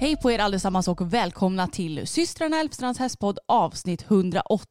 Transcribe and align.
Hej 0.00 0.16
på 0.16 0.30
er 0.30 0.38
allesammans 0.38 0.88
och 0.88 1.12
välkomna 1.12 1.66
till 1.66 2.06
systrarna 2.06 2.60
Elfstrands 2.60 2.98
hästpodd 2.98 3.38
avsnitt 3.48 4.04
180. 4.08 4.66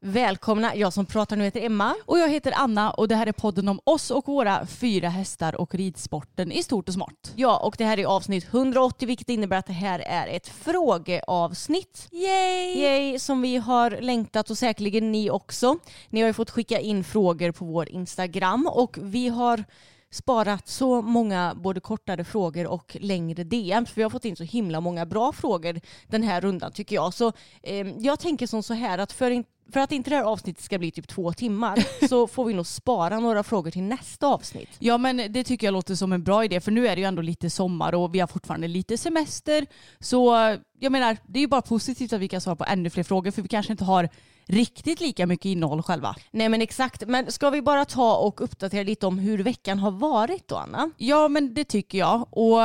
Välkomna, 0.00 0.76
jag 0.76 0.92
som 0.92 1.06
pratar 1.06 1.36
nu 1.36 1.44
heter 1.44 1.60
Emma. 1.60 1.94
Och 2.06 2.18
jag 2.18 2.28
heter 2.28 2.52
Anna 2.56 2.90
och 2.90 3.08
det 3.08 3.14
här 3.14 3.26
är 3.26 3.32
podden 3.32 3.68
om 3.68 3.80
oss 3.84 4.10
och 4.10 4.28
våra 4.28 4.66
fyra 4.66 5.08
hästar 5.08 5.60
och 5.60 5.74
ridsporten 5.74 6.52
i 6.52 6.62
stort 6.62 6.88
och 6.88 6.94
smått. 6.94 7.32
Ja, 7.36 7.58
och 7.58 7.74
det 7.78 7.84
här 7.84 7.98
är 7.98 8.04
avsnitt 8.04 8.44
180 8.44 9.06
vilket 9.06 9.28
innebär 9.28 9.56
att 9.56 9.66
det 9.66 9.72
här 9.72 9.98
är 9.98 10.26
ett 10.26 10.48
frågeavsnitt. 10.48 12.08
Yay! 12.12 12.78
Yay! 12.78 13.18
Som 13.18 13.42
vi 13.42 13.56
har 13.56 13.90
längtat 14.00 14.50
och 14.50 14.58
säkerligen 14.58 15.12
ni 15.12 15.30
också. 15.30 15.78
Ni 16.10 16.20
har 16.20 16.26
ju 16.26 16.32
fått 16.32 16.50
skicka 16.50 16.80
in 16.80 17.04
frågor 17.04 17.52
på 17.52 17.64
vår 17.64 17.88
Instagram 17.88 18.66
och 18.66 18.98
vi 19.00 19.28
har 19.28 19.64
sparat 20.12 20.68
så 20.68 21.02
många 21.02 21.54
både 21.54 21.80
kortare 21.80 22.24
frågor 22.24 22.66
och 22.66 22.96
längre 23.00 23.44
DMs. 23.44 23.90
För 23.90 23.96
vi 23.96 24.02
har 24.02 24.10
fått 24.10 24.24
in 24.24 24.36
så 24.36 24.44
himla 24.44 24.80
många 24.80 25.06
bra 25.06 25.32
frågor 25.32 25.80
den 26.06 26.22
här 26.22 26.40
rundan 26.40 26.72
tycker 26.72 26.96
jag. 26.96 27.14
Så 27.14 27.32
eh, 27.62 27.88
jag 27.98 28.20
tänker 28.20 28.46
som 28.46 28.62
så 28.62 28.74
här 28.74 28.98
att 28.98 29.12
för, 29.12 29.30
in, 29.30 29.44
för 29.72 29.80
att 29.80 29.92
inte 29.92 30.10
det 30.10 30.16
här 30.16 30.24
avsnittet 30.24 30.64
ska 30.64 30.78
bli 30.78 30.90
typ 30.90 31.08
två 31.08 31.32
timmar 31.32 31.86
så 32.08 32.26
får 32.26 32.44
vi 32.44 32.54
nog 32.54 32.66
spara 32.66 33.20
några 33.20 33.42
frågor 33.42 33.70
till 33.70 33.82
nästa 33.82 34.26
avsnitt. 34.26 34.68
Ja 34.78 34.98
men 34.98 35.32
det 35.32 35.44
tycker 35.44 35.66
jag 35.66 35.72
låter 35.72 35.94
som 35.94 36.12
en 36.12 36.22
bra 36.22 36.44
idé 36.44 36.60
för 36.60 36.70
nu 36.70 36.88
är 36.88 36.96
det 36.96 37.00
ju 37.00 37.08
ändå 37.08 37.22
lite 37.22 37.50
sommar 37.50 37.94
och 37.94 38.14
vi 38.14 38.20
har 38.20 38.26
fortfarande 38.26 38.68
lite 38.68 38.98
semester. 38.98 39.66
Så 40.00 40.56
jag 40.78 40.92
menar 40.92 41.16
det 41.26 41.38
är 41.38 41.40
ju 41.40 41.48
bara 41.48 41.62
positivt 41.62 42.12
att 42.12 42.20
vi 42.20 42.28
kan 42.28 42.40
svara 42.40 42.56
på 42.56 42.64
ännu 42.64 42.90
fler 42.90 43.02
frågor 43.02 43.30
för 43.30 43.42
vi 43.42 43.48
kanske 43.48 43.72
inte 43.72 43.84
har 43.84 44.08
riktigt 44.46 45.00
lika 45.00 45.26
mycket 45.26 45.44
innehåll 45.44 45.82
själva. 45.82 46.16
Nej 46.30 46.48
men 46.48 46.62
exakt, 46.62 47.06
men 47.06 47.32
ska 47.32 47.50
vi 47.50 47.62
bara 47.62 47.84
ta 47.84 48.16
och 48.16 48.40
uppdatera 48.40 48.82
lite 48.82 49.06
om 49.06 49.18
hur 49.18 49.38
veckan 49.38 49.78
har 49.78 49.90
varit 49.90 50.48
då 50.48 50.56
Anna? 50.56 50.90
Ja 50.96 51.28
men 51.28 51.54
det 51.54 51.64
tycker 51.64 51.98
jag 51.98 52.26
och 52.30 52.60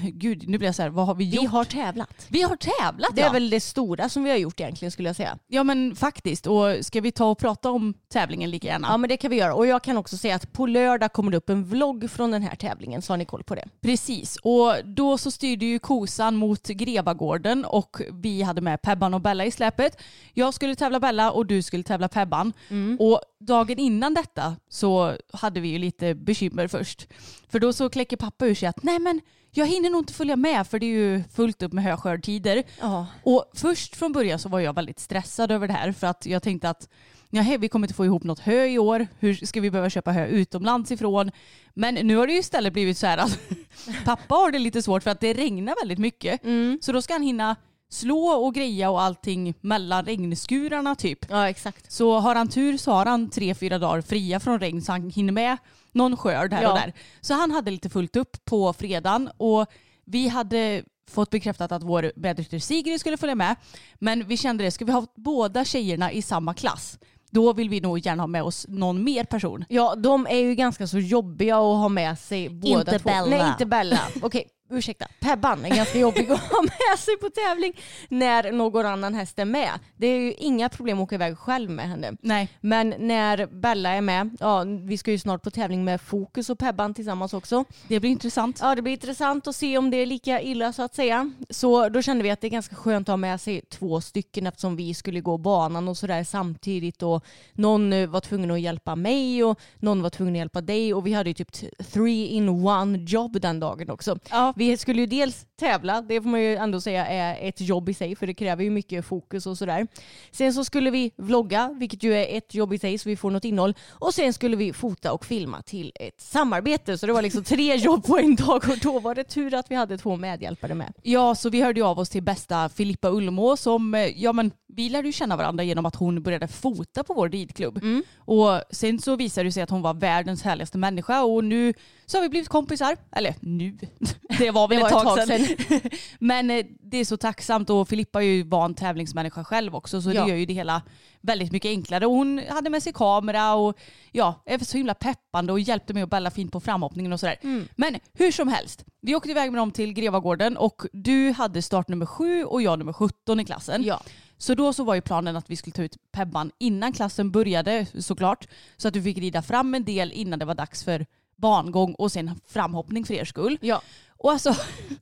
gud 0.00 0.48
nu 0.48 0.58
blir 0.58 0.68
jag 0.68 0.74
så 0.74 0.82
här, 0.82 0.88
vad 0.88 1.06
har 1.06 1.14
vi 1.14 1.24
gjort? 1.24 1.42
Vi 1.42 1.46
har 1.46 1.64
tävlat. 1.64 2.26
Vi 2.28 2.42
har 2.42 2.56
tävlat 2.56 3.10
Det 3.14 3.20
är 3.20 3.26
ja. 3.26 3.32
väl 3.32 3.50
det 3.50 3.60
stora 3.60 4.08
som 4.08 4.24
vi 4.24 4.30
har 4.30 4.36
gjort 4.36 4.60
egentligen 4.60 4.92
skulle 4.92 5.08
jag 5.08 5.16
säga. 5.16 5.38
Ja 5.46 5.64
men 5.64 5.96
faktiskt 5.96 6.46
och 6.46 6.66
ska 6.80 7.00
vi 7.00 7.12
ta 7.12 7.24
och 7.24 7.38
prata 7.38 7.70
om 7.70 7.94
tävlingen 8.12 8.50
lika 8.50 8.68
gärna? 8.68 8.88
Ja 8.88 8.96
men 8.96 9.08
det 9.08 9.16
kan 9.16 9.30
vi 9.30 9.36
göra 9.36 9.54
och 9.54 9.66
jag 9.66 9.82
kan 9.82 9.96
också 9.96 10.16
säga 10.16 10.34
att 10.34 10.52
på 10.52 10.66
lördag 10.66 11.12
kommer 11.12 11.30
det 11.30 11.36
upp 11.36 11.50
en 11.50 11.64
vlogg 11.64 12.10
från 12.10 12.30
den 12.30 12.42
här 12.42 12.56
tävlingen 12.56 13.02
så 13.02 13.12
har 13.12 13.18
ni 13.18 13.24
koll 13.24 13.44
på 13.44 13.54
det. 13.54 13.68
Precis 13.80 14.38
och 14.42 14.74
då 14.84 15.18
så 15.18 15.30
styrde 15.30 15.66
ju 15.66 15.78
kosan 15.78 16.36
mot 16.36 16.68
Grebagården 16.68 17.64
och 17.64 17.96
vi 18.12 18.42
hade 18.42 18.60
med 18.60 18.82
Pebban 18.82 19.14
och 19.14 19.20
Bella 19.20 19.44
i 19.44 19.50
släpet. 19.50 20.00
Jag 20.32 20.54
skulle 20.54 20.74
tävla 20.74 21.00
Bella 21.00 21.30
och 21.30 21.46
du 21.46 21.62
skulle 21.62 21.82
tävla 21.82 22.08
Pebban. 22.08 22.52
Och 22.98 23.20
dagen 23.40 23.78
innan 23.78 24.14
detta 24.14 24.56
så 24.68 25.16
hade 25.32 25.60
vi 25.60 25.68
ju 25.68 25.78
lite 25.78 26.14
bekymmer 26.14 26.68
först. 26.68 27.08
För 27.48 27.60
då 27.60 27.72
så 27.72 27.90
kläcker 27.90 28.16
pappa 28.16 28.46
ur 28.46 28.54
sig 28.54 28.68
att 28.68 28.82
nej 28.82 28.98
men 28.98 29.20
jag 29.54 29.66
hinner 29.66 29.90
nog 29.90 30.00
inte 30.00 30.12
följa 30.12 30.36
med 30.36 30.66
för 30.66 30.78
det 30.78 30.86
är 30.86 30.98
ju 30.98 31.22
fullt 31.34 31.62
upp 31.62 31.72
med 31.72 31.84
höskördtider. 31.84 32.62
Ja. 32.80 33.06
Och 33.22 33.50
först 33.54 33.96
från 33.96 34.12
början 34.12 34.38
så 34.38 34.48
var 34.48 34.60
jag 34.60 34.74
väldigt 34.74 35.00
stressad 35.00 35.50
över 35.50 35.66
det 35.68 35.72
här 35.72 35.92
för 35.92 36.06
att 36.06 36.26
jag 36.26 36.42
tänkte 36.42 36.70
att 36.70 36.88
nej, 37.30 37.58
vi 37.58 37.68
kommer 37.68 37.86
inte 37.86 37.94
få 37.94 38.04
ihop 38.04 38.24
något 38.24 38.38
hö 38.38 38.64
i 38.64 38.78
år. 38.78 39.06
Hur 39.18 39.34
ska 39.34 39.60
vi 39.60 39.70
behöva 39.70 39.90
köpa 39.90 40.12
hö 40.12 40.26
utomlands 40.26 40.90
ifrån? 40.90 41.30
Men 41.74 41.94
nu 41.94 42.16
har 42.16 42.26
det 42.26 42.32
ju 42.32 42.38
istället 42.38 42.72
blivit 42.72 42.98
så 42.98 43.06
här 43.06 43.18
att 43.18 43.38
pappa 44.04 44.34
har 44.34 44.50
det 44.50 44.58
lite 44.58 44.82
svårt 44.82 45.02
för 45.02 45.10
att 45.10 45.20
det 45.20 45.32
regnar 45.32 45.74
väldigt 45.82 45.98
mycket. 45.98 46.40
Så 46.80 46.92
då 46.92 47.02
ska 47.02 47.14
han 47.14 47.22
hinna 47.22 47.56
slå 47.90 48.26
och 48.26 48.54
greja 48.54 48.90
och 48.90 49.02
allting 49.02 49.54
mellan 49.60 50.04
regnskurarna 50.04 50.94
typ. 50.94 51.18
Ja 51.30 51.48
exakt. 51.48 51.92
Så 51.92 52.18
har 52.18 52.34
han 52.34 52.48
tur 52.48 52.76
så 52.76 52.92
har 52.92 53.06
han 53.06 53.30
tre, 53.30 53.54
fyra 53.54 53.78
dagar 53.78 54.00
fria 54.00 54.40
från 54.40 54.60
regn 54.60 54.82
så 54.82 54.92
han 54.92 55.10
hinner 55.10 55.32
med 55.32 55.56
någon 55.92 56.16
skörd 56.16 56.52
här 56.52 56.62
Ja. 56.62 56.72
och 56.72 56.78
där. 56.78 56.92
Så 57.20 57.34
han 57.34 57.50
hade 57.50 57.70
lite 57.70 57.90
fullt 57.90 58.16
upp 58.16 58.44
på 58.44 58.72
fredagen 58.72 59.30
och 59.36 59.66
vi 60.04 60.28
hade 60.28 60.82
fått 61.10 61.30
bekräftat 61.30 61.72
att 61.72 61.82
vår 61.82 62.12
medryttare 62.16 62.60
Sigrid 62.60 63.00
skulle 63.00 63.16
följa 63.16 63.34
med. 63.34 63.56
Men 63.98 64.26
vi 64.26 64.36
kände 64.36 64.64
det, 64.64 64.70
ska 64.70 64.84
vi 64.84 64.92
ha 64.92 65.06
båda 65.16 65.64
tjejerna 65.64 66.12
i 66.12 66.22
samma 66.22 66.54
klass? 66.54 66.98
Då 67.30 67.52
vill 67.52 67.68
vi 67.68 67.80
nog 67.80 67.98
gärna 67.98 68.22
ha 68.22 68.26
med 68.26 68.42
oss 68.42 68.66
någon 68.68 69.04
mer 69.04 69.24
person. 69.24 69.64
Ja 69.68 69.94
de 69.94 70.26
är 70.26 70.36
ju 70.38 70.54
ganska 70.54 70.86
så 70.86 70.98
jobbiga 70.98 71.56
att 71.56 71.62
ha 71.62 71.88
med 71.88 72.18
sig 72.18 72.48
båda 72.48 72.78
Inte 72.78 72.98
två. 72.98 73.08
Bella. 73.08 73.26
Nej 73.26 73.48
inte 73.48 73.66
Bella. 73.66 74.00
Okej 74.22 74.48
ursäkta. 74.72 75.06
Pebban 75.20 75.64
är 75.64 75.76
ganska 75.76 75.98
jobbig 75.98 76.30
att 76.30 76.40
ha 76.52 76.62
med 76.62 76.98
sig 76.98 77.16
på 77.16 77.30
tävling 77.30 77.72
när 78.08 78.52
någon 78.52 78.86
annan 78.86 79.14
häst 79.14 79.38
är 79.38 79.44
med. 79.44 79.70
Det 79.96 80.06
är 80.06 80.18
ju 80.18 80.32
inga 80.32 80.68
problem 80.68 80.98
att 80.98 81.02
åka 81.02 81.14
iväg 81.14 81.38
själv 81.38 81.70
med 81.70 81.88
henne. 81.88 82.12
Nej. 82.20 82.48
Men 82.60 82.94
när 82.98 83.46
Bella 83.46 83.90
är 83.90 84.00
med, 84.00 84.36
ja 84.40 84.64
vi 84.64 84.98
ska 84.98 85.10
ju 85.10 85.18
snart 85.18 85.42
på 85.42 85.50
tävling 85.50 85.84
med 85.84 86.00
Fokus 86.00 86.50
och 86.50 86.58
Pebban 86.58 86.94
tillsammans 86.94 87.34
också. 87.34 87.64
Det 87.88 88.00
blir 88.00 88.10
intressant. 88.10 88.58
Ja 88.60 88.74
det 88.74 88.82
blir 88.82 88.92
intressant 88.92 89.46
att 89.46 89.56
se 89.56 89.78
om 89.78 89.90
det 89.90 89.96
är 89.96 90.06
lika 90.06 90.40
illa 90.40 90.72
så 90.72 90.82
att 90.82 90.94
säga. 90.94 91.32
Så 91.50 91.88
då 91.88 92.02
kände 92.02 92.24
vi 92.24 92.30
att 92.30 92.40
det 92.40 92.46
är 92.46 92.50
ganska 92.50 92.76
skönt 92.76 93.08
att 93.08 93.12
ha 93.12 93.16
med 93.16 93.40
sig 93.40 93.60
två 93.60 94.00
stycken 94.00 94.46
eftersom 94.46 94.76
vi 94.76 94.94
skulle 94.94 95.20
gå 95.20 95.38
banan 95.38 95.88
och 95.88 95.96
sådär 95.96 96.24
samtidigt 96.24 97.02
och 97.02 97.24
någon 97.52 97.92
eh, 97.92 98.08
var 98.08 98.20
tvungen 98.20 98.50
att 98.50 98.60
hjälpa 98.60 98.96
mig 98.96 99.44
och 99.44 99.60
någon 99.76 100.02
var 100.02 100.10
tvungen 100.10 100.34
att 100.34 100.38
hjälpa 100.38 100.60
dig 100.60 100.94
och 100.94 101.06
vi 101.06 101.12
hade 101.12 101.30
ju 101.30 101.34
typ 101.34 101.52
three 101.92 102.26
in 102.26 102.48
one 102.48 102.98
jobb 102.98 103.40
den 103.40 103.60
dagen 103.60 103.90
också. 103.90 104.18
Ja. 104.30 104.52
Vi 104.62 104.76
skulle 104.76 105.00
ju 105.00 105.06
dels 105.06 105.46
tävla, 105.56 106.02
det 106.02 106.22
får 106.22 106.30
man 106.30 106.40
ju 106.40 106.56
ändå 106.56 106.80
säga 106.80 107.06
är 107.06 107.48
ett 107.48 107.60
jobb 107.60 107.88
i 107.88 107.94
sig 107.94 108.16
för 108.16 108.26
det 108.26 108.34
kräver 108.34 108.64
ju 108.64 108.70
mycket 108.70 109.06
fokus 109.06 109.46
och 109.46 109.58
sådär. 109.58 109.86
Sen 110.30 110.54
så 110.54 110.64
skulle 110.64 110.90
vi 110.90 111.10
vlogga, 111.16 111.74
vilket 111.78 112.02
ju 112.02 112.14
är 112.14 112.36
ett 112.36 112.54
jobb 112.54 112.72
i 112.72 112.78
sig 112.78 112.98
så 112.98 113.08
vi 113.08 113.16
får 113.16 113.30
något 113.30 113.44
innehåll. 113.44 113.74
Och 113.88 114.14
sen 114.14 114.32
skulle 114.32 114.56
vi 114.56 114.72
fota 114.72 115.12
och 115.12 115.24
filma 115.24 115.62
till 115.62 115.92
ett 115.94 116.20
samarbete. 116.20 116.98
Så 116.98 117.06
det 117.06 117.12
var 117.12 117.22
liksom 117.22 117.44
tre 117.44 117.76
jobb 117.76 118.04
på 118.04 118.18
en 118.18 118.36
dag 118.36 118.68
och 118.68 118.78
då 118.82 118.98
var 118.98 119.14
det 119.14 119.24
tur 119.24 119.54
att 119.54 119.70
vi 119.70 119.74
hade 119.74 119.98
två 119.98 120.16
medhjälpare 120.16 120.74
med. 120.74 120.92
Ja, 121.02 121.34
så 121.34 121.50
vi 121.50 121.62
hörde 121.62 121.80
ju 121.80 121.86
av 121.86 121.98
oss 121.98 122.08
till 122.10 122.22
bästa 122.22 122.68
Filippa 122.68 123.10
Ullmo 123.10 123.56
som, 123.56 123.94
eh, 123.94 124.22
ja 124.22 124.32
men 124.32 124.52
vi 124.74 124.88
lärde 124.88 125.08
ju 125.08 125.12
känna 125.12 125.36
varandra 125.36 125.64
genom 125.64 125.86
att 125.86 125.96
hon 125.96 126.22
började 126.22 126.48
fota 126.48 127.04
på 127.04 127.14
vår 127.14 127.28
ridklubb. 127.28 127.80
Och 128.16 128.62
sen 128.70 128.98
så 128.98 129.16
visade 129.16 129.48
det 129.48 129.52
sig 129.52 129.62
att 129.62 129.70
hon 129.70 129.82
var 129.82 129.94
världens 129.94 130.42
härligaste 130.42 130.78
människa 130.78 131.22
och 131.22 131.44
nu 131.44 131.74
så 132.06 132.16
har 132.16 132.22
vi 132.22 132.28
blivit 132.28 132.48
kompisar. 132.48 132.96
Eller 133.12 133.34
nu, 133.40 133.78
det 134.38 134.50
var 134.50 134.68
väl 134.68 134.80
Det 134.80 134.86
ett, 134.86 134.92
var 134.92 135.04
tag 135.04 135.18
ett 135.18 135.28
tag 135.28 135.40
sedan. 135.40 135.90
men 136.18 136.50
eh, 136.50 136.66
det 136.80 136.96
är 136.98 137.04
så 137.04 137.16
tacksamt 137.16 137.70
och 137.70 137.88
Filippa 137.88 138.22
är 138.22 138.26
ju 138.26 138.42
van 138.42 138.74
tävlingsmänniska 138.74 139.44
själv 139.44 139.74
också 139.74 140.02
så 140.02 140.12
Ja. 140.12 140.22
det 140.22 140.28
gör 140.30 140.36
ju 140.36 140.46
det 140.46 140.52
hela 140.54 140.82
väldigt 141.20 141.52
mycket 141.52 141.68
enklare. 141.68 142.06
Och 142.06 142.12
hon 142.12 142.40
hade 142.48 142.70
med 142.70 142.82
sig 142.82 142.92
kamera 142.92 143.54
och 143.54 143.78
ja, 144.12 144.42
är 144.46 144.58
så 144.58 144.76
himla 144.76 144.94
peppande 144.94 145.52
och 145.52 145.60
hjälpte 145.60 145.94
mig 145.94 146.02
att 146.02 146.10
bälla 146.10 146.30
fint 146.30 146.52
på 146.52 146.60
framhoppningen 146.60 147.12
och 147.12 147.20
sådär. 147.20 147.36
Mm. 147.42 147.68
Men 147.76 147.96
hur 148.12 148.32
som 148.32 148.48
helst, 148.48 148.84
vi 149.00 149.14
åkte 149.14 149.30
iväg 149.30 149.52
med 149.52 149.60
dem 149.60 149.70
till 149.70 149.92
Grevagården 149.92 150.56
och 150.56 150.82
du 150.92 151.30
hade 151.32 151.62
start 151.62 151.88
nummer 151.88 152.06
sju 152.06 152.44
och 152.44 152.62
jag 152.62 152.78
nummer 152.78 152.92
17 152.92 153.40
i 153.40 153.44
klassen. 153.44 153.82
Ja. 153.84 154.00
Så 154.38 154.54
då 154.54 154.72
så 154.72 154.84
var 154.84 154.94
ju 154.94 155.00
planen 155.00 155.36
att 155.36 155.50
vi 155.50 155.56
skulle 155.56 155.74
ta 155.74 155.82
ut 155.82 155.96
Pebban 156.12 156.50
innan 156.58 156.92
klassen 156.92 157.30
började 157.30 157.86
såklart. 157.98 158.48
Så 158.76 158.88
att 158.88 158.94
du 158.94 159.02
fick 159.02 159.18
rida 159.18 159.42
fram 159.42 159.74
en 159.74 159.84
del 159.84 160.12
innan 160.12 160.38
det 160.38 160.44
var 160.44 160.54
dags 160.54 160.84
för 160.84 161.06
bangång 161.42 161.94
och 161.94 162.12
sen 162.12 162.40
framhoppning 162.46 163.04
för 163.04 163.14
er 163.14 163.24
skull. 163.24 163.58
Ja. 163.60 163.82
Och 164.18 164.30
alltså, 164.32 164.54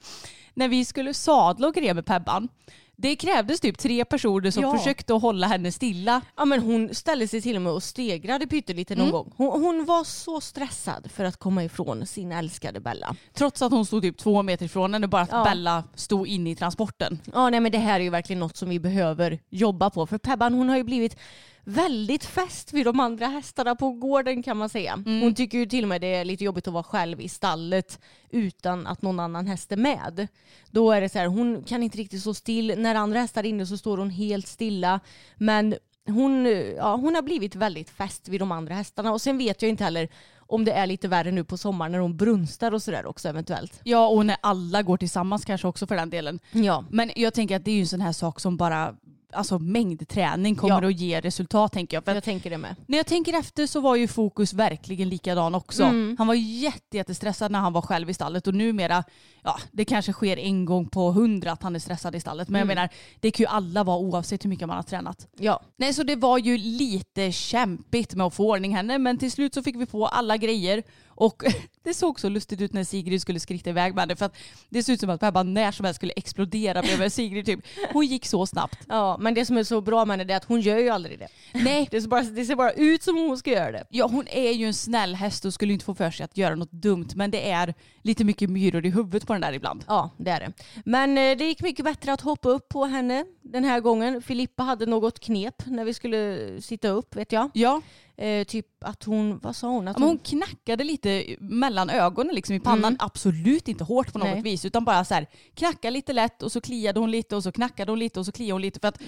när 0.54 0.68
vi 0.68 0.84
skulle 0.84 1.14
sadla 1.14 1.66
och 1.68 1.74
grejer 1.74 1.94
med 1.94 2.06
Pebban, 2.06 2.48
det 2.96 3.16
krävdes 3.16 3.60
typ 3.60 3.78
tre 3.78 4.04
personer 4.04 4.50
som 4.50 4.62
Ja. 4.62 4.78
försökte 4.78 5.14
att 5.14 5.22
hålla 5.22 5.46
henne 5.46 5.72
stilla. 5.72 6.20
Ja 6.36 6.44
men 6.44 6.62
hon 6.62 6.94
ställde 6.94 7.28
sig 7.28 7.40
till 7.42 7.56
och 7.56 7.62
med 7.62 7.72
och 7.72 7.82
stegrade 7.82 8.46
pyttelite 8.46 8.94
någon 8.94 9.02
Mm. 9.08 9.12
gång. 9.12 9.32
Hon, 9.36 9.62
hon 9.64 9.84
var 9.84 10.04
så 10.04 10.40
stressad 10.40 11.10
för 11.10 11.24
att 11.24 11.36
komma 11.36 11.64
ifrån 11.64 12.06
sin 12.06 12.32
älskade 12.32 12.80
Bella. 12.80 13.16
Trots 13.34 13.62
att 13.62 13.72
hon 13.72 13.86
stod 13.86 14.02
typ 14.02 14.18
två 14.18 14.42
meter 14.42 14.64
ifrån 14.66 14.92
henne, 14.92 15.08
bara 15.08 15.22
att 15.22 15.28
Ja. 15.32 15.44
Bella 15.44 15.84
stod 15.94 16.26
inne 16.28 16.50
i 16.50 16.54
transporten. 16.54 17.18
Ja 17.32 17.50
nej 17.50 17.60
men 17.60 17.72
det 17.72 17.78
här 17.78 18.00
är 18.00 18.04
ju 18.04 18.10
verkligen 18.10 18.40
något 18.40 18.56
som 18.56 18.68
vi 18.68 18.80
behöver 18.80 19.38
jobba 19.50 19.90
på. 19.90 20.06
För 20.06 20.18
Pebban 20.18 20.54
hon 20.54 20.68
har 20.68 20.76
ju 20.76 20.84
blivit 20.84 21.16
väldigt 21.64 22.24
fäst 22.24 22.72
vid 22.72 22.86
de 22.86 23.00
andra 23.00 23.26
hästarna 23.26 23.74
på 23.74 23.90
gården 23.90 24.42
kan 24.42 24.56
man 24.56 24.68
säga. 24.68 24.92
Mm. 24.92 25.20
Hon 25.20 25.34
tycker 25.34 25.58
ju 25.58 25.66
till 25.66 25.84
och 25.84 25.88
med 25.88 26.00
det 26.00 26.14
är 26.14 26.24
lite 26.24 26.44
jobbigt 26.44 26.66
att 26.66 26.72
vara 26.74 26.82
själv 26.82 27.20
i 27.20 27.28
stallet 27.28 28.00
utan 28.30 28.86
att 28.86 29.02
någon 29.02 29.20
annan 29.20 29.46
häst 29.46 29.72
är 29.72 29.76
med. 29.76 30.28
Då 30.70 30.92
är 30.92 31.00
det 31.00 31.08
så 31.08 31.18
här, 31.18 31.26
hon 31.26 31.62
kan 31.62 31.82
inte 31.82 31.98
riktigt 31.98 32.20
stå 32.20 32.34
still. 32.34 32.74
När 32.78 32.94
andra 32.94 33.20
hästar 33.20 33.44
är 33.44 33.48
inne 33.48 33.66
så 33.66 33.76
står 33.76 33.98
hon 33.98 34.10
helt 34.10 34.46
stilla. 34.46 35.00
Men 35.36 35.74
hon, 36.06 36.46
ja, 36.76 36.96
hon 36.96 37.14
har 37.14 37.22
blivit 37.22 37.54
väldigt 37.54 37.90
fäst 37.90 38.28
vid 38.28 38.40
de 38.40 38.52
andra 38.52 38.74
hästarna. 38.74 39.12
Och 39.12 39.20
sen 39.20 39.38
vet 39.38 39.62
jag 39.62 39.68
inte 39.68 39.84
heller 39.84 40.08
om 40.50 40.64
det 40.64 40.72
är 40.72 40.86
lite 40.86 41.08
värre 41.08 41.30
nu 41.30 41.44
på 41.44 41.56
sommaren 41.56 41.92
när 41.92 41.98
hon 41.98 42.16
brunstar 42.16 42.74
och 42.74 42.82
sådär 42.82 43.06
också 43.06 43.28
eventuellt. 43.28 43.80
Ja, 43.84 44.08
och 44.08 44.26
när 44.26 44.36
alla 44.40 44.82
går 44.82 44.96
tillsammans 44.96 45.44
kanske 45.44 45.68
också 45.68 45.86
för 45.86 45.96
den 45.96 46.10
delen. 46.10 46.40
Ja. 46.52 46.84
Men 46.90 47.10
jag 47.16 47.34
tänker 47.34 47.56
att 47.56 47.64
det 47.64 47.70
är 47.70 47.74
ju 47.74 47.80
en 47.80 47.86
sån 47.86 48.00
här 48.00 48.12
sak 48.12 48.40
som 48.40 48.56
bara, 48.56 48.96
alltså 49.32 49.58
mängdträning 49.58 50.56
kommer 50.56 50.82
Ja. 50.82 50.88
att 50.88 50.96
ge 51.00 51.20
resultat 51.20 51.72
tänker 51.72 51.96
jag. 51.96 52.04
För 52.04 52.14
Jag 52.14 52.24
tänker 52.24 52.50
det 52.50 52.58
med. 52.58 52.76
när 52.86 52.96
jag 52.98 53.06
tänker 53.06 53.38
efter 53.38 53.66
så 53.66 53.80
var 53.80 53.96
ju 53.96 54.08
fokus 54.08 54.52
verkligen 54.52 55.08
likadan 55.08 55.54
också. 55.54 55.82
Mm. 55.82 56.14
Han 56.18 56.26
var 56.26 56.34
jätte, 56.34 56.96
jättestressad 56.96 57.52
när 57.52 57.58
han 57.58 57.72
var 57.72 57.82
själv 57.82 58.10
i 58.10 58.14
stallet 58.14 58.46
och 58.46 58.54
numera, 58.54 59.04
ja 59.42 59.58
det 59.72 59.84
kanske 59.84 60.12
sker 60.12 60.36
en 60.36 60.64
gång 60.64 60.88
på 60.88 61.12
hundra 61.12 61.52
att 61.52 61.62
han 61.62 61.74
är 61.74 61.78
stressad 61.80 62.14
i 62.14 62.20
stallet. 62.20 62.48
Men 62.48 62.58
jag 62.58 62.64
Mm. 62.66 62.74
menar, 62.76 62.88
det 63.20 63.30
kan 63.30 63.44
ju 63.44 63.48
alla 63.48 63.84
vara 63.84 63.98
oavsett 63.98 64.44
hur 64.44 64.48
mycket 64.50 64.68
man 64.68 64.76
har 64.76 64.82
tränat. 64.84 65.26
Ja. 65.38 65.62
Nej, 65.76 65.94
så 65.94 66.02
det 66.02 66.16
var 66.16 66.38
ju 66.38 66.56
lite 66.58 67.32
kämpigt 67.32 68.14
med 68.14 68.26
att 68.26 68.34
få 68.34 68.50
ordning 68.50 68.76
henne, 68.76 68.98
men 68.98 69.18
till 69.18 69.30
slut 69.32 69.54
så 69.54 69.62
fick 69.62 69.76
vi 69.76 69.86
på 69.86 70.06
alla 70.06 70.36
grejer 70.36 70.82
och 71.20 71.42
det 71.82 71.94
såg 71.94 72.20
så 72.20 72.28
lustigt 72.28 72.60
ut 72.60 72.72
när 72.72 72.84
Sigrid 72.84 73.22
skulle 73.22 73.40
skritta 73.40 73.70
iväg 73.70 73.94
med 73.94 74.02
henne 74.02 74.16
för 74.16 74.26
att 74.26 74.36
det 74.68 74.82
såg 74.82 74.92
ut 74.92 75.00
som 75.00 75.10
att 75.10 75.20
Pebban 75.20 75.54
när 75.54 75.72
som 75.72 75.84
helst 75.84 75.96
skulle 75.96 76.12
explodera 76.16 76.82
bredvid 76.82 77.12
Sigrid 77.20 77.46
typ. 77.46 77.60
Hon 77.92 78.06
gick 78.06 78.26
så 78.26 78.46
snabbt. 78.46 78.78
Ja, 78.88 79.16
men 79.20 79.34
det 79.34 79.46
som 79.46 79.56
är 79.56 79.64
så 79.64 79.80
bra 79.80 80.04
med 80.04 80.18
henne 80.18 80.32
är 80.32 80.36
att 80.36 80.44
hon 80.44 80.60
gör 80.60 80.78
ju 80.78 80.88
aldrig 80.88 81.18
det. 81.18 81.28
Nej, 81.52 81.88
Det 81.90 82.00
ser, 82.00 82.08
bara, 82.08 82.22
det 82.22 82.44
ser 82.44 82.56
bara 82.56 82.72
ut 82.72 83.02
som 83.02 83.16
hon 83.16 83.38
ska 83.38 83.50
göra 83.50 83.72
det. 83.72 83.86
Ja, 83.90 84.06
hon 84.06 84.28
är 84.28 84.50
ju 84.50 84.66
en 84.66 84.74
snäll 84.74 85.14
häst 85.14 85.44
och 85.44 85.54
skulle 85.54 85.72
inte 85.72 85.84
få 85.84 85.94
för 85.94 86.10
sig 86.10 86.24
att 86.24 86.36
göra 86.36 86.54
något 86.54 86.72
dumt. 86.72 87.08
Men 87.14 87.30
det 87.30 87.50
är 87.50 87.74
lite 88.02 88.24
mycket 88.24 88.50
myror 88.50 88.86
i 88.86 88.90
huvudet 88.90 89.26
på 89.26 89.32
den 89.32 89.42
där 89.42 89.52
ibland. 89.52 89.84
Ja, 89.86 90.10
det 90.16 90.30
är 90.30 90.40
det. 90.40 90.52
Men 90.84 91.18
eh, 91.18 91.38
det 91.38 91.44
gick 91.44 91.62
mycket 91.62 91.84
bättre 91.84 92.12
att 92.12 92.20
hoppa 92.20 92.48
upp 92.48 92.68
på 92.68 92.84
henne 92.84 93.24
den 93.42 93.64
här 93.64 93.80
gången. 93.80 94.22
Filippa 94.22 94.62
hade 94.62 94.86
något 94.86 95.20
knep 95.20 95.66
när 95.66 95.84
vi 95.84 95.94
skulle 95.94 96.48
sitta 96.62 96.88
upp, 96.88 97.16
vet 97.16 97.32
jag. 97.32 97.50
Ja, 97.54 97.80
Eh, 98.20 98.44
typ 98.44 98.66
att 98.84 99.04
hon, 99.04 99.38
vad 99.38 99.56
sa 99.56 99.68
hon? 99.68 99.88
Att 99.88 99.98
men 99.98 100.08
hon 100.08 100.18
knackade 100.18 100.84
lite 100.84 101.36
mellan 101.38 101.90
ögonen 101.90 102.34
liksom 102.34 102.54
i 102.54 102.60
pannan. 102.60 102.96
Absolut 102.98 103.68
inte 103.68 103.84
hårt 103.84 104.12
på 104.12 104.18
något 104.18 104.28
Nej. 104.28 104.42
vis 104.42 104.64
utan 104.64 104.84
bara 104.84 105.04
så 105.04 105.14
här 105.14 105.26
knackade 105.54 105.90
lite 105.90 106.12
lätt 106.12 106.42
och 106.42 106.52
så 106.52 106.60
kliade 106.60 107.00
hon 107.00 107.10
lite 107.10 107.36
och 107.36 107.42
så 107.42 107.52
knackade 107.52 107.92
hon 107.92 107.98
lite 107.98 108.20
och 108.20 108.26
så 108.26 108.32
kliade 108.32 108.52
hon 108.52 108.62
lite. 108.62 108.80
För 108.80 108.88
att 108.88 109.00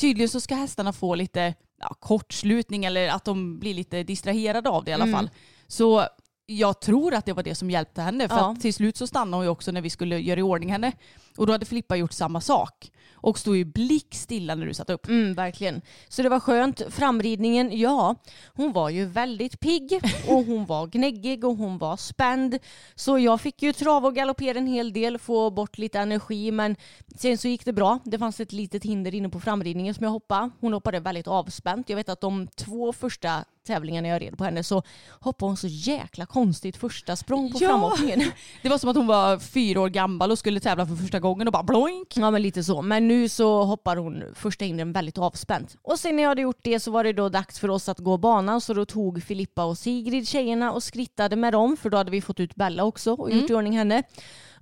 tydligen 0.00 0.28
så 0.28 0.40
ska 0.40 0.54
hästarna 0.54 0.92
få 0.92 1.14
lite 1.14 1.54
ja, 1.80 1.96
kortslutning 2.00 2.84
eller 2.84 3.08
att 3.08 3.24
de 3.24 3.58
blir 3.58 3.74
lite 3.74 4.02
distraherade 4.02 4.70
av 4.70 4.84
det 4.84 4.90
i 4.90 4.94
alla 4.94 5.06
fall. 5.06 5.30
Så 5.66 6.06
jag 6.46 6.80
tror 6.80 7.14
att 7.14 7.26
det 7.26 7.32
var 7.32 7.42
det 7.42 7.54
som 7.54 7.70
hjälpte 7.70 8.02
henne. 8.02 8.28
För 8.28 8.36
Ja. 8.36 8.52
att 8.52 8.60
till 8.60 8.74
slut 8.74 8.96
så 8.96 9.06
stannade 9.06 9.36
hon 9.36 9.44
ju 9.44 9.50
också 9.50 9.72
när 9.72 9.80
vi 9.80 9.90
skulle 9.90 10.18
göra 10.18 10.40
i 10.40 10.42
ordning 10.42 10.72
henne. 10.72 10.92
Och 11.36 11.46
då 11.46 11.52
hade 11.52 11.66
Filippa 11.66 11.96
gjort 11.96 12.12
samma 12.12 12.40
sak. 12.40 12.90
Och 13.22 13.38
stod 13.38 13.56
ju 13.56 13.64
blickstilla 13.64 14.54
när 14.54 14.66
du 14.66 14.74
satt 14.74 14.90
upp. 14.90 15.08
Mm, 15.08 15.34
verkligen. 15.34 15.82
Så 16.08 16.22
det 16.22 16.28
var 16.28 16.40
skönt. 16.40 16.82
Framridningen, 16.90 17.78
ja, 17.78 18.14
hon 18.54 18.72
var 18.72 18.90
ju 18.90 19.06
väldigt 19.06 19.60
pigg 19.60 20.00
och 20.28 20.44
hon 20.44 20.66
var 20.66 20.86
gnäggig 20.86 21.44
och 21.44 21.56
hon 21.56 21.78
var 21.78 21.96
spänd. 21.96 22.58
Så 22.94 23.18
jag 23.18 23.40
fick 23.40 23.62
ju 23.62 23.72
trava 23.72 24.08
och 24.08 24.14
galoppera 24.14 24.58
en 24.58 24.66
hel 24.66 24.92
del, 24.92 25.18
få 25.18 25.50
bort 25.50 25.78
lite 25.78 25.98
energi 25.98 26.50
men 26.50 26.76
sen 27.16 27.38
så 27.38 27.48
gick 27.48 27.64
det 27.64 27.72
bra. 27.72 27.98
Det 28.04 28.18
fanns 28.18 28.40
ett 28.40 28.52
litet 28.52 28.84
hinder 28.84 29.14
inne 29.14 29.28
på 29.28 29.40
framridningen 29.40 29.94
som 29.94 30.04
jag 30.04 30.10
hoppade. 30.10 30.50
Hon 30.60 30.72
hoppade 30.72 31.00
väldigt 31.00 31.28
avspänt. 31.28 31.88
Jag 31.88 31.96
vet 31.96 32.08
att 32.08 32.20
de 32.20 32.46
två 32.46 32.92
första 32.92 33.44
tävlingarna 33.66 34.08
jag 34.08 34.22
red 34.22 34.38
på 34.38 34.44
henne 34.44 34.64
så 34.64 34.82
hoppade 35.20 35.50
hon 35.50 35.56
så 35.56 35.66
jäkla 35.66 36.26
konstigt 36.26 36.76
första 36.76 37.16
språng 37.16 37.52
på 37.52 37.58
Ja. 37.60 37.68
framhoppningen. 37.68 38.30
Det 38.62 38.68
var 38.68 38.78
som 38.78 38.90
att 38.90 38.96
hon 38.96 39.06
var 39.06 39.38
fyra 39.38 39.80
år 39.80 39.88
gammal 39.88 40.30
och 40.30 40.38
skulle 40.38 40.60
tävla 40.60 40.86
för 40.86 40.94
första 40.96 41.20
gången 41.20 41.46
och 41.48 41.52
bara 41.52 41.62
bloink. 41.62 42.16
Ja 42.16 42.30
men 42.30 42.42
lite 42.42 42.64
så. 42.64 42.82
Men 42.82 43.08
nu 43.08 43.28
så 43.28 43.62
hoppar 43.64 43.96
hon 43.96 44.24
första 44.34 44.64
hindren 44.64 44.92
väldigt 44.92 45.18
avspänt. 45.18 45.76
Och 45.82 45.98
sen 45.98 46.16
när 46.16 46.22
jag 46.22 46.30
hade 46.30 46.42
gjort 46.42 46.60
det 46.62 46.80
så 46.80 46.90
var 46.90 47.04
det 47.04 47.12
då 47.12 47.28
dags 47.28 47.58
för 47.60 47.70
oss 47.70 47.88
att 47.88 47.98
gå 47.98 48.16
banan 48.16 48.60
så 48.60 48.74
då 48.74 48.84
tog 48.84 49.22
Filippa 49.22 49.64
och 49.64 49.78
Sigrid 49.78 50.28
tjejerna 50.28 50.72
och 50.72 50.82
skrittade 50.82 51.36
med 51.36 51.52
dem 51.52 51.76
för 51.76 51.90
då 51.90 51.96
hade 51.96 52.10
vi 52.10 52.20
fått 52.20 52.40
ut 52.40 52.54
Bella 52.54 52.84
också 52.84 53.12
och 53.14 53.30
gjort 53.30 53.50
i 53.50 53.54
ordning 53.54 53.78
henne. 53.78 54.02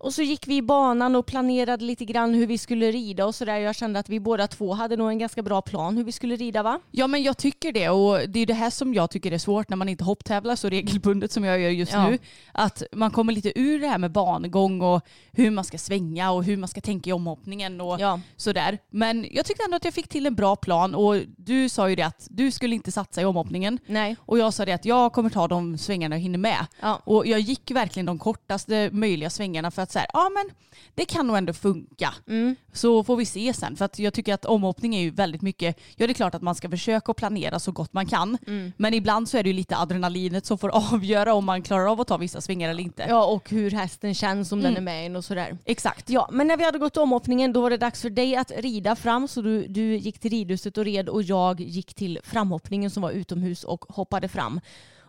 Och 0.00 0.14
så 0.14 0.23
gick 0.23 0.47
vi 0.49 0.56
i 0.56 0.62
banan 0.62 1.17
och 1.17 1.26
planerade 1.26 1.85
lite 1.85 2.05
grann 2.05 2.35
hur 2.35 2.47
vi 2.47 2.58
skulle 2.58 2.91
rida 2.91 3.26
och 3.26 3.35
sådär. 3.35 3.56
Jag 3.58 3.75
kände 3.75 3.99
att 3.99 4.08
vi 4.08 4.20
båda 4.20 4.47
två 4.47 4.73
hade 4.75 4.97
nog 4.97 5.08
en 5.08 5.19
ganska 5.19 5.43
bra 5.43 5.62
plan 5.62 5.97
hur 5.97 6.05
vi 6.05 6.12
skulle 6.12 6.37
rida 6.37 6.62
va? 6.62 6.81
Ja 6.91 7.06
men 7.06 7.23
jag 7.23 7.37
tycker 7.37 7.73
det 7.73 7.88
och 7.88 8.19
det 8.29 8.41
är 8.41 8.47
det 8.47 8.55
här 8.55 8.70
som 8.70 8.94
jag 8.94 9.11
tycker 9.11 9.32
är 9.32 9.38
svårt 9.38 9.69
när 9.69 9.76
man 9.76 9.88
inte 9.88 10.05
hopptävlar 10.05 10.56
så 10.56 10.69
regelbundet 10.69 11.32
som 11.32 11.44
jag 11.44 11.61
gör 11.61 11.70
just 11.70 11.93
Ja. 11.93 12.08
nu. 12.11 12.19
Att 12.52 12.82
man 12.93 13.11
kommer 13.11 13.32
lite 13.32 13.58
ur 13.61 13.81
det 13.81 13.88
här 13.88 13.99
med 13.99 14.12
bangång 14.12 14.81
och 14.81 15.00
hur 15.32 15.50
man 15.50 15.64
ska 15.64 15.79
svänga 15.79 16.31
och 16.31 16.44
hur 16.44 16.56
man 16.56 16.69
ska 16.69 16.81
tänka 16.81 17.11
i 17.11 17.12
omhoppningen 17.12 17.81
och 17.81 18.00
Ja. 18.00 18.20
sådär. 18.37 18.79
Men 18.91 19.26
jag 19.31 19.47
tyckte 19.47 19.64
ändå 19.64 19.76
att 19.76 19.85
jag 19.85 19.94
fick 19.94 20.08
till 20.08 20.26
en 20.26 20.35
bra 20.35 20.56
plan 20.56 20.94
och 20.94 21.17
du 21.37 21.69
sa 21.69 21.91
ju 21.91 21.97
det 21.97 22.02
att 22.02 22.26
du 22.31 22.50
skulle 22.50 22.75
inte 22.75 22.93
satsa 22.93 23.20
i 23.23 23.25
omhoppningen. 23.25 23.79
Nej. 23.87 24.17
Och 24.26 24.38
jag 24.38 24.55
sa 24.55 24.64
det 24.64 24.73
att 24.73 24.85
jag 24.85 25.12
kommer 25.12 25.31
ta 25.31 25.49
de 25.49 25.79
svängarna 25.79 26.17
jag 26.17 26.20
hinner 26.20 26.38
med. 26.38 26.67
Ja. 26.81 27.00
Och 27.05 27.26
jag 27.26 27.41
gick 27.41 27.70
verkligen 27.70 28.06
de 28.06 28.19
kortaste 28.19 28.88
möjliga 28.93 29.31
svängarna 29.31 29.70
för 29.70 29.82
att 29.82 29.90
säga, 29.93 30.07
ja 30.13 30.31
men 30.35 30.55
det 30.95 31.05
kan 31.05 31.27
nog 31.27 31.37
ändå 31.37 31.53
funka. 31.53 32.15
Mm. 32.29 32.57
Så 32.73 33.05
får 33.05 33.17
vi 33.17 33.27
se 33.27 33.55
sen. 33.55 33.77
För 33.77 33.85
att 33.85 33.99
jag 33.99 34.15
tycker 34.15 34.35
att 34.35 34.45
omhoppning 34.45 34.95
är 34.95 35.01
ju 35.01 35.11
väldigt 35.11 35.43
mycket, 35.43 35.81
ja 35.97 36.07
det 36.07 36.13
är 36.13 36.15
klart 36.15 36.35
att 36.35 36.43
man 36.43 36.55
ska 36.55 36.71
försöka 36.71 37.11
att 37.11 37.17
planera 37.17 37.59
så 37.59 37.73
gott 37.73 37.93
man 37.93 38.07
kan. 38.07 38.39
Mm. 38.47 38.73
Men 38.77 38.95
ibland 38.95 39.29
så 39.29 39.39
är 39.39 39.43
det 39.43 39.49
ju 39.49 39.53
lite 39.53 39.77
adrenalinet 39.77 40.47
som 40.47 40.59
får 40.59 40.69
avgöra 40.95 41.35
om 41.35 41.45
man 41.45 41.62
klarar 41.62 41.93
av 41.93 42.00
att 42.00 42.09
ta 42.09 42.17
vissa 42.17 42.41
svängar 42.41 42.71
eller 42.71 42.83
inte. 42.83 43.07
Ja 43.09 43.25
och 43.25 43.50
hur 43.50 43.71
hästen 43.71 44.14
känns 44.14 44.53
om 44.53 44.61
den 44.61 44.76
är 44.76 44.81
med 44.81 45.07
en 45.07 45.17
och 45.17 45.25
sådär. 45.25 45.59
Exakt. 45.64 46.11
Ja, 46.11 46.29
men 46.33 46.47
när 46.47 46.57
vi 46.57 46.64
hade 46.64 46.79
gått 46.79 46.97
omhoppningen 46.97 47.53
då 47.53 47.61
var 47.61 47.71
det 47.71 47.76
dags 47.76 48.03
för 48.03 48.11
dig 48.11 48.37
att 48.37 48.50
rida 48.57 48.97
fram. 48.97 49.29
Så 49.29 49.43
du, 49.43 49.67
du 49.67 49.97
gick 49.97 50.19
till 50.19 50.31
ridhuset 50.31 50.79
och 50.79 50.85
red 50.85 51.09
och 51.09 51.23
jag 51.23 51.61
gick 51.61 51.95
till 51.95 52.19
framhoppningen 52.25 52.91
som 52.91 53.03
var 53.03 53.11
utomhus 53.11 53.64
och 53.64 53.85
hoppade 53.88 54.29
fram. 54.29 54.61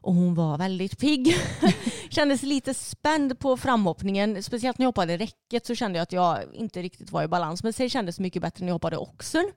Och 0.02 0.14
hon 0.14 0.36
var 0.36 0.58
väldigt 0.58 0.98
pigg. 1.00 1.36
Kändes 2.10 2.44
lite 2.44 2.74
spänd 2.74 3.40
på 3.40 3.58
framhoppningen. 3.58 4.44
Speciellt 4.44 4.78
när 4.78 4.84
jag 4.84 4.88
hoppade 4.88 5.18
räcket 5.18 5.66
så 5.66 5.76
kände 5.76 5.98
jag 5.98 6.04
att 6.04 6.12
jag 6.12 6.40
inte 6.54 6.82
riktigt 6.82 7.12
var 7.12 7.24
i 7.24 7.28
balans. 7.28 7.64
Men 7.64 7.74
sen 7.74 7.90
kändes 7.90 8.16
det 8.16 8.22
mycket 8.22 8.42
bättre 8.42 8.64
när 8.66 8.70
jag 8.70 8.76
hoppade 8.76 8.98
oxeln. 8.98 9.52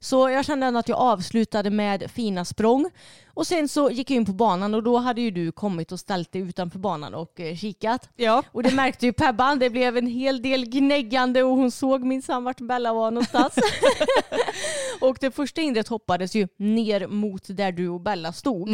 Så 0.00 0.30
jag 0.30 0.44
kände 0.44 0.66
ändå 0.66 0.80
att 0.80 0.88
jag 0.88 0.98
avslutade 0.98 1.70
med 1.70 2.10
fina 2.10 2.44
språng. 2.44 2.90
Och 3.34 3.46
sen 3.46 3.68
så 3.68 3.90
gick 3.90 4.10
jag 4.10 4.16
in 4.16 4.26
på 4.26 4.32
banan 4.32 4.74
och 4.74 4.82
då 4.82 4.96
hade 4.96 5.20
ju 5.20 5.30
du 5.30 5.52
kommit 5.52 5.92
och 5.92 6.00
ställt 6.00 6.32
dig 6.32 6.42
utanför 6.42 6.78
banan 6.78 7.14
och 7.14 7.40
eh, 7.40 7.56
kikat. 7.56 8.08
Ja. 8.16 8.42
Och 8.52 8.62
det 8.62 8.74
märkte 8.74 9.06
ju 9.06 9.12
Pebban. 9.12 9.58
Det 9.58 9.70
blev 9.70 9.96
en 9.96 10.06
hel 10.06 10.42
del 10.42 10.64
gnäggande 10.64 11.42
och 11.42 11.56
hon 11.56 11.70
såg 11.70 12.04
minsann 12.04 12.44
vart 12.44 12.60
Bella 12.60 12.92
var 12.92 13.10
någonstans. 13.10 13.54
och 15.00 15.16
det 15.20 15.30
första 15.30 15.60
hindret 15.60 15.88
hoppades 15.88 16.34
ju 16.34 16.48
ner 16.56 17.06
mot 17.06 17.42
där 17.56 17.72
du 17.72 17.88
och 17.88 18.00
Bella 18.00 18.32
stod. 18.32 18.68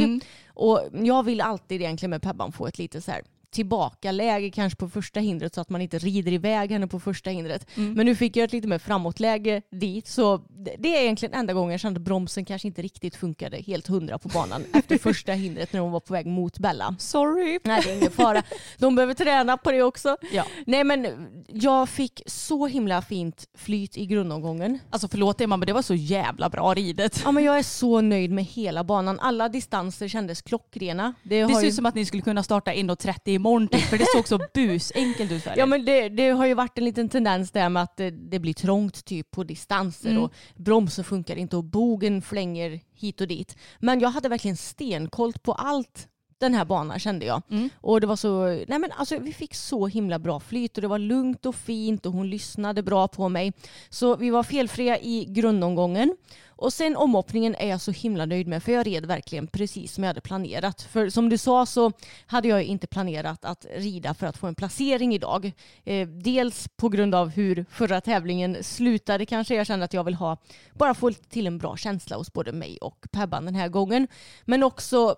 Och 0.55 0.81
jag 0.93 1.23
vill 1.23 1.41
alltid 1.41 1.83
egentligen 1.83 2.11
med 2.11 2.23
Pebban 2.23 2.53
få 2.53 2.67
ett 2.67 2.79
lite 2.79 3.01
så 3.01 3.11
här 3.11 3.23
tillbakaläge 3.57 4.51
kanske 4.51 4.77
på 4.77 4.89
första 4.89 5.21
hindret 5.21 5.55
så 5.55 5.61
att 5.61 5.71
man 5.71 5.81
inte 5.81 5.99
rider 5.99 6.33
iväg 6.33 6.71
henne 6.73 6.87
på 6.87 7.01
första 7.01 7.31
hindret. 7.31 7.67
Men 7.75 8.07
nu 8.07 8.15
fick 8.15 8.37
jag 8.37 8.45
ett 8.45 8.53
lite 8.53 8.69
mer 8.69 8.79
framåtläge 8.79 9.63
dit 9.71 10.07
så 10.09 10.37
det- 10.79 10.97
är 10.97 11.03
egentligen 11.03 11.35
enda 11.35 11.53
gången 11.53 11.71
jag 11.71 11.81
kände 11.81 11.99
att 11.99 12.05
bromsen 12.05 12.45
kanske 12.45 12.69
inte 12.69 12.83
riktigt 12.83 13.17
funkade 13.17 13.57
helt 13.57 13.87
hundra 13.87 14.19
på 14.19 14.29
banan 14.29 14.65
efter 14.73 14.99
första 14.99 15.33
hindret 15.33 15.73
när 15.73 15.81
hon 15.81 15.93
var 15.93 16.01
på 16.01 16.13
väg 16.13 16.27
mot 16.27 16.59
Bella. 16.59 16.97
Sorry. 16.99 17.59
Nej 17.65 17.81
det 17.85 17.91
är 17.91 17.97
ingen 17.97 18.11
fara. 18.11 18.43
De 18.79 18.95
behöver 18.95 19.15
träna 19.15 19.57
på 19.57 19.73
det 19.73 19.83
också. 19.83 20.17
Ja. 20.33 20.45
Nej 20.67 20.85
men 20.85 21.07
jag 21.49 21.89
fick 21.89 22.23
så 22.27 22.67
himla 22.67 23.03
fint 23.03 23.45
flyt 23.55 23.97
i 23.97 24.07
grundomgången. 24.07 24.79
Alltså 24.91 25.09
förlåt 25.09 25.41
Emma 25.41 25.57
men 25.57 25.67
det 25.67 25.73
var 25.73 25.83
så 25.83 25.95
jävla 25.95 26.49
bra 26.49 26.75
ridet. 26.75 27.21
Ja 27.25 27.33
men 27.33 27.45
jag 27.45 27.59
är 27.59 27.63
så 27.63 28.01
nöjd 28.01 28.31
med 28.31 28.45
hela 28.45 28.85
banan. 28.85 29.21
Alla 29.21 29.49
distanser 29.49 30.09
kändes 30.09 30.43
klockrena. 30.43 31.15
Det, 31.23 31.45
Det 31.45 31.55
ser 31.55 31.63
ju... 31.63 31.69
ut 31.69 31.75
som 31.75 31.87
att 31.87 31.95
ni 31.95 32.05
skulle 32.05 32.23
kunna 32.23 32.43
starta 32.43 32.71
1.30 32.73 33.19
i 33.25 33.39
imorgon 33.47 33.69
typ, 33.69 33.81
för 33.81 33.99
det 33.99 34.07
såg 34.15 34.29
så 34.29 34.41
busenkelt 34.55 35.33
ut. 35.33 35.47
Ja 35.57 35.67
men 35.67 35.85
det, 35.85 36.09
det 36.09 36.29
har 36.31 36.47
ju 36.47 36.55
varit 36.55 36.79
en 36.79 36.85
liten 36.85 37.09
tendens 37.09 37.51
där 37.51 37.69
med 37.69 37.83
att 37.83 37.97
det, 37.97 38.11
det 38.11 38.39
blir 38.39 38.55
trångt 38.55 39.05
typ 39.05 39.31
på 39.31 39.45
distanser 39.45 40.11
Mm. 40.11 40.23
och 40.23 40.33
bromsen 40.57 41.05
funkar 41.05 41.37
inte 41.37 41.57
och 41.57 41.65
bogen 41.65 42.23
flänger 42.23 42.81
hit 42.95 43.21
och 43.21 43.29
dit. 43.29 43.57
Men 43.79 44.01
jag 44.01 44.09
hade 44.09 44.29
verkligen 44.29 44.57
stenkoll 44.57 45.33
på 45.33 45.53
allt 45.53 46.09
den 46.39 46.55
här 46.55 46.65
banan 46.65 46.99
kände 46.99 47.27
jag. 47.27 47.43
Mm. 47.51 47.71
Och 47.81 48.01
det 48.01 48.07
var 48.07 48.17
så, 48.17 48.45
nej 48.47 48.79
men 48.79 48.93
alltså 48.93 49.19
vi 49.19 49.33
fick 49.33 49.55
så 49.55 49.87
himla 49.87 50.19
bra 50.19 50.41
flyt 50.41 50.79
och 50.79 50.83
det 50.83 50.89
var 50.89 50.99
lugnt 50.99 51.47
och 51.47 51.55
fint 51.55 52.07
och 52.07 52.13
hon 52.13 52.31
lyssnade 52.31 52.83
bra 52.83 53.09
på 53.09 53.29
mig. 53.29 53.53
Så 53.91 54.17
vi 54.17 54.31
var 54.31 54.43
felfria 54.43 54.99
i 54.99 55.25
grundomgången. 55.29 56.17
Och 56.59 56.73
sen 56.73 56.97
omhoppningen 56.97 57.55
är 57.55 57.69
jag 57.69 57.81
så 57.81 57.91
himla 57.91 58.27
nöjd 58.27 58.47
med 58.47 58.63
för 58.63 58.73
jag 58.73 58.87
red 58.87 59.07
verkligen 59.07 59.47
precis 59.47 59.95
som 59.95 60.05
jag 60.05 60.09
hade 60.09 60.21
planerat. 60.21 60.83
För 60.83 61.09
som 61.09 61.29
du 61.29 61.39
sa 61.39 61.67
så 61.67 61.93
hade 62.27 62.49
jag 62.49 62.63
inte 62.63 62.87
planerat 62.87 63.45
att 63.45 63.67
rida 63.77 64.15
för 64.15 64.27
att 64.27 64.37
få 64.37 64.47
en 64.47 64.55
placering 64.55 65.15
idag. 65.15 65.53
Eh, 65.85 66.09
dels 66.09 66.69
på 66.69 66.89
grund 66.89 67.15
av 67.15 67.29
hur 67.29 67.67
förra 67.71 68.01
tävlingen 68.01 68.65
slutade 68.65 69.27
kanske. 69.27 69.55
Jag 69.55 69.67
kände 69.67 69.85
att 69.85 69.95
jag 69.95 70.05
vill 70.05 70.15
ha, 70.15 70.37
bara 70.75 70.95
få 70.95 71.13
till 71.13 71.47
en 71.47 71.59
bra 71.59 71.77
känsla 71.77 72.17
hos 72.17 72.33
både 72.33 72.53
mig 72.53 72.79
och 72.81 73.07
Pebban 73.11 73.45
den 73.45 73.55
här 73.55 73.69
gången. 73.69 74.09
Men 74.45 74.63
också 74.63 75.17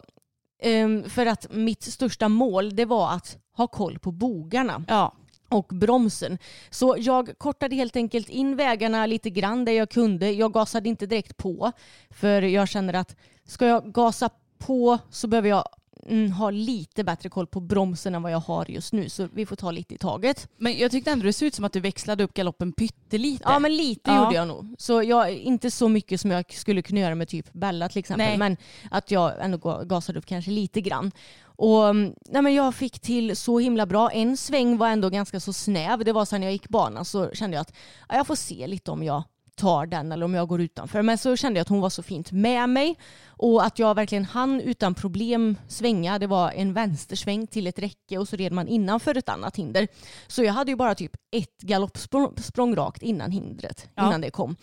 ehm, 0.58 1.10
för 1.10 1.26
att 1.26 1.46
mitt 1.52 1.82
största 1.82 2.28
mål 2.28 2.76
det 2.76 2.84
var 2.84 3.12
att 3.12 3.38
ha 3.56 3.66
koll 3.66 3.98
på 3.98 4.12
bogarna 4.12 4.84
Ja. 4.88 5.12
och 5.48 5.66
bromsen. 5.66 6.38
Så 6.70 6.94
jag 6.98 7.38
kortade 7.38 7.76
helt 7.76 7.96
enkelt 7.96 8.28
in 8.28 8.56
vägarna 8.56 9.06
lite 9.06 9.30
grann 9.30 9.64
där 9.64 9.72
jag 9.72 9.90
kunde. 9.90 10.30
Jag 10.30 10.52
gasade 10.52 10.88
inte 10.88 11.06
direkt 11.06 11.36
på 11.36 11.72
för 12.10 12.42
jag 12.42 12.68
känner 12.68 12.94
att 12.94 13.16
ska 13.44 13.66
jag 13.66 13.92
gasa 13.92 14.30
på 14.58 14.98
så 15.10 15.28
behöver 15.28 15.48
jag 15.48 15.64
mm, 16.08 16.32
ha 16.32 16.50
lite 16.50 17.04
bättre 17.04 17.28
koll 17.28 17.46
på 17.46 17.60
bromsen 17.60 18.14
än 18.14 18.22
vad 18.22 18.32
jag 18.32 18.38
har 18.40 18.70
just 18.70 18.92
nu. 18.92 19.08
Så 19.08 19.28
vi 19.34 19.46
får 19.46 19.56
ta 19.56 19.70
lite 19.70 19.94
i 19.94 19.98
taget. 19.98 20.48
Men 20.56 20.78
jag 20.78 20.90
tyckte 20.90 21.10
ändå 21.10 21.24
det 21.26 21.32
såg 21.32 21.46
ut 21.46 21.54
som 21.54 21.64
att 21.64 21.72
du 21.72 21.80
växlade 21.80 22.24
upp 22.24 22.34
galoppen 22.34 22.72
pyttelite. 22.72 23.42
Ja 23.46 23.58
men 23.58 23.76
lite 23.76 24.10
Ja. 24.10 24.24
gjorde 24.24 24.36
jag 24.36 24.48
nog. 24.48 24.74
Så 24.78 25.02
jag, 25.02 25.32
inte 25.34 25.70
så 25.70 25.88
mycket 25.88 26.20
som 26.20 26.30
jag 26.30 26.52
skulle 26.52 26.82
kunna 26.82 27.00
göra 27.00 27.14
med 27.14 27.28
typ 27.28 27.52
Bella 27.52 27.88
till 27.88 27.98
exempel. 27.98 28.26
Nej. 28.26 28.38
Men 28.38 28.56
att 28.90 29.10
jag 29.10 29.32
ändå 29.44 29.58
ga- 29.58 29.84
gasade 29.84 30.18
upp 30.18 30.26
kanske 30.26 30.50
lite 30.50 30.80
grann. 30.80 31.12
Och 31.60 31.88
mm, 31.88 32.14
nej, 32.28 32.42
men 32.42 32.54
jag 32.54 32.74
fick 32.74 33.00
till 33.00 33.36
så 33.36 33.58
himla 33.58 33.86
bra. 33.86 34.10
En 34.10 34.36
sväng 34.36 34.76
var 34.78 34.88
ändå 34.88 35.10
ganska 35.10 35.40
så 35.40 35.52
snäv. 35.52 36.04
Det 36.04 36.12
var 36.12 36.24
sen 36.24 36.42
jag 36.42 36.52
gick 36.52 36.68
banan 36.68 37.04
så 37.04 37.30
kände 37.30 37.56
jag 37.56 37.62
att 37.62 37.72
ja, 38.08 38.14
jag 38.16 38.26
får 38.26 38.34
se 38.34 38.66
lite 38.66 38.90
om 38.90 39.02
jag 39.02 39.22
tar 39.58 39.86
den 39.86 40.12
eller 40.12 40.24
om 40.24 40.34
jag 40.34 40.48
går 40.48 40.60
utanför. 40.60 41.02
Men 41.02 41.18
så 41.18 41.36
kände 41.36 41.58
jag 41.58 41.62
att 41.62 41.68
hon 41.68 41.80
var 41.80 41.90
så 41.90 42.02
fint 42.02 42.32
med 42.32 42.68
mig 42.68 42.96
och 43.28 43.64
att 43.64 43.78
jag 43.78 43.94
verkligen 43.94 44.24
hann 44.24 44.60
utan 44.60 44.94
problem 44.94 45.56
svänga. 45.68 46.18
Det 46.18 46.26
var 46.26 46.50
en 46.50 46.72
vänstersväng 46.72 47.46
till 47.46 47.66
ett 47.66 47.78
räcke 47.78 48.18
och 48.18 48.28
så 48.28 48.36
red 48.36 48.52
man 48.52 48.68
innanför 48.68 49.16
ett 49.16 49.28
annat 49.28 49.56
hinder. 49.56 49.88
Så 50.26 50.42
jag 50.42 50.52
hade 50.52 50.70
ju 50.70 50.76
bara 50.76 50.94
typ 50.94 51.12
ett 51.30 51.58
galoppsprång 51.62 52.34
språng 52.36 52.76
rakt 52.76 53.02
innan 53.02 53.30
hindret, 53.30 53.88
Ja. 53.94 54.06
innan 54.06 54.20
det 54.20 54.30
kom. 54.30 54.56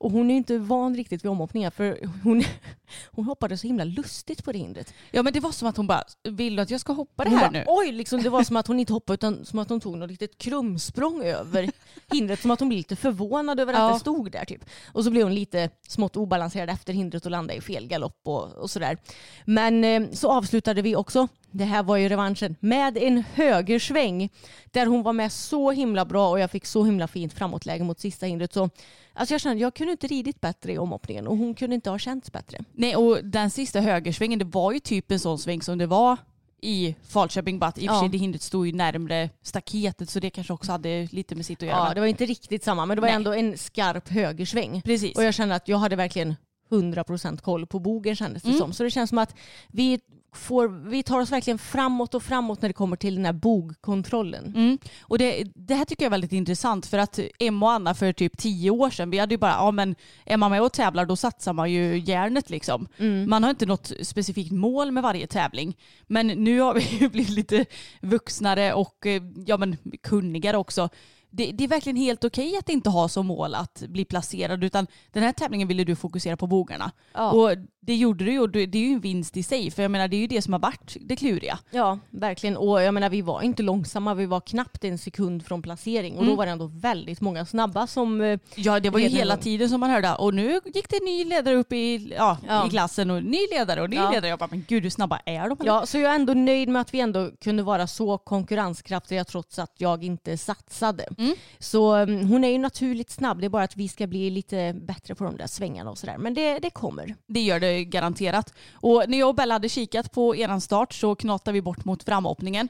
Och 0.00 0.10
hon 0.10 0.30
är 0.30 0.34
inte 0.34 0.58
van 0.58 0.96
riktigt 0.96 1.24
vid 1.24 1.30
omhoppningar 1.30 1.70
för 1.70 1.98
hon, 2.24 2.42
hon 3.10 3.24
hoppade 3.24 3.56
så 3.58 3.66
himla 3.66 3.84
lustigt 3.84 4.44
på 4.44 4.52
det 4.52 4.58
hindret. 4.58 4.94
Ja 5.10 5.22
men 5.22 5.32
det 5.32 5.40
var 5.40 5.52
som 5.52 5.68
att 5.68 5.76
hon 5.76 5.86
bara, 5.86 6.04
vill 6.28 6.56
du 6.56 6.62
att 6.62 6.70
jag 6.70 6.80
ska 6.80 6.92
hoppa 6.92 7.24
det 7.24 7.30
Hon 7.30 7.38
här 7.38 7.46
bara, 7.46 7.58
nu? 7.58 7.64
Oj, 7.66 7.92
liksom, 7.92 8.22
det 8.22 8.30
var 8.30 8.42
som 8.44 8.56
att 8.56 8.66
hon 8.66 8.80
inte 8.80 8.92
hoppade 8.92 9.14
utan 9.14 9.44
som 9.44 9.58
att 9.58 9.68
hon 9.68 9.80
tog 9.80 9.98
något 9.98 10.10
litet 10.10 10.38
krumsprång 10.38 11.22
över 11.22 11.70
hindret. 12.12 12.40
Som 12.40 12.50
att 12.50 12.60
hon 12.60 12.68
blev 12.68 12.76
lite 12.76 12.96
förvånad 12.96 13.60
över 13.60 13.72
att 13.72 13.78
Ja. 13.78 13.92
det 13.92 13.98
stod 14.00 14.30
där. 14.32 14.44
Typ. 14.44 14.64
Och 14.92 15.04
så 15.04 15.10
blev 15.10 15.22
hon 15.22 15.34
lite 15.34 15.70
smått 15.88 16.16
obalanserad 16.16 16.70
efter 16.70 16.92
hindret 16.92 17.24
och 17.24 17.30
landade 17.30 17.58
i 17.58 17.60
fel 17.60 17.86
galopp 17.86 18.20
och, 18.22 18.52
och 18.52 18.70
sådär. 18.70 18.98
Men 19.44 19.84
eh, 19.84 20.02
så 20.12 20.28
avslutade 20.32 20.82
vi 20.82 20.96
också, 20.96 21.28
det 21.50 21.64
här 21.64 21.82
var 21.82 21.96
ju 21.96 22.08
revanschen, 22.08 22.56
med 22.60 22.98
en 22.98 23.24
högersväng. 23.34 24.30
Där 24.70 24.86
hon 24.86 25.02
var 25.02 25.12
med 25.12 25.32
så 25.32 25.70
himla 25.70 26.04
bra 26.04 26.30
och 26.30 26.40
jag 26.40 26.50
fick 26.50 26.66
så 26.66 26.84
himla 26.84 27.08
fint 27.08 27.32
framåtläge 27.32 27.84
mot 27.84 28.00
sista 28.00 28.26
hindret. 28.26 28.52
Så, 28.52 28.70
alltså 29.20 29.34
jag 29.34 29.40
kände 29.40 29.62
jag 29.62 29.74
kunde 29.74 29.92
inte 29.92 30.06
ridit 30.06 30.40
bättre 30.40 30.72
i 30.72 30.78
omhoppningen 30.78 31.26
och 31.26 31.36
hon 31.36 31.54
kunde 31.54 31.74
inte 31.74 31.90
ha 31.90 31.98
känts 31.98 32.32
bättre. 32.32 32.58
Nej 32.72 32.96
och 32.96 33.24
den 33.24 33.50
sista 33.50 33.80
högersvängen 33.80 34.38
det 34.38 34.44
var 34.44 34.72
ju 34.72 34.78
typ 34.80 35.10
en 35.10 35.20
sån 35.20 35.38
sväng 35.38 35.62
som 35.62 35.78
det 35.78 35.86
var 35.86 36.16
i 36.62 36.94
Falköping 37.08 37.58
bara 37.58 37.66
att 37.66 37.78
i 37.78 37.80
och 37.80 37.90
för 37.90 37.94
Ja. 37.94 38.00
sig 38.00 38.08
det 38.08 38.18
hindret 38.18 38.42
stod 38.42 38.66
ju 38.66 38.72
närmre 38.72 39.30
staketet 39.42 40.10
så 40.10 40.20
det 40.20 40.30
kanske 40.30 40.52
också 40.52 40.72
hade 40.72 41.08
lite 41.12 41.34
med 41.34 41.46
sitt 41.46 41.62
att 41.62 41.68
göra. 41.68 41.88
Ja, 41.88 41.94
det 41.94 42.00
var 42.00 42.06
inte 42.06 42.26
riktigt 42.26 42.64
samma 42.64 42.86
men 42.86 42.96
det 42.96 43.00
var 43.00 43.08
Nej. 43.08 43.16
ändå 43.16 43.32
en 43.32 43.58
skarp 43.58 44.08
högersväng. 44.08 44.82
Precis. 44.82 45.16
Och 45.16 45.24
jag 45.24 45.34
kände 45.34 45.54
att 45.54 45.68
jag 45.68 45.78
hade 45.78 45.96
verkligen 45.96 46.34
100% 46.70 47.40
koll 47.40 47.66
på 47.66 47.78
bogen 47.78 48.16
kändes 48.16 48.42
det 48.42 48.48
Mm. 48.48 48.60
som. 48.60 48.72
Så 48.72 48.82
det 48.82 48.90
känns 48.90 49.08
som 49.10 49.18
att 49.18 49.34
vi, 49.68 50.00
får, 50.32 50.68
vi 50.68 51.02
tar 51.02 51.20
oss 51.20 51.32
verkligen 51.32 51.58
framåt 51.58 52.14
och 52.14 52.22
framåt 52.22 52.62
när 52.62 52.68
det 52.68 52.72
kommer 52.72 52.96
till 52.96 53.14
den 53.14 53.24
här 53.24 53.32
bogkontrollen. 53.32 54.44
Mm. 54.46 54.78
Och 55.00 55.18
det, 55.18 55.44
det 55.54 55.74
här 55.74 55.84
tycker 55.84 56.04
jag 56.04 56.08
är 56.08 56.10
väldigt 56.10 56.32
intressant 56.32 56.86
för 56.86 56.98
att 56.98 57.18
Emma 57.38 57.66
och 57.66 57.72
Anna 57.72 57.94
för 57.94 58.12
typ 58.12 58.38
tio 58.38 58.70
år 58.70 58.90
sedan, 58.90 59.10
vi 59.10 59.18
hade 59.18 59.34
ju 59.34 59.38
bara, 59.38 59.52
ja 59.52 59.70
men 59.70 59.94
är 60.24 60.36
man 60.36 60.50
med 60.50 60.62
och 60.62 60.72
tävlar 60.72 61.06
då 61.06 61.16
satsar 61.16 61.52
man 61.52 61.72
ju 61.72 61.98
järnet 61.98 62.50
liksom. 62.50 62.88
Man 63.26 63.42
har 63.42 63.50
inte 63.50 63.66
något 63.66 63.92
specifikt 64.02 64.52
mål 64.52 64.92
med 64.92 65.02
varje 65.02 65.26
tävling. 65.26 65.76
Men 66.06 66.26
nu 66.26 66.60
har 66.60 66.74
vi 66.74 66.80
ju 67.00 67.08
blivit 67.08 67.30
lite 67.30 67.64
vuxnare 68.00 68.72
och 68.72 69.06
eh, 69.06 69.22
ja, 69.46 69.56
men 69.56 69.76
kunnigare 70.02 70.56
också. 70.56 70.88
Det, 71.30 71.52
det 71.52 71.64
är 71.64 71.68
verkligen 71.68 71.96
helt 71.96 72.24
okej 72.24 72.56
att 72.58 72.68
inte 72.68 72.90
ha 72.90 73.08
som 73.08 73.26
mål 73.26 73.54
att 73.54 73.82
bli 73.88 74.04
placerad 74.04 74.64
utan 74.64 74.86
den 75.12 75.22
här 75.22 75.32
tävlingen 75.32 75.68
ville 75.68 75.84
du 75.84 75.96
fokusera 75.96 76.36
på 76.36 76.46
bogarna. 76.46 76.92
Ja. 77.14 77.30
Och 77.32 77.50
det 77.82 77.94
gjorde 77.96 78.24
du 78.24 78.38
och 78.38 78.50
det 78.50 78.60
är 78.60 78.76
ju 78.76 78.92
en 78.92 79.00
vinst 79.00 79.36
i 79.36 79.42
sig 79.42 79.70
för 79.70 79.82
jag 79.82 79.90
menar 79.90 80.08
det 80.08 80.16
är 80.16 80.20
ju 80.20 80.26
det 80.26 80.42
som 80.42 80.52
har 80.52 80.60
varit 80.60 80.96
det 81.00 81.16
kluriga. 81.16 81.58
Ja, 81.70 81.98
verkligen. 82.10 82.56
Och 82.56 82.82
jag 82.82 82.94
menar 82.94 83.10
vi 83.10 83.22
var 83.22 83.42
inte 83.42 83.62
långsamma, 83.62 84.14
vi 84.14 84.26
var 84.26 84.40
knappt 84.40 84.84
en 84.84 84.98
sekund 84.98 85.46
från 85.46 85.62
placering. 85.62 86.16
Och 86.18 86.26
då 86.26 86.34
var 86.34 86.46
det 86.46 86.52
ändå 86.52 86.66
väldigt 86.66 87.20
många 87.20 87.46
snabba 87.46 87.86
som... 87.86 88.20
eh, 88.20 88.38
Ja 88.54 88.80
det 88.80 88.90
var 88.90 88.98
ju 88.98 89.08
hela 89.08 89.34
gång. 89.34 89.42
tiden 89.42 89.68
som 89.68 89.80
man 89.80 89.90
hörde 89.90 90.14
och 90.14 90.34
nu 90.34 90.60
gick 90.74 90.88
det 90.88 90.96
en 90.96 91.04
ny 91.04 91.24
ledare 91.24 91.54
upp 91.56 91.72
i, 91.72 92.14
ja, 92.18 92.38
Ja. 92.48 92.66
i 92.66 92.70
klassen 92.70 93.10
och 93.10 93.24
ny 93.24 93.38
ledare 93.52 93.82
och 93.82 93.90
ny 93.90 93.96
Ja. 93.96 94.10
ledare. 94.10 94.28
Jag 94.28 94.38
bara 94.38 94.48
men 94.50 94.64
gud 94.68 94.82
hur 94.82 94.90
snabba 94.90 95.20
är 95.26 95.48
de? 95.48 95.56
Ja, 95.64 95.86
så 95.86 95.98
jag 95.98 96.10
är 96.10 96.14
ändå 96.14 96.34
nöjd 96.34 96.68
med 96.68 96.80
att 96.82 96.94
vi 96.94 97.00
ändå 97.00 97.30
kunde 97.40 97.62
vara 97.62 97.86
så 97.86 98.18
konkurrenskraftiga 98.18 99.24
trots 99.24 99.58
att 99.58 99.72
jag 99.78 100.04
inte 100.04 100.38
satsade. 100.38 101.04
Mm. 101.20 101.34
Så 101.58 101.94
mm, 101.94 102.28
hon 102.28 102.44
är 102.44 102.48
ju 102.48 102.58
naturligt 102.58 103.10
snabb, 103.10 103.40
det 103.40 103.46
är 103.46 103.48
bara 103.48 103.64
att 103.64 103.76
vi 103.76 103.88
ska 103.88 104.06
bli 104.06 104.30
lite 104.30 104.72
bättre 104.72 105.14
på 105.14 105.24
de 105.24 105.36
där 105.36 105.46
svängarna 105.46 105.90
och 105.90 105.98
sådär. 105.98 106.18
Men 106.18 106.34
det, 106.34 106.58
det 106.58 106.70
kommer. 106.70 107.16
Det 107.26 107.40
gör 107.40 107.60
det 107.60 107.84
garanterat. 107.84 108.54
Och 108.72 109.04
när 109.08 109.18
jag 109.18 109.28
och 109.28 109.34
Bella 109.34 109.54
hade 109.54 109.68
kikat 109.68 110.12
på 110.12 110.36
eran 110.36 110.60
start 110.60 110.92
så 110.92 111.14
knatade 111.14 111.52
vi 111.52 111.62
bort 111.62 111.84
mot 111.84 112.02
framhoppningen. 112.02 112.68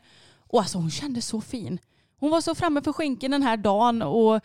Och 0.48 0.60
alltså 0.60 0.78
hon 0.78 0.90
kände 0.90 1.22
så 1.22 1.40
fin. 1.40 1.78
Hon 2.18 2.30
var 2.30 2.40
så 2.40 2.54
framme 2.54 2.82
för 2.82 2.92
skänken 2.92 3.30
den 3.30 3.42
här 3.42 3.56
dagen 3.56 4.02
och 4.02 4.40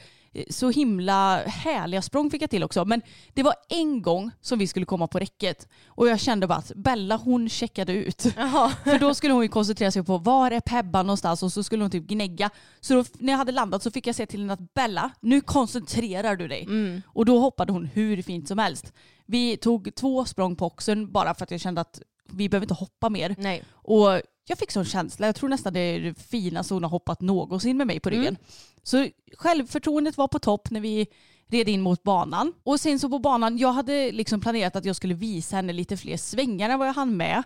så 0.50 0.70
himla 0.70 1.44
härliga 1.46 2.01
språng 2.01 2.32
fick 2.32 2.42
jag 2.42 2.50
till 2.50 2.63
också. 2.63 2.86
Men 2.86 3.01
det 3.34 3.44
var 3.44 3.54
en 3.70 4.01
gång 4.01 4.32
som 4.42 4.60
vi 4.60 4.68
skulle 4.68 4.86
komma 4.86 5.08
på 5.08 5.20
räcket 5.20 5.68
och 5.88 6.08
jag 6.08 6.20
kände 6.20 6.48
bara 6.48 6.58
att 6.58 6.72
Bella 6.75 7.18
hon 7.18 7.50
checkade 7.50 7.94
ut. 7.94 8.22
För 8.84 9.00
då 9.00 9.13
skulle 9.13 9.34
hon 9.34 9.44
ju 9.44 9.50
koncentrera 9.50 9.92
sig 9.92 10.04
på 10.04 10.18
var 10.18 10.51
är 10.51 10.60
Pebban 10.60 11.08
någonstans 11.08 11.44
och 11.44 11.51
så 11.51 11.63
skulle 11.63 11.84
hon 11.84 11.92
typ 11.92 12.08
gnägga. 12.08 12.50
Så 12.80 12.94
då, 12.94 13.06
när 13.20 13.34
jag 13.34 13.38
hade 13.38 13.51
landat 13.51 13.84
så 13.84 13.92
fick 13.92 14.08
jag 14.08 14.15
säga 14.15 14.27
till 14.27 14.39
henne 14.39 14.54
att 14.54 14.74
Bella, 14.74 15.12
nu 15.20 15.42
koncentrerar 15.42 16.36
du 16.36 16.48
dig. 16.48 16.68
Och 17.08 17.25
då 17.25 17.39
hoppade 17.39 17.74
hon 17.74 17.86
hur 17.86 18.22
fint 18.22 18.48
som 18.48 18.58
helst. 18.58 18.94
Vi 19.25 19.58
tog 19.58 19.96
två 19.96 20.25
språng 20.25 20.56
på 20.56 20.65
oxen 20.65 21.12
bara 21.12 21.34
för 21.34 21.44
att 21.44 21.51
jag 21.51 21.62
kände 21.62 21.82
att 21.82 22.01
vi 22.32 22.50
behöver 22.50 22.65
inte 22.65 22.74
hoppa 22.74 23.10
mer. 23.10 23.36
Nej. 23.38 23.63
Och 23.72 24.22
jag 24.48 24.58
fick 24.58 24.72
sån 24.72 24.86
känsla. 24.86 25.25
Jag 25.25 25.36
tror 25.36 25.50
nästan 25.50 25.74
det 25.74 25.80
är 25.80 26.00
det 26.00 26.13
finaste 26.13 26.74
hon 26.74 26.84
har 26.84 26.89
hoppat 26.89 27.22
någonsin 27.22 27.77
med 27.77 27.88
mig 27.88 28.00
på 28.00 28.10
ryggen. 28.10 28.38
Så 28.86 29.08
självförtroendet 29.38 30.18
var 30.18 30.27
på 30.27 30.39
topp 30.39 30.70
när 30.72 30.80
vi 30.80 31.08
red 31.48 31.70
in 31.70 31.82
mot 31.82 32.04
banan. 32.04 32.54
Och 32.63 32.80
sen 32.80 33.00
så 33.00 33.10
på 33.10 33.20
banan, 33.20 33.58
jag 33.58 33.72
hade 33.74 34.12
liksom 34.12 34.42
planerat 34.42 34.75
att 34.75 34.86
jag 34.86 34.96
skulle 34.96 35.13
visa 35.13 35.56
henne 35.56 35.74
lite 35.74 35.98
fler 35.98 36.18
svängar 36.18 36.70
än 36.70 36.80
vad 36.80 36.88
jag 36.88 36.94
hann 36.94 37.18
med. 37.18 37.44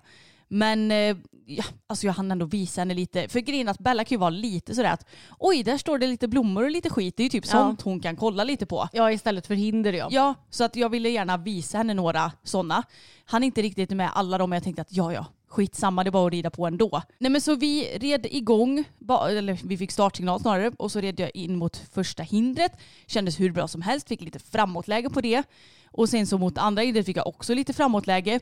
Men 0.48 0.92
eh, 0.92 1.18
ja, 1.46 1.64
alltså 1.88 2.06
jag 2.06 2.14
hann 2.14 2.32
ändå 2.32 2.46
visa 2.46 2.82
henne 2.82 2.94
lite. 2.94 3.28
För 3.30 3.40
grejen 3.40 3.68
att 3.70 3.80
Bella 3.80 4.04
kan 4.04 4.16
ju 4.16 4.20
vara 4.20 4.30
lite 4.30 4.76
sådär 4.76 4.92
att 4.94 5.06
oj, 5.40 5.64
där 5.64 5.78
står 5.78 5.98
det 5.98 6.08
lite 6.08 6.28
blommor 6.28 6.64
och 6.64 6.72
lite 6.72 6.90
skit. 6.90 7.18
Det 7.18 7.22
är 7.22 7.26
ju 7.26 7.30
typ 7.30 7.46
Ja. 7.46 7.52
sånt 7.52 7.82
hon 7.82 8.00
kan 8.00 8.16
kolla 8.16 8.44
lite 8.44 8.66
på. 8.66 8.90
Ja, 8.94 9.12
istället 9.12 9.48
för 9.48 9.56
hinder 9.56 9.94
ja. 9.94 10.08
Ja, 10.12 10.34
så 10.50 10.64
att 10.64 10.76
jag 10.76 10.90
ville 10.90 11.10
gärna 11.10 11.38
visa 11.38 11.78
henne 11.78 11.94
några 11.94 12.32
sådana. 12.44 12.84
Han 13.26 13.44
är 13.44 13.48
inte 13.48 13.62
riktigt 13.62 13.90
med 13.90 14.10
alla 14.14 14.38
dem 14.38 14.50
men 14.50 14.58
jag 14.58 14.64
tänkte 14.64 14.82
att 14.82 14.94
ja, 14.94 15.14
ja, 15.14 15.26
skitsamma, 15.50 16.04
det 16.04 16.12
bara 16.12 16.28
att 16.28 16.34
rida 16.34 16.50
på 16.50 16.68
ändå. 16.68 17.02
Nej 17.18 17.32
men 17.32 17.42
så 17.42 17.56
vi 17.56 17.98
red 17.98 18.26
igång, 18.32 18.84
eller 19.30 19.60
vi 19.64 19.78
fick 19.78 19.92
startsignal 19.92 20.40
snarare, 20.40 20.72
och 20.78 20.92
så 20.92 21.02
red 21.02 21.20
jag 21.20 21.32
in 21.34 21.56
mot 21.56 21.78
första 21.94 22.24
hindret. 22.24 22.72
Kändes 23.08 23.40
hur 23.40 23.52
bra 23.52 23.68
som 23.68 23.82
helst, 23.82 24.08
fick 24.08 24.22
lite 24.22 24.40
framåtläge 24.40 25.10
på 25.10 25.22
det. 25.22 25.44
Och 25.92 26.10
sen 26.10 26.28
så 26.28 26.38
mot 26.38 26.58
andra 26.58 26.82
hindret 26.84 27.06
fick 27.06 27.18
jag 27.18 27.28
också 27.28 27.54
lite 27.54 27.74
framåtläge. 27.74 28.40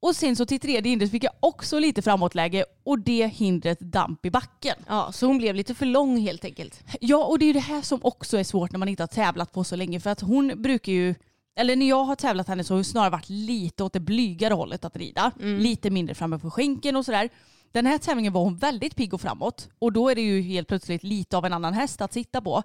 Och 0.00 0.16
sen 0.16 0.36
så 0.36 0.46
till 0.46 0.60
tredje 0.60 0.90
hindret 0.90 1.10
fick 1.10 1.24
jag 1.24 1.32
också 1.40 1.78
lite 1.78 2.02
framåtläge 2.02 2.64
och 2.84 2.98
det 2.98 3.26
hindret 3.26 3.80
damp 3.80 4.26
i 4.26 4.30
backen. 4.30 4.76
Ja, 4.88 5.12
så 5.12 5.26
hon 5.26 5.38
blev 5.38 5.54
lite 5.54 5.74
för 5.74 5.86
lång 5.86 6.18
helt 6.18 6.44
enkelt. 6.44 6.84
Ja, 7.00 7.24
och 7.24 7.38
det 7.38 7.44
är 7.44 7.46
ju 7.46 7.52
det 7.52 7.58
här 7.58 7.82
som 7.82 8.00
också 8.02 8.38
är 8.38 8.44
svårt 8.44 8.72
när 8.72 8.78
man 8.78 8.88
inte 8.88 9.02
har 9.02 9.08
tävlat 9.08 9.52
på 9.52 9.64
så 9.64 9.76
länge. 9.76 10.00
För 10.00 10.10
att 10.10 10.20
hon 10.20 10.62
brukar 10.62 10.92
ju, 10.92 11.14
eller 11.58 11.76
när 11.76 11.88
jag 11.88 12.04
har 12.04 12.16
tävlat 12.16 12.48
henne 12.48 12.64
så 12.64 12.74
har 12.74 12.76
hon 12.76 12.84
snarare 12.84 13.10
varit 13.10 13.28
lite 13.28 13.84
åt 13.84 13.92
det 13.92 14.00
blygare 14.00 14.54
hållet 14.54 14.84
att 14.84 14.96
rida. 14.96 15.32
Lite 15.38 15.90
mindre 15.90 16.14
framme 16.14 16.38
på 16.38 16.50
skänken 16.50 16.96
och 16.96 17.04
sådär. 17.04 17.28
Den 17.72 17.86
här 17.86 17.98
tävlingen 17.98 18.32
var 18.32 18.42
hon 18.42 18.56
väldigt 18.56 18.96
pigg 18.96 19.14
och 19.14 19.20
framåt 19.20 19.68
och 19.78 19.92
då 19.92 20.08
är 20.08 20.14
det 20.14 20.20
ju 20.20 20.40
helt 20.40 20.68
plötsligt 20.68 21.02
lite 21.02 21.36
av 21.36 21.44
en 21.44 21.52
annan 21.52 21.74
häst 21.74 22.00
att 22.00 22.12
sitta 22.12 22.40
på. 22.40 22.62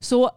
Så 0.00 0.30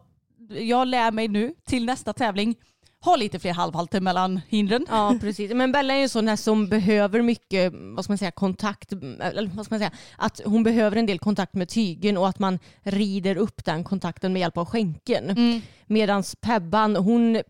jag 0.59 0.87
lär 0.87 1.11
mig 1.11 1.27
nu 1.27 1.53
till 1.65 1.85
nästa 1.85 2.13
tävling 2.13 2.55
ha 3.01 3.15
lite 3.15 3.39
fler 3.39 3.53
halvhalter 3.53 4.01
mellan 4.01 4.41
hindren. 4.47 4.85
Ja 4.89 5.15
precis. 5.21 5.53
Men 5.53 5.71
Bella 5.71 5.93
är 5.93 5.97
ju 5.97 6.03
en 6.03 6.09
sån 6.09 6.27
här 6.27 6.35
som 6.35 6.67
behöver 6.67 7.21
mycket, 7.21 7.73
vad 7.73 8.03
ska 8.03 8.11
man 8.11 8.17
säga, 8.17 8.31
kontakt. 8.31 8.93
Eller 8.93 9.51
vad 9.55 9.65
ska 9.65 9.73
man 9.73 9.79
säga? 9.79 9.91
Att 10.17 10.41
hon 10.45 10.63
behöver 10.63 10.97
en 10.97 11.05
del 11.05 11.19
kontakt 11.19 11.53
med 11.53 11.69
tygen 11.69 12.17
och 12.17 12.27
att 12.27 12.39
man 12.39 12.59
rider 12.81 13.37
upp 13.37 13.65
den 13.65 13.83
kontakten 13.83 14.33
med 14.33 14.39
hjälp 14.39 14.57
av 14.57 14.65
skänken. 14.65 15.29
Mm. 15.29 15.61
Medan 15.85 16.23
Pebban, 16.41 16.95
hon, 16.95 17.41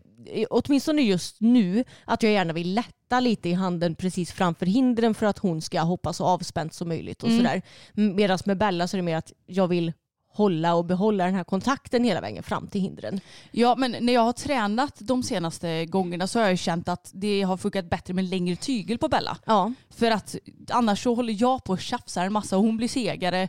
åtminstone 0.50 1.02
just 1.02 1.36
nu, 1.40 1.84
att 2.04 2.22
jag 2.22 2.32
gärna 2.32 2.52
vill 2.52 2.74
lätta 2.74 3.20
lite 3.20 3.48
i 3.48 3.52
handen 3.52 3.94
precis 3.94 4.32
framför 4.32 4.66
hindren 4.66 5.14
för 5.14 5.26
att 5.26 5.38
hon 5.38 5.62
ska 5.62 5.80
hoppa 5.80 6.12
så 6.12 6.24
avspänt 6.24 6.74
som 6.74 6.88
möjligt 6.88 7.22
och 7.22 7.28
Mm. 7.28 7.38
sådär. 7.40 7.62
Medan 7.92 8.38
med 8.44 8.58
Bella 8.58 8.88
så 8.88 8.96
är 8.96 8.98
det 8.98 9.02
mer 9.02 9.16
att 9.16 9.32
jag 9.46 9.68
vill 9.68 9.92
hålla 10.32 10.74
och 10.74 10.84
behålla 10.84 11.24
den 11.24 11.34
här 11.34 11.44
kontakten 11.44 12.04
hela 12.04 12.20
vägen 12.20 12.42
fram 12.42 12.66
till 12.66 12.80
hindren. 12.80 13.20
Ja 13.50 13.74
men 13.78 13.96
när 14.00 14.12
jag 14.12 14.20
har 14.20 14.32
tränat 14.32 14.94
de 14.98 15.22
senaste 15.22 15.86
gångerna 15.86 16.26
så 16.26 16.40
har 16.40 16.48
jag 16.48 16.58
känt 16.58 16.88
att 16.88 17.10
det 17.14 17.42
har 17.42 17.56
funkat 17.56 17.90
bättre 17.90 18.14
med 18.14 18.24
längre 18.24 18.56
tygel 18.56 18.98
på 18.98 19.08
Bella. 19.08 19.36
Ja. 19.44 19.72
För 19.90 20.10
att 20.10 20.36
annars 20.70 21.02
så 21.02 21.14
håller 21.14 21.36
jag 21.38 21.64
på 21.64 21.72
och 21.72 21.80
tjafsar 21.80 22.26
en 22.26 22.32
massa 22.32 22.56
och 22.56 22.62
hon 22.62 22.76
blir 22.76 22.88
segare. 22.88 23.48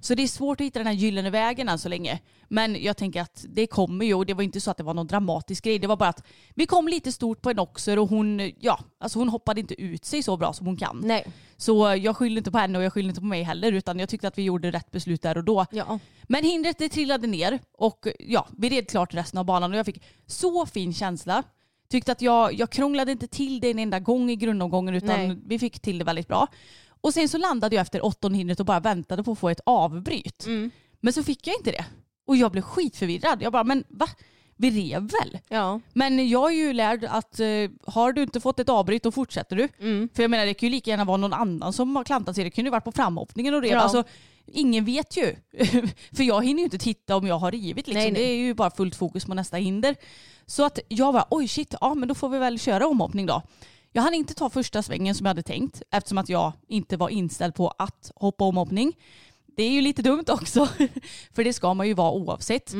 Så 0.00 0.14
det 0.14 0.22
är 0.22 0.26
svårt 0.26 0.60
att 0.60 0.64
hitta 0.64 0.78
den 0.78 0.86
här 0.86 0.94
gyllene 0.94 1.30
vägen 1.30 1.68
än 1.68 1.78
så 1.78 1.88
länge. 1.88 2.18
Men 2.48 2.82
jag 2.82 2.96
tänker 2.96 3.20
att 3.20 3.44
det 3.48 3.66
kommer 3.66 4.04
ju 4.04 4.14
och 4.14 4.26
det 4.26 4.34
var 4.34 4.42
inte 4.42 4.60
så 4.60 4.70
att 4.70 4.76
det 4.76 4.82
var 4.82 4.94
någon 4.94 5.06
dramatisk 5.06 5.64
grej. 5.64 5.78
Det 5.78 5.86
var 5.86 5.96
bara 5.96 6.08
att 6.08 6.26
vi 6.54 6.66
kom 6.66 6.88
lite 6.88 7.12
stort 7.12 7.42
på 7.42 7.50
en 7.50 7.58
oxer 7.58 7.98
och 7.98 8.08
hon, 8.08 8.50
ja, 8.60 8.80
alltså 9.00 9.18
hon 9.18 9.28
hoppade 9.28 9.60
inte 9.60 9.82
ut 9.82 10.04
sig 10.04 10.22
så 10.22 10.36
bra 10.36 10.52
som 10.52 10.66
hon 10.66 10.76
kan. 10.76 11.00
Nej. 11.04 11.26
Så 11.60 11.96
jag 12.00 12.16
skyller 12.16 12.38
inte 12.38 12.50
på 12.50 12.58
henne 12.58 12.78
och 12.78 12.84
jag 12.84 12.92
skyller 12.92 13.08
inte 13.08 13.20
på 13.20 13.26
mig 13.26 13.42
heller 13.42 13.72
utan 13.72 13.98
jag 13.98 14.08
tyckte 14.08 14.28
att 14.28 14.38
vi 14.38 14.42
gjorde 14.42 14.70
rätt 14.70 14.90
beslut 14.90 15.22
där 15.22 15.38
och 15.38 15.44
då. 15.44 15.66
Ja. 15.70 15.98
Men 16.22 16.44
hindret 16.44 16.78
det 16.78 16.88
trillade 16.88 17.26
ner 17.26 17.58
och 17.72 18.06
ja, 18.18 18.48
vi 18.58 18.68
red 18.68 18.88
klart 18.88 19.14
resten 19.14 19.38
av 19.38 19.44
banan 19.44 19.72
och 19.72 19.78
jag 19.78 19.86
fick 19.86 20.02
så 20.26 20.66
fin 20.66 20.94
känsla. 20.94 21.42
Tyckte 21.90 22.12
att 22.12 22.22
jag, 22.22 22.52
jag 22.52 22.70
krånglade 22.70 23.12
inte 23.12 23.26
till 23.26 23.60
det 23.60 23.70
en 23.70 23.78
enda 23.78 24.00
gång 24.00 24.30
i 24.30 24.36
grundomgången 24.36 24.94
utan 24.94 25.28
Nej. 25.28 25.38
vi 25.46 25.58
fick 25.58 25.80
till 25.80 25.98
det 25.98 26.04
väldigt 26.04 26.28
bra. 26.28 26.46
Och 27.00 27.14
sen 27.14 27.28
så 27.28 27.38
landade 27.38 27.76
jag 27.76 27.82
efter 27.82 28.04
åttonde 28.04 28.38
hindret 28.38 28.60
och 28.60 28.66
bara 28.66 28.80
väntade 28.80 29.24
på 29.24 29.32
att 29.32 29.38
få 29.38 29.48
ett 29.48 29.60
avbryt. 29.66 30.44
Men 31.00 31.12
så 31.12 31.22
fick 31.22 31.46
jag 31.46 31.56
inte 31.56 31.70
det. 31.70 31.84
Och 32.26 32.36
jag 32.36 32.52
blev 32.52 32.62
skitförvirrad. 32.62 33.42
Jag 33.42 33.52
bara, 33.52 33.64
men 33.64 33.84
va? 33.88 34.08
Vi 34.60 34.70
rev 34.70 35.02
väl? 35.02 35.38
Ja. 35.48 35.80
Men 35.92 36.28
jag 36.28 36.52
är 36.52 36.56
ju 36.56 36.72
lärd 36.72 37.04
att 37.04 37.40
eh, 37.40 37.46
har 37.86 38.12
du 38.12 38.22
inte 38.22 38.40
fått 38.40 38.58
ett 38.58 38.68
avbryt 38.68 39.02
då 39.02 39.12
fortsätter 39.12 39.56
du. 39.56 39.68
För 40.14 40.22
jag 40.22 40.30
menar 40.30 40.46
det 40.46 40.54
kan 40.54 40.66
ju 40.66 40.70
lika 40.70 40.90
gärna 40.90 41.04
vara 41.04 41.16
någon 41.16 41.32
annan 41.32 41.72
som 41.72 41.96
har 41.96 42.04
klantat 42.04 42.34
sig. 42.34 42.44
Det 42.44 42.50
kunde 42.50 42.66
ju 42.66 42.70
varit 42.70 42.84
på 42.84 42.92
framhoppningen 42.92 43.54
och 43.54 43.62
rev. 43.62 43.72
Ja. 43.72 43.80
Alltså, 43.80 44.04
ingen 44.46 44.84
vet 44.84 45.16
ju. 45.16 45.36
För 46.12 46.22
jag 46.22 46.44
hinner 46.44 46.60
ju 46.60 46.64
inte 46.64 46.78
titta 46.78 47.16
om 47.16 47.26
jag 47.26 47.38
har 47.38 47.50
rivit. 47.50 47.86
Liksom. 47.86 47.94
Nej, 47.94 48.12
nej. 48.12 48.22
Det 48.22 48.28
är 48.28 48.36
ju 48.36 48.54
bara 48.54 48.70
fullt 48.70 48.96
fokus 48.96 49.24
på 49.24 49.34
nästa 49.34 49.56
hinder. 49.56 49.96
Så 50.46 50.64
att 50.64 50.78
jag 50.88 51.12
var 51.12 51.24
oj 51.30 51.48
shit, 51.48 51.74
ja 51.80 51.94
men 51.94 52.08
då 52.08 52.14
får 52.14 52.28
vi 52.28 52.38
väl 52.38 52.58
köra 52.58 52.86
omhoppning 52.86 53.26
då. 53.26 53.42
Jag 53.92 54.02
hann 54.02 54.14
inte 54.14 54.34
ta 54.34 54.50
första 54.50 54.82
svängen 54.82 55.14
som 55.14 55.26
jag 55.26 55.30
hade 55.30 55.42
tänkt 55.42 55.82
eftersom 55.90 56.18
att 56.18 56.28
jag 56.28 56.52
inte 56.68 56.96
var 56.96 57.08
inställd 57.08 57.54
på 57.54 57.74
att 57.78 58.10
hoppa 58.16 58.44
omhoppning. 58.44 58.96
Det 59.56 59.62
är 59.62 59.70
ju 59.70 59.80
lite 59.80 60.02
dumt 60.02 60.24
också, 60.28 60.68
för 61.32 61.44
det 61.44 61.52
ska 61.52 61.74
man 61.74 61.88
ju 61.88 61.94
vara 61.94 62.12
oavsett. 62.12 62.74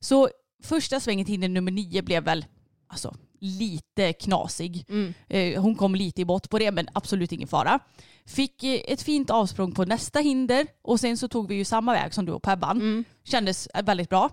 Så 0.00 0.28
första 0.62 1.00
svängen 1.00 1.24
till 1.26 1.32
hinder 1.32 1.48
nummer 1.48 1.70
nio 1.72 2.02
blev 2.02 2.24
väl 2.24 2.44
alltså, 2.88 3.14
lite 3.40 4.12
knasig. 4.12 4.86
Eh, 5.28 5.62
Hon 5.62 5.74
kom 5.74 5.94
lite 5.94 6.20
i 6.20 6.24
bott 6.24 6.50
på 6.50 6.58
det 6.58 6.70
men 6.70 6.88
absolut 6.92 7.32
ingen 7.32 7.48
fara. 7.48 7.78
Fick 8.26 8.64
eh, 8.64 8.80
ett 8.88 9.02
fint 9.02 9.30
avsprång 9.30 9.72
på 9.72 9.84
nästa 9.84 10.18
hinder 10.20 10.66
och 10.82 11.00
sen 11.00 11.16
så 11.16 11.28
tog 11.28 11.48
vi 11.48 11.54
ju 11.54 11.64
samma 11.64 11.92
väg 11.92 12.14
som 12.14 12.24
du 12.24 12.32
och 12.32 12.42
Pebban. 12.42 13.04
Kändes 13.24 13.66
eh, 13.66 13.84
väldigt 13.84 14.08
bra. 14.08 14.30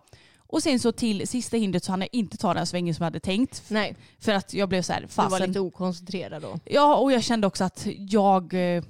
Och 0.49 0.63
sen 0.63 0.79
så 0.79 0.91
till 0.91 1.27
sista 1.27 1.57
hindret 1.57 1.83
så 1.83 1.91
hann 1.91 2.01
jag 2.01 2.09
inte 2.11 2.37
ta 2.37 2.53
den 2.53 2.67
svängen 2.67 2.95
som 2.95 3.03
jag 3.03 3.05
hade 3.07 3.19
tänkt. 3.19 3.63
Nej, 3.67 3.95
För 4.19 4.33
att 4.33 4.53
jag 4.53 4.69
blev 4.69 4.81
så 4.81 4.93
här, 4.93 4.99
du 5.01 5.05
var 5.07 5.29
fasen. 5.29 5.47
lite 5.47 5.59
okoncentrerad 5.59 6.41
då. 6.41 6.59
Ja 6.65 6.95
och 6.95 7.11
jag 7.11 7.23
kände 7.23 7.47
också 7.47 7.63
att 7.63 7.87
jag, 7.97 8.53
eh, 8.75 8.83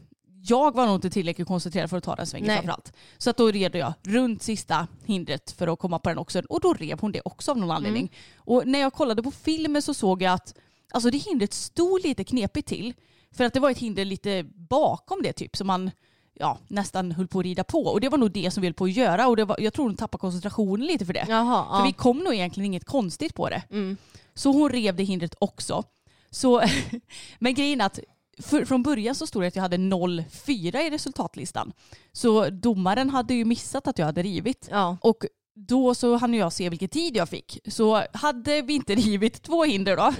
jag 0.50 0.76
var 0.76 0.86
nog 0.86 0.96
inte 0.96 1.10
tillräckligt 1.10 1.48
koncentrerad 1.48 1.90
för 1.90 1.98
att 1.98 2.04
ta 2.04 2.16
den 2.16 2.28
svängen 2.28 2.48
Nej. 2.48 2.56
framförallt. 2.56 2.94
Så 3.18 3.30
att 3.30 3.38
då 3.38 3.52
red 3.52 3.76
jag 3.76 3.94
runt 4.04 4.44
sista 4.44 4.88
hindret 5.06 5.52
för 5.52 5.68
att 5.68 5.80
komma 5.80 6.00
på 6.00 6.10
den 6.10 6.18
också. 6.18 6.42
Och 6.50 6.62
då 6.62 6.74
rev 6.74 7.00
hon 7.00 7.12
det 7.12 7.22
också 7.26 7.52
av 7.52 7.58
någon 7.58 7.72
anledning. 7.72 8.02
Mm. 8.02 8.14
Och 8.38 8.68
när 8.68 8.80
jag 8.80 8.94
kollade 8.94 9.24
på 9.24 9.32
filmen 9.32 9.82
så 9.82 9.94
såg 9.94 10.22
jag 10.22 10.34
att 10.34 10.54
alltså 10.92 11.10
det 11.10 11.18
hindret 11.18 11.54
stod 11.54 12.04
lite 12.04 12.24
knepigt 12.24 12.68
till. 12.68 12.94
För 13.32 13.44
att 13.44 13.54
det 13.54 13.60
var 13.60 13.72
ett 13.72 13.78
hinder 13.78 14.06
lite 14.06 14.44
bakom 14.56 15.22
det 15.22 15.34
typ 15.34 15.56
som 15.56 15.68
man 15.68 15.92
ja, 16.34 16.58
nästan 16.68 17.12
höll 17.12 17.28
på 17.28 17.40
att 17.40 17.46
rida 17.46 17.64
på. 17.64 17.80
Och 17.80 18.02
det 18.02 18.10
var 18.10 18.18
nog 18.18 18.32
det 18.32 18.52
som 18.52 18.62
vi 18.62 18.68
höll 18.68 18.74
på 18.74 18.86
att 18.86 18.92
göra. 18.92 19.28
Och 19.28 19.36
det 19.36 19.46
var, 19.46 19.60
jag 19.60 19.74
tror 19.74 19.86
hon 19.86 19.96
tappade 19.96 20.22
koncentrationen 20.22 20.88
lite 20.88 21.06
för 21.06 21.14
det. 21.14 21.26
Jaha, 21.28 21.66
För 21.70 21.78
ja. 21.78 21.86
vi 21.86 21.94
kom 21.94 22.18
nog 22.18 22.34
egentligen 22.34 22.66
inget 22.66 22.86
konstigt 22.86 23.36
på 23.36 23.50
det. 23.50 23.64
Mm. 23.70 23.98
Så 24.34 24.52
hon 24.52 24.70
rev 24.70 24.96
det 24.96 25.04
hindret 25.04 25.36
också. 25.40 25.84
Så, 26.30 26.62
men 27.40 27.54
grejen 27.54 27.82
är 27.82 27.86
att 27.86 28.00
för, 28.42 28.66
från 28.66 28.84
början 28.84 29.16
så 29.16 29.28
stod 29.28 29.42
det 29.42 29.48
att 29.48 29.56
jag 29.56 29.64
hade 29.64 29.78
0-4 29.78 30.78
i 30.78 30.90
resultatlistan. 30.90 31.74
Så 32.12 32.50
domaren 32.50 33.10
hade 33.10 33.34
ju 33.34 33.46
missat 33.46 33.88
att 33.88 34.00
jag 34.00 34.06
hade 34.06 34.24
rivit. 34.24 34.68
Ja. 34.72 34.98
Och 35.02 35.26
då 35.56 35.96
så 35.96 36.16
hann 36.16 36.34
jag 36.34 36.54
se 36.54 36.70
vilken 36.70 36.90
tid 36.90 37.16
jag 37.16 37.30
fick. 37.30 37.60
Så 37.68 38.04
hade 38.14 38.62
vi 38.62 38.74
inte 38.74 38.96
rivit 38.96 39.42
två 39.42 39.64
hinder 39.64 39.98
då 39.98 40.14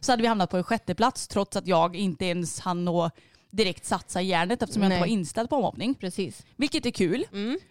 så 0.00 0.12
hade 0.12 0.22
vi 0.22 0.28
hamnat 0.28 0.50
på 0.50 0.56
en 0.56 0.64
sjätte 0.64 0.94
plats 0.94 1.28
trots 1.28 1.56
att 1.56 1.66
jag 1.66 1.96
inte 1.96 2.24
ens 2.24 2.60
hann 2.60 2.84
nå 2.84 3.10
direkt 3.50 3.84
satsa 3.84 4.22
i 4.22 4.26
järnet 4.26 4.62
eftersom 4.62 4.82
jag 4.82 4.88
inte 4.88 5.00
var 5.00 5.06
Nej. 5.06 5.14
inställd 5.14 5.50
på 5.50 5.56
omhoppning. 5.56 5.94
Precis. 5.94 6.46
Vilket 6.56 6.86
är 6.86 6.90
kul. 6.90 7.24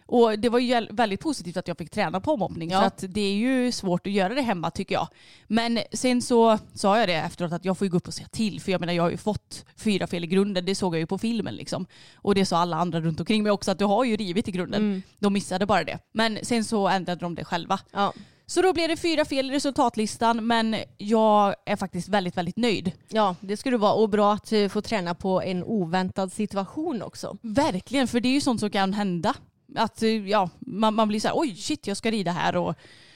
Och 0.06 0.40
det 0.40 0.50
var 0.50 0.60
ju 0.60 0.88
väldigt 0.90 1.20
positivt 1.20 1.58
att 1.58 1.68
jag 1.68 1.78
fick 1.78 1.90
träna 1.90 2.22
på 2.22 2.32
omhoppning. 2.32 2.70
Ja. 2.70 2.80
För 2.80 2.88
att 2.88 3.04
det 3.08 3.22
är 3.22 3.34
ju 3.34 3.72
svårt 3.72 4.08
att 4.08 4.13
göra 4.13 4.34
det 4.34 4.42
hemma 4.42 4.72
tycker 4.72 4.96
jag. 4.96 5.08
Men 5.48 5.80
sen 5.92 6.22
så 6.22 6.60
sa 6.74 7.00
jag 7.00 7.10
det 7.10 7.13
efteråt 7.13 7.52
att 7.52 7.66
jag 7.66 7.78
får 7.78 7.86
ju 7.86 7.92
gå 7.92 7.98
upp 7.98 8.08
och 8.08 8.13
säga 8.13 8.28
till. 8.28 8.62
För 8.62 8.72
jag 8.72 8.82
menar 8.82 8.94
jag 8.94 9.04
har 9.04 9.12
ju 9.12 9.18
fått 9.18 9.66
fyra 9.76 10.08
fel 10.08 10.24
i 10.24 10.28
grunden. 10.28 10.66
Det 10.66 10.76
såg 10.76 10.96
jag 10.96 11.00
ju 11.00 11.06
på 11.06 11.18
filmen 11.18 11.56
liksom. 11.56 11.86
Och 12.16 12.36
det 12.36 12.46
sa 12.46 12.58
alla 12.58 12.78
andra 12.78 13.02
runt 13.02 13.20
omkring 13.20 13.44
mig 13.44 13.52
också 13.52 13.72
att 13.72 13.80
du 13.80 13.86
har 13.86 14.04
ju 14.04 14.16
rivit 14.16 14.48
i 14.48 14.52
grunden. 14.52 15.04
De 15.20 15.34
missade 15.34 15.66
bara 15.66 15.84
det. 15.84 16.00
Men 16.12 16.40
sen 16.44 16.63
så 16.63 16.88
ändrade 16.88 17.20
de 17.20 17.36
det 17.36 17.46
själva. 17.46 17.80
Ja. 17.92 18.13
Så 18.50 18.62
då 18.62 18.74
blev 18.74 18.90
det 18.90 18.98
fyra 18.98 19.26
fel 19.26 19.52
i 19.52 19.54
resultatlistan 19.54 20.48
men 20.48 20.76
jag 20.98 21.56
är 21.66 21.76
faktiskt 21.76 22.10
väldigt, 22.10 22.38
väldigt 22.38 22.58
nöjd. 22.58 22.92
ja, 23.10 23.36
det 23.40 23.58
skulle 23.58 23.78
vara. 23.78 23.94
Och 23.94 24.10
bra 24.10 24.34
att 24.34 24.52
eh, 24.52 24.68
få 24.68 24.82
träna 24.82 25.16
på 25.16 25.42
en 25.42 25.64
oväntad 25.64 26.34
situation 26.34 27.02
också. 27.02 27.38
Verkligen, 27.42 28.08
för 28.08 28.20
det 28.20 28.30
är 28.30 28.34
ju 28.34 28.42
sånt 28.42 28.60
som 28.60 28.70
kan 28.70 28.94
hända. 28.94 29.34
Att 29.76 30.04
eh, 30.04 30.10
ja, 30.10 30.50
man, 30.60 30.94
man 30.94 31.08
blir 31.08 31.20
så 31.20 31.28
här, 31.28 31.38
oj 31.38 31.56
shit 31.56 31.88
jag 31.88 31.98
ska 31.98 32.12
rida 32.12 32.32
här 32.32 32.56
och 32.56 32.76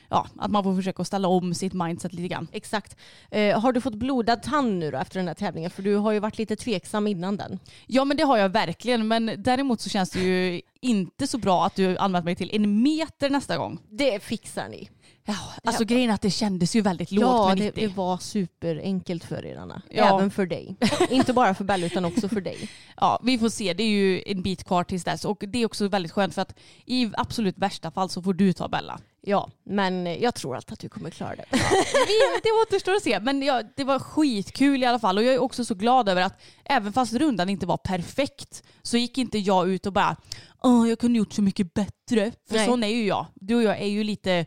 ja, 0.09 0.27
att 0.37 0.51
man 0.51 0.63
får 0.63 0.75
försöka 0.75 1.03
ställa 1.03 1.27
om 1.27 1.53
sitt 1.53 1.73
mindset 1.73 2.13
lite 2.13 2.27
grann. 2.27 2.47
Exakt. 2.51 2.95
Eh, 3.31 3.59
har 3.59 3.73
du 3.73 3.81
fått 3.81 3.95
blodad 3.95 4.43
tand 4.43 4.79
nu 4.79 4.91
då 4.91 4.97
efter 4.97 5.19
den 5.19 5.27
här 5.27 5.35
tävlingen? 5.35 5.71
För 5.71 5.83
du 5.83 5.95
har 5.95 6.11
ju 6.11 6.19
varit 6.19 6.37
lite 6.37 6.55
tveksam 6.55 7.07
innan 7.07 7.37
den. 7.37 7.59
Ja 7.87 8.05
men 8.05 8.17
det 8.17 8.23
har 8.23 8.37
jag 8.37 8.49
verkligen, 8.49 9.07
men 9.07 9.31
däremot 9.37 9.81
så 9.81 9.89
känns 9.89 10.09
det 10.09 10.19
ju 10.19 10.61
inte 10.81 11.27
så 11.27 11.37
bra 11.37 11.65
att 11.65 11.75
du 11.75 11.97
använt 11.97 12.25
mig 12.25 12.35
till 12.35 12.55
en 12.55 12.83
meter 12.83 13.29
nästa 13.29 13.57
gång. 13.57 13.79
Det 13.89 14.23
fixar 14.23 14.69
ni. 14.69 14.89
Ja, 15.25 15.37
alltså 15.63 15.83
grejen 15.85 16.09
är 16.09 16.13
att 16.13 16.21
det 16.21 16.31
kändes 16.31 16.75
ju 16.75 16.81
väldigt 16.81 17.11
lågt 17.11 17.23
ja, 17.23 17.47
med 17.47 17.57
det, 17.57 17.63
90. 17.63 17.81
det 17.81 17.95
var 17.95 18.17
superenkelt 18.17 19.23
för 19.23 19.45
er 19.45 19.57
Anna. 19.57 19.81
Ja. 19.89 20.17
Även 20.17 20.31
för 20.31 20.45
dig. 20.45 20.75
Inte 21.09 21.33
bara 21.33 21.53
för 21.53 21.63
Bella 21.63 21.85
utan 21.85 22.05
också 22.05 22.29
för 22.29 22.41
dig. 22.41 22.69
Ja, 22.97 23.21
vi 23.23 23.37
får 23.37 23.49
se. 23.49 23.73
Det 23.73 23.83
är 23.83 23.87
ju 23.87 24.23
en 24.25 24.41
bit 24.41 24.63
kvar 24.63 24.83
tills 24.83 25.03
dess 25.03 25.25
och 25.25 25.43
det 25.47 25.61
är 25.61 25.65
också 25.65 25.87
väldigt 25.87 26.11
skönt 26.11 26.35
för 26.35 26.41
att 26.41 26.59
i 26.85 27.11
absolut 27.13 27.57
värsta 27.57 27.91
fall 27.91 28.09
så 28.09 28.21
får 28.21 28.33
du 28.33 28.53
ta 28.53 28.67
Bella. 28.67 28.99
Ja, 29.23 29.49
men 29.63 30.05
jag 30.05 30.35
tror 30.35 30.55
alltid 30.55 30.73
att 30.73 30.79
du 30.79 30.89
kommer 30.89 31.09
klara 31.09 31.35
det. 31.35 31.45
Vi, 31.51 32.19
det 32.43 32.49
återstår 32.67 32.93
att 32.93 33.03
se. 33.03 33.19
Men 33.19 33.43
ja, 33.43 33.63
det 33.75 33.83
var 33.83 33.99
skitkul 33.99 34.83
i 34.83 34.85
alla 34.85 34.99
fall. 34.99 35.17
Och 35.17 35.23
jag 35.23 35.33
är 35.33 35.41
också 35.41 35.65
så 35.65 35.75
glad 35.75 36.09
över 36.09 36.21
att 36.21 36.41
även 36.65 36.93
fast 36.93 37.13
rundan 37.13 37.49
inte 37.49 37.65
var 37.65 37.77
perfekt 37.77 38.63
så 38.81 38.97
gick 38.97 39.17
inte 39.17 39.37
jag 39.37 39.69
ut 39.69 39.85
och 39.85 39.93
bara 39.93 40.15
Åh, 40.63 40.89
jag 40.89 40.99
kunde 40.99 41.17
gjort 41.17 41.33
så 41.33 41.41
mycket 41.41 41.73
bättre. 41.73 42.31
För 42.49 42.55
Nej. 42.55 42.65
sån 42.65 42.83
är 42.83 42.87
ju 42.87 43.05
jag. 43.05 43.25
Du 43.35 43.55
och 43.55 43.63
jag 43.63 43.81
är 43.81 43.87
ju 43.87 44.03
lite 44.03 44.45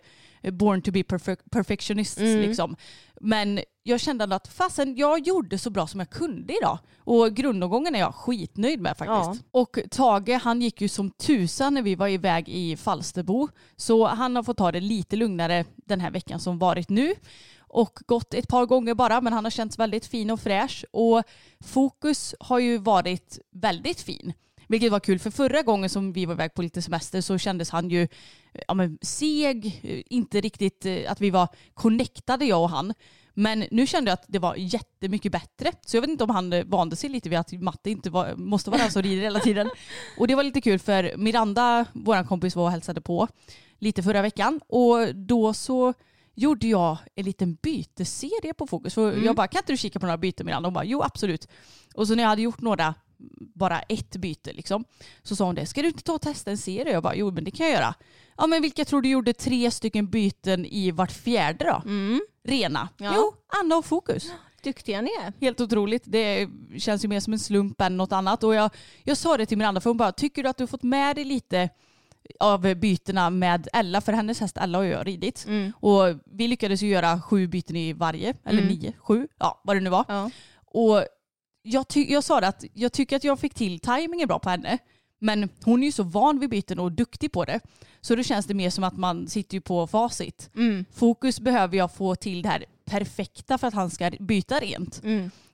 born 0.51 0.83
to 0.83 0.91
be 0.93 1.03
perfec- 1.03 1.51
perfectionists 1.51 2.21
liksom. 2.47 2.77
Men 3.21 3.61
jag 3.83 4.01
kände 4.01 4.25
ändå 4.25 4.37
att 4.37 4.49
fasen, 4.49 4.97
jag 4.97 5.27
gjorde 5.27 5.59
så 5.59 5.71
bra 5.71 5.87
som 5.87 6.01
jag 6.01 6.11
kunde 6.11 6.57
idag. 6.57 6.79
Och 6.99 7.35
grundomgången 7.35 7.95
är 7.95 7.99
jag 7.99 8.15
skitnöjd 8.15 8.81
med 8.81 8.97
faktiskt. 8.97 9.45
Och 9.51 9.79
Tage 9.91 10.41
han 10.43 10.63
gick 10.63 10.81
ju 10.81 10.89
som 10.89 11.11
tusan 11.11 11.75
när 11.75 11.83
vi 11.83 11.95
var 11.95 12.09
iväg 12.09 12.49
i 12.49 12.77
Falsterbo. 12.77 13.49
Så 13.77 14.07
han 14.07 14.37
har 14.37 14.43
fått 14.43 14.57
ta 14.57 14.73
det 14.73 14.81
lite 14.81 15.17
lugnare 15.17 15.65
den 15.77 16.01
här 16.01 16.11
veckan 16.11 16.41
som 16.41 16.59
varit 16.59 16.89
nu. 16.89 17.15
Och 17.59 17.99
gått 18.07 18.35
ett 18.35 18.49
par 18.49 18.67
gånger 18.67 18.95
bara 18.95 19.21
men 19.21 19.33
han 19.33 19.45
har 19.45 19.51
känts 19.51 19.79
väldigt 19.79 20.07
fin 20.07 20.31
och 20.31 20.41
fräsch. 20.41 20.85
Och 20.91 21.23
fokus 21.65 22.35
har 22.41 22.59
ju 22.59 22.79
varit 22.79 23.39
väldigt 23.51 24.01
fin. 24.01 24.33
Vilket 24.75 24.93
var 24.93 25.01
kul 25.01 25.19
för 25.19 25.31
förra 25.31 25.63
gången 25.63 25.91
som 25.91 26.13
vi 26.13 26.27
var 26.27 26.35
iväg 26.35 26.55
på 26.55 26.63
lite 26.63 26.83
semester 26.83 27.21
så 27.21 27.39
kändes 27.39 27.71
han 27.71 27.91
ju 27.91 28.09
ja, 28.69 28.75
men, 28.75 28.99
seg, 29.03 29.81
eh, 29.83 30.03
inte 30.07 30.41
riktigt 30.41 30.87
eh, 30.87 31.13
att 31.13 31.21
vi 31.21 31.31
var 31.31 31.49
connectade 31.75 32.45
jag 32.45 32.63
och 32.63 32.71
han. 32.71 32.95
Men 33.35 33.65
nu 33.71 33.87
kände 33.87 34.11
jag 34.11 34.15
att 34.15 34.25
det 34.29 34.39
var 34.39 34.55
jättemycket 34.57 35.33
bättre. 35.33 35.73
Så 35.87 35.97
jag 35.97 36.01
vet 36.01 36.11
inte 36.11 36.25
om 36.25 36.31
han 36.31 36.53
eh, 36.53 36.65
vande 36.65 36.97
sig 36.97 37.11
lite 37.11 37.29
vid 37.29 37.39
att 37.39 37.53
matte 37.53 37.91
inte 37.91 38.11
var, 38.11 38.37
måste 38.37 38.71
vara 38.71 38.83
den 38.83 38.91
som 38.91 39.03
rider 39.03 39.23
hela 39.23 39.41
tiden. 39.41 39.71
Och 40.19 40.29
det 40.29 40.35
var 40.35 40.43
lite 40.43 40.61
kul 40.61 40.79
för 40.79 41.17
Miranda, 41.17 41.87
vår 41.93 42.25
kompis, 42.25 42.57
var 42.57 42.65
och 42.65 42.71
hälsade 42.71 43.01
på 43.01 43.29
lite 43.79 44.03
förra 44.03 44.23
veckan. 44.23 44.61
Och 44.69 45.15
då 45.15 45.55
så 45.55 45.95
gjorde 46.35 46.67
jag 46.67 46.99
en 47.15 47.25
liten 47.25 47.55
byteserie 47.63 48.55
på 48.55 48.67
Fokus. 48.67 48.95
För 48.95 49.25
Jag 49.25 49.37
bara, 49.37 49.47
kan 49.47 49.59
inte 49.59 49.73
du 49.73 49.77
kika 49.77 50.01
på 50.01 50.07
några 50.07 50.19
byten 50.19 50.47
Miranda? 50.47 50.67
Hon 50.67 50.75
bara, 50.75 50.85
jo 50.85 51.03
absolut. 51.03 51.49
Och 51.95 52.09
så 52.09 52.15
när 52.15 52.23
jag 52.23 52.31
hade 52.31 52.43
gjort 52.43 52.61
några, 52.61 52.95
bara 53.55 53.81
ett 53.81 54.17
byte 54.17 54.53
liksom, 54.53 54.85
så 55.23 55.37
sa 55.37 55.45
hon 55.45 55.55
det, 55.55 55.67
ska 55.67 55.83
du 55.83 55.89
inte 55.89 56.03
ta 56.03 56.13
och 56.13 56.21
testa 56.21 56.51
en 56.51 56.59
serie? 56.59 56.93
Jag 56.93 57.03
bara, 57.03 57.15
jo 57.15 57.31
men 57.31 57.45
det 57.45 57.51
kan 57.51 57.67
jag 57.67 57.75
göra. 57.75 57.95
Ja 58.37 58.47
men 58.47 58.63
vilka 58.63 58.85
tror 58.85 59.03
du 59.03 59.09
gjorde 59.09 59.33
tre 59.33 59.71
stycken 59.71 60.11
byten 60.11 60.67
i 60.67 60.91
vart 60.91 61.13
fjärde 61.13 61.65
då? 61.65 61.83
Rena. 62.45 62.89
Ja. 62.97 63.13
Jo, 63.17 63.35
Anna 63.63 63.77
och 63.77 63.85
Fokus. 63.85 64.33
Duktiga 64.63 65.01
ni 65.01 65.11
är. 65.23 65.33
Helt 65.41 65.61
otroligt. 65.61 66.03
Det 66.07 66.49
känns 66.79 67.05
ju 67.05 67.09
mer 67.09 67.21
som 67.21 67.33
en 67.33 67.39
slump 67.39 67.81
än 67.81 67.97
något 67.97 68.13
annat. 68.13 68.45
Och 68.45 68.55
jag, 68.55 68.71
jag 69.03 69.17
sa 69.17 69.37
det 69.37 69.47
till 69.47 69.59
Miranda 69.59 69.81
för 69.81 69.91
hon 69.91 69.97
bara, 69.97 70.13
tycker 70.13 70.43
du 70.43 70.49
att 70.49 70.57
du 70.57 70.63
har 70.63 70.69
fått 70.69 70.83
med 70.83 71.17
dig 71.17 71.25
lite 71.25 71.69
av 72.41 72.75
bytena 72.75 73.31
med 73.31 73.69
Ella? 73.73 74.01
För 74.01 74.13
hennes 74.13 74.41
häst 74.41 74.57
Ella 74.57 74.79
har 74.79 74.85
jag 74.85 75.07
ridit. 75.07 75.47
Och 75.81 76.05
vi 76.25 76.49
lyckades 76.49 76.83
ju 76.83 76.89
göra 76.89 77.21
sju 77.21 77.47
byten 77.47 77.77
i 77.77 77.93
varje, 77.93 78.35
eller 78.45 78.63
nio, 78.63 78.93
sju, 78.99 79.29
ja 79.39 79.61
vad 79.65 79.77
det 79.77 79.81
nu 79.81 79.91
var. 79.91 80.05
Ja. 80.09 80.31
Och 80.67 81.05
jag, 81.67 81.89
ty- 81.89 82.13
jag 82.13 82.25
sa 82.25 82.41
det 82.41 82.49
att 82.49 82.65
jag 82.75 82.93
tycker 82.93 83.17
att 83.17 83.25
jag 83.25 83.39
fick 83.41 83.55
till 83.55 83.81
tajmingen 83.81 84.29
bra 84.29 84.39
på 84.39 84.51
henne. 84.51 84.79
Men 85.19 85.49
hon 85.65 85.83
är 85.83 85.87
ju 85.87 85.93
så 85.93 86.03
van 86.03 86.39
vid 86.41 86.51
byten 86.51 86.79
och 86.79 86.93
duktig 86.93 87.33
på 87.33 87.45
det. 87.45 87.61
Så 88.01 88.15
då 88.17 88.23
känns 88.23 88.47
det 88.47 88.55
mer 88.55 88.71
som 88.71 88.85
att 88.85 88.97
man 88.97 89.29
sitter 89.29 89.55
ju 89.55 89.61
på 89.61 89.87
facit. 89.87 90.51
Fokus 90.95 91.41
behöver 91.41 91.77
jag 91.77 91.93
få 91.95 92.15
till 92.15 92.43
det 92.43 92.49
här 92.49 92.65
perfekta 92.85 93.59
för 93.59 93.67
att 93.67 93.75
han 93.75 93.91
ska 93.91 94.11
byta 94.21 94.59
rent. 94.61 95.01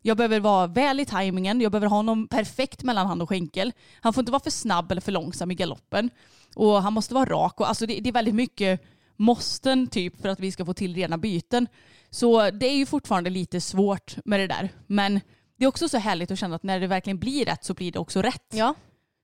Jag 0.03 0.17
behöver 0.17 0.41
vara 0.41 0.67
väl 0.67 1.01
i 1.01 1.05
tajmingen, 1.05 1.61
jag 1.61 1.73
behöver 1.73 1.87
ha 1.87 1.97
honom 1.97 2.29
perfekt 2.29 2.83
mellan 2.83 3.07
hand 3.07 3.23
och 3.23 3.29
skänkel. 3.29 3.73
Han 4.01 4.13
får 4.13 4.23
inte 4.23 4.33
vara 4.33 4.43
för 4.43 4.51
snabb 4.51 4.91
eller 4.93 5.01
för 5.01 5.13
långsam 5.13 5.51
i 5.51 5.55
galoppen. 5.55 6.11
Och 6.55 6.83
han 6.83 6.93
måste 6.93 7.15
vara 7.15 7.31
rak. 7.31 7.61
Och 7.61 7.69
alltså 7.69 7.87
det, 7.87 8.01
det 8.01 8.09
är 8.11 8.13
väldigt 8.13 8.35
mycket 8.35 8.81
måsten 9.17 9.87
typ 9.87 10.21
för 10.23 10.29
att 10.29 10.41
vi 10.41 10.53
ska 10.53 10.65
få 10.65 10.75
till 10.75 10.95
rena 10.95 11.19
byten. 11.19 11.67
Så 12.11 12.51
det 12.51 12.67
är 12.67 12.77
ju 12.77 12.87
fortfarande 12.87 13.31
lite 13.31 13.61
svårt 13.61 14.17
med 14.25 14.41
det 14.41 14.47
där. 14.47 14.69
Men 14.87 15.21
det 15.61 15.65
är 15.65 15.69
också 15.69 15.89
så 15.89 15.99
härligt 15.99 16.31
att 16.31 16.39
känna 16.39 16.57
att 16.57 16.63
när 16.63 16.81
det 16.81 16.87
verkligen 16.87 17.19
blir 17.19 17.45
rätt 17.45 17.65
så 17.65 17.75
blir 17.75 17.93
det 17.93 17.99
också 17.99 18.23
rätt. 18.23 18.47
Ja. 18.53 18.75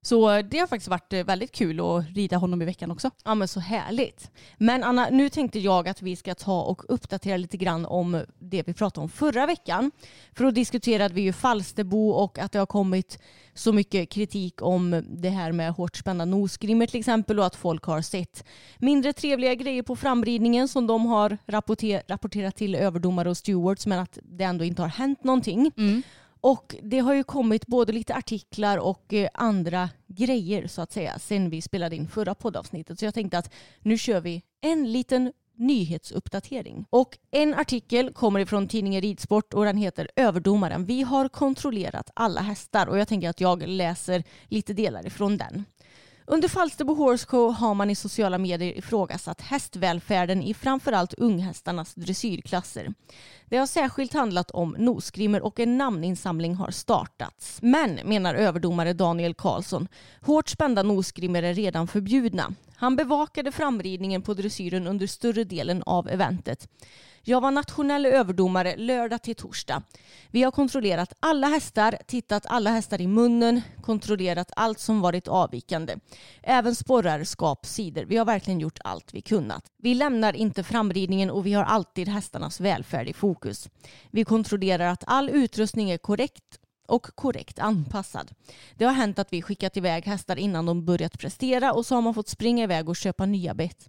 Så 0.03 0.43
det 0.43 0.59
har 0.59 0.67
faktiskt 0.67 0.89
varit 0.89 1.13
eh, 1.13 1.25
väldigt 1.25 1.53
kul 1.53 1.81
att 1.81 2.09
rida 2.15 2.37
honom 2.37 2.63
i 2.63 2.65
veckan 2.65 2.91
också. 2.91 3.11
Ja 3.25 3.35
men 3.35 3.49
så 3.49 3.61
härligt. 3.61 4.31
Men 4.57 4.85
Anna, 4.85 5.09
nu 5.11 5.29
tänkte 5.29 5.59
jag 5.59 5.89
att 5.89 6.03
vi 6.03 6.17
ska 6.17 6.35
ta 6.35 6.63
och 6.63 6.83
uppdatera 6.95 7.37
lite 7.37 7.57
grann 7.57 7.87
om 7.87 8.25
det 8.39 8.63
vi 8.67 8.75
pratade 8.75 9.03
om 9.03 9.09
förra 9.09 9.47
veckan. 9.47 9.91
För 10.33 10.45
då 10.45 10.51
diskuterade 10.51 11.15
vi 11.15 11.21
ju 11.21 11.33
Falsterbo 11.33 12.09
och 12.11 12.39
att 12.39 12.53
det 12.53 12.59
har 12.59 12.67
kommit 12.67 13.19
så 13.55 13.73
mycket 13.73 14.11
kritik 14.11 14.63
om 14.63 15.05
det 15.09 15.31
här 15.31 15.53
med 15.53 15.73
hårt 15.73 15.97
spända 15.97 16.25
nosgrimmor 16.25 16.87
till 16.87 17.01
exempel 17.01 17.39
och 17.39 17.47
att 17.47 17.57
folk 17.57 17.85
har 17.85 18.03
sett 18.03 18.45
mindre 18.79 19.13
trevliga 19.13 19.55
grejer 19.55 19.83
på 19.83 19.97
framridningen 19.97 20.69
som 20.69 20.87
de 20.87 21.07
har 21.07 21.39
rapporter- 21.47 22.03
rapporterat 22.09 22.57
till 22.57 22.75
överdomare 22.75 23.31
och 23.31 23.37
stewards 23.37 23.87
men 23.87 23.99
att 23.99 24.19
det 24.23 24.45
ändå 24.45 24.65
inte 24.65 24.83
har 24.83 24.89
hänt 24.89 25.25
någonting. 25.25 25.73
Och 26.47 26.77
det 26.83 26.99
har 26.99 27.15
ju 27.15 27.25
kommit 27.25 27.67
både 27.67 27.93
lite 27.93 28.15
artiklar 28.15 28.79
och 28.79 29.15
eh, 29.15 29.29
andra 29.35 29.91
grejer 30.07 30.67
så 30.67 30.83
att 30.83 30.93
säga 30.93 31.19
sen 31.19 31.51
vi 31.51 31.63
spelade 31.63 31.97
in 31.97 32.09
förra 32.09 32.35
poddavsnittet. 32.35 32.99
Så 32.99 33.05
jag 33.05 33.15
tänkte 33.15 33.39
att 33.39 33.53
nu 33.81 33.99
kör 33.99 34.21
vi 34.21 34.43
en 34.61 34.93
liten 34.93 35.33
nyhetsuppdatering. 35.57 36.87
Och 36.91 37.19
en 37.31 37.55
artikel 37.55 38.13
kommer 38.13 38.41
ifrån 38.41 38.69
tidningen 38.69 39.03
Ridsport 39.03 39.55
och 39.55 39.65
den 39.65 39.77
heter 39.77 40.09
Överdomaren. 40.17 40.85
Vi 40.85 41.03
har 41.03 41.29
kontrollerat 41.29 42.11
alla 42.15 42.41
hästar 42.41 42.87
och 42.87 42.99
jag 42.99 43.09
tänker 43.09 43.29
att 43.29 43.41
jag 43.41 43.63
läser 43.63 44.25
lite 44.49 44.73
delar 44.73 45.07
ifrån 45.07 45.37
den. 45.37 45.65
Under 46.29 46.49
Falsterbo 46.49 46.95
Horse 46.95 47.27
Co 47.27 47.51
har 47.51 47.75
man 47.75 47.91
i 47.91 47.95
sociala 47.95 48.39
medier 48.39 48.79
ifrågasatt 48.79 49.41
hästvälfärden 49.41 50.43
i 50.43 50.55
framförallt 50.55 51.15
unghästarnas 51.15 51.95
dressyrklasser. 51.95 52.95
Det 53.47 53.57
har 53.57 53.67
särskilt 53.67 54.13
handlat 54.13 54.51
om 54.51 54.77
nosgrimmer 54.79 55.43
och 55.43 55.61
en 55.61 55.79
namninsamling 55.79 56.55
har 56.55 56.71
startats. 56.71 57.59
Men, 57.63 57.95
menar 58.05 58.35
överdomare 58.35 58.93
Daniel 58.93 59.35
Karlsson, 59.35 59.89
hårt 60.21 60.49
spända 60.49 60.83
nosgrimmer 60.83 61.43
är 61.43 61.55
redan 61.55 61.87
förbjudna. 61.89 62.55
Han 62.77 62.97
bevakade 62.97 63.53
framridningen 63.53 64.23
på 64.23 64.35
dressyren 64.35 64.87
under 64.87 65.07
större 65.07 65.45
delen 65.45 65.83
av 65.87 66.09
eventet. 66.09 66.69
Jag 67.29 67.41
var 67.41 67.51
nationell 67.51 68.07
överdomare 68.07 68.77
lördag 68.77 69.23
till 69.23 69.35
torsdag. 69.35 69.83
Vi 70.31 70.43
har 70.43 70.51
kontrollerat 70.51 71.13
alla 71.21 71.47
hästar, 71.47 71.99
tittat 72.07 72.47
alla 72.47 72.71
hästar 72.71 73.01
i 73.01 73.07
munnen, 73.07 73.61
kontrollerat 73.83 74.51
allt 74.57 74.81
som 74.81 75.01
varit 75.01 75.29
avvikande. 75.29 75.97
Även 76.43 76.75
sporrar, 76.75 77.25
skap, 77.25 77.67
sidor. 77.67 78.05
Vi 78.05 78.17
har 78.17 78.25
verkligen 78.25 78.61
gjort 78.61 78.79
allt 78.85 79.15
vi 79.15 79.21
kunnat. 79.21 79.65
Vi 79.77 79.95
lämnar 79.95 80.37
inte 80.37 80.63
framridningen 80.63 81.31
och 81.31 81.47
vi 81.47 81.53
har 81.53 81.65
alltid 81.65 82.09
hästarnas 82.09 82.61
välfärd 82.61 83.09
i 83.09 83.13
fokus. 83.13 83.69
Vi 84.11 84.25
kontrollerar 84.25 84.89
att 84.89 85.05
all 85.07 85.31
utrustning 85.31 85.91
är 85.91 85.99
korrekt 85.99 86.61
och 86.87 87.07
korrekt 87.15 87.59
anpassad. 87.59 88.31
Det 88.75 88.85
har 88.85 88.93
hänt 88.93 89.19
att 89.19 89.33
vi 89.33 89.43
skickat 89.43 89.77
iväg 89.77 90.05
hästar 90.05 90.37
innan 90.37 90.67
de 90.67 90.85
börjat 90.85 91.19
prestera 91.19 91.73
och 91.73 91.87
så 91.87 91.95
har 91.95 92.03
man 92.03 92.15
fått 92.15 92.29
springa 92.29 92.65
iväg 92.65 92.89
och 92.89 92.97
köpa 92.97 93.27
nya 93.27 93.55
bett. 93.55 93.89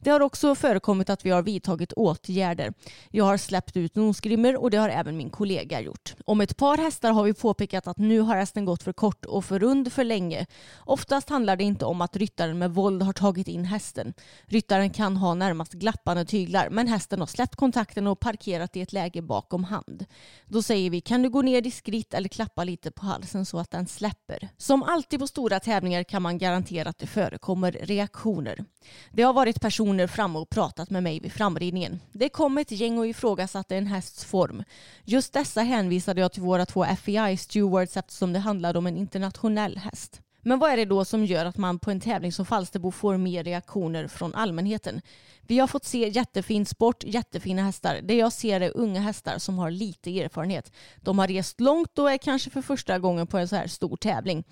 Det 0.00 0.10
har 0.10 0.20
också 0.20 0.54
förekommit 0.54 1.10
att 1.10 1.26
vi 1.26 1.30
har 1.30 1.42
vidtagit 1.42 1.92
åtgärder. 1.92 2.72
Jag 3.10 3.24
har 3.24 3.36
släppt 3.36 3.76
ut 3.76 3.94
nosgrimmer 3.94 4.56
och 4.56 4.70
det 4.70 4.76
har 4.76 4.88
även 4.88 5.16
min 5.16 5.30
kollega 5.30 5.80
gjort. 5.80 6.14
Om 6.24 6.40
ett 6.40 6.56
par 6.56 6.78
hästar 6.78 7.12
har 7.12 7.24
vi 7.24 7.34
påpekat 7.34 7.86
att 7.86 7.98
nu 7.98 8.20
har 8.20 8.36
hästen 8.36 8.64
gått 8.64 8.82
för 8.82 8.92
kort 8.92 9.24
och 9.24 9.44
för 9.44 9.58
rund 9.58 9.92
för 9.92 10.04
länge. 10.04 10.46
Oftast 10.76 11.28
handlar 11.28 11.56
det 11.56 11.64
inte 11.64 11.84
om 11.84 12.00
att 12.00 12.16
ryttaren 12.16 12.58
med 12.58 12.74
våld 12.74 13.02
har 13.02 13.12
tagit 13.12 13.48
in 13.48 13.64
hästen. 13.64 14.14
Ryttaren 14.46 14.90
kan 14.90 15.16
ha 15.16 15.34
närmast 15.34 15.72
glappande 15.72 16.24
tyglar 16.24 16.68
men 16.70 16.88
hästen 16.88 17.20
har 17.20 17.26
släppt 17.26 17.56
kontakten 17.56 18.06
och 18.06 18.20
parkerat 18.20 18.76
i 18.76 18.80
ett 18.80 18.92
läge 18.92 19.22
bakom 19.22 19.64
hand. 19.64 20.06
Då 20.46 20.62
säger 20.62 20.90
vi 20.90 21.00
kan 21.00 21.22
du 21.22 21.28
gå 21.30 21.42
ner 21.42 21.60
diskret 21.60 22.14
eller 22.14 22.28
klappa 22.28 22.64
lite 22.64 22.90
på 22.90 23.06
halsen 23.06 23.46
så 23.46 23.58
att 23.58 23.70
den 23.70 23.86
släpper. 23.86 24.48
Som 24.56 24.82
alltid 24.82 25.20
på 25.20 25.26
stora 25.26 25.60
tävlingar 25.60 26.02
kan 26.02 26.22
man 26.22 26.38
garantera 26.38 26.88
att 26.88 26.98
det 26.98 27.06
förekommer 27.06 27.72
reaktioner. 27.72 28.64
Det 29.12 29.22
har 29.22 29.32
varit 29.32 29.60
personer 29.60 29.85
framme 30.08 30.38
och 30.38 30.50
pratat 30.50 30.90
med 30.90 31.02
mig 31.02 31.20
vid 31.20 31.32
framridningen. 31.32 32.00
Det 32.12 32.28
kom 32.28 32.58
ett 32.58 32.70
gäng 32.70 32.98
och 32.98 33.06
ifrågasatte 33.06 33.76
en 33.76 33.86
hästs 33.86 34.24
form. 34.24 34.64
Just 35.04 35.32
dessa 35.32 35.60
hänvisade 35.60 36.20
jag 36.20 36.32
till 36.32 36.42
våra 36.42 36.66
två 36.66 36.84
FEI 36.84 37.36
stewards 37.36 37.96
eftersom 37.96 38.32
det 38.32 38.38
handlade 38.38 38.78
om 38.78 38.86
en 38.86 38.96
internationell 38.96 39.78
häst. 39.78 40.20
Men 40.46 40.58
vad 40.58 40.72
är 40.72 40.76
det 40.76 40.84
då 40.84 41.04
som 41.04 41.24
gör 41.24 41.44
att 41.44 41.56
man 41.56 41.78
på 41.78 41.90
en 41.90 42.00
tävling 42.00 42.32
som 42.32 42.46
Falsterbo 42.46 42.90
får 42.90 43.16
mer 43.16 43.44
reaktioner 43.44 44.08
från 44.08 44.34
allmänheten? 44.34 45.00
Vi 45.40 45.58
har 45.58 45.66
fått 45.66 45.84
se 45.84 46.08
jättefin 46.08 46.66
sport, 46.66 47.04
jättefina 47.04 47.62
hästar. 47.62 48.00
Det 48.02 48.14
jag 48.14 48.32
ser 48.32 48.60
är 48.60 48.76
unga 48.76 49.00
hästar 49.00 49.38
som 49.38 49.58
har 49.58 49.70
lite 49.70 50.20
erfarenhet. 50.20 50.72
De 50.96 51.18
har 51.18 51.28
rest 51.28 51.60
långt 51.60 51.98
och 51.98 52.10
är 52.10 52.18
kanske 52.18 52.50
för 52.50 52.62
första 52.62 52.98
gången 52.98 53.26
på 53.26 53.38
en 53.38 53.48
så 53.48 53.56
här 53.56 53.66
stor 53.66 53.96
tävling. 53.96 54.44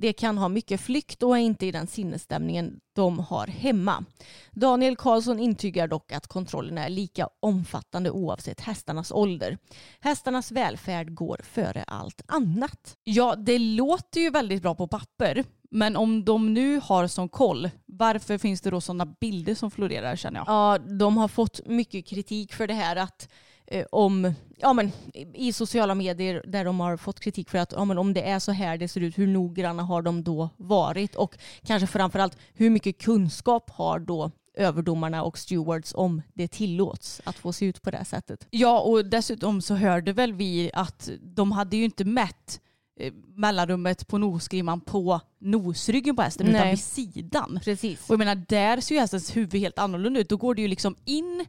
Det 0.00 0.12
kan 0.12 0.38
ha 0.38 0.48
mycket 0.48 0.80
flykt 0.80 1.22
och 1.22 1.36
är 1.36 1.40
inte 1.40 1.66
i 1.66 1.70
den 1.70 1.86
sinnesstämningen 1.86 2.80
de 2.94 3.18
har 3.18 3.46
hemma. 3.46 4.04
Daniel 4.52 4.96
Karlsson 4.96 5.40
intygar 5.40 5.88
dock 5.88 6.12
att 6.12 6.26
kontrollerna 6.26 6.84
är 6.84 6.88
lika 6.88 7.28
omfattande 7.40 8.10
oavsett 8.10 8.60
hästarnas 8.60 9.12
ålder. 9.12 9.58
Hästarnas 10.00 10.52
välfärd 10.52 11.14
går 11.14 11.40
före 11.42 11.82
allt 11.82 12.22
annat. 12.26 12.96
Ja, 13.04 13.34
det 13.36 13.58
låter 13.58 14.20
ju 14.20 14.30
väldigt 14.30 14.62
bra 14.62 14.74
på 14.74 14.88
papper. 14.88 15.44
Men 15.70 15.96
om 15.96 16.24
de 16.24 16.54
nu 16.54 16.80
har 16.84 17.06
sån 17.06 17.28
koll, 17.28 17.70
varför 17.86 18.38
finns 18.38 18.60
det 18.60 18.70
då 18.70 18.80
sådana 18.80 19.06
bilder 19.06 19.54
som 19.54 19.70
florerar 19.70 20.16
känner 20.16 20.40
jag? 20.40 20.48
Ja, 20.48 20.78
de 20.78 21.16
har 21.16 21.28
fått 21.28 21.60
mycket 21.66 22.06
kritik 22.06 22.54
för 22.54 22.66
det 22.66 22.74
här 22.74 22.96
att 22.96 23.28
om, 23.90 24.34
ja 24.56 24.72
men 24.72 24.92
i 25.34 25.52
sociala 25.52 25.94
medier 25.94 26.42
där 26.46 26.64
de 26.64 26.80
har 26.80 26.96
fått 26.96 27.20
kritik 27.20 27.50
för 27.50 27.58
att 27.58 27.72
ja, 27.72 27.84
men 27.84 27.98
om 27.98 28.14
det 28.14 28.22
är 28.22 28.38
så 28.38 28.52
här 28.52 28.78
det 28.78 28.88
ser 28.88 29.00
ut, 29.00 29.18
hur 29.18 29.26
noggranna 29.26 29.82
har 29.82 30.02
de 30.02 30.22
då 30.22 30.48
varit? 30.56 31.14
Och 31.14 31.38
kanske 31.66 31.86
framförallt 31.86 32.38
hur 32.54 32.70
mycket 32.70 32.98
kunskap 32.98 33.70
har 33.70 33.98
då 33.98 34.30
överdomarna 34.54 35.22
och 35.22 35.38
stewards 35.38 35.94
om 35.94 36.22
det 36.34 36.48
tillåts 36.48 37.20
att 37.24 37.36
få 37.36 37.52
se 37.52 37.66
ut 37.66 37.82
på 37.82 37.90
det 37.90 38.04
sättet? 38.04 38.46
Ja, 38.50 38.80
och 38.80 39.04
dessutom 39.06 39.62
så 39.62 39.74
hörde 39.74 40.12
väl 40.12 40.32
vi 40.32 40.70
att 40.74 41.10
de 41.20 41.52
hade 41.52 41.76
ju 41.76 41.84
inte 41.84 42.04
mätt 42.04 42.60
eh, 43.00 43.12
mellanrummet 43.34 44.08
på 44.08 44.18
nosgrimman 44.18 44.80
på 44.80 45.20
nosryggen 45.40 46.16
på 46.16 46.22
hästen 46.22 46.46
utan 46.46 46.60
Nej. 46.60 46.70
vid 46.70 46.84
sidan. 46.84 47.60
Precis. 47.64 48.00
Och 48.00 48.10
jag 48.10 48.18
menar 48.18 48.34
där 48.34 48.80
ser 48.80 48.94
ju 48.94 49.00
hästens 49.00 49.36
huvud 49.36 49.60
helt 49.60 49.78
annorlunda 49.78 50.20
ut. 50.20 50.28
Då 50.28 50.36
går 50.36 50.54
det 50.54 50.62
ju 50.62 50.68
liksom 50.68 50.96
in 51.04 51.40
eh, 51.40 51.46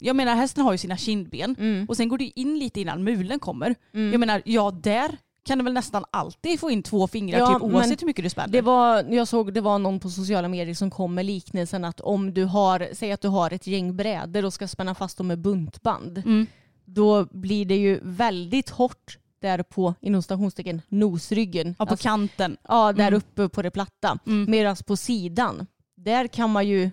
jag 0.00 0.16
menar 0.16 0.34
hästen 0.34 0.64
har 0.64 0.72
ju 0.72 0.78
sina 0.78 0.96
kindben 0.96 1.56
Mm. 1.58 1.86
och 1.88 1.96
sen 1.96 2.08
går 2.08 2.18
det 2.18 2.40
in 2.40 2.58
lite 2.58 2.80
innan 2.80 3.04
mulen 3.04 3.38
kommer. 3.38 3.74
Jag 3.92 4.20
menar 4.20 4.42
ja 4.44 4.70
där 4.70 5.16
kan 5.44 5.58
du 5.58 5.64
väl 5.64 5.72
nästan 5.72 6.04
alltid 6.10 6.60
få 6.60 6.70
in 6.70 6.82
två 6.82 7.06
fingrar 7.08 7.38
Ja, 7.38 7.52
typ, 7.54 7.62
oavsett 7.62 8.02
hur 8.02 8.06
mycket 8.06 8.24
du 8.24 8.30
spänner. 8.30 8.48
Det 8.52 8.60
var, 8.60 9.02
jag 9.14 9.28
såg 9.28 9.52
det 9.54 9.60
var 9.60 9.78
någon 9.78 10.00
på 10.00 10.10
sociala 10.10 10.48
medier 10.48 10.74
som 10.74 10.90
kom 10.90 11.14
med 11.14 11.26
liknelsen 11.26 11.84
att 11.84 12.00
om 12.00 12.34
du 12.34 12.44
har, 12.44 12.88
säg 12.92 13.12
att 13.12 13.20
du 13.20 13.28
har 13.28 13.52
ett 13.52 13.66
gäng 13.66 13.96
brädor 13.96 14.44
och 14.44 14.54
ska 14.54 14.68
spänna 14.68 14.94
fast 14.94 15.18
dem 15.18 15.26
med 15.26 15.38
buntband. 15.38 16.18
Mm. 16.18 16.46
då 16.84 17.24
blir 17.30 17.64
det 17.64 17.76
ju 17.76 18.00
väldigt 18.02 18.70
hårt 18.70 19.18
där 19.40 19.62
på 19.62 19.94
inom 20.00 20.22
stationstecken 20.22 20.82
nosryggen. 20.88 21.74
Ja, 21.78 21.86
på 21.86 21.90
Alltså, 21.90 22.02
kanten. 22.08 22.56
ja 22.68 22.92
där 22.92 23.08
Mm. 23.08 23.14
uppe 23.18 23.48
på 23.48 23.62
det 23.62 23.70
platta. 23.70 24.18
Mm. 24.26 24.50
Medan 24.50 24.76
på 24.86 24.96
sidan, 24.96 25.66
där 25.96 26.26
kan 26.26 26.50
man 26.50 26.68
ju 26.68 26.90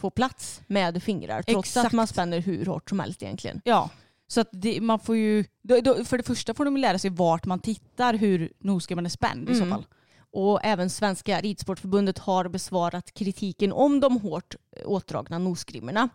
få 0.00 0.10
plats 0.10 0.62
med 0.66 1.02
fingrar 1.02 1.42
trots 1.42 1.68
Exakt. 1.68 1.86
att 1.86 1.92
man 1.92 2.06
spänner 2.06 2.40
hur 2.40 2.66
hårt 2.66 2.88
som 2.88 3.00
helst 3.00 3.22
egentligen. 3.22 3.60
Ja. 3.64 3.90
Så 4.26 4.40
att 4.40 4.48
det, 4.52 4.80
man 4.80 4.98
får 5.00 5.16
ju, 5.16 5.44
då, 5.62 5.80
då, 5.80 6.04
för 6.04 6.16
det 6.18 6.22
första 6.24 6.54
får 6.54 6.64
de 6.64 6.76
lära 6.76 6.98
sig 6.98 7.10
vart 7.10 7.46
man 7.46 7.58
tittar 7.60 8.14
hur 8.14 8.52
nosgrimman 8.58 9.06
är 9.06 9.10
spänd 9.10 9.50
i 9.50 9.54
så 9.54 9.62
Mm. 9.62 9.70
fall. 9.70 9.86
Och 10.32 10.60
även 10.62 10.90
Svenska 10.90 11.40
Ridsportförbundet 11.40 12.18
har 12.18 12.48
besvarat 12.48 13.14
kritiken 13.14 13.72
om 13.72 14.00
de 14.00 14.16
hårt 14.20 14.54
åtdragna 14.84 15.38
nosgrimmorna. 15.38 16.08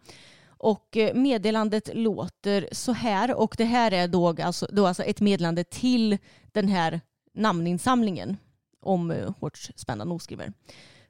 Och 0.47 0.97
eh, 0.97 1.13
meddelandet 1.15 1.89
låter 1.93 2.69
så 2.71 2.91
här 2.91 3.33
och 3.35 3.55
det 3.57 3.65
här 3.65 3.91
är 3.91 4.07
då 4.07 4.27
alltså, 4.43 4.67
då 4.71 4.87
alltså 4.87 5.03
ett 5.03 5.21
meddelande 5.21 5.63
till 5.63 6.17
den 6.51 6.67
här 6.67 7.01
namninsamlingen 7.33 8.37
om 8.81 9.11
eh, 9.11 9.33
hårt 9.39 9.69
spända 9.75 10.05
nosgrimmor. 10.05 10.53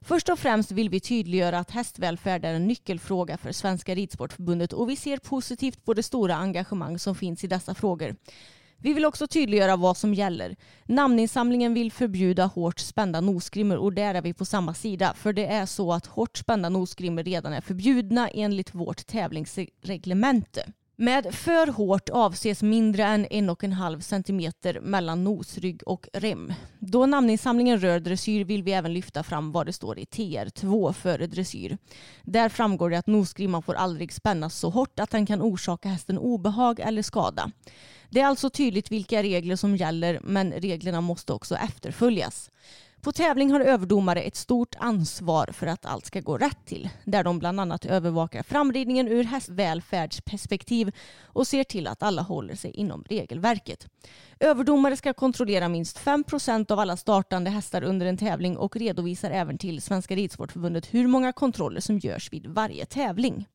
Först 0.00 0.28
och 0.28 0.38
främst 0.38 0.70
vill 0.70 0.88
vi 0.88 1.00
tydliggöra 1.00 1.58
att 1.58 1.70
hästvälfärd 1.70 2.44
är 2.44 2.54
en 2.54 2.66
nyckelfråga 2.66 3.36
för 3.36 3.52
Svenska 3.52 3.94
Ridsportförbundet 3.94 4.72
och 4.72 4.90
vi 4.90 4.96
ser 4.96 5.18
positivt 5.18 5.84
på 5.84 5.94
det 5.94 6.02
stora 6.02 6.36
engagemang 6.36 6.98
som 6.98 7.14
finns 7.14 7.44
i 7.44 7.46
dessa 7.46 7.74
frågor. 7.74 8.16
Vi 8.78 8.92
vill 8.92 9.04
också 9.04 9.26
tydliggöra 9.26 9.76
vad 9.76 9.96
som 9.96 10.14
gäller. 10.14 10.56
Namninsamlingen 10.84 11.74
vill 11.74 11.92
förbjuda 11.92 12.44
hårt 12.44 12.78
spända 12.78 13.20
nosgrimmor 13.20 13.76
och 13.76 13.92
där 13.92 14.14
är 14.14 14.22
vi 14.22 14.34
på 14.34 14.44
samma 14.44 14.74
sida. 14.74 15.14
För 15.16 15.32
det 15.32 15.46
är 15.46 15.66
så 15.66 15.92
att 15.92 16.06
hårt 16.06 16.36
spända 16.36 16.68
nosgrimmor 16.68 17.22
redan 17.22 17.52
är 17.52 17.60
förbjudna 17.60 18.28
enligt 18.28 18.74
vårt 18.74 19.06
tävlingsreglemente. 19.06 20.72
Med 20.98 21.34
för 21.34 21.66
hårt 21.66 22.08
avses 22.08 22.62
mindre 22.62 23.04
än 23.04 23.26
en 23.30 23.50
och 23.50 23.64
en 23.64 23.72
halv 23.72 24.00
centimeter 24.00 24.80
mellan 24.80 25.24
nosrygg 25.24 25.82
och 25.86 26.08
rem. 26.12 26.52
Då 26.78 27.06
namninsamlingen 27.06 27.80
rör 27.80 28.00
dressyr 28.00 28.44
vill 28.44 28.62
vi 28.62 28.72
även 28.72 28.94
lyfta 28.94 29.22
fram 29.22 29.52
vad 29.52 29.66
det 29.66 29.72
står 29.72 29.98
i 29.98 30.04
TR2 30.04 30.92
för 30.92 31.18
dressyr. 31.18 31.78
Där 32.22 32.48
framgår 32.48 32.90
det 32.90 32.98
att 32.98 33.06
nosgrimman 33.06 33.62
får 33.62 33.74
aldrig 33.74 34.12
spännas 34.12 34.58
så 34.58 34.70
hårt 34.70 35.00
att 35.00 35.10
den 35.10 35.26
kan 35.26 35.42
orsaka 35.42 35.88
hästen 35.88 36.18
obehag 36.18 36.80
eller 36.80 37.02
skada. 37.02 37.50
Det 38.10 38.20
är 38.20 38.26
alltså 38.26 38.50
tydligt 38.50 38.92
vilka 38.92 39.22
regler 39.22 39.56
som 39.56 39.76
gäller 39.76 40.20
men 40.22 40.52
reglerna 40.52 41.00
måste 41.00 41.32
också 41.32 41.56
efterföljas. 41.56 42.50
På 43.06 43.12
tävling 43.12 43.50
har 43.50 43.60
överdomare 43.60 44.22
ett 44.22 44.36
stort 44.36 44.74
ansvar 44.78 45.46
för 45.52 45.66
att 45.66 45.86
allt 45.86 46.06
ska 46.06 46.20
gå 46.20 46.38
rätt 46.38 46.66
till, 46.66 46.88
där 47.04 47.24
de 47.24 47.38
bland 47.38 47.60
annat 47.60 47.84
övervakar 47.84 48.42
framridningen 48.42 49.08
ur 49.08 49.24
hästvälfärdsperspektiv 49.24 50.92
och 51.22 51.46
ser 51.46 51.64
till 51.64 51.86
att 51.86 52.02
alla 52.02 52.22
håller 52.22 52.54
sig 52.54 52.70
inom 52.70 53.04
regelverket. 53.08 53.86
Överdomare 54.40 54.96
ska 54.96 55.12
kontrollera 55.12 55.68
minst 55.68 55.98
5% 55.98 56.72
av 56.72 56.78
alla 56.78 56.96
startande 56.96 57.50
hästar 57.50 57.82
under 57.82 58.06
en 58.06 58.16
tävling 58.16 58.56
och 58.56 58.76
redovisar 58.76 59.30
även 59.30 59.58
till 59.58 59.82
Svenska 59.82 60.14
Ridsportförbundet 60.16 60.94
hur 60.94 61.06
många 61.06 61.32
kontroller 61.32 61.80
som 61.80 61.98
görs 61.98 62.32
vid 62.32 62.46
varje 62.46 62.86
tävling. 62.86 63.46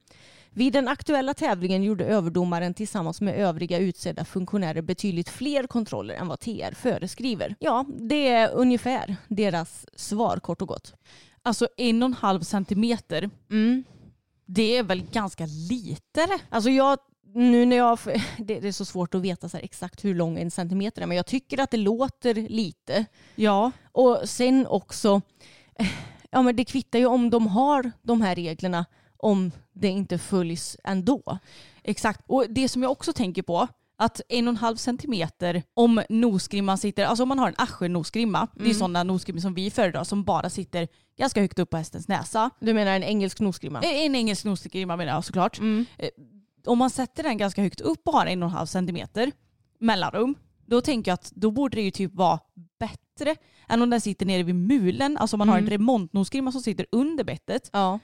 Vid 0.54 0.74
den 0.74 0.88
aktuella 0.88 1.34
tävlingen 1.34 1.84
gjorde 1.84 2.06
överdomaren 2.06 2.74
tillsammans 2.74 3.22
med 3.22 3.36
övriga 3.36 3.78
utsedda 3.78 4.26
funktionärer 4.26 4.82
betydligt 4.82 5.30
fler 5.30 5.68
kontroller 5.68 6.14
än 6.16 6.28
vad 6.28 6.40
TR 6.40 6.74
föreskriver. 6.76 7.56
Ja, 7.60 7.86
det 8.00 8.28
är 8.28 8.52
ungefär 8.52 9.16
deras 9.28 9.86
svar 9.96 10.38
kort 10.38 10.62
och 10.62 10.68
gott. 10.68 10.94
Alltså 11.44 11.68
en 11.78 12.04
och 12.04 12.08
en 12.08 12.14
halv 12.14 12.42
centimeter, 12.42 13.30
Mm. 13.50 13.84
det 14.46 14.78
är 14.78 14.84
väl 14.84 15.02
ganska 15.12 15.46
lite? 15.70 16.28
Alltså 16.50 16.70
jag, 16.70 17.00
nu 17.34 17.66
när 17.66 17.78
jag, 17.78 18.00
det 18.38 18.58
är 18.68 18.72
så 18.72 18.86
svårt 18.86 19.16
att 19.16 19.22
veta 19.22 19.50
så 19.50 19.58
exakt 19.58 20.06
hur 20.06 20.16
lång 20.16 20.40
en 20.40 20.52
centimeter 20.52 21.02
är 21.02 21.06
men 21.08 21.18
jag 21.18 21.26
tycker 21.26 21.60
att 21.60 21.72
det 21.72 21.78
låter 21.78 22.34
lite. 22.34 23.06
Ja. 23.36 23.72
Och 23.92 24.22
sen 24.26 24.68
också, 24.68 25.22
ja 26.32 26.42
men 26.42 26.56
det 26.56 26.66
kvittar 26.66 27.00
ju 27.00 27.06
om 27.06 27.30
de 27.30 27.48
har 27.48 27.92
de 28.02 28.22
här 28.22 28.36
reglerna 28.36 28.86
om 29.22 29.52
det 29.74 29.88
inte 29.88 30.18
följs 30.18 30.78
ändå. 30.84 31.38
Exakt. 31.84 32.22
Och 32.28 32.46
det 32.50 32.70
som 32.70 32.84
jag 32.84 32.92
också 32.92 33.14
tänker 33.14 33.42
på, 33.42 33.68
att 33.98 34.22
en 34.30 34.48
och 34.48 34.52
en 34.52 34.58
halv 34.58 34.76
centimeter 34.76 35.64
om 35.74 36.02
nosgrimman 36.10 36.78
sitter, 36.78 37.06
alltså 37.06 37.24
om 37.24 37.30
man 37.30 37.40
har 37.40 37.48
en 37.48 37.56
Ascher-nosgrimma, 37.58 38.48
det 38.56 38.60
är 38.62 38.66
Mm. 38.66 38.78
sådana 38.78 39.04
nosgrimmor 39.04 39.42
som 39.42 39.54
vi 39.54 39.72
föredrar 39.72 40.04
som 40.04 40.24
bara 40.24 40.50
sitter 40.50 40.88
ganska 41.18 41.42
högt 41.42 41.60
upp 41.60 41.70
på 41.70 41.78
hästens 41.78 42.08
näsa. 42.08 42.50
Du 42.60 42.74
menar 42.74 42.92
en 42.92 43.04
engelsk 43.04 43.40
nosgrimma? 43.40 43.82
Eh, 43.82 44.06
En 44.06 44.16
engelsk 44.16 44.46
nosgrimma 44.46 44.96
menar 44.98 45.14
jag 45.14 45.26
såklart. 45.26 45.60
Mm. 45.60 45.86
Om 46.66 46.78
man 46.78 46.90
sätter 46.90 47.24
den 47.24 47.38
ganska 47.38 47.62
högt 47.62 47.82
upp 47.82 48.08
och 48.08 48.14
har 48.14 48.26
en 48.26 48.44
och 48.44 48.50
en 48.50 48.56
halv 48.56 48.66
centimeter 48.68 49.32
mellanrum, 49.80 50.36
då 50.66 50.82
tänker 50.82 51.12
jag 51.12 51.14
att 51.14 51.32
då 51.36 51.52
borde 51.52 51.76
det 51.78 51.82
ju 51.82 51.92
typ 51.92 52.14
vara 52.16 52.40
bättre 52.80 53.36
än 53.70 53.82
om 53.82 53.90
den 53.90 54.02
sitter 54.02 54.26
nere 54.26 54.44
vid 54.44 54.56
mulen, 54.56 55.18
alltså 55.18 55.36
om 55.36 55.38
man 55.38 55.50
har 55.50 55.56
en 55.58 55.64
Mm. 55.64 55.70
remontnosgrimma 55.72 56.52
som 56.52 56.62
sitter 56.62 56.86
under 56.92 57.24
bettet. 57.24 57.70
Ja. 57.74 58.00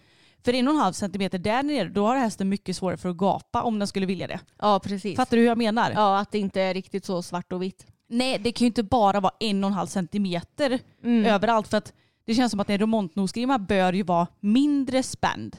För 0.48 0.54
en 0.54 0.68
och 0.68 0.74
en 0.74 0.80
halv 0.80 0.94
centimeter 0.94 1.38
där 1.40 1.64
nere, 1.64 1.90
då 1.90 2.08
har 2.08 2.18
hästen 2.18 2.50
mycket 2.50 2.76
svårare 2.78 2.98
för 2.98 3.10
att 3.10 3.18
gapa 3.18 3.62
om 3.64 3.80
den 3.80 3.88
skulle 3.88 4.06
vilja 4.06 4.28
det. 4.28 4.40
ja, 4.60 4.80
precis. 4.80 5.16
Fattar 5.16 5.38
du 5.38 5.42
hur 5.42 5.48
jag 5.48 5.58
menar? 5.58 5.92
Ja, 5.92 6.20
att 6.20 6.32
det 6.32 6.40
inte 6.40 6.62
är 6.62 6.74
riktigt 6.74 7.06
så 7.06 7.22
svart 7.22 7.52
och 7.54 7.64
vitt. 7.64 7.86
Nej, 8.10 8.40
det 8.40 8.52
kan 8.52 8.66
ju 8.66 8.68
inte 8.68 8.84
bara 8.84 9.20
vara 9.20 9.34
en 9.40 9.64
och 9.64 9.68
en 9.68 9.74
halv 9.74 9.88
centimeter 9.88 10.80
Mm. 11.04 11.26
överallt. 11.26 11.68
För 11.68 11.78
att 11.78 11.94
det 12.26 12.34
känns 12.36 12.52
som 12.52 12.60
att 12.60 12.70
en 12.70 12.78
remontnosgrimma 12.78 13.60
bör 13.60 13.94
ju 13.94 14.04
vara 14.04 14.28
mindre 14.40 15.04
spänd. 15.04 15.58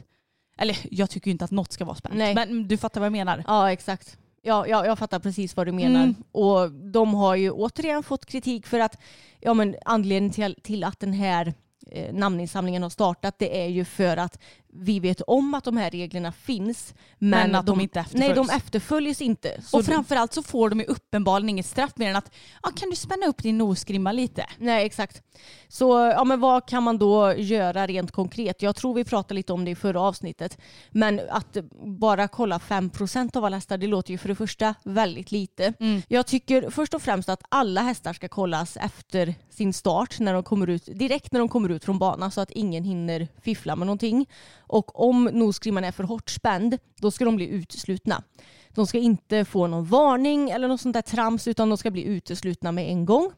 Eller 0.59 0.79
jag 0.91 1.11
tycker 1.11 1.29
ju 1.29 1.33
inte 1.33 1.45
att 1.45 1.51
något 1.51 1.73
ska 1.73 1.85
vara 1.85 1.97
spänt. 1.97 2.15
Nej. 2.15 2.35
Men 2.35 2.69
du 2.69 2.77
fattar 2.77 3.01
vad 3.01 3.07
jag 3.07 3.13
menar. 3.13 3.45
Ja, 3.47 3.73
exakt. 3.73 4.19
Ja, 4.43 4.67
ja, 4.67 4.87
jag 4.87 4.99
fattar 4.99 5.19
precis 5.19 5.57
vad 5.57 5.67
du 5.67 5.73
menar. 5.73 6.03
Mm. 6.03 6.15
Och 6.33 6.71
de 6.73 7.15
har 7.15 7.35
ju 7.35 7.51
återigen 7.51 8.03
fått 8.03 8.27
kritik 8.27 8.67
för 8.67 8.81
att 8.81 8.99
ja, 9.41 9.55
men 9.55 9.77
anledningen 9.85 10.33
till, 10.33 10.57
till 10.63 10.85
att 10.85 11.01
den 11.01 11.13
här 11.13 11.55
eh, 11.91 12.15
namninsamlingen 12.15 12.83
har 12.83 12.91
startat 12.91 13.39
det 13.39 13.63
är 13.65 13.69
ju 13.69 13.85
för 13.85 14.17
att 14.17 14.39
vi 14.73 15.01
vet 15.01 15.21
om 15.21 15.55
att 15.55 15.65
de 15.65 15.77
här 15.77 15.91
reglerna 15.91 16.33
finns 16.33 16.95
men, 17.19 17.31
Men 17.31 17.55
att 17.55 17.67
de 17.67 17.81
inte 17.81 18.01
efterföljs. 18.01 18.27
Nej, 18.27 18.35
de 18.35 18.51
efterföljs 18.51 19.21
inte. 19.21 19.63
Så 19.63 19.79
och 19.79 19.85
framförallt 19.85 20.33
så 20.33 20.43
får 20.43 20.71
de 20.71 20.81
ju 20.81 20.85
uppenbarligen 20.85 21.49
inget 21.49 21.67
straff 21.67 21.93
mer 21.97 22.11
än 22.11 22.17
att 22.17 22.31
ah, 22.61 22.71
kan 22.71 22.91
du 22.91 22.97
spänna 22.97 23.27
upp 23.27 23.43
din 23.43 23.59
nosgrimma 23.59 24.13
lite? 24.13 24.47
Nej, 24.59 24.87
exakt. 24.87 25.23
Så 25.69 25.91
ja, 25.91 26.25
men 26.25 26.41
vad 26.41 26.69
kan 26.69 26.83
man 26.83 26.99
då 26.99 27.35
göra 27.35 27.87
rent 27.87 28.13
konkret? 28.13 28.63
Jag 28.63 28.77
tror 28.77 28.95
vi 28.95 29.05
pratade 29.05 29.35
lite 29.35 29.53
om 29.53 29.65
det 29.65 29.71
i 29.71 29.75
förra 29.75 30.01
avsnittet. 30.01 30.59
Men 30.91 31.21
att 31.31 31.57
bara 31.85 32.29
kolla 32.29 32.59
5% 32.59 33.37
av 33.37 33.45
alla 33.45 33.57
hästar, 33.57 33.79
det 33.79 33.87
låter 33.87 34.11
ju 34.11 34.19
för 34.19 34.29
det 34.29 34.35
första 34.35 34.75
väldigt 34.85 35.33
lite. 35.33 35.73
Mm. 35.81 36.03
Jag 36.09 36.27
tycker 36.27 36.71
först 36.71 36.95
och 36.95 37.03
främst 37.03 37.29
att 37.29 37.43
alla 37.49 37.81
hästar 37.81 38.13
ska 38.13 38.29
kollas 38.29 38.77
efter 38.77 39.35
sin 39.51 39.73
start 39.73 40.19
när 40.21 40.35
de 40.35 40.43
kommer 40.43 40.67
ut, 40.67 40.85
direkt 40.87 41.33
när 41.33 41.41
de 41.41 41.49
kommer 41.49 41.69
ut 41.69 41.85
från 41.85 41.99
banan 41.99 42.31
så 42.31 42.41
att 42.41 42.51
ingen 42.51 42.85
hinner 42.85 43.29
fiffla 43.43 43.77
med 43.77 43.87
någonting. 43.87 44.27
Och 44.69 45.09
om 45.09 45.25
nosgrimman 45.25 45.85
är 45.85 45.93
för 45.93 46.05
hårt 46.05 46.31
spänd, 46.31 46.79
då 46.97 47.11
ska 47.11 47.25
de 47.25 47.37
bli 47.37 47.47
uteslutna. 47.49 48.23
De 48.69 48.87
ska 48.87 48.99
inte 48.99 49.45
få 49.45 49.67
någon 49.67 49.85
varning 49.85 50.51
eller 50.51 50.69
något 50.69 50.81
sånt 50.81 50.95
där 50.95 51.03
trams 51.03 51.49
utan 51.49 51.69
de 51.69 51.79
ska 51.79 51.91
bli 51.91 52.05
uteslutna 52.05 52.73
med 52.73 52.89
en 52.91 53.05
gång. 53.05 53.33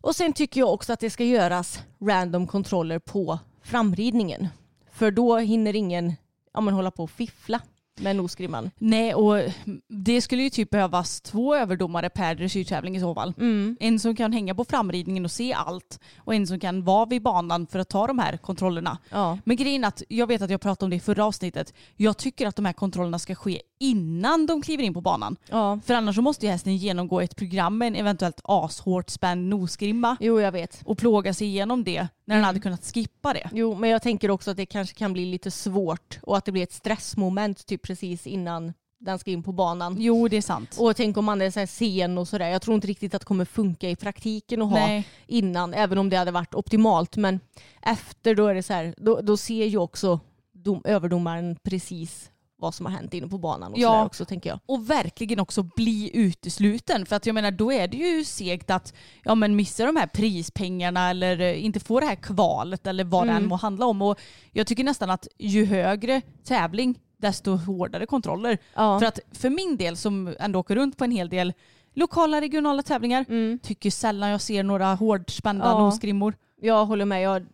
Och 0.00 0.16
sen 0.16 0.32
tycker 0.32 0.60
jag 0.60 0.72
också 0.72 0.92
att 0.92 1.00
det 1.00 1.10
ska 1.10 1.24
göras 1.24 1.82
random 2.00 2.46
kontroller 2.46 2.98
på 2.98 3.38
framridningen. 3.62 4.48
För 4.92 5.10
då 5.10 5.38
hinner 5.38 5.76
ingen 5.76 6.12
ja, 6.54 6.60
men 6.60 6.74
hålla 6.74 6.90
på 6.90 7.02
och 7.02 7.10
fiffla 7.10 7.60
med 8.00 8.16
nosgrimman. 8.16 8.70
Nej, 8.78 9.14
och 9.14 9.52
det 9.88 10.20
skulle 10.20 10.42
ju 10.42 10.50
typ 10.50 10.70
behövas 10.70 11.20
två 11.20 11.54
överdomare 11.54 12.10
per 12.10 12.34
dressyrtävling 12.34 12.96
i 12.96 13.00
så 13.00 13.14
fall. 13.14 13.34
Mm. 13.38 13.76
En 13.80 13.98
som 13.98 14.16
kan 14.16 14.32
hänga 14.32 14.54
på 14.54 14.64
framridningen 14.64 15.24
och 15.24 15.30
se 15.30 15.52
allt 15.52 16.00
och 16.16 16.34
en 16.34 16.46
som 16.46 16.60
kan 16.60 16.84
vara 16.84 17.06
vid 17.06 17.22
banan 17.22 17.66
för 17.66 17.78
att 17.78 17.88
ta 17.88 18.06
de 18.06 18.18
här 18.18 18.36
kontrollerna. 18.36 18.98
Ja. 19.10 19.38
Men 19.44 19.56
grejen 19.56 19.84
är 19.84 19.88
att 19.88 20.02
jag 20.08 20.26
vet 20.26 20.42
att 20.42 20.50
jag 20.50 20.60
pratade 20.60 20.84
om 20.86 20.90
det 20.90 20.96
i 20.96 21.00
förra 21.00 21.24
avsnittet. 21.24 21.74
Jag 21.96 22.16
tycker 22.16 22.46
att 22.46 22.56
de 22.56 22.64
här 22.64 22.72
kontrollerna 22.72 23.18
ska 23.18 23.34
ske 23.34 23.62
innan 23.82 24.46
de 24.46 24.62
kliver 24.62 24.84
in 24.84 24.94
på 24.94 25.00
banan. 25.00 25.36
ja. 25.48 25.80
För 25.84 25.94
annars 25.94 26.16
så 26.16 26.22
måste 26.22 26.46
ju 26.46 26.52
hästen 26.52 26.76
genomgå 26.76 27.20
ett 27.20 27.36
program 27.36 27.78
med 27.78 27.88
en 27.88 27.96
eventuellt 27.96 28.40
ashårt 28.44 29.10
spänd 29.10 29.48
nosgrimma 29.48 30.16
Jo, 30.20 30.40
jag 30.40 30.52
vet. 30.52 30.80
och 30.84 30.98
plåga 30.98 31.34
sig 31.34 31.46
igenom 31.46 31.84
det 31.84 32.08
när 32.24 32.34
den 32.34 32.44
hade 32.44 32.60
kunnat 32.60 32.84
skippa 32.94 33.32
det. 33.32 33.50
Jo, 33.52 33.74
men 33.74 33.90
jag 33.90 34.02
tänker 34.02 34.30
också 34.30 34.50
att 34.50 34.56
det 34.56 34.66
kanske 34.66 34.94
kan 34.94 35.12
bli 35.12 35.24
lite 35.24 35.50
svårt 35.50 36.18
och 36.22 36.36
att 36.36 36.44
det 36.44 36.52
blir 36.52 36.62
ett 36.62 36.72
stressmoment 36.72 37.66
typ 37.66 37.82
precis 37.82 38.26
innan 38.26 38.72
den 38.98 39.18
ska 39.18 39.30
in 39.30 39.42
på 39.42 39.52
banan. 39.52 39.96
Jo, 39.98 40.28
det 40.28 40.36
är 40.36 40.42
sant. 40.42 40.76
Och 40.78 40.96
tänk 40.96 41.16
om 41.16 41.24
man 41.24 41.42
är 41.42 41.50
så 41.50 41.66
sen 41.66 42.18
och 42.18 42.28
sådär. 42.28 42.48
Jag 42.48 42.62
tror 42.62 42.74
inte 42.74 42.86
riktigt 42.86 43.14
att 43.14 43.20
det 43.20 43.26
kommer 43.26 43.44
funka 43.44 43.90
i 43.90 43.96
praktiken 43.96 44.62
att 44.62 44.70
ha 44.70 44.86
Nej. 44.86 45.08
innan, 45.26 45.74
även 45.74 45.98
om 45.98 46.08
det 46.10 46.16
hade 46.16 46.30
varit 46.30 46.54
optimalt. 46.54 47.16
Men 47.16 47.40
efter 47.82 48.34
då 48.34 48.46
är 48.46 48.54
det 48.54 48.62
så 48.62 48.72
här, 48.72 48.94
då, 48.96 49.20
då 49.20 49.36
ser 49.36 49.66
ju 49.66 49.78
också 49.78 50.20
dom, 50.52 50.82
överdomaren 50.84 51.56
precis 51.62 52.30
vad 52.62 52.74
som 52.74 52.86
har 52.86 52.92
hänt 52.92 53.14
inne 53.14 53.28
på 53.28 53.38
banan 53.38 53.72
och 53.72 53.78
Ja. 53.78 53.88
sådär 53.88 54.04
också 54.06 54.24
tänker 54.24 54.50
jag. 54.50 54.58
Och 54.66 54.90
verkligen 54.90 55.40
också 55.40 55.62
bli 55.62 56.10
utesluten. 56.14 57.06
För 57.06 57.16
att 57.16 57.26
jag 57.26 57.34
menar 57.34 57.50
då 57.50 57.72
är 57.72 57.88
det 57.88 57.96
ju 57.96 58.24
segt 58.24 58.70
att 58.70 58.94
ja, 59.24 59.34
men 59.34 59.56
missa 59.56 59.86
de 59.86 59.96
här 59.96 60.06
prispengarna 60.06 61.10
eller 61.10 61.40
eh, 61.40 61.64
inte 61.64 61.80
få 61.80 62.00
det 62.00 62.06
här 62.06 62.14
kvalet 62.14 62.86
eller 62.86 63.04
vad 63.04 63.26
det 63.26 63.30
Mm. 63.30 63.42
än 63.42 63.48
må 63.48 63.56
handla 63.56 63.86
om. 63.86 64.02
Och 64.02 64.18
jag 64.52 64.66
tycker 64.66 64.84
nästan 64.84 65.10
att 65.10 65.28
ju 65.38 65.64
högre 65.64 66.20
tävling 66.44 66.98
desto 67.16 67.56
hårdare 67.56 68.06
kontroller. 68.06 68.58
Ja. 68.74 68.98
För 68.98 69.06
att 69.06 69.18
för 69.32 69.50
min 69.50 69.76
del 69.76 69.96
som 69.96 70.34
ändå 70.40 70.58
åker 70.58 70.74
runt 70.76 70.96
på 70.96 71.04
en 71.04 71.10
hel 71.10 71.28
del 71.28 71.52
lokala 71.94 72.40
regionala 72.40 72.82
tävlingar, 72.82 73.24
Mm. 73.28 73.58
tycker 73.62 73.90
sällan 73.90 74.30
jag 74.30 74.40
ser 74.40 74.62
några 74.62 74.94
hårdspända 74.94 75.64
Ja. 75.64 75.78
nosgrimmor. 75.78 76.34
Jag 76.60 76.86
håller 76.86 77.04
med. 77.04 77.22
Jag 77.22 77.46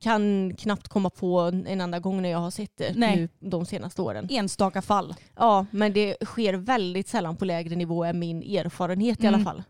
kan 0.00 0.54
knappt 0.58 0.88
komma 0.88 1.10
på 1.10 1.38
en 1.40 1.66
enda 1.80 1.98
gång 1.98 2.22
när 2.22 2.28
jag 2.28 2.38
har 2.38 2.50
sett 2.50 2.76
det 2.76 2.92
Nej. 2.96 3.16
nu 3.16 3.28
de 3.50 3.66
senaste 3.66 4.02
åren. 4.02 4.26
Enstaka 4.30 4.82
fall. 4.82 5.14
Ja, 5.36 5.66
men 5.70 5.92
det 5.92 6.16
sker 6.24 6.54
väldigt 6.54 7.08
sällan 7.08 7.36
på 7.36 7.44
lägre 7.44 7.76
nivå 7.76 8.04
är 8.04 8.12
min 8.12 8.42
erfarenhet 8.42 9.18
i 9.20 9.26
Mm. 9.26 9.34
alla 9.34 9.44
fall. 9.44 9.62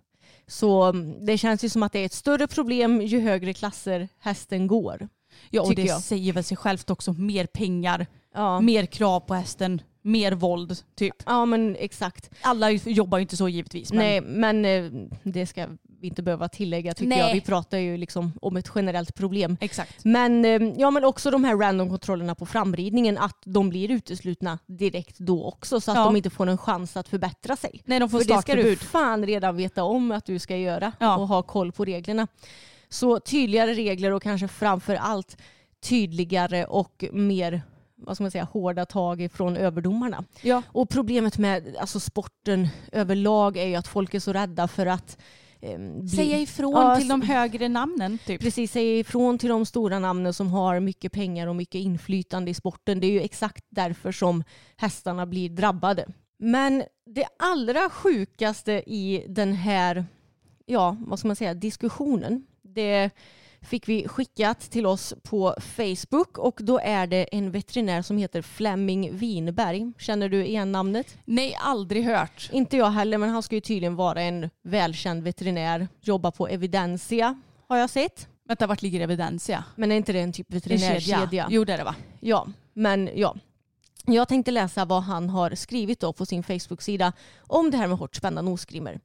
Så 0.46 0.82
mm, 0.82 1.26
det 1.26 1.38
känns 1.38 1.64
ju 1.64 1.68
som 1.68 1.82
att 1.82 1.92
det 1.92 1.98
är 1.98 2.06
ett 2.06 2.12
större 2.12 2.46
problem 2.46 3.00
ju 3.02 3.20
högre 3.20 3.52
klasser 3.54 4.08
hästen 4.20 4.66
går. 4.66 5.08
Ja, 5.50 5.62
och 5.62 5.74
det 5.74 5.82
jag. 5.84 6.00
säger 6.00 6.32
väl 6.32 6.44
sig 6.44 6.56
självt 6.56 6.90
också. 6.90 7.12
Mer 7.12 7.46
pengar, 7.46 8.06
Ja, 8.34 8.60
mer 8.60 8.86
krav 8.86 9.20
på 9.20 9.34
hästen, 9.34 9.80
mer 10.02 10.32
våld 10.32 10.76
typ. 10.94 11.14
ja 11.26 11.44
men 11.46 11.76
exakt. 11.78 12.30
Alla 12.40 12.70
jobbar 12.70 13.18
ju 13.18 13.22
inte 13.22 13.36
så 13.36 13.48
givetvis. 13.48 13.92
Men 13.92 13.98
Nej, 13.98 14.20
men 14.20 14.64
eh, 14.64 15.08
det 15.22 15.46
ska 15.46 15.66
vi 16.06 16.08
inte 16.08 16.22
behöva 16.22 16.48
tillägga 16.48 16.94
tycker 16.94 17.08
Nej. 17.08 17.18
jag. 17.18 17.32
Vi 17.34 17.40
pratar 17.40 17.78
ju 17.78 17.96
liksom 17.96 18.32
om 18.42 18.56
ett 18.56 18.70
generellt 18.74 19.14
problem. 19.14 19.56
Exakt. 19.60 20.04
Men, 20.04 20.44
eh, 20.44 20.62
ja, 20.76 20.90
men 20.90 21.04
också 21.04 21.30
de 21.30 21.44
här 21.44 21.56
random-kontrollerna 21.56 22.34
på 22.34 22.46
framridningen, 22.46 23.18
att 23.18 23.36
de 23.44 23.68
blir 23.68 23.90
uteslutna 23.90 24.58
direkt 24.66 25.18
då 25.18 25.44
också 25.44 25.80
så 25.80 25.90
att 25.90 25.96
Ja. 25.96 26.04
de 26.04 26.16
inte 26.16 26.30
får 26.30 26.46
en 26.46 26.58
chans 26.58 26.96
att 26.96 27.08
förbättra 27.08 27.56
sig. 27.56 27.82
Nej, 27.84 28.00
de 28.00 28.08
får 28.10 28.18
För 28.18 28.34
det 28.34 28.42
ska 28.42 28.54
du 28.54 28.76
fan 28.76 29.26
redan 29.26 29.56
veta 29.56 29.84
om 29.84 30.12
att 30.12 30.24
du 30.24 30.38
ska 30.38 30.56
göra 30.56 30.92
Ja. 30.98 31.16
och 31.16 31.28
ha 31.28 31.42
koll 31.42 31.72
på 31.72 31.84
reglerna. 31.84 32.26
Så 32.88 33.20
tydligare 33.20 33.74
regler 33.74 34.12
och 34.12 34.22
kanske 34.22 34.48
framför 34.48 34.94
allt 34.94 35.36
tydligare 35.80 36.64
och 36.64 37.04
mer 37.12 37.62
vad 37.98 38.16
ska 38.16 38.24
man 38.24 38.30
säga, 38.30 38.44
hårda 38.52 38.86
tag 38.86 39.28
från 39.32 39.56
överdomarna. 39.56 40.24
Ja. 40.42 40.62
Och 40.68 40.88
problemet 40.88 41.38
med 41.38 41.76
alltså, 41.80 42.00
sporten 42.00 42.68
överlag 42.92 43.56
är 43.56 43.66
ju 43.66 43.74
att 43.74 43.88
folk 43.88 44.14
är 44.14 44.20
så 44.20 44.32
rädda 44.32 44.68
för 44.68 44.86
att 44.86 45.18
bli, 45.74 46.08
Säga 46.08 46.38
ifrån 46.38 46.72
Ja, 46.72 46.96
till 46.96 47.08
de 47.08 47.22
högre 47.22 47.68
namnen 47.68 48.18
typ. 48.26 48.40
Precis, 48.40 48.72
säga 48.72 48.98
ifrån 48.98 49.38
till 49.38 49.48
de 49.48 49.66
stora 49.66 49.98
namnen 49.98 50.34
som 50.34 50.48
har 50.48 50.80
mycket 50.80 51.12
pengar 51.12 51.46
och 51.46 51.56
mycket 51.56 51.78
inflytande 51.78 52.50
i 52.50 52.54
sporten. 52.54 53.00
Det 53.00 53.06
är 53.06 53.10
ju 53.10 53.20
exakt 53.20 53.64
därför 53.68 54.12
som 54.12 54.44
hästarna 54.76 55.26
blir 55.26 55.50
drabbade. 55.50 56.06
Men 56.38 56.84
det 57.06 57.26
allra 57.38 57.90
sjukaste 57.90 58.72
i 58.72 59.26
den 59.28 59.52
här, 59.52 60.04
ja 60.66 60.96
vad 61.00 61.18
ska 61.18 61.28
man 61.28 61.36
säga, 61.36 61.54
diskussionen, 61.54 62.46
det 62.62 63.10
fick 63.66 63.88
vi 63.88 64.08
skickat 64.08 64.60
till 64.60 64.86
oss 64.86 65.14
på 65.22 65.54
Facebook 65.60 66.38
och 66.38 66.58
då 66.62 66.78
är 66.78 67.06
det 67.06 67.24
en 67.32 67.50
veterinär 67.50 68.02
som 68.02 68.18
heter 68.18 68.42
Flemming 68.42 69.16
Winberg. 69.16 69.92
Känner 69.98 70.28
du 70.28 70.46
igen 70.46 70.72
namnet? 70.72 71.18
Nej, 71.24 71.56
aldrig 71.60 72.04
hört. 72.04 72.50
Inte 72.52 72.76
jag 72.76 72.90
heller, 72.90 73.18
men 73.18 73.30
han 73.30 73.42
ska 73.42 73.54
ju 73.54 73.60
tydligen 73.60 73.96
vara 73.96 74.22
en 74.22 74.50
välkänd 74.62 75.22
veterinär, 75.22 75.88
jobba 76.00 76.30
på 76.30 76.48
Evidensia 76.48 77.40
har 77.68 77.76
jag 77.76 77.90
sett. 77.90 78.28
Vänta, 78.48 78.66
vart 78.66 78.82
ligger 78.82 79.00
Evidensia? 79.00 79.64
Men 79.76 79.92
är 79.92 79.96
inte 79.96 80.12
det 80.12 80.20
en 80.20 80.32
typ 80.32 80.52
En 80.52 80.60
kedja? 80.60 80.78
veterinärkedja? 80.78 81.46
Jo, 81.50 81.64
det 81.64 81.72
är 81.72 81.78
det 81.78 81.84
va? 81.84 81.94
Ja, 82.20 82.46
men 82.72 83.10
ja. 83.14 83.36
Jag 84.04 84.28
tänkte 84.28 84.50
läsa 84.50 84.84
vad 84.84 85.02
han 85.02 85.30
har 85.30 85.54
skrivit 85.54 86.00
då 86.00 86.12
på 86.12 86.26
sin 86.26 86.42
Facebook-sida 86.42 87.12
om 87.38 87.70
det 87.70 87.76
här 87.76 87.86
med 87.86 87.98
hårt 87.98 88.16
spända 88.16 88.42
nosgrimmor. 88.42 89.00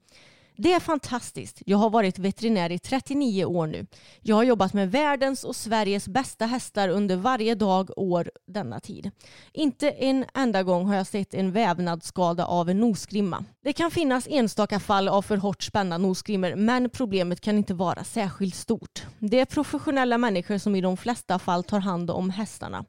Det 0.61 0.73
är 0.73 0.79
fantastiskt. 0.79 1.61
Jag 1.65 1.77
har 1.77 1.89
varit 1.89 2.19
veterinär 2.19 2.71
i 2.71 2.79
39 2.79 3.45
år 3.45 3.67
nu. 3.67 3.85
Jag 4.21 4.35
har 4.35 4.43
jobbat 4.43 4.73
med 4.73 4.91
världens 4.91 5.43
och 5.43 5.55
Sveriges 5.55 6.07
bästa 6.07 6.45
hästar 6.45 6.89
under 6.89 7.15
varje 7.15 7.55
dag, 7.55 7.91
år, 7.95 8.31
denna 8.47 8.79
tid. 8.79 9.11
Inte 9.53 9.89
en 9.89 10.25
enda 10.33 10.63
gång 10.63 10.85
har 10.85 10.95
jag 10.95 11.07
sett 11.07 11.33
en 11.33 11.51
vävnadsskada 11.51 12.45
av 12.45 12.69
en 12.69 12.79
nosgrimma. 12.79 13.45
Det 13.63 13.73
kan 13.73 13.91
finnas 13.91 14.27
enstaka 14.29 14.79
fall 14.79 15.07
av 15.07 15.21
för 15.21 15.37
hårt 15.37 15.63
spända 15.63 15.97
nosgrimmor 15.97 16.55
men 16.55 16.89
problemet 16.89 17.41
kan 17.41 17.57
inte 17.57 17.73
vara 17.73 18.03
särskilt 18.03 18.55
stort. 18.55 19.05
Det 19.19 19.39
är 19.39 19.45
professionella 19.45 20.17
människor 20.17 20.57
som 20.57 20.75
i 20.75 20.81
de 20.81 20.97
flesta 20.97 21.39
fall 21.39 21.63
tar 21.63 21.79
hand 21.79 22.11
om 22.11 22.29
hästarna. 22.29 22.85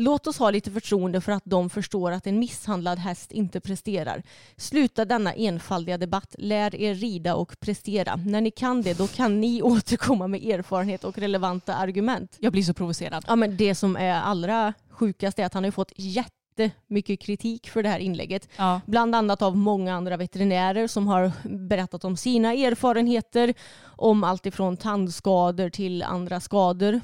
Låt 0.00 0.26
oss 0.26 0.38
ha 0.38 0.50
lite 0.50 0.70
förtroende 0.70 1.20
för 1.20 1.32
att 1.32 1.42
de 1.44 1.70
förstår 1.70 2.12
att 2.12 2.26
en 2.26 2.38
misshandlad 2.38 2.98
häst 2.98 3.32
inte 3.32 3.60
presterar. 3.60 4.22
Sluta 4.56 5.04
denna 5.04 5.32
enfaldiga 5.32 5.98
debatt. 5.98 6.34
Lär 6.38 6.74
er 6.74 6.94
rida 6.94 7.34
och 7.34 7.60
prestera. 7.60 8.16
När 8.16 8.40
ni 8.40 8.50
kan 8.50 8.82
det, 8.82 8.98
då 8.98 9.06
kan 9.06 9.40
ni 9.40 9.62
återkomma 9.62 10.26
med 10.26 10.44
erfarenhet 10.44 11.04
och 11.04 11.18
relevanta 11.18 11.74
argument. 11.74 12.36
Jag 12.38 12.52
blir 12.52 12.62
så 12.62 12.74
provocerad. 12.74 13.24
Ja, 13.28 13.36
men 13.36 13.56
det 13.56 13.74
som 13.74 13.96
är 13.96 14.20
allra 14.20 14.74
sjukast 14.90 15.38
är 15.38 15.46
att 15.46 15.54
han 15.54 15.64
har 15.64 15.70
fått 15.70 15.92
jättemycket 15.96 17.20
kritik 17.20 17.70
för 17.70 17.82
det 17.82 17.88
här 17.88 17.98
inlägget. 17.98 18.48
Ja. 18.56 18.80
Bland 18.86 19.14
annat 19.14 19.42
av 19.42 19.56
många 19.56 19.94
andra 19.94 20.16
veterinärer 20.16 20.86
som 20.86 21.06
har 21.06 21.32
berättat 21.44 22.04
om 22.04 22.16
sina 22.16 22.52
erfarenheter 22.52 23.54
om 23.82 24.24
allt 24.24 24.46
ifrån 24.46 24.76
tandskador 24.76 25.70
till 25.70 26.02
andra 26.02 26.40
skador 26.40 27.00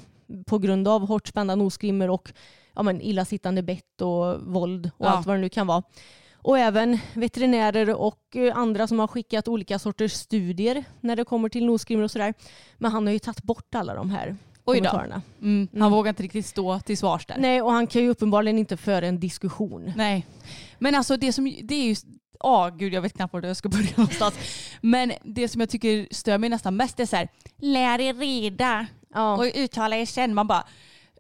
på 0.47 0.59
grund 0.59 0.89
av 0.89 1.07
hårt 1.07 1.29
spända 1.29 1.55
nosgrimmor 1.55 2.11
och 2.11 2.33
ja, 2.77 2.83
men 2.83 3.01
illasittande 3.01 3.63
bett 3.63 4.01
och 4.01 4.41
våld 4.43 4.91
och 4.97 5.07
Ja. 5.07 5.11
allt 5.11 5.27
vad 5.27 5.37
det 5.37 5.41
nu 5.41 5.49
kan 5.49 5.67
vara. 5.67 5.83
Och 6.35 6.59
även 6.59 6.99
veterinärer 7.15 7.95
och 7.95 8.37
eh, 8.37 8.57
andra 8.57 8.87
som 8.87 8.99
har 8.99 9.07
skickat 9.07 9.49
olika 9.49 9.79
sorters 9.79 10.13
studier 10.13 10.85
när 11.01 11.17
det 11.17 11.25
kommer 11.25 11.49
till 11.49 11.67
nosgrimmor 11.67 12.05
och 12.05 12.11
sådär. 12.11 12.35
Men 12.79 12.93
han 12.93 13.07
har 13.07 13.13
ju 13.13 13.19
tagit 13.19 13.43
bort 13.43 13.75
alla 13.75 13.95
de 13.95 14.11
här 14.11 14.37
Oj 14.65 14.81
då. 14.81 14.85
kommentarerna. 14.89 15.23
Mm. 15.43 15.69
Han 15.79 15.93
vågar 15.93 16.09
inte 16.09 16.23
riktigt 16.23 16.47
stå 16.47 16.81
till 16.81 16.99
svars 16.99 17.27
där. 17.27 17.37
Nej, 17.39 17.63
och 17.63 17.73
han 17.73 17.87
kan 17.87 18.03
ju 18.03 18.09
uppenbarligen 18.09 18.59
inte 18.59 18.77
föra 18.77 19.07
en 19.07 19.21
diskussion. 19.21 19.93
Nej. 19.97 20.27
Men 20.79 20.95
alltså 20.95 21.17
det 21.17 21.33
som, 21.33 21.45
det 21.63 21.75
är 21.75 21.85
ju, 21.85 21.95
ja 22.41 22.71
gud 22.79 22.95
jag 22.95 23.03
vet 23.03 23.13
knappt 23.17 23.35
var 23.35 23.43
jag 23.43 23.57
ska 23.57 23.69
börja 23.69 23.89
någonstans. 23.97 24.35
Men 24.81 25.13
det 25.23 25.49
som 25.49 25.61
jag 25.61 25.71
tycker 25.71 26.07
stör 26.11 26.39
mig 26.39 26.51
nästan 26.51 26.77
mest 26.77 27.01
är 27.01 27.07
så 27.07 27.17
här, 27.17 27.29
lär 27.57 28.01
er 28.01 28.15
rida 28.15 28.87
Ja. 29.15 29.37
och 29.37 29.45
uttala 29.55 29.97
er 29.97 30.07
sen. 30.07 30.35
Man 30.35 30.47
bara, 30.47 30.65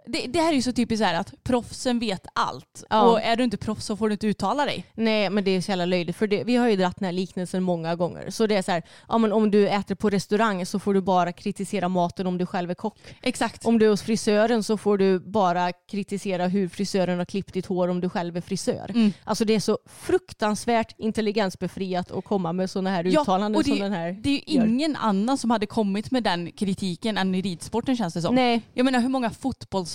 det, 0.07 0.27
det 0.27 0.41
här 0.41 0.49
är 0.51 0.57
ju 0.57 0.63
så 0.63 0.73
typiskt 0.73 1.01
så 1.03 1.05
här 1.05 1.21
att 1.21 1.35
proffsen 1.45 1.99
vet 1.99 2.27
allt. 2.33 2.85
Ja. 2.91 3.03
Och 3.03 3.21
är 3.21 3.37
du 3.37 3.45
inte 3.45 3.57
proffs 3.57 3.85
så 3.87 3.97
får 3.97 4.09
du 4.09 4.13
inte 4.13 4.27
uttala 4.27 4.65
dig. 4.65 4.85
Nej 4.95 5.31
men 5.31 5.45
det 5.45 5.51
är 5.51 5.61
så 5.61 5.71
jävla 5.71 5.85
löjligt 5.85 6.17
för 6.17 6.27
det, 6.27 6.45
vi 6.45 6.57
har 6.57 6.69
ju 6.69 6.77
dratt 6.77 6.97
den 6.99 7.05
här 7.07 7.13
liknelsen 7.13 7.63
många 7.63 7.97
gånger. 7.97 8.31
Så 8.31 8.47
det 8.47 8.57
är 8.57 8.63
så 8.63 8.71
här, 8.73 8.83
ja, 9.09 9.19
men 9.19 9.33
om 9.33 9.51
du 9.51 9.69
äter 9.69 9.95
på 9.95 10.11
restaurang 10.11 10.67
så 10.67 10.79
får 10.79 10.95
du 10.95 11.01
bara 11.01 11.33
kritisera 11.33 11.89
maten 11.89 12.27
om 12.27 12.39
du 12.39 12.47
själv 12.47 12.71
är 12.71 12.75
kock. 12.75 12.99
Exakt. 13.23 13.67
Om 13.67 13.79
du 13.79 13.87
är 13.87 13.91
hos 13.91 14.03
frisören 14.03 14.63
så 14.63 14.77
får 14.77 14.99
du 14.99 15.21
bara 15.21 15.73
kritisera 15.73 16.47
hur 16.49 16.69
frisören 16.69 17.19
har 17.19 17.25
klippt 17.25 17.53
ditt 17.55 17.67
hår 17.67 17.89
om 17.89 18.01
du 18.01 18.09
själv 18.09 18.37
är 18.37 18.41
frisör. 18.41 18.91
Mm. 18.95 19.13
Alltså 19.25 19.45
det 19.45 19.55
är 19.55 19.61
så 19.61 19.79
fruktansvärt 19.87 20.95
intelligensbefriat 20.99 22.11
att 22.11 22.25
komma 22.25 22.53
med 22.53 22.71
sådana 22.71 22.91
här 22.91 23.05
Ja, 23.05 23.21
uttalanden 23.23 23.63
det, 23.63 23.69
som 23.71 23.79
den 23.79 23.93
här 23.93 24.13
det 24.13 24.29
är 24.31 24.51
ju 24.51 24.57
gör. 24.59 24.67
ingen 24.67 24.97
annan 24.97 25.39
som 25.39 25.51
hade 25.51 25.67
kommit 25.67 26.11
med 26.11 26.23
den 26.23 26.53
kritiken 26.53 27.19
än 27.19 27.35
i 27.35 27.43
ridsporten 27.43 27.97
känns 27.97 28.15
det 28.15 28.23
som. 28.23 28.35
Nej, 28.35 28.63
Jag 28.75 28.85
menar 28.85 29.01
hur 29.01 29.09
många 29.09 29.31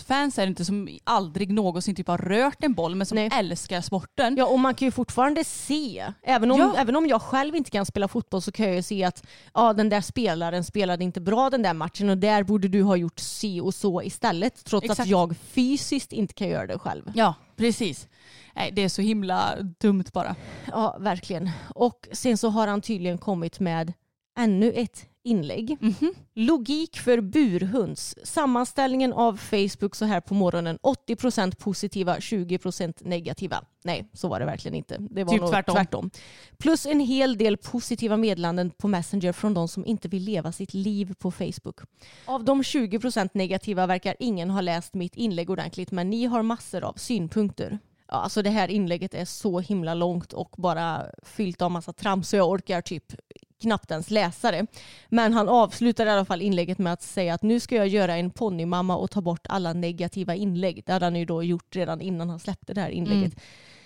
fotbollsfans 0.01 0.37
är 0.39 0.45
det 0.45 0.49
inte 0.49 0.65
som 0.65 0.87
aldrig 1.03 1.51
någonsin 1.51 1.95
typ 1.95 2.07
har 2.07 2.17
rört 2.17 2.63
en 2.63 2.73
boll 2.73 2.95
men 2.95 3.05
som 3.07 3.15
Nej. 3.15 3.29
älskar 3.33 3.81
sporten? 3.81 4.35
Ja, 4.37 4.45
och 4.45 4.59
man 4.59 4.75
kan 4.75 4.85
ju 4.87 4.91
fortfarande 4.91 5.43
se, 5.43 6.05
även 6.23 6.51
om, 6.51 6.59
Ja. 6.59 6.73
även 6.77 6.95
om 6.95 7.07
jag 7.07 7.21
själv 7.21 7.55
inte 7.55 7.71
kan 7.71 7.85
spela 7.85 8.07
fotboll 8.07 8.41
så 8.41 8.51
kan 8.51 8.65
jag 8.65 8.75
ju 8.75 8.81
se 8.83 9.03
att 9.03 9.23
ja, 9.53 9.73
den 9.73 9.89
där 9.89 10.01
spelaren 10.01 10.63
spelade 10.63 11.03
inte 11.03 11.21
bra 11.21 11.49
den 11.49 11.61
där 11.61 11.73
matchen 11.73 12.09
och 12.09 12.17
där 12.17 12.43
borde 12.43 12.67
du 12.67 12.83
ha 12.83 12.95
gjort 12.95 13.19
si 13.19 13.59
och 13.59 13.73
så 13.73 14.01
istället. 14.01 14.65
Trots 14.65 14.83
Exakt. 14.85 14.99
att 14.99 15.07
jag 15.07 15.35
fysiskt 15.37 16.13
inte 16.13 16.33
kan 16.33 16.47
göra 16.47 16.67
det 16.67 16.79
själv. 16.79 17.11
Ja, 17.15 17.33
precis. 17.55 18.07
Nej, 18.55 18.71
det 18.71 18.81
är 18.81 18.89
så 18.89 19.01
himla 19.01 19.55
dumt 19.79 20.05
bara. 20.13 20.35
Ja, 20.71 20.97
verkligen. 20.99 21.49
Och 21.75 22.07
sen 22.11 22.37
så 22.37 22.49
har 22.49 22.67
han 22.67 22.81
tydligen 22.81 23.17
kommit 23.17 23.59
med 23.59 23.93
ännu 24.37 24.71
ett 24.71 25.05
inlägg. 25.23 25.77
Mhm. 25.81 26.13
Logik 26.33 26.97
för 26.99 27.21
burhunds. 27.21 28.15
Sammanställningen 28.23 29.13
av 29.13 29.37
Facebook 29.37 29.95
så 29.95 30.05
här 30.05 30.21
på 30.21 30.33
morgonen. 30.33 30.79
80% 30.81 31.55
positiva, 31.55 32.19
20% 32.19 32.93
negativa. 33.01 33.63
Nej, 33.83 34.09
så 34.13 34.27
var 34.27 34.39
det 34.39 34.45
verkligen 34.45 34.75
inte. 34.75 34.97
Det 34.99 35.23
var 35.23 35.31
Typ 35.33 35.41
nog 35.41 35.51
tvärtom. 35.51 35.75
tvärtom. 35.75 36.09
Plus 36.57 36.85
en 36.85 36.99
hel 36.99 37.37
del 37.37 37.57
positiva 37.57 38.17
meddelanden 38.17 38.69
på 38.69 38.87
Messenger 38.87 39.31
från 39.33 39.53
de 39.53 39.67
som 39.67 39.85
inte 39.85 40.07
vill 40.07 40.23
leva 40.23 40.51
sitt 40.51 40.73
liv 40.73 41.13
på 41.19 41.31
Facebook. 41.31 41.79
Av 42.25 42.43
de 42.43 42.61
20% 42.63 43.29
negativa 43.33 43.87
verkar 43.87 44.15
ingen 44.19 44.49
ha 44.49 44.61
läst 44.61 44.93
mitt 44.93 45.15
inlägg 45.15 45.49
ordentligt 45.49 45.91
men 45.91 46.09
ni 46.09 46.25
har 46.25 46.41
massor 46.43 46.83
av 46.83 46.93
synpunkter. 46.93 47.79
Ja, 48.07 48.17
alltså 48.17 48.41
det 48.41 48.49
här 48.49 48.67
inlägget 48.67 49.13
är 49.13 49.25
så 49.25 49.59
himla 49.59 49.93
långt 49.93 50.33
och 50.33 50.55
bara 50.57 51.05
fyllt 51.23 51.61
av 51.61 51.71
massa 51.71 51.93
trams 51.93 52.29
så 52.29 52.35
jag 52.35 52.49
orkar 52.49 52.81
typ 52.81 53.13
knappt 53.61 53.91
ens 53.91 54.09
läsa 54.11 54.51
det. 54.51 54.65
Men 55.09 55.33
han 55.33 55.49
avslutar 55.49 56.05
i 56.05 56.09
alla 56.09 56.25
fall 56.25 56.41
inlägget 56.41 56.77
med 56.77 56.93
att 56.93 57.01
säga 57.01 57.33
att 57.33 57.43
nu 57.43 57.59
ska 57.59 57.75
jag 57.75 57.87
göra 57.87 58.15
en 58.15 58.31
ponnymamma 58.31 58.97
och 58.97 59.11
ta 59.11 59.21
bort 59.21 59.47
alla 59.49 59.73
negativa 59.73 60.35
inlägg. 60.35 60.83
Det 60.85 60.93
hade 60.93 61.05
han 61.05 61.15
ju 61.15 61.25
då 61.25 61.43
gjort 61.43 61.75
redan 61.75 62.01
innan 62.01 62.29
han 62.29 62.39
släppte 62.39 62.73
det 62.73 62.81
här 62.81 62.89
inlägget. 62.89 63.33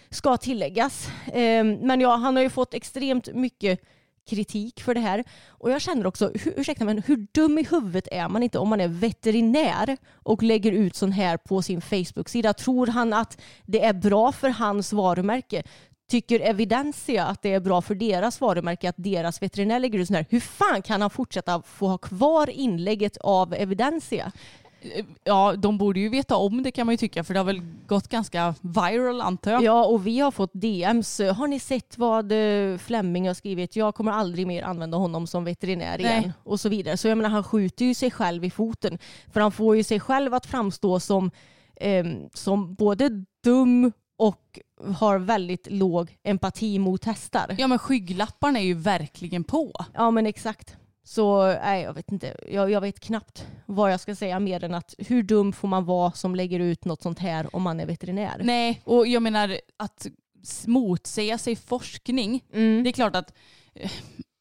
Ska 0.09 0.37
tilläggas. 0.37 1.07
Ehm, 1.33 1.73
Men 1.81 2.01
ja, 2.01 2.15
han 2.15 2.35
har 2.35 2.43
ju 2.43 2.49
fått 2.49 2.73
extremt 2.73 3.33
mycket 3.33 3.79
kritik 4.29 4.81
för 4.81 4.93
det 4.93 4.99
här. 4.99 5.23
Och 5.47 5.71
jag 5.71 5.81
känner 5.81 6.07
också, 6.07 6.31
hur, 6.43 6.53
ursäkta 6.59 6.85
men 6.85 7.01
hur 7.05 7.27
dum 7.31 7.57
i 7.57 7.67
huvudet 7.71 8.07
är 8.11 8.29
man 8.29 8.43
inte 8.43 8.59
om 8.59 8.69
man 8.69 8.81
är 8.81 8.87
veterinär 8.87 9.97
och 10.13 10.43
lägger 10.43 10.71
ut 10.71 10.95
sån 10.95 11.11
här 11.11 11.37
på 11.37 11.61
sin 11.61 11.81
Facebook-sida? 11.81 12.53
Tror 12.53 12.87
han 12.87 13.13
att 13.13 13.41
det 13.65 13.85
är 13.85 13.93
bra 13.93 14.31
för 14.31 14.49
hans 14.49 14.93
varumärke? 14.93 15.63
Tycker 16.09 16.39
Evidensia 16.39 17.25
att 17.25 17.41
det 17.41 17.53
är 17.53 17.59
bra 17.59 17.81
för 17.81 17.95
deras 17.95 18.41
varumärke 18.41 18.89
att 18.89 18.95
deras 18.97 19.41
veterinär 19.41 19.79
lägger 19.79 19.99
ut 19.99 20.07
sån 20.07 20.15
här? 20.15 20.25
Hur 20.29 20.39
fan 20.39 20.81
kan 20.81 21.01
han 21.01 21.09
fortsätta 21.09 21.61
få 21.61 21.87
ha 21.87 21.97
kvar 21.97 22.49
inlägget 22.49 23.17
av 23.17 23.53
Evidensia? 23.53 24.31
Ja, 25.23 25.53
de 25.57 25.77
borde 25.77 25.99
ju 25.99 26.09
veta 26.09 26.35
om 26.35 26.63
det 26.63 26.71
kan 26.71 26.85
man 26.85 26.93
ju 26.93 26.97
tycka 26.97 27.23
för 27.23 27.33
det 27.33 27.39
har 27.39 27.45
väl 27.45 27.61
gått 27.87 28.07
ganska 28.07 28.55
viral 28.61 29.21
antar 29.21 29.51
jag. 29.51 29.63
Ja, 29.63 29.85
och 29.85 30.07
vi 30.07 30.19
har 30.19 30.31
fått 30.31 30.53
DMs. 30.53 31.19
Har 31.19 31.47
ni 31.47 31.59
sett 31.59 31.97
vad 31.97 32.31
eh, 32.31 32.77
Flemming 32.77 33.27
har 33.27 33.33
skrivit? 33.33 33.75
Jag 33.75 33.95
kommer 33.95 34.11
aldrig 34.11 34.47
mer 34.47 34.63
använda 34.63 34.97
honom 34.97 35.27
som 35.27 35.43
veterinär 35.43 35.99
igen. 35.99 36.21
Nej. 36.23 36.33
Och 36.43 36.59
så 36.59 36.69
vidare. 36.69 36.97
Så 36.97 37.07
jag 37.07 37.17
menar, 37.17 37.29
han 37.29 37.43
skjuter 37.43 37.85
ju 37.85 37.93
sig 37.93 38.11
själv 38.11 38.45
i 38.45 38.49
foten. 38.49 38.97
För 39.33 39.41
han 39.41 39.51
får 39.51 39.75
ju 39.75 39.83
sig 39.83 39.99
själv 39.99 40.33
att 40.33 40.45
framstå 40.45 40.99
som, 40.99 41.31
ehm, 41.75 42.29
som 42.33 42.75
både 42.75 43.25
dum 43.43 43.91
och 44.17 44.59
har 44.95 45.19
väldigt 45.19 45.67
låg 45.71 46.17
empati 46.23 46.79
mot 46.79 47.05
hästar. 47.05 47.55
Ja 47.57 47.67
men 47.67 47.79
skygglapparna 47.79 48.59
är 48.59 48.63
ju 48.63 48.73
verkligen 48.73 49.43
på. 49.43 49.71
Ja 49.93 50.11
men 50.11 50.25
exakt. 50.25 50.75
Så 51.03 51.45
nej, 51.47 51.83
jag 51.83 51.93
vet 51.93 52.11
inte. 52.11 52.35
Jag, 52.51 52.71
jag 52.71 52.81
vet 52.81 52.99
knappt 52.99 53.47
vad 53.65 53.91
jag 53.93 53.99
ska 53.99 54.15
säga 54.15 54.39
mer 54.39 54.63
än 54.63 54.73
att 54.73 54.93
hur 54.97 55.23
dum 55.23 55.53
får 55.53 55.67
man 55.67 55.85
vara 55.85 56.11
som 56.11 56.35
lägger 56.35 56.59
ut 56.59 56.85
något 56.85 57.01
sånt 57.01 57.19
här 57.19 57.55
om 57.55 57.61
man 57.63 57.79
är 57.79 57.85
veterinär? 57.85 58.41
Nej, 58.43 58.81
och 58.83 59.07
jag 59.07 59.23
menar 59.23 59.57
att 59.77 60.07
motsäga 60.65 61.37
sig 61.37 61.55
forskning. 61.55 62.43
Mm. 62.53 62.83
Det 62.83 62.89
är 62.89 62.91
klart 62.91 63.15
att 63.15 63.33
eh, 63.73 63.91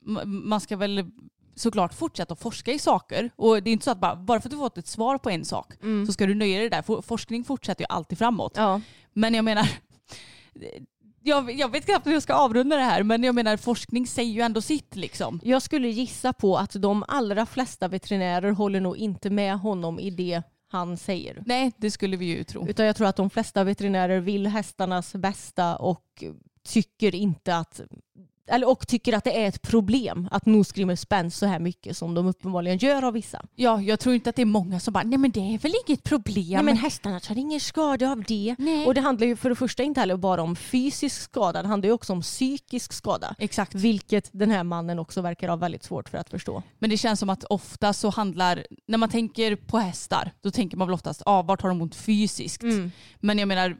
ma- 0.06 0.24
man 0.24 0.60
ska 0.60 0.76
väl 0.76 1.10
såklart 1.56 1.94
fortsätta 1.94 2.32
att 2.32 2.40
forska 2.40 2.72
i 2.72 2.78
saker. 2.78 3.30
Och 3.36 3.62
det 3.62 3.70
är 3.70 3.72
inte 3.72 3.84
så 3.84 3.90
att 3.90 4.00
bara, 4.00 4.16
bara 4.16 4.40
för 4.40 4.48
att 4.48 4.50
du 4.52 4.58
fått 4.58 4.78
ett 4.78 4.86
svar 4.86 5.18
på 5.18 5.30
en 5.30 5.44
sak 5.44 5.72
så 6.06 6.12
ska 6.12 6.26
du 6.26 6.34
nöja 6.34 6.58
dig 6.58 6.70
där. 6.70 6.82
For- 6.82 7.02
Forskning 7.02 7.44
fortsätter 7.44 7.82
ju 7.82 7.86
alltid 7.88 8.18
framåt. 8.18 8.52
Ja. 8.56 8.80
Men 9.12 9.34
jag 9.34 9.44
menar, 9.44 9.68
jag, 11.22 11.52
jag 11.52 11.72
vet 11.72 11.84
knappt 11.84 12.06
hur 12.06 12.12
jag 12.12 12.22
ska 12.22 12.34
avrunda 12.34 12.76
det 12.76 12.82
här, 12.82 13.02
men 13.02 13.24
jag 13.24 13.34
menar 13.34 13.56
forskning 13.56 14.06
säger 14.06 14.32
ju 14.32 14.40
ändå 14.40 14.60
sitt 14.60 14.96
liksom. 14.96 15.40
Jag 15.42 15.62
skulle 15.62 15.88
gissa 15.88 16.32
på 16.32 16.56
att 16.56 16.72
de 16.72 17.04
allra 17.08 17.46
flesta 17.46 17.88
veterinärer 17.88 18.50
håller 18.50 18.80
nog 18.80 18.96
inte 18.96 19.30
med 19.30 19.58
honom 19.58 20.00
i 20.00 20.10
det 20.10 20.42
han 20.68 20.96
säger. 20.96 21.42
Nej, 21.46 21.72
det 21.76 21.90
skulle 21.90 22.16
vi 22.16 22.24
ju 22.24 22.44
tro. 22.44 22.68
Utan 22.68 22.86
jag 22.86 22.96
tror 22.96 23.06
att 23.06 23.16
de 23.16 23.30
flesta 23.30 23.64
veterinärer 23.64 24.20
vill 24.20 24.46
hästarnas 24.46 25.14
bästa 25.14 25.76
och 25.76 26.24
tycker 26.68 27.14
inte 27.14 27.56
att 27.56 27.80
eller, 28.46 28.68
och 28.70 28.88
tycker 28.88 29.12
att 29.12 29.24
det 29.24 29.44
är 29.44 29.48
ett 29.48 29.62
problem 29.62 30.28
att 30.30 30.46
nosgrimmer 30.46 30.96
spänns 30.96 31.36
så 31.36 31.46
här 31.46 31.58
mycket 31.58 31.96
som 31.96 32.14
de 32.14 32.26
uppenbarligen 32.26 32.78
gör 32.78 33.02
av 33.02 33.12
vissa. 33.12 33.44
Ja, 33.54 33.80
jag 33.80 34.00
tror 34.00 34.14
inte 34.14 34.30
att 34.30 34.36
det 34.36 34.42
är 34.42 34.46
många 34.46 34.80
som 34.80 34.92
bara, 34.92 35.04
nej 35.04 35.18
men 35.18 35.30
det 35.30 35.54
är 35.54 35.58
väl 35.58 35.72
inget 35.86 36.02
problem. 36.02 36.52
Ja, 36.52 36.62
men 36.62 36.76
hästarna 36.76 37.20
tar 37.20 37.38
ingen 37.38 37.60
skada 37.60 38.10
av 38.10 38.22
det. 38.22 38.56
Nej. 38.58 38.86
Och 38.86 38.94
det 38.94 39.00
handlar 39.00 39.26
ju 39.26 39.36
för 39.36 39.48
det 39.48 39.56
första 39.56 39.82
inte 39.82 40.00
heller 40.00 40.16
bara 40.16 40.42
om 40.42 40.56
fysisk 40.56 41.22
skada, 41.22 41.62
det 41.62 41.68
handlar 41.68 41.88
ju 41.88 41.92
också 41.92 42.12
om 42.12 42.22
psykisk 42.22 42.92
skada. 42.92 43.34
Exakt. 43.38 43.74
Vilket 43.74 44.30
den 44.32 44.50
här 44.50 44.64
mannen 44.64 44.98
också 44.98 45.20
verkar 45.20 45.48
ha 45.48 45.56
väldigt 45.56 45.82
svårt 45.82 46.08
för 46.08 46.18
att 46.18 46.30
förstå. 46.30 46.62
Men 46.78 46.90
det 46.90 46.96
känns 46.96 47.20
som 47.20 47.30
att 47.30 47.44
ofta 47.44 47.92
så 47.92 48.10
handlar, 48.10 48.66
när 48.86 48.98
man 48.98 49.08
tänker 49.08 49.56
på 49.56 49.78
hästar, 49.78 50.32
då 50.40 50.50
tänker 50.50 50.76
man 50.76 50.88
väl 50.88 50.94
oftast, 50.94 51.22
ah, 51.26 51.42
vart 51.42 51.62
har 51.62 51.68
de 51.68 51.82
ont 51.82 51.94
fysiskt? 51.94 52.62
Men 53.20 53.38
jag 53.38 53.48
menar, 53.48 53.76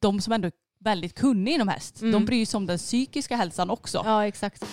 de 0.00 0.20
som 0.20 0.32
ändå 0.32 0.46
är 0.46 0.52
väldigt 0.86 1.14
kunniga 1.14 1.54
inom 1.54 1.68
häst, 1.68 2.00
de 2.00 2.24
bryr 2.24 2.46
sig 2.46 2.58
om 2.58 2.66
den 2.66 2.78
psykiska 2.78 3.36
hälsan 3.36 3.70
också. 3.70 4.02
Ja, 4.04 4.26
exakt. 4.26 4.64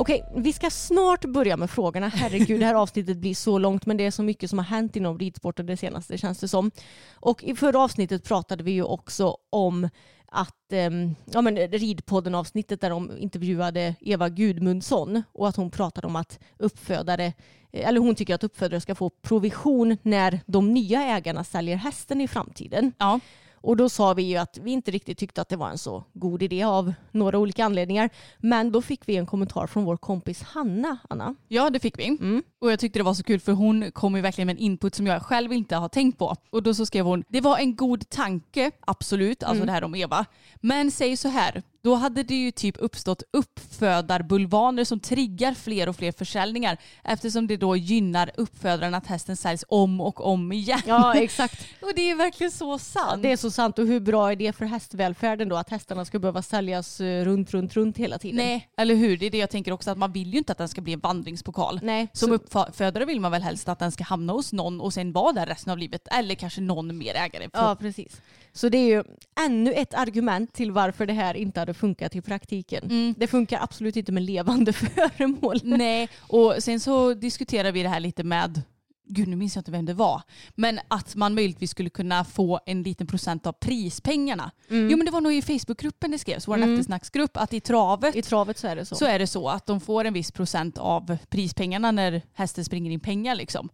Okej, 0.00 0.24
vi 0.36 0.52
ska 0.52 0.70
snart 0.70 1.24
börja 1.24 1.56
med 1.56 1.70
frågorna. 1.70 2.08
Herregud, 2.08 2.60
det 2.60 2.66
här 2.66 2.74
avsnittet 2.74 3.16
blir 3.16 3.34
så 3.34 3.58
långt 3.58 3.86
men 3.86 3.96
det 3.96 4.06
är 4.06 4.10
så 4.10 4.22
mycket 4.22 4.50
som 4.50 4.58
har 4.58 4.66
hänt 4.66 4.96
inom 4.96 5.18
ridsporten 5.18 5.66
det 5.66 5.76
senaste 5.76 6.18
känns 6.18 6.38
det 6.38 6.48
som. 6.48 6.70
Och 7.14 7.44
i 7.44 7.54
förra 7.54 7.80
avsnittet 7.80 8.24
pratade 8.24 8.64
vi 8.64 8.70
ju 8.70 8.82
också 8.82 9.36
om 9.50 9.88
att, 10.26 10.72
ehm, 10.72 11.14
ja 11.32 11.40
men 11.40 11.56
ridpodden 11.56 12.34
avsnittet 12.34 12.80
där 12.80 12.90
de 12.90 13.18
intervjuade 13.18 13.94
Eva 14.00 14.28
Gudmundsson 14.28 15.22
och 15.32 15.48
att 15.48 15.56
hon 15.56 15.70
pratade 15.70 16.06
om 16.06 16.16
att 16.16 16.38
uppfödare, 16.58 17.26
eh, 17.72 17.88
eller 17.88 18.00
hon 18.00 18.14
tycker 18.14 18.34
att 18.34 18.44
uppfödare 18.44 18.80
ska 18.80 18.94
få 18.94 19.10
provision 19.10 19.96
när 20.02 20.40
de 20.46 20.74
nya 20.74 21.02
ägarna 21.02 21.44
säljer 21.44 21.76
hästen 21.76 22.20
i 22.20 22.28
framtiden. 22.28 22.92
Ja. 22.98 23.20
Och 23.68 23.76
då 23.76 23.88
sa 23.88 24.14
vi 24.14 24.22
ju 24.22 24.36
att 24.36 24.58
vi 24.58 24.70
inte 24.70 24.90
riktigt 24.90 25.18
tyckte 25.18 25.40
att 25.40 25.48
det 25.48 25.56
var 25.56 25.70
en 25.70 25.78
så 25.78 26.04
god 26.12 26.42
idé 26.42 26.62
av 26.62 26.92
några 27.12 27.38
olika 27.38 27.64
anledningar. 27.64 28.10
Men 28.38 28.72
då 28.72 28.82
fick 28.82 29.08
vi 29.08 29.16
en 29.16 29.26
kommentar 29.26 29.66
från 29.66 29.84
vår 29.84 29.96
kompis 29.96 30.42
Hanna, 30.42 30.98
Anna. 31.10 31.34
Ja, 31.48 31.70
det 31.70 31.80
fick 31.80 31.98
vi. 31.98 32.06
Mm. 32.06 32.42
Och 32.60 32.72
jag 32.72 32.78
tyckte 32.78 32.98
det 32.98 33.02
var 33.02 33.14
så 33.14 33.22
kul 33.22 33.40
för 33.40 33.52
hon 33.52 33.92
kom 33.92 34.16
ju 34.16 34.22
verkligen 34.22 34.46
med 34.46 34.56
en 34.56 34.62
input 34.62 34.94
som 34.94 35.06
jag 35.06 35.22
själv 35.22 35.52
inte 35.52 35.76
har 35.76 35.88
tänkt 35.88 36.18
på. 36.18 36.36
Och 36.50 36.62
då 36.62 36.74
så 36.74 36.86
skrev 36.86 37.04
hon, 37.04 37.24
det 37.28 37.40
var 37.40 37.58
en 37.58 37.76
god 37.76 38.08
tanke, 38.08 38.70
absolut, 38.80 39.42
alltså 39.42 39.64
det 39.64 39.72
här 39.72 39.84
om 39.84 39.94
Eva. 39.94 40.26
Men 40.60 40.90
säg 40.90 41.16
så 41.16 41.28
här, 41.28 41.62
då 41.88 41.94
hade 41.94 42.22
det 42.22 42.34
ju 42.34 42.50
typ 42.50 42.76
uppstått 42.78 43.22
uppfödarbulvaner 43.32 44.84
som 44.84 45.00
triggar 45.00 45.54
fler 45.54 45.88
och 45.88 45.96
fler 45.96 46.12
försäljningar 46.12 46.76
eftersom 47.04 47.46
det 47.46 47.56
då 47.56 47.76
gynnar 47.76 48.30
uppfödaren 48.36 48.94
att 48.94 49.06
hästen 49.06 49.36
säljs 49.36 49.64
om 49.68 50.00
och 50.00 50.26
om 50.26 50.52
igen. 50.52 50.80
Ja, 50.86 51.14
exakt. 51.14 51.66
Och 51.82 51.92
det 51.96 52.10
är 52.10 52.14
verkligen 52.14 52.50
så 52.50 52.78
sant. 52.78 53.22
Det 53.22 53.32
är 53.32 53.36
så 53.36 53.50
sant. 53.50 53.78
Och 53.78 53.86
hur 53.86 54.00
bra 54.00 54.32
är 54.32 54.36
det 54.36 54.52
för 54.56 54.64
hästvälfärden 54.64 55.48
då 55.48 55.56
att 55.56 55.70
hästarna 55.70 56.04
ska 56.04 56.18
behöva 56.18 56.42
säljas 56.42 57.00
eh, 57.00 57.24
runt, 57.24 57.54
runt, 57.54 57.76
runt 57.76 57.96
hela 57.98 58.18
tiden? 58.18 58.36
Nej, 58.36 58.68
eller 58.76 58.94
hur? 58.94 59.16
Det 59.16 59.26
är 59.26 59.30
det 59.30 59.38
jag 59.38 59.50
tänker 59.50 59.72
också 59.72 59.90
att 59.90 59.98
man 59.98 60.12
vill 60.12 60.32
ju 60.32 60.38
inte 60.38 60.52
att 60.52 60.58
den 60.58 60.68
ska 60.68 60.80
bli 60.80 60.92
en 60.92 61.00
vandringspokal. 61.00 61.80
Nej, 61.82 62.08
Som 62.12 62.28
så- 62.28 62.34
uppfödare 62.34 63.04
vill 63.04 63.20
man 63.20 63.32
väl 63.32 63.42
helst 63.42 63.68
att 63.68 63.78
den 63.78 63.92
ska 63.92 64.04
hamna 64.04 64.32
hos 64.32 64.52
någon 64.52 64.80
och 64.80 64.92
sen 64.94 65.12
vara 65.12 65.32
där 65.32 65.46
resten 65.46 65.70
av 65.72 65.78
livet. 65.78 66.08
Eller 66.10 66.34
kanske 66.34 66.60
någon 66.60 66.98
mer 66.98 67.14
ägare. 67.14 67.48
Ja, 67.52 67.76
precis. 67.80 68.20
Så 68.52 68.68
det 68.68 68.78
är 68.78 68.86
ju 68.96 69.04
ännu 69.46 69.72
ett 69.72 69.94
argument 69.94 70.52
till 70.52 70.72
varför 70.72 71.06
det 71.06 71.12
här 71.12 71.34
inte 71.34 71.60
hade 71.60 71.74
funkat 71.74 72.16
i 72.16 72.20
praktiken. 72.20 73.14
Det 73.18 73.26
funkar 73.26 73.58
absolut 73.62 73.96
inte 73.96 74.12
med 74.12 74.22
levande 74.22 74.72
föremål. 74.72 75.60
Nej, 75.62 76.08
och 76.20 76.54
sen 76.58 76.80
så 76.80 77.14
diskuterar 77.14 77.72
vi 77.72 77.82
det 77.82 77.88
här 77.88 78.00
lite 78.00 78.24
med 78.24 78.62
Gud, 79.10 79.28
nu 79.28 79.36
minns 79.36 79.56
jag 79.56 79.60
inte 79.60 79.70
vem 79.70 79.86
det 79.86 79.94
var. 79.94 80.22
Men 80.54 80.80
att 80.88 81.14
man 81.14 81.34
möjligtvis 81.34 81.70
skulle 81.70 81.90
kunna 81.90 82.24
få 82.24 82.60
en 82.66 82.82
liten 82.82 83.06
procent 83.06 83.46
av 83.46 83.52
prispengarna. 83.52 84.50
Jo 84.68 84.96
men 84.96 85.04
det 85.04 85.10
var 85.10 85.20
nog 85.20 85.32
i 85.34 85.42
Facebookgruppen 85.42 86.10
det 86.10 86.18
skrevs, 86.18 86.48
vår 86.48 86.58
eftersnacksgrupp, 86.58 87.36
att 87.36 87.52
i 87.52 87.60
travet 87.60 88.16
I 88.16 88.22
travet 88.22 88.58
så 88.58 88.66
är 88.66 88.76
det 88.76 88.84
så. 88.84 88.94
så 88.94 89.04
är 89.04 89.18
det 89.18 89.26
så 89.26 89.48
att 89.48 89.66
de 89.66 89.80
får 89.80 90.04
en 90.04 90.12
viss 90.14 90.32
procent 90.32 90.78
av 90.78 91.16
prispengarna 91.28 91.90
när 91.90 92.22
hästen 92.34 92.64
springer 92.64 92.90
in 92.90 93.00
pengar 93.00 93.34
liksom. 93.34 93.68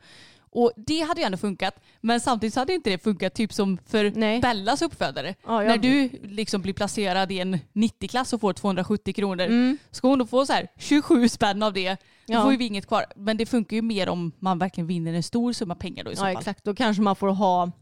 Och 0.54 0.72
det 0.76 1.00
hade 1.00 1.20
ju 1.20 1.24
ändå 1.24 1.38
funkat, 1.38 1.74
men 2.00 2.20
samtidigt 2.20 2.54
så 2.54 2.60
hade 2.60 2.74
inte 2.74 2.90
det 2.90 2.98
funkat 3.02 3.34
typ 3.34 3.52
som 3.52 3.78
för 3.86 4.12
Nej. 4.14 4.40
Bellas 4.40 4.82
uppfödare. 4.82 5.34
Ja, 5.46 5.62
jag- 5.64 5.68
När 5.68 5.78
du 5.78 6.10
liksom 6.22 6.62
blir 6.62 6.72
placerad 6.72 7.32
i 7.32 7.38
en 7.40 7.58
90-klass 7.72 8.32
och 8.32 8.40
får 8.40 8.52
270 8.52 9.12
kronor, 9.14 9.76
ska 9.90 10.08
hon 10.08 10.18
då 10.18 10.26
få 10.26 10.46
så 10.46 10.52
här 10.52 10.68
27 10.78 11.28
spänn 11.28 11.62
av 11.62 11.72
det, 11.72 11.90
då 11.90 11.96
Ja. 12.32 12.42
får 12.42 12.50
vi 12.52 12.66
inget 12.66 12.86
kvar. 12.86 13.04
Men 13.16 13.36
det 13.36 13.46
funkar 13.46 13.76
ju 13.76 13.82
mer 13.82 14.08
om 14.08 14.32
man 14.38 14.58
verkligen 14.58 14.86
vinner 14.86 15.12
en 15.14 15.22
stor 15.22 15.52
summa 15.52 15.74
pengar 15.74 16.04
då 16.04 16.12
i 16.12 16.16
så 16.16 16.22
ja, 16.22 16.26
fall. 16.32 16.36
exakt. 16.40 16.64
Då 16.64 16.74
kanske 16.74 17.02
man 17.02 17.16
får 17.16 17.28
ha... 17.28 17.72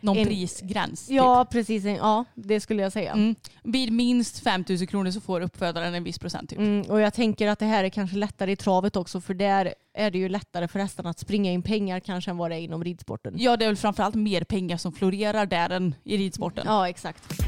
Någon 0.00 0.16
En- 0.18 0.26
prisgräns. 0.26 1.10
Ja, 1.10 1.46
precis. 1.50 1.84
Ja, 1.84 2.24
det 2.34 2.60
skulle 2.60 2.82
jag 2.82 2.92
säga. 2.92 3.12
Typ. 3.12 3.16
Mm. 3.18 3.34
Vid 3.62 3.92
minst 3.92 4.38
5 4.38 4.64
000 4.68 4.86
kronor 4.86 5.10
så 5.10 5.20
får 5.20 5.40
uppfödaren 5.40 5.94
en 5.94 6.04
viss 6.04 6.18
procent 6.18 6.50
typ. 6.50 6.58
Mm, 6.58 6.90
och 6.90 7.00
jag 7.00 7.14
tänker 7.14 7.48
att 7.48 7.58
det 7.58 7.66
här 7.66 7.84
är 7.84 7.88
kanske 7.88 8.16
lättare 8.16 8.52
i 8.52 8.56
travet 8.56 8.96
också 8.96 9.20
för 9.20 9.34
där 9.34 9.74
är 9.94 10.10
det 10.10 10.18
ju 10.18 10.28
lättare 10.28 10.68
för 10.68 10.78
hästarna 10.78 11.10
att 11.10 11.18
springa 11.18 11.52
in 11.52 11.62
pengar 11.62 12.00
kanske 12.00 12.30
än 12.30 12.36
vad 12.36 12.50
det 12.50 12.56
är 12.56 12.60
inom 12.60 12.84
ridsporten. 12.84 13.34
Ja 13.36 13.56
det 13.56 13.64
är 13.64 13.68
väl 13.68 13.76
framförallt 13.76 14.14
mer 14.14 14.44
pengar 14.44 14.76
som 14.76 14.92
florerar 14.92 15.46
där 15.46 15.70
än 15.70 15.94
i 16.04 16.16
ridsporten. 16.16 16.64
Ja, 16.66 16.88
exakt. 16.88 17.47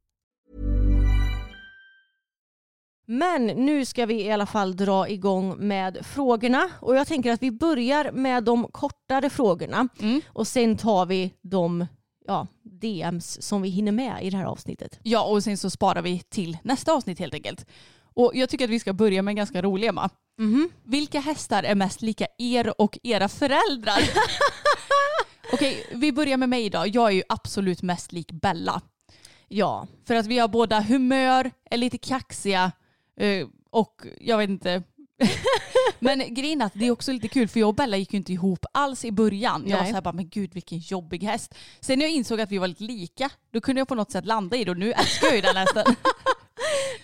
Men 3.05 3.45
nu 3.47 3.85
ska 3.85 4.05
vi 4.05 4.23
i 4.23 4.31
alla 4.31 4.45
fall 4.45 4.75
dra 4.75 5.09
igång 5.09 5.55
med 5.57 6.05
frågorna 6.05 6.69
och 6.79 6.95
jag 6.95 7.07
tänker 7.07 7.31
att 7.31 7.43
vi 7.43 7.51
börjar 7.51 8.11
med 8.11 8.43
de 8.43 8.67
kortare 8.71 9.29
frågorna 9.29 9.87
Mm. 9.99 10.21
och 10.27 10.47
sen 10.47 10.77
tar 10.77 11.05
vi 11.05 11.33
de 11.41 11.85
ja, 12.27 12.47
DMs 12.63 13.41
som 13.41 13.61
vi 13.61 13.69
hinner 13.69 13.91
med 13.91 14.23
i 14.23 14.29
det 14.29 14.37
här 14.37 14.45
avsnittet. 14.45 14.99
Ja, 15.03 15.23
och 15.23 15.43
sen 15.43 15.57
så 15.57 15.69
sparar 15.69 16.01
vi 16.01 16.19
till 16.19 16.57
nästa 16.63 16.93
avsnitt 16.93 17.19
helt 17.19 17.33
enkelt. 17.33 17.65
Och 18.13 18.31
jag 18.35 18.49
tycker 18.49 18.65
att 18.65 18.71
vi 18.71 18.79
ska 18.79 18.93
börja 18.93 19.21
med 19.21 19.31
en 19.31 19.35
ganska 19.35 19.61
rolig 19.61 19.87
Emma. 19.87 20.09
Vilka 20.83 21.19
hästar 21.19 21.63
är 21.63 21.75
mest 21.75 22.01
lika 22.01 22.27
er 22.37 22.81
och 22.81 22.97
era 23.03 23.27
föräldrar? 23.29 23.99
Okej, 25.53 25.85
vi 25.93 26.11
börjar 26.11 26.37
med 26.37 26.49
mig 26.49 26.65
idag. 26.65 26.87
Jag 26.87 27.07
är 27.07 27.11
ju 27.15 27.23
absolut 27.29 27.81
mest 27.81 28.11
lik 28.11 28.31
Bella. 28.31 28.81
Ja, 29.47 29.87
För 30.07 30.15
att 30.15 30.25
vi 30.25 30.39
har 30.39 30.47
båda 30.47 30.79
humör, 30.81 31.51
är 31.71 31.77
lite 31.77 31.97
kaxiga 31.97 32.71
och 33.69 34.05
jag 34.19 34.37
vet 34.37 34.49
inte. 34.49 34.83
men 35.99 36.33
grejen 36.33 36.61
är 36.61 36.65
att 36.65 36.73
det 36.75 36.87
är 36.87 36.91
också 36.91 37.11
lite 37.11 37.27
kul 37.27 37.47
för 37.47 37.59
jag 37.59 37.69
och 37.69 37.75
Bella 37.75 37.97
gick 37.97 38.13
ju 38.13 38.17
inte 38.17 38.33
ihop 38.33 38.65
alls 38.71 39.05
i 39.05 39.11
början. 39.11 39.63
Jag 39.67 39.77
var 39.77 39.83
Nej. 39.83 39.91
så 39.91 39.95
här 39.95 40.01
bara, 40.01 40.13
men 40.13 40.29
gud 40.29 40.53
vilken 40.53 40.77
jobbig 40.77 41.23
häst. 41.23 41.55
Sen 41.79 41.99
när 41.99 42.05
jag 42.05 42.13
insåg 42.13 42.41
att 42.41 42.51
vi 42.51 42.57
var 42.57 42.67
lite 42.67 42.83
lika, 42.83 43.29
då 43.51 43.61
kunde 43.61 43.81
jag 43.81 43.87
på 43.87 43.95
något 43.95 44.11
sätt 44.11 44.25
landa 44.25 44.57
i 44.57 44.63
det 44.63 44.71
och 44.71 44.77
nu 44.77 44.91
älskar 44.91 45.27
jag 45.27 45.35
ju 45.35 45.41
den 45.41 45.55
hästen. 45.55 45.95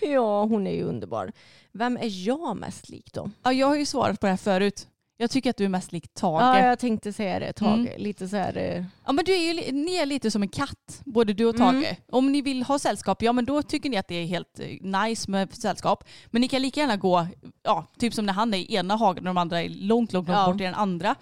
ja, 0.00 0.44
hon 0.44 0.66
är 0.66 0.74
ju 0.74 0.82
underbar. 0.82 1.32
Vem 1.72 1.96
är 1.96 2.26
jag 2.26 2.56
mest 2.56 2.88
lik 2.88 3.12
då? 3.12 3.30
Ja, 3.42 3.52
jag 3.52 3.66
har 3.66 3.76
ju 3.76 3.86
svarat 3.86 4.20
på 4.20 4.26
det 4.26 4.30
här 4.30 4.36
förut. 4.36 4.86
Jag 5.20 5.30
tycker 5.30 5.50
att 5.50 5.56
du 5.56 5.64
är 5.64 5.68
mest 5.68 5.92
lik 5.92 6.14
Tage. 6.14 6.42
Ja, 6.42 6.58
Ja, 6.60 6.66
jag 6.66 6.78
tänkte 6.78 7.12
säga 7.12 7.38
det, 7.38 7.52
Tage. 7.52 7.88
Lite 7.98 8.28
så 8.28 8.36
här... 8.36 8.56
eh, 8.56 9.12
men 9.12 9.24
du 9.24 9.32
är 9.32 9.52
ju, 9.54 9.72
ni 9.72 9.94
är 9.96 10.06
lite 10.06 10.30
som 10.30 10.42
en 10.42 10.48
katt, 10.48 11.00
både 11.04 11.32
du 11.32 11.44
och 11.44 11.56
Tage. 11.56 11.74
Mm. 11.74 11.94
Om 12.12 12.32
ni 12.32 12.42
vill 12.42 12.62
ha 12.62 12.78
sällskap, 12.78 13.22
ja 13.22 13.32
men 13.32 13.44
då 13.44 13.62
tycker 13.62 13.90
ni 13.90 13.96
att 13.96 14.08
det 14.08 14.14
är 14.14 14.26
helt 14.26 14.60
eh, 14.60 14.66
nice 15.00 15.30
med 15.30 15.54
sällskap. 15.54 16.04
Men 16.26 16.40
ni 16.40 16.48
kan 16.48 16.62
lika 16.62 16.80
gärna 16.80 16.96
gå, 16.96 17.26
ja, 17.62 17.86
typ 17.98 18.14
som 18.14 18.26
när 18.26 18.32
han 18.32 18.54
är 18.54 18.58
i 18.58 18.74
ena 18.74 18.96
hagen 18.96 19.18
och 19.26 19.34
de 19.34 19.38
andra 19.38 19.62
är 19.62 19.68
långt, 19.68 20.12
långt, 20.12 20.12
långt 20.28 20.38
Ja. 20.38 20.46
bort 20.46 20.60
i 20.60 20.64
den 20.64 20.74
andra. 20.74 21.14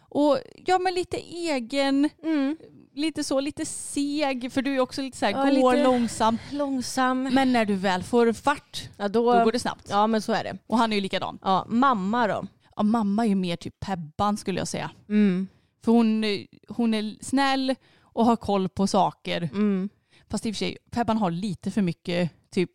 Och 0.00 0.38
ja 0.66 0.78
men 0.78 0.94
lite 0.94 1.16
egen, 1.16 2.08
Mm, 2.22 2.56
lite 2.94 3.24
så, 3.24 3.40
lite 3.40 3.66
seg, 3.66 4.52
för 4.52 4.62
du 4.62 4.74
är 4.74 4.80
också 4.80 5.02
lite 5.02 5.16
så 5.18 5.26
här, 5.26 5.32
Ja, 5.32 5.60
går 5.60 5.84
långsamt. 5.84 6.40
långsam. 6.52 7.22
Men 7.22 7.52
när 7.52 7.64
du 7.64 7.74
väl 7.74 8.02
får 8.02 8.32
fart, 8.32 8.88
Ja, 8.96 9.08
då, 9.08 9.34
då 9.34 9.44
går 9.44 9.52
det 9.52 9.58
snabbt. 9.58 9.86
Ja, 9.90 10.06
men 10.06 10.22
så 10.22 10.32
är 10.32 10.44
det. 10.44 10.58
Och 10.66 10.78
han 10.78 10.92
är 10.92 10.96
ju 10.96 11.00
likadan. 11.02 11.38
Ja, 11.42 11.66
mamma 11.68 12.26
då? 12.26 12.46
Ja, 12.76 12.82
mamma 12.82 13.24
är 13.24 13.28
ju 13.28 13.34
mer 13.34 13.56
typ 13.56 13.80
Pebban 13.80 14.36
skulle 14.36 14.60
jag 14.60 14.68
säga. 14.68 14.90
Mm, 15.08 15.48
För 15.84 15.92
hon, 15.92 16.24
hon 16.68 16.94
är 16.94 17.24
snäll 17.24 17.74
och 18.00 18.24
har 18.26 18.36
koll 18.36 18.68
på 18.68 18.86
saker. 18.86 19.42
mm. 19.42 19.88
Fast 20.28 20.46
i 20.46 20.50
och 20.50 20.54
för 20.54 20.58
sig, 20.58 20.78
Pebban 20.90 21.16
har 21.18 21.30
lite 21.30 21.70
för 21.70 21.82
mycket 21.82 22.50
typ 22.50 22.70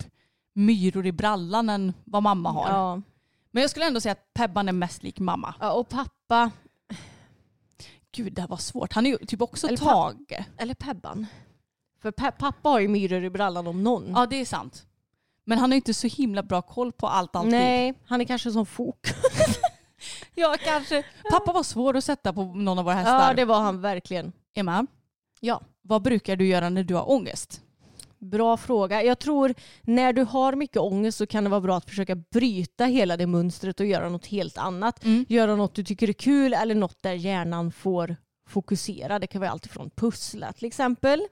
myror 0.52 1.06
i 1.06 1.12
brallan 1.12 1.68
än 1.68 1.92
vad 2.04 2.22
mamma 2.22 2.50
har. 2.50 2.68
Ja. 2.68 3.02
Men 3.50 3.60
jag 3.60 3.70
skulle 3.70 3.86
ändå 3.86 4.00
säga 4.00 4.12
att 4.12 4.34
Pebban 4.34 4.68
är 4.68 4.72
mest 4.72 5.02
lik 5.02 5.18
mamma. 5.20 5.54
ja, 5.60 5.72
och 5.72 5.88
pappa, 5.88 6.50
Gud, 8.12 8.32
det 8.32 8.40
här 8.40 8.48
var 8.48 8.56
svårt. 8.56 8.92
Han 8.92 9.06
är 9.06 9.10
ju 9.10 9.16
typ 9.26 9.42
också 9.42 9.66
Eller 9.66 9.76
Tage. 9.76 10.44
eller 10.56 10.74
Pebban? 10.74 11.26
För 12.02 12.10
pe- 12.10 12.30
pappa 12.38 12.68
har 12.68 12.80
ju 12.80 12.88
myror 12.88 13.24
i 13.24 13.30
brallan 13.30 13.66
om 13.66 13.82
någon. 13.82 14.10
Ja, 14.14 14.26
det 14.26 14.36
är 14.36 14.44
sant. 14.44 14.86
Men 15.44 15.58
han 15.58 15.70
har 15.70 15.76
inte 15.76 15.94
så 15.94 16.06
himla 16.06 16.42
bra 16.42 16.62
koll 16.62 16.92
på 16.92 17.06
allt 17.08 17.36
alltid. 17.36 17.50
Nej, 17.52 17.94
han 18.06 18.20
är 18.20 18.24
kanske 18.24 18.50
som 18.50 18.66
fok. 18.66 19.06
Ja, 20.38 20.56
kanske. 20.64 21.02
Pappa 21.30 21.52
var 21.52 21.62
svår 21.62 21.96
att 21.96 22.04
sätta 22.04 22.32
på 22.32 22.44
någon 22.44 22.78
av 22.78 22.84
våra 22.84 22.94
hästar. 22.94 23.28
Ja, 23.28 23.34
det 23.34 23.44
var 23.44 23.60
han 23.60 23.80
verkligen. 23.80 24.32
Emma, 24.54 24.86
Ja. 25.40 25.60
vad 25.82 26.02
brukar 26.02 26.36
du 26.36 26.46
göra 26.46 26.68
när 26.68 26.84
du 26.84 26.94
har 26.94 27.10
ångest? 27.10 27.60
Bra 28.18 28.56
fråga. 28.56 29.02
Jag 29.02 29.18
tror 29.18 29.54
när 29.82 30.12
du 30.12 30.22
har 30.22 30.54
mycket 30.54 30.76
ångest 30.76 31.18
så 31.18 31.26
kan 31.26 31.44
det 31.44 31.50
vara 31.50 31.60
bra 31.60 31.76
att 31.76 31.84
försöka 31.88 32.14
bryta 32.16 32.84
hela 32.84 33.16
det 33.16 33.26
mönstret 33.26 33.80
och 33.80 33.86
göra 33.86 34.08
något 34.08 34.26
helt 34.26 34.58
annat. 34.58 35.04
Mm. 35.04 35.26
Göra 35.28 35.56
något 35.56 35.74
du 35.74 35.84
tycker 35.84 36.08
är 36.08 36.12
kul 36.12 36.54
eller 36.54 36.74
något 36.74 37.02
där 37.02 37.12
hjärnan 37.12 37.72
får 37.72 38.16
fokusera. 38.46 39.18
Det 39.18 39.26
kan 39.26 39.40
vara 39.40 39.50
allt 39.50 39.66
från 39.66 39.90
pussla 39.90 40.52
till 40.52 40.66
exempel. 40.66 41.22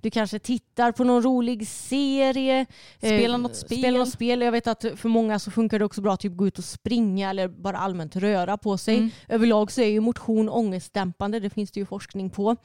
Du 0.00 0.10
kanske 0.10 0.38
tittar 0.38 0.92
på 0.92 1.04
någon 1.04 1.22
rolig 1.22 1.68
serie. 1.68 2.66
Spela 2.98 3.34
eh, 3.34 3.40
något 3.40 3.56
spel. 3.56 3.78
Spela 3.78 3.98
något 3.98 4.12
spel. 4.12 4.40
Jag 4.40 4.52
vet 4.52 4.66
att 4.66 4.84
för 4.96 5.08
många 5.08 5.38
så 5.38 5.50
funkar 5.50 5.78
det 5.78 5.84
också 5.84 6.00
bra 6.00 6.12
att 6.12 6.20
typ 6.20 6.36
gå 6.36 6.46
ut 6.46 6.58
och 6.58 6.64
springa 6.64 7.30
eller 7.30 7.48
bara 7.48 7.78
allmänt 7.78 8.16
röra 8.16 8.56
på 8.56 8.78
sig. 8.78 8.96
Mm. 8.96 9.10
Överlag 9.28 9.72
så 9.72 9.80
är 9.80 9.86
ju 9.86 10.00
motion 10.00 10.48
ångestdämpande. 10.48 11.40
Det 11.40 11.50
finns 11.50 11.70
det 11.70 11.80
ju 11.80 11.86
forskning 11.86 12.30
på. 12.30 12.56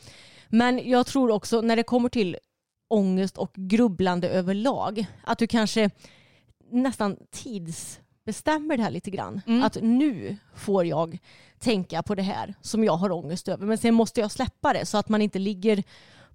Men 0.47 0.89
jag 0.89 1.05
tror 1.05 1.31
också 1.31 1.61
när 1.61 1.75
det 1.75 1.83
kommer 1.83 2.09
till 2.09 2.37
ångest 2.87 3.37
och 3.37 3.53
grubblande 3.53 4.29
överlag 4.29 5.05
att 5.23 5.37
du 5.37 5.47
kanske 5.47 5.89
nästan 6.71 7.17
tidsbestämmer 8.35 8.77
det 8.77 8.83
här 8.83 8.91
lite 8.91 9.11
grann. 9.11 9.41
Mm. 9.47 9.63
Att 9.63 9.77
nu 9.81 10.37
får 10.55 10.85
jag 10.85 11.17
tänka 11.59 12.03
på 12.03 12.15
det 12.15 12.21
här 12.23 12.53
som 12.61 12.83
jag 12.83 12.97
har 12.97 13.11
ångest 13.11 13.47
över. 13.47 13.65
Men 13.65 13.77
sen 13.77 13.93
måste 13.93 14.21
jag 14.21 14.31
släppa 14.31 14.73
det 14.73 14.85
så 14.85 14.97
att 14.97 15.09
man 15.09 15.21
inte 15.21 15.39
ligger 15.39 15.83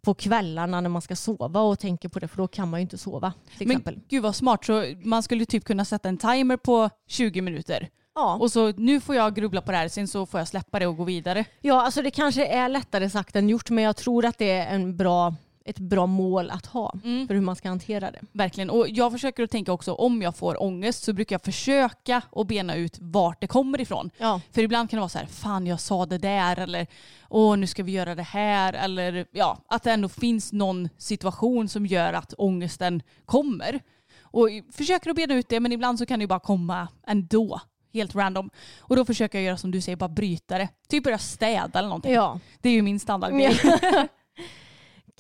på 0.03 0.14
kvällarna 0.14 0.80
när 0.80 0.88
man 0.91 1.03
ska 1.03 1.16
sova 1.16 1.61
och 1.61 1.78
tänker 1.78 2.09
på 2.09 2.18
det 2.18 2.28
för 2.28 2.36
då 2.36 2.49
kan 2.49 2.70
man 2.70 2.80
ju 2.80 2.82
inte 2.82 2.99
sova 2.99 3.32
till 3.59 3.66
Men 3.68 3.76
exempel. 3.76 4.01
gud 4.09 4.22
vad 4.22 4.36
smart. 4.36 4.64
Så 4.64 4.84
man 5.05 5.22
skulle 5.22 5.47
typ 5.47 5.64
kunna 5.64 5.84
sätta 5.84 6.09
en 6.09 6.16
timer 6.18 6.57
på 6.57 6.91
20 7.09 7.41
minuter. 7.41 7.88
Ja. 8.14 8.34
Och 8.41 8.53
så 8.53 8.72
nu 8.76 9.01
får 9.01 9.14
jag 9.14 9.34
grubbla 9.34 9.61
på 9.62 9.70
det 9.72 9.76
här, 9.78 9.88
sen 9.88 10.09
så 10.09 10.26
får 10.26 10.41
jag 10.41 10.49
släppa 10.49 10.78
det 10.78 10.86
och 10.86 10.97
gå 10.97 11.05
vidare. 11.05 11.45
ja, 11.61 11.82
alltså 11.82 12.03
det 12.03 12.11
kanske 12.11 12.47
är 12.47 12.68
lättare 12.68 13.11
sagt 13.11 13.36
än 13.36 13.49
gjort 13.49 13.70
men 13.70 13.84
jag 13.84 13.97
tror 13.97 14.24
att 14.24 14.38
det 14.38 14.51
är 14.51 14.74
en 14.74 14.97
bra, 14.97 15.34
ett 15.71 15.79
bra 15.79 16.07
mål 16.07 16.51
att 16.51 16.66
ha 16.66 16.95
Mm. 17.05 17.27
för 17.27 17.35
hur 17.35 17.41
man 17.41 17.57
ska 17.57 17.68
hantera 17.68 18.11
det. 18.11 18.21
Verkligen. 18.33 18.71
Och 18.71 18.87
jag 18.89 19.12
försöker 19.12 19.43
att 19.43 19.51
tänka 19.51 19.73
också, 19.73 19.93
om 19.93 20.23
jag 20.23 20.37
får 20.37 20.62
ångest 20.62 21.03
så 21.05 21.12
brukar 21.12 21.35
jag 21.35 21.43
försöka 21.43 22.23
att 22.33 22.47
bena 22.47 22.75
ut 22.75 22.99
vart 23.01 23.41
det 23.41 23.47
kommer 23.47 23.81
ifrån. 23.81 24.11
Ja. 24.18 24.41
För 24.53 24.62
ibland 24.62 24.91
kan 24.91 24.97
det 24.97 25.01
vara 25.01 25.09
så 25.09 25.18
här, 25.18 25.27
fan 25.27 25.66
jag 25.66 25.81
sa 25.81 26.07
det 26.07 26.18
där 26.18 26.59
eller 26.59 26.87
åh 27.29 27.57
nu 27.57 27.66
ska 27.66 27.83
vi 27.83 27.93
göra 27.93 28.14
det 28.14 28.23
här 28.23 28.73
eller 28.73 29.27
ja, 29.33 29.59
att 29.68 29.83
det 29.83 29.93
ändå 29.93 30.09
finns 30.09 30.53
någon 30.53 30.89
situation 30.97 31.68
som 31.68 31.87
gör 31.87 32.12
att 32.12 32.35
ångesten 32.39 33.03
kommer. 33.25 33.81
Och 34.23 34.49
försöker 34.73 35.11
att 35.11 35.16
bena 35.16 35.35
ut 35.35 35.49
det 35.49 35.61
men 35.61 35.73
ibland 35.73 35.99
så 35.99 36.07
kan 36.07 36.18
det 36.18 36.23
ju 36.23 36.27
bara 36.29 36.41
komma 36.41 36.89
ändå. 37.07 37.61
Helt 37.93 38.14
random. 38.14 38.51
Och 38.79 38.97
då 38.97 39.05
försöker 39.05 39.39
jag 39.39 39.45
göra 39.45 39.57
som 39.57 39.71
du 39.71 39.81
säger, 39.81 39.97
bara 39.97 40.09
bryta 40.09 40.59
det. 40.59 40.68
Typ 40.89 41.05
börja 41.05 41.18
städa 41.18 41.79
eller 41.79 41.89
någonting. 41.89 42.12
Ja. 42.12 42.41
Det 42.61 42.68
är 42.68 42.73
ju 42.73 42.83
min 42.83 43.01
standardgrej. 43.01 43.61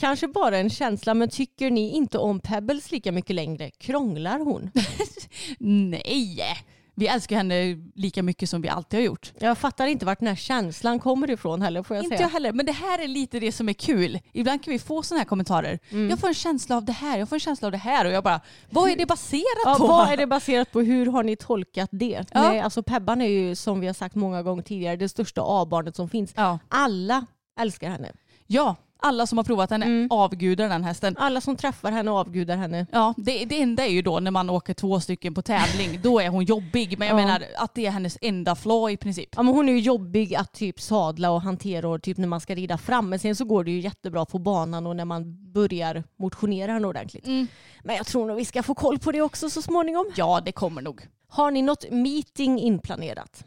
Kanske 0.00 0.28
bara 0.28 0.58
en 0.58 0.70
känsla, 0.70 1.14
men 1.14 1.28
tycker 1.28 1.70
ni 1.70 1.90
inte 1.90 2.18
om 2.18 2.40
Pebbles 2.40 2.90
lika 2.90 3.12
mycket 3.12 3.36
längre? 3.36 3.70
Krånglar 3.70 4.38
hon? 4.38 4.70
Nej! 5.58 6.42
Vi 6.94 7.06
älskar 7.06 7.36
henne 7.36 7.76
lika 7.94 8.22
mycket 8.22 8.50
som 8.50 8.62
vi 8.62 8.68
alltid 8.68 9.00
har 9.00 9.04
gjort. 9.04 9.32
Jag 9.38 9.58
fattar 9.58 9.86
inte 9.86 10.06
vart 10.06 10.18
den 10.18 10.28
här 10.28 10.34
känslan 10.36 10.98
kommer 10.98 11.30
ifrån 11.30 11.62
heller 11.62 11.82
får 11.82 11.96
jag 11.96 12.04
Inte 12.04 12.16
säga. 12.16 12.26
jag 12.26 12.32
heller, 12.32 12.52
men 12.52 12.66
det 12.66 12.72
här 12.72 12.98
är 12.98 13.08
lite 13.08 13.40
det 13.40 13.52
som 13.52 13.68
är 13.68 13.72
kul. 13.72 14.18
Ibland 14.32 14.64
kan 14.64 14.72
vi 14.72 14.78
få 14.78 15.02
sådana 15.02 15.18
här 15.20 15.28
kommentarer. 15.28 15.78
Mm. 15.90 16.10
Jag 16.10 16.18
får 16.18 16.28
en 16.28 16.34
känsla 16.34 16.76
av 16.76 16.84
det 16.84 16.92
här, 16.92 17.18
jag 17.18 17.28
får 17.28 17.36
en 17.36 17.40
känsla 17.40 17.66
av 17.66 17.72
det 17.72 17.78
här 17.78 18.04
och 18.04 18.12
jag 18.12 18.24
bara, 18.24 18.40
vad 18.70 18.90
är 18.90 18.96
det 18.96 19.06
baserat 19.06 19.44
Ja, 19.64 19.74
på? 19.78 19.86
vad 19.86 20.12
är 20.12 20.16
det 20.16 20.26
baserat 20.26 20.72
på? 20.72 20.80
Hur 20.80 21.06
har 21.06 21.22
ni 21.22 21.36
tolkat 21.36 21.88
det? 21.92 22.24
Ja. 22.32 22.40
Nej, 22.50 22.60
alltså 22.60 22.82
Pebban 22.82 23.20
är 23.20 23.26
ju 23.28 23.54
som 23.54 23.80
vi 23.80 23.86
har 23.86 23.94
sagt 23.94 24.14
många 24.14 24.42
gånger 24.42 24.62
tidigare 24.62 24.96
det 24.96 25.08
största 25.08 25.42
A-barnet 25.44 25.96
som 25.96 26.08
finns. 26.08 26.32
Ja. 26.36 26.58
Alla 26.68 27.26
älskar 27.60 27.90
henne. 27.90 28.12
ja, 28.46 28.76
alla 29.02 29.26
som 29.26 29.38
har 29.38 29.44
provat 29.44 29.70
henne 29.70 29.86
Mm. 29.86 30.06
avgudar 30.10 30.68
den 30.68 30.84
hästen. 30.84 31.16
Alla 31.18 31.40
som 31.40 31.56
träffar 31.56 31.90
henne 31.92 32.10
avgudar 32.10 32.56
henne. 32.56 32.86
Ja, 32.92 33.14
det, 33.16 33.44
det 33.44 33.62
enda 33.62 33.86
är 33.86 33.90
ju 33.90 34.02
då 34.02 34.20
när 34.20 34.30
man 34.30 34.50
åker 34.50 34.74
två 34.74 35.00
stycken 35.00 35.34
på 35.34 35.42
tävling, 35.42 36.00
då 36.02 36.20
är 36.20 36.28
hon 36.28 36.44
jobbig. 36.44 36.98
Men 36.98 37.08
jag 37.08 37.20
Ja. 37.20 37.24
menar 37.24 37.42
att 37.58 37.74
det 37.74 37.86
är 37.86 37.90
hennes 37.90 38.18
enda 38.20 38.54
flaw 38.54 38.92
i 38.92 38.96
princip. 38.96 39.28
Ja, 39.36 39.42
men 39.42 39.54
hon 39.54 39.68
är 39.68 39.72
ju 39.72 39.78
jobbig 39.80 40.34
att 40.34 40.52
typ 40.52 40.80
sadla 40.80 41.30
och 41.30 41.42
hantera 41.42 41.88
och 41.88 42.02
typ 42.02 42.16
när 42.18 42.28
man 42.28 42.40
ska 42.40 42.54
rida 42.54 42.78
fram. 42.78 43.08
Men 43.08 43.18
sen 43.18 43.36
så 43.36 43.44
går 43.44 43.64
det 43.64 43.70
ju 43.70 43.80
jättebra 43.80 44.24
på 44.24 44.38
banan 44.38 44.86
och 44.86 44.96
när 44.96 45.04
man 45.04 45.52
börjar 45.52 46.04
motionera 46.18 46.72
henne 46.72 46.86
ordentligt. 46.88 47.26
Mm. 47.26 47.46
Men 47.84 47.96
jag 47.96 48.06
tror 48.06 48.26
nog 48.26 48.36
vi 48.36 48.44
ska 48.44 48.62
få 48.62 48.74
koll 48.74 48.98
på 48.98 49.12
det 49.12 49.22
också 49.22 49.50
så 49.50 49.62
småningom. 49.62 50.06
Ja, 50.16 50.40
det 50.44 50.52
kommer 50.52 50.82
nog. 50.82 51.06
Har 51.28 51.50
ni 51.50 51.62
något 51.62 51.90
meeting 51.90 52.58
inplanerat? 52.60 53.44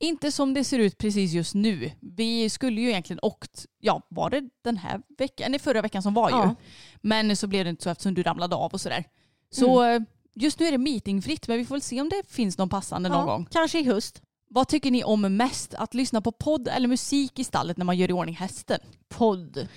Inte 0.00 0.32
som 0.32 0.54
det 0.54 0.64
ser 0.64 0.78
ut 0.78 0.98
precis 0.98 1.32
just 1.32 1.54
nu. 1.54 1.90
Vi 2.00 2.50
skulle 2.50 2.80
ju 2.80 2.88
egentligen 2.88 3.20
åkt, 3.22 3.66
ja 3.80 4.02
var 4.08 4.30
det 4.30 4.42
den 4.64 4.76
här 4.76 5.00
veckan, 5.18 5.50
nej 5.50 5.60
förra 5.60 5.82
veckan 5.82 6.02
som 6.02 6.14
var 6.14 6.30
ju. 6.30 6.36
Ja. 6.36 6.54
Men 7.00 7.36
så 7.36 7.46
blev 7.46 7.64
det 7.64 7.70
inte 7.70 7.82
så 7.82 7.90
eftersom 7.90 8.14
du 8.14 8.22
ramlade 8.22 8.56
av 8.56 8.72
och 8.72 8.80
sådär. 8.80 9.04
Så 9.50 9.84
eh, 9.84 10.00
just 10.34 10.60
nu 10.60 10.66
är 10.66 10.72
det 10.72 10.78
meetingfritt 10.78 11.48
men 11.48 11.58
vi 11.58 11.64
får 11.64 11.74
väl 11.74 11.82
se 11.82 12.00
om 12.00 12.08
det 12.08 12.22
finns 12.28 12.58
någon 12.58 12.68
passande 12.68 13.08
någon 13.08 13.18
Ja, 13.18 13.24
gång. 13.26 13.46
Kanske 13.50 13.80
i 13.80 13.84
höst. 13.84 14.22
Vad 14.50 14.68
tycker 14.68 14.90
ni 14.90 15.04
om 15.04 15.36
mest? 15.36 15.74
Att 15.74 15.94
lyssna 15.94 16.20
på 16.20 16.32
podd 16.32 16.68
eller 16.68 16.88
musik 16.88 17.38
i 17.38 17.44
stallet 17.44 17.76
när 17.76 17.84
man 17.84 17.96
gör 17.96 18.08
i 18.10 18.12
ordning 18.12 18.34
hästen? 18.34 18.78
Podd. 19.08 19.68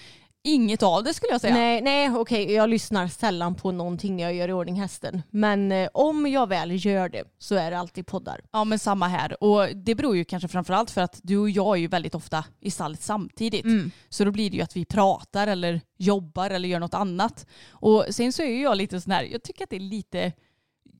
Inget 0.43 0.83
av 0.83 1.03
det 1.03 1.13
skulle 1.13 1.31
jag 1.31 1.41
säga. 1.41 1.53
Nej, 1.53 1.81
nej 1.81 2.09
okej, 2.09 2.51
jag 2.51 2.69
lyssnar 2.69 3.07
sällan 3.07 3.55
på 3.55 3.71
någonting 3.71 4.15
när 4.15 4.23
jag 4.23 4.33
gör 4.33 4.47
i 4.49 4.53
ordning 4.53 4.75
hästen. 4.75 5.21
Men 5.29 5.71
eh, 5.71 5.89
om 5.93 6.27
jag 6.27 6.49
väl 6.49 6.85
gör 6.85 7.09
det 7.09 7.23
så 7.37 7.55
är 7.55 7.71
det 7.71 7.79
alltid 7.79 8.07
poddar. 8.07 8.41
Ja 8.51 8.63
men 8.63 8.79
samma 8.79 9.07
här. 9.07 9.43
Och 9.43 9.67
det 9.75 9.95
beror 9.95 10.15
ju 10.17 10.25
kanske 10.25 10.47
framförallt 10.47 10.91
för 10.91 11.01
att 11.01 11.19
du 11.23 11.37
och 11.37 11.49
jag 11.49 11.75
är 11.75 11.79
ju 11.81 11.87
väldigt 11.87 12.15
ofta 12.15 12.45
i 12.59 12.71
stallet 12.71 13.01
samtidigt. 13.01 13.65
Så 14.09 14.23
då 14.25 14.31
blir 14.31 14.49
det 14.49 14.57
ju 14.57 14.63
att 14.63 14.75
vi 14.75 14.85
pratar 14.85 15.47
eller 15.47 15.81
jobbar 15.97 16.49
eller 16.49 16.69
gör 16.69 16.79
något 16.79 16.93
annat. 16.93 17.45
Och 17.69 18.05
sen 18.09 18.33
så 18.33 18.41
är 18.41 18.47
ju 18.47 18.61
jag 18.61 18.77
lite 18.77 19.01
sån 19.01 19.11
här, 19.11 19.23
jag 19.23 19.43
tycker 19.43 19.63
att 19.63 19.69
det 19.69 19.75
är 19.75 19.79
lite 19.79 20.31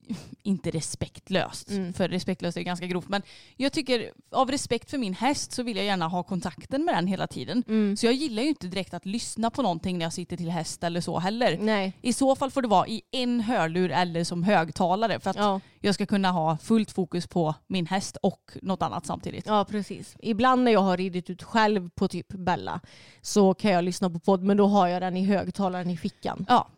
inte 0.42 0.70
respektlöst, 0.70 1.68
för 1.96 2.08
respektlöst 2.08 2.56
är 2.56 2.62
ganska 2.62 2.86
grovt, 2.86 3.08
men 3.08 3.22
jag 3.56 3.72
tycker 3.72 4.10
av 4.30 4.50
respekt 4.50 4.90
för 4.90 4.98
min 4.98 5.14
häst 5.14 5.52
så 5.52 5.62
vill 5.62 5.76
jag 5.76 5.86
gärna 5.86 6.08
ha 6.08 6.22
kontakten 6.22 6.84
med 6.84 6.94
den 6.94 7.06
hela 7.06 7.26
tiden. 7.26 7.64
Så 7.96 8.06
jag 8.06 8.14
gillar 8.14 8.42
ju 8.42 8.48
inte 8.48 8.66
direkt 8.66 8.94
att 8.94 9.06
lyssna 9.06 9.50
på 9.50 9.62
någonting 9.62 9.98
när 9.98 10.06
jag 10.06 10.12
sitter 10.12 10.36
till 10.36 10.50
häst 10.50 10.84
eller 10.84 11.00
så 11.00 11.18
heller. 11.18 11.58
Nej. 11.60 11.92
I 12.02 12.12
så 12.12 12.36
fall 12.36 12.50
får 12.50 12.62
det 12.62 12.68
vara 12.68 12.86
i 12.86 13.02
en 13.10 13.40
hörlur 13.40 13.90
eller 13.90 14.24
som 14.24 14.42
högtalare 14.42 15.20
för 15.20 15.30
att 15.30 15.36
Ja. 15.36 15.60
jag 15.80 15.94
ska 15.94 16.06
kunna 16.06 16.30
ha 16.30 16.58
fullt 16.58 16.90
fokus 16.90 17.26
på 17.26 17.54
min 17.66 17.86
häst 17.86 18.16
och 18.22 18.50
något 18.62 18.82
annat 18.82 19.06
samtidigt. 19.06 19.46
Ja, 19.46 19.64
precis. 19.64 20.16
Ibland 20.18 20.64
när 20.64 20.72
jag 20.72 20.80
har 20.80 20.96
ridit 20.96 21.30
ut 21.30 21.42
själv 21.42 21.90
på 21.90 22.08
typ 22.08 22.28
Bella 22.28 22.80
så 23.20 23.54
kan 23.54 23.70
jag 23.70 23.84
lyssna 23.84 24.10
på 24.10 24.18
podd, 24.18 24.42
men 24.42 24.56
då 24.56 24.66
har 24.66 24.88
jag 24.88 25.02
den 25.02 25.16
i 25.16 25.24
högtalaren 25.24 25.90
i 25.90 25.96
fickan. 25.96 26.46
Ja. 26.48 26.68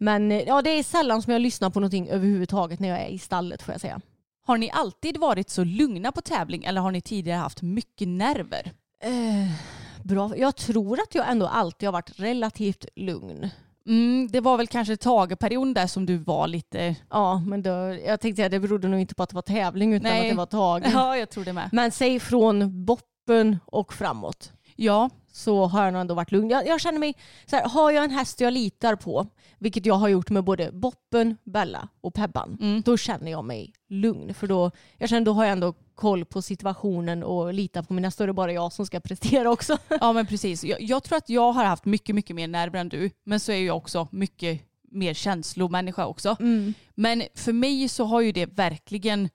Men 0.00 0.32
eh, 0.32 0.42
ja, 0.42 0.62
det 0.62 0.70
är 0.70 0.82
sällan 0.82 1.22
som 1.22 1.32
jag 1.32 1.42
lyssnar 1.42 1.70
på 1.70 1.80
någonting 1.80 2.08
överhuvudtaget 2.08 2.80
när 2.80 2.88
jag 2.88 3.00
är 3.00 3.08
i 3.08 3.18
stallet 3.18 3.62
får 3.62 3.74
jag 3.74 3.80
säga. 3.80 4.00
Har 4.46 4.58
ni 4.58 4.70
alltid 4.70 5.16
varit 5.16 5.50
så 5.50 5.64
lugna 5.64 6.12
på 6.12 6.20
tävling 6.20 6.64
eller 6.64 6.80
har 6.80 6.90
ni 6.90 7.00
tidigare 7.00 7.38
haft 7.38 7.62
mycket 7.62 8.08
nerver? 8.08 8.72
Eh, 9.02 9.52
bra. 10.02 10.36
Jag 10.36 10.56
tror 10.56 11.00
att 11.00 11.14
jag 11.14 11.30
ändå 11.30 11.46
alltid 11.46 11.86
har 11.86 11.92
varit 11.92 12.20
relativt 12.20 12.86
lugn. 12.96 13.50
Mm, 13.86 14.28
det 14.30 14.40
var 14.40 14.56
väl 14.56 14.66
kanske 14.66 14.96
tageperioden 14.96 15.74
där 15.74 15.86
som 15.86 16.06
du 16.06 16.16
var 16.16 16.46
lite... 16.46 16.96
Ja, 17.10 17.42
men 17.46 17.62
då, 17.62 17.70
jag 18.06 18.20
tänkte 18.20 18.44
att 18.44 18.50
det 18.50 18.60
berodde 18.60 18.88
nog 18.88 19.00
inte 19.00 19.14
på 19.14 19.22
att 19.22 19.28
det 19.28 19.34
var 19.34 19.42
tävling 19.42 19.94
utan 19.94 20.10
Nej. 20.10 20.20
att 20.20 20.32
det 20.32 20.36
var 20.36 20.46
tag. 20.46 20.82
Ja, 20.92 21.16
jag 21.16 21.30
tror 21.30 21.44
det 21.44 21.52
med. 21.52 21.68
Men 21.72 21.90
säg 21.90 22.20
från 22.20 22.84
boppen 22.84 23.58
och 23.64 23.92
framåt 23.92 24.52
Ja, 24.82 25.10
så 25.32 25.66
har 25.66 25.84
jag 25.84 25.92
nog 25.92 26.00
ändå 26.00 26.14
varit 26.14 26.32
lugn. 26.32 26.50
Jag, 26.50 26.66
jag 26.66 26.80
känner 26.80 26.98
mig, 26.98 27.16
så 27.46 27.56
här, 27.56 27.68
har 27.68 27.90
jag 27.90 28.04
en 28.04 28.10
häst 28.10 28.40
jag 28.40 28.52
litar 28.52 28.96
på, 28.96 29.26
vilket 29.58 29.86
jag 29.86 29.94
har 29.94 30.08
gjort 30.08 30.30
med 30.30 30.44
både 30.44 30.72
Boppen, 30.72 31.36
Bella 31.44 31.88
och 32.00 32.14
Pebban, 32.14 32.58
Mm. 32.60 32.82
då 32.82 32.96
känner 32.96 33.30
jag 33.30 33.44
mig 33.44 33.72
lugn. 33.88 34.34
För 34.34 34.46
då, 34.46 34.70
jag 34.98 35.08
känner, 35.08 35.26
då 35.26 35.32
har 35.32 35.44
jag 35.44 35.52
ändå 35.52 35.74
koll 35.94 36.24
på 36.24 36.42
situationen 36.42 37.22
och 37.22 37.54
litar 37.54 37.82
på 37.82 37.92
min 37.92 38.04
häst. 38.04 38.18
Då 38.18 38.24
är 38.24 38.26
det 38.26 38.32
bara 38.32 38.52
jag 38.52 38.72
som 38.72 38.86
ska 38.86 39.00
prestera 39.00 39.50
också. 39.50 39.78
ja 40.00 40.12
men 40.12 40.26
precis. 40.26 40.64
Jag, 40.64 40.82
jag 40.82 41.02
tror 41.02 41.18
att 41.18 41.28
jag 41.28 41.52
har 41.52 41.64
haft 41.64 41.84
mycket, 41.84 42.14
mycket 42.14 42.36
mer 42.36 42.48
nerver 42.48 42.78
än 42.80 42.88
du. 42.88 43.10
Men 43.24 43.40
så 43.40 43.52
är 43.52 43.62
jag 43.66 43.76
också 43.76 44.08
mycket 44.12 44.60
mer 44.92 45.14
känslomänniska 45.14 46.06
också. 46.06 46.36
Men 46.94 47.22
för 47.34 47.52
mig 47.52 47.88
så 47.88 48.04
har 48.04 48.20
ju 48.20 48.32
det 48.32 48.46
verkligen 48.46 49.28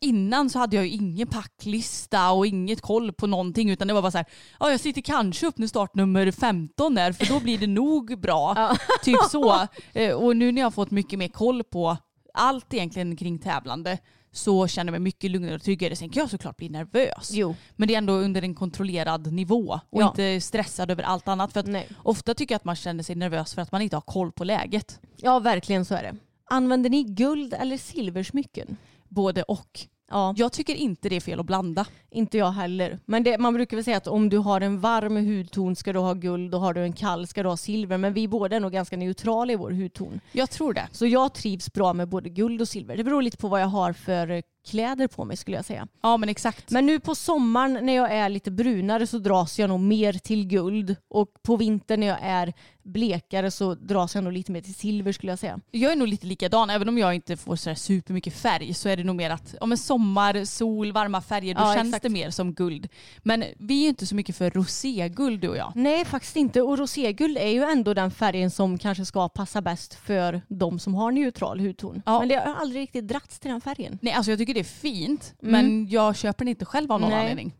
Innan 0.00 0.50
så 0.50 0.58
hade 0.58 0.76
jag 0.76 0.86
ju 0.86 0.90
ingen 0.92 1.26
packlista 1.28 2.30
och 2.30 2.46
inget 2.46 2.80
koll 2.80 3.12
på 3.12 3.26
någonting 3.26 3.70
utan 3.70 3.88
det 3.88 3.94
var 3.94 4.02
bara 4.02 4.10
så 4.10 4.18
här, 4.18 4.26
ja 4.60 4.70
jag 4.70 4.80
sitter 4.80 5.00
kanske 5.00 5.46
upp 5.46 5.58
när 5.58 5.66
startnummer 5.66 6.30
15 6.30 6.98
är 6.98 7.12
för 7.12 7.26
då 7.26 7.40
blir 7.40 7.58
det 7.58 7.66
nog 7.66 8.20
bra. 8.20 8.76
Typ 9.04 9.18
så. 9.30 9.66
Eh, 9.92 10.12
Och 10.14 10.36
nu 10.36 10.52
när 10.52 10.60
jag 10.60 10.66
har 10.66 10.70
fått 10.70 10.90
mycket 10.90 11.18
mer 11.18 11.28
koll 11.28 11.64
på 11.64 11.96
allt 12.34 12.74
egentligen 12.74 13.16
kring 13.16 13.38
tävlande 13.38 13.98
så 14.32 14.66
känner 14.68 14.86
jag 14.92 14.92
mig 14.92 15.00
mycket 15.00 15.30
lugnare 15.30 15.54
och 15.54 15.62
tryggare. 15.62 15.96
Sen 15.96 16.08
kan 16.08 16.20
jag 16.20 16.30
såklart 16.30 16.56
bli 16.56 16.68
nervös. 16.68 17.30
Jo. 17.32 17.54
Men 17.76 17.88
det 17.88 17.94
är 17.94 17.98
ändå 17.98 18.12
under 18.12 18.42
en 18.42 18.54
kontrollerad 18.54 19.32
nivå 19.32 19.80
och 19.90 20.02
Ja. 20.02 20.08
inte 20.08 20.40
stressad 20.40 20.90
över 20.90 21.02
allt 21.02 21.28
annat. 21.28 21.52
För 21.52 21.60
att 21.60 21.84
ofta 22.02 22.34
tycker 22.34 22.52
jag 22.54 22.56
att 22.56 22.64
man 22.64 22.76
känner 22.76 23.02
sig 23.02 23.16
nervös 23.16 23.54
för 23.54 23.62
att 23.62 23.72
man 23.72 23.82
inte 23.82 23.96
har 23.96 24.00
koll 24.00 24.32
på 24.32 24.44
läget. 24.44 25.00
Ja, 25.16 25.38
verkligen 25.38 25.84
så 25.84 25.94
är 25.94 26.02
det. 26.02 26.16
Använder 26.50 26.90
ni 26.90 27.02
guld 27.04 27.54
eller 27.54 27.76
silversmycken? 27.76 28.76
Både 29.08 29.42
och. 29.42 29.80
Ja, 30.10 30.34
Jag 30.36 30.52
tycker 30.52 30.74
inte 30.74 31.08
det 31.08 31.16
är 31.16 31.20
fel 31.20 31.40
att 31.40 31.46
blanda. 31.46 31.86
Inte 32.10 32.38
jag 32.38 32.50
heller. 32.50 32.98
Men 33.06 33.22
det, 33.22 33.38
man 33.38 33.54
brukar 33.54 33.76
väl 33.76 33.84
säga 33.84 33.96
att 33.96 34.06
om 34.06 34.28
du 34.28 34.38
har 34.38 34.60
en 34.60 34.80
varm 34.80 35.16
hudton 35.16 35.76
ska 35.76 35.92
du 35.92 35.98
ha 35.98 36.14
guld 36.14 36.54
och 36.54 36.60
har 36.60 36.74
du 36.74 36.82
en 36.82 36.92
kall 36.92 37.26
ska 37.26 37.42
du 37.42 37.48
ha 37.48 37.56
silver. 37.56 37.98
Men 37.98 38.12
vi 38.12 38.28
båda 38.28 38.56
är 38.56 38.60
nog 38.60 38.72
ganska 38.72 38.96
neutrala 38.96 39.52
i 39.52 39.56
vår 39.56 39.70
hudton. 39.70 40.20
Jag 40.32 40.50
tror 40.50 40.72
det. 40.74 40.88
Så 40.92 41.06
jag 41.06 41.34
trivs 41.34 41.72
bra 41.72 41.92
med 41.92 42.08
både 42.08 42.28
guld 42.28 42.60
och 42.60 42.68
silver. 42.68 42.96
Det 42.96 43.04
beror 43.04 43.22
lite 43.22 43.36
på 43.36 43.48
vad 43.48 43.60
jag 43.60 43.66
har 43.66 43.92
för 43.92 44.42
kläder 44.68 45.06
på 45.08 45.24
mig 45.24 45.36
skulle 45.36 45.56
jag 45.56 45.64
säga. 45.64 45.88
Ja 46.02 46.16
men 46.16 46.28
exakt. 46.28 46.70
Men 46.70 46.86
nu 46.86 47.00
på 47.00 47.14
sommaren 47.14 47.78
när 47.86 47.92
jag 47.96 48.12
är 48.12 48.28
lite 48.28 48.50
brunare 48.50 49.06
så 49.06 49.18
dras 49.18 49.58
jag 49.58 49.68
nog 49.68 49.80
mer 49.80 50.12
till 50.12 50.46
guld. 50.46 50.96
Och 51.10 51.28
på 51.42 51.56
vintern 51.56 52.00
när 52.00 52.06
jag 52.06 52.18
är 52.22 52.52
blekare 52.82 53.50
så 53.50 53.74
dras 53.74 54.14
jag 54.14 54.24
nog 54.24 54.32
lite 54.32 54.52
mer 54.52 54.60
till 54.60 54.74
silver 54.74 55.12
skulle 55.12 55.32
jag 55.32 55.38
säga. 55.38 55.60
Jag 55.70 55.92
är 55.92 55.96
nog 55.96 56.08
lite 56.08 56.26
likadan. 56.26 56.70
Även 56.70 56.88
om 56.88 56.98
jag 56.98 57.14
inte 57.14 57.36
får 57.36 57.56
så 57.56 57.74
supermycket 57.74 58.34
färg 58.34 58.74
så 58.74 58.88
är 58.88 58.96
det 58.96 59.04
nog 59.04 59.16
mer 59.16 59.30
att 59.30 59.54
ja, 59.60 59.66
men 59.66 59.78
sommar, 59.78 60.44
sol, 60.44 60.92
varma 60.92 61.20
färger, 61.20 61.54
då 61.54 61.60
Ja, 61.60 61.74
känns 61.74 61.88
exakt. 61.88 62.02
det 62.02 62.07
mer 62.08 62.30
som 62.30 62.54
guld. 62.54 62.88
Men 63.18 63.44
vi 63.58 63.78
är 63.78 63.82
ju 63.82 63.88
inte 63.88 64.06
så 64.06 64.14
mycket 64.14 64.36
för 64.36 64.50
roséguld 64.50 65.40
du 65.40 65.48
och 65.48 65.56
jag. 65.56 65.72
Nej 65.74 66.04
faktiskt 66.04 66.36
inte. 66.36 66.62
Och 66.62 66.78
roséguld 66.78 67.38
är 67.38 67.48
ju 67.48 67.62
ändå 67.62 67.94
den 67.94 68.10
färgen 68.10 68.50
som 68.50 68.78
kanske 68.78 69.04
ska 69.04 69.28
passa 69.28 69.62
bäst 69.62 69.94
för 69.94 70.42
de 70.48 70.78
som 70.78 70.94
har 70.94 71.12
neutral 71.12 71.60
hudton. 71.60 72.02
Ja. 72.06 72.18
Men 72.18 72.28
det 72.28 72.34
har 72.34 72.54
aldrig 72.54 72.82
riktigt 72.82 73.08
dragits 73.08 73.38
till 73.38 73.50
den 73.50 73.60
färgen. 73.60 73.98
Nej 74.02 74.12
alltså 74.12 74.32
jag 74.32 74.38
tycker 74.38 74.54
det 74.54 74.60
är 74.60 74.64
fint 74.64 75.34
men 75.40 75.88
jag 75.88 76.16
köper 76.16 76.44
den 76.44 76.48
inte 76.48 76.64
själv 76.64 76.92
av 76.92 77.00
någon 77.00 77.10
Nej. 77.10 77.20
anledning. 77.20 77.54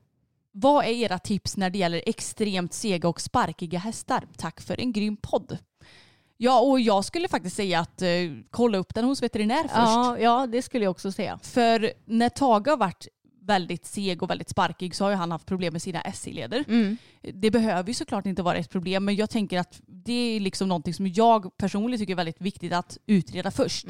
Vad 0.53 0.84
är 0.84 0.88
era 0.88 1.18
tips 1.18 1.57
när 1.57 1.70
det 1.70 1.78
gäller 1.78 2.03
extremt 2.07 2.72
sega 2.72 3.09
och 3.09 3.20
sparkiga 3.20 3.78
hästar? 3.78 4.26
Tack 4.36 4.61
för 4.61 4.80
en 4.80 4.92
grym 4.92 5.16
podd. 5.16 5.59
Ja 6.40 6.61
och 6.61 6.80
jag 6.80 7.05
skulle 7.05 7.28
faktiskt 7.28 7.57
säga 7.57 7.80
att 7.80 8.03
eh, 8.03 8.09
kolla 8.51 8.78
upp 8.78 8.94
den 8.94 9.05
hos 9.05 9.22
veterinär 9.22 9.62
först. 9.62 9.74
Ja, 9.74 10.18
ja, 10.18 10.46
det 10.46 10.62
skulle 10.62 10.84
jag 10.84 10.90
också 10.90 11.12
säga. 11.12 11.38
För 11.42 11.92
när 12.05 12.28
Tage 12.28 12.68
har 12.68 12.76
varit 12.76 13.09
väldigt 13.49 13.86
seg 13.86 14.22
och 14.22 14.30
väldigt 14.30 14.49
sparkig 14.49 14.94
så 14.94 15.05
har 15.05 15.11
ju 15.11 15.16
han 15.16 15.30
haft 15.30 15.46
problem 15.46 15.72
med 15.72 15.82
sina 15.82 16.03
SI-leder. 16.14 16.64
Det 17.32 17.51
behöver 17.51 17.88
ju 17.88 17.94
såklart 17.94 18.26
inte 18.26 18.42
vara 18.42 18.57
ett 18.57 18.70
problem 18.70 19.05
men 19.05 19.16
jag 19.16 19.30
tänker 19.30 19.59
att 19.59 19.80
det 19.86 20.36
är 20.36 20.40
liksom 20.40 20.68
någonting 20.68 20.94
som 20.94 21.07
jag 21.07 21.57
personligen 21.57 21.99
tycker 21.99 22.12
är 22.12 22.16
väldigt 22.16 22.40
viktigt 22.40 22.72
att 22.72 22.99
utreda 23.07 23.51
först. 23.51 23.86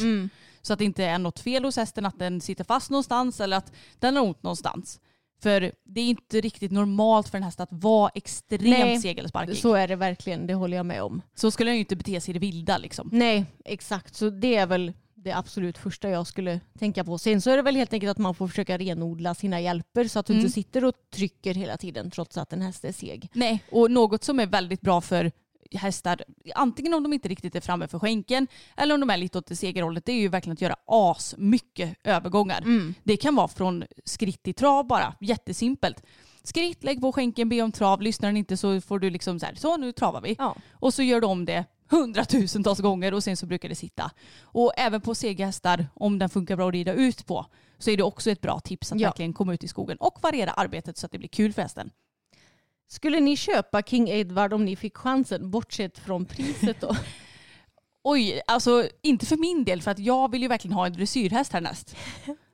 Så 0.63 0.73
att 0.73 0.79
det 0.79 0.85
inte 0.85 1.05
är 1.05 1.19
något 1.19 1.39
fel 1.41 1.65
hos 1.65 1.77
hästen, 1.77 2.07
att 2.07 2.19
den 2.19 2.41
sitter 2.41 2.65
fast 2.65 2.91
någonstans 2.91 3.41
eller 3.41 3.57
att 3.57 3.73
den 3.99 4.17
har 4.17 4.23
ont 4.25 4.43
någonstans. 4.43 5.01
För 5.43 5.73
det 5.85 6.01
är 6.01 6.05
inte 6.05 6.41
riktigt 6.41 6.73
normalt 6.73 7.29
för 7.29 7.39
en 7.39 7.45
häst 7.45 7.61
att 7.61 7.69
vara 7.73 8.11
extremt 8.15 8.63
Nej, 8.63 8.99
seg 9.01 9.19
eller 9.19 9.29
sparkig. 9.29 9.55
Så, 9.57 9.61
Så 9.61 9.75
är 9.75 9.89
det 9.89 9.97
verkligen, 9.97 10.47
det 10.47 10.55
håller 10.55 10.77
jag 10.77 10.87
med 10.87 11.03
om. 11.03 11.23
skulle 11.51 11.71
den 11.71 11.77
ju 11.77 11.81
inte 11.81 11.97
bete 11.97 12.21
sig 12.21 12.33
i 12.33 12.33
det 12.33 12.39
vilda 12.39 12.79
liksom. 12.79 13.09
Nej, 13.13 13.45
exakt. 13.65 14.15
Så 14.15 14.31
det 14.31 14.57
är 14.57 14.67
väl 14.67 14.93
det 15.29 15.37
absolut 15.37 15.79
första 15.79 16.11
jag 16.11 16.27
skulle 16.27 16.61
tänka 16.79 17.05
på. 17.05 17.19
Sen 17.19 17.41
så 17.41 17.51
är 17.51 17.57
det 17.57 17.63
väl 17.63 17.77
helt 17.77 17.93
enkelt 17.93 18.11
att 18.11 18.19
man 18.19 18.35
får 18.35 18.49
försöka 18.49 18.79
renodla 18.79 19.35
sina 19.35 19.61
hjälper 19.61 20.05
så 20.09 20.19
att 20.19 20.27
du 20.27 20.33
Mm. 20.33 20.41
inte 20.45 20.53
sitter 20.55 20.85
och 20.85 20.95
trycker 21.15 21.55
hela 21.55 21.77
tiden 21.77 22.11
trots 22.11 22.37
att 22.39 22.53
en 22.53 22.63
häst 22.63 22.85
är 22.85 22.93
seg. 22.93 23.29
Nej, 23.33 23.65
och 23.71 23.91
något 23.91 24.25
som 24.25 24.41
är 24.41 24.47
väldigt 24.47 24.81
bra 24.81 25.01
för 25.01 25.33
hästar, 25.73 26.23
antingen 26.55 26.95
om 26.95 27.03
de 27.03 27.13
inte 27.13 27.29
riktigt 27.29 27.55
är 27.57 27.61
framme 27.61 27.89
för 27.89 27.99
skänken 27.99 28.47
eller 28.77 28.95
om 28.95 29.01
de 29.01 29.11
är 29.11 29.17
lite 29.17 29.39
åt 29.39 29.47
det 29.47 29.57
segerhållet, 29.57 30.05
det 30.05 30.13
är 30.13 30.21
ju 30.21 30.29
verkligen 30.29 30.53
att 30.55 30.61
göra 30.61 30.77
as 30.87 31.35
mycket 31.39 31.97
övergångar. 32.05 32.65
Det 33.05 33.17
kan 33.17 33.35
vara 33.37 33.49
från 33.49 33.85
skritt 34.05 34.43
till 34.43 34.55
trav 34.55 34.87
bara, 34.87 35.15
jättesimpelt. 35.21 36.03
Skritt, 36.43 36.85
lägg 36.85 37.01
på 37.01 37.13
skänken, 37.13 37.49
be 37.49 37.63
om 37.63 37.73
trav, 37.73 38.03
lyssnar 38.03 38.29
den 38.29 38.37
inte 38.37 38.57
så 38.57 38.81
får 38.81 38.99
du 38.99 39.11
liksom 39.11 39.41
så 39.41 39.47
här, 39.47 39.55
så 39.55 39.77
nu 39.77 39.93
travar 39.93 40.21
vi. 40.21 40.37
Ja. 40.39 40.57
Och 40.73 40.95
så 40.95 41.03
gör 41.03 41.21
du 41.21 41.27
om 41.27 41.45
det 41.45 41.65
hundratusentals 41.91 42.79
gånger 42.81 43.15
och 43.15 43.25
sen 43.25 43.37
så 43.37 43.47
brukar 43.47 43.69
det 43.69 43.75
sitta. 43.75 44.11
Och 44.43 44.73
även 44.77 45.01
på 45.01 45.15
sega 45.15 45.47
hästar, 45.47 45.87
om 45.95 46.19
den 46.19 46.29
funkar 46.29 46.57
bra 46.57 46.69
att 46.69 46.73
rida 46.75 46.93
ut 46.93 47.27
på, 47.27 47.47
så 47.79 47.91
är 47.91 47.97
det 47.97 48.03
också 48.03 48.31
ett 48.31 48.41
bra 48.41 48.61
tips 48.61 48.93
att 48.93 49.01
Ja. 49.01 49.09
verkligen 49.09 49.33
komma 49.33 49.55
ut 49.55 49.65
i 49.65 49.69
skogen 49.69 49.97
och 49.97 50.19
variera 50.23 50.51
arbetet 50.51 50.99
så 50.99 51.07
att 51.07 51.13
det 51.13 51.19
blir 51.19 51.29
kul 51.29 51.53
för 51.53 51.63
hästen. 51.63 51.91
Skulle 52.91 53.21
ni 53.21 53.37
köpa 53.37 53.83
King 53.83 54.09
Edward 54.09 54.53
om 54.53 54.65
ni 54.65 54.77
fick 54.77 54.97
chansen, 54.97 55.51
bortsett 55.51 55.99
från 55.99 56.25
priset 56.25 56.81
då? 56.81 56.97
Oj, 58.05 58.41
alltså 58.47 58.89
inte 59.03 59.27
för 59.27 59.37
min 59.37 59.65
del 59.65 59.83
för 59.83 59.91
att 59.91 59.99
jag 59.99 60.31
vill 60.31 60.43
ju 60.43 60.49
verkligen 60.49 60.75
ha 60.75 60.87
en 60.87 60.93
dressyrhäst 60.93 61.53
härnäst. 61.53 61.97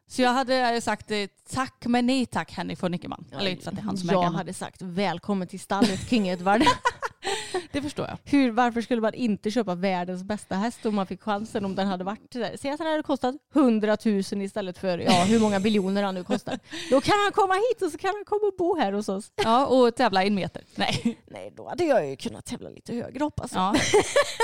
Så 0.07 0.22
jag 0.22 0.30
hade 0.32 0.80
sagt 0.80 1.11
eh, 1.11 1.18
tack 1.51 1.85
men 1.87 2.07
nej 2.07 2.26
tack 2.26 2.53
Henrik 2.53 2.82
von 2.82 2.91
Nickeman. 2.91 3.24
Eller 3.39 3.51
inte 3.51 3.62
för 3.62 3.70
att 3.70 3.76
det 3.76 3.80
är 3.80 3.85
han 3.85 3.97
som 3.97 4.09
jag 4.09 4.22
äger 4.24 4.32
hade 4.37 4.53
sagt 4.53 4.82
välkommen 4.82 5.49
till 5.49 5.61
stallet 5.61 6.09
King 6.11 6.28
Edward. 6.28 6.62
Det 7.72 7.83
förstår 7.83 8.07
jag. 8.09 8.18
Hur, 8.25 8.51
varför 8.51 8.81
skulle 8.81 9.01
man 9.01 9.14
inte 9.14 9.51
köpa 9.51 9.75
världens 9.75 10.22
bästa 10.22 10.55
häst 10.55 10.87
om 10.87 10.95
man 10.95 11.07
fick 11.07 11.22
chansen 11.22 11.64
om 11.64 11.75
den 11.75 11.87
hade 11.87 12.05
varit 12.05 12.31
där? 12.31 12.57
Säg 12.61 12.70
att 12.70 12.79
den 12.79 12.87
hade 12.87 13.03
kostat 13.03 13.35
100 13.55 13.97
000 14.05 14.18
istället 14.18 14.79
för 14.79 14.99
ja, 14.99 15.25
hur 15.25 15.41
många 15.41 15.61
biljoner 15.61 16.03
han 16.03 16.14
nu 16.14 16.25
kostar. 16.25 16.59
Då 16.91 17.01
kan 17.01 17.14
han 17.25 17.33
komma 17.33 17.55
hit 17.55 17.83
och 17.83 17.91
så 17.91 17.99
kan 17.99 18.14
han 18.14 18.25
komma 18.25 18.47
och 18.47 18.55
bo 18.59 18.79
här 18.79 18.93
hos 18.93 19.09
oss. 19.09 19.33
Ja, 19.37 19.66
och 19.66 19.97
tävla 19.97 20.25
en 20.25 20.35
meter. 20.35 20.64
Nej. 20.75 21.18
Nej, 21.27 21.53
då 21.57 21.68
hade 21.68 21.85
jag 21.85 22.09
ju 22.09 22.16
kunnat 22.16 22.45
tävla 22.45 22.70
lite 22.70 22.95
högre 22.95 23.25
hoppas 23.25 23.53
jag. 23.55 23.77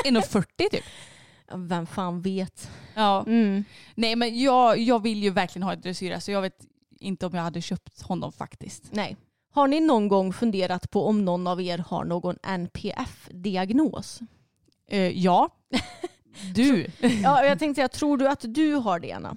Ja. 0.04 0.10
1,40 0.10 0.44
typ. 0.70 0.84
Vem 1.54 1.86
fan 1.86 2.20
vet. 2.20 2.70
Ja. 2.94 3.24
Mm. 3.26 3.64
Nej 3.94 4.16
men 4.16 4.40
jag, 4.40 4.78
jag 4.78 5.02
vill 5.02 5.22
ju 5.22 5.30
verkligen 5.30 5.62
ha 5.62 5.72
ett 5.72 5.82
dressyr 5.82 6.18
så 6.18 6.30
jag 6.30 6.42
vet 6.42 6.66
inte 7.00 7.26
om 7.26 7.34
jag 7.34 7.42
hade 7.42 7.62
köpt 7.62 8.02
honom 8.02 8.32
faktiskt. 8.32 8.84
Nej. 8.90 9.16
Har 9.52 9.68
ni 9.68 9.80
någon 9.80 10.08
gång 10.08 10.32
funderat 10.32 10.90
på 10.90 11.06
om 11.06 11.24
någon 11.24 11.46
av 11.46 11.60
er 11.60 11.78
har 11.78 12.04
någon 12.04 12.36
NPF-diagnos? 12.42 14.20
Eh, 14.90 15.18
ja. 15.24 15.48
Du. 16.54 16.86
Ja, 17.22 17.44
jag 17.44 17.58
tänkte 17.58 17.78
säga, 17.78 17.88
tror 17.88 18.16
du 18.16 18.28
att 18.28 18.44
du 18.48 18.74
har 18.74 19.00
det 19.00 19.12
Anna? 19.12 19.36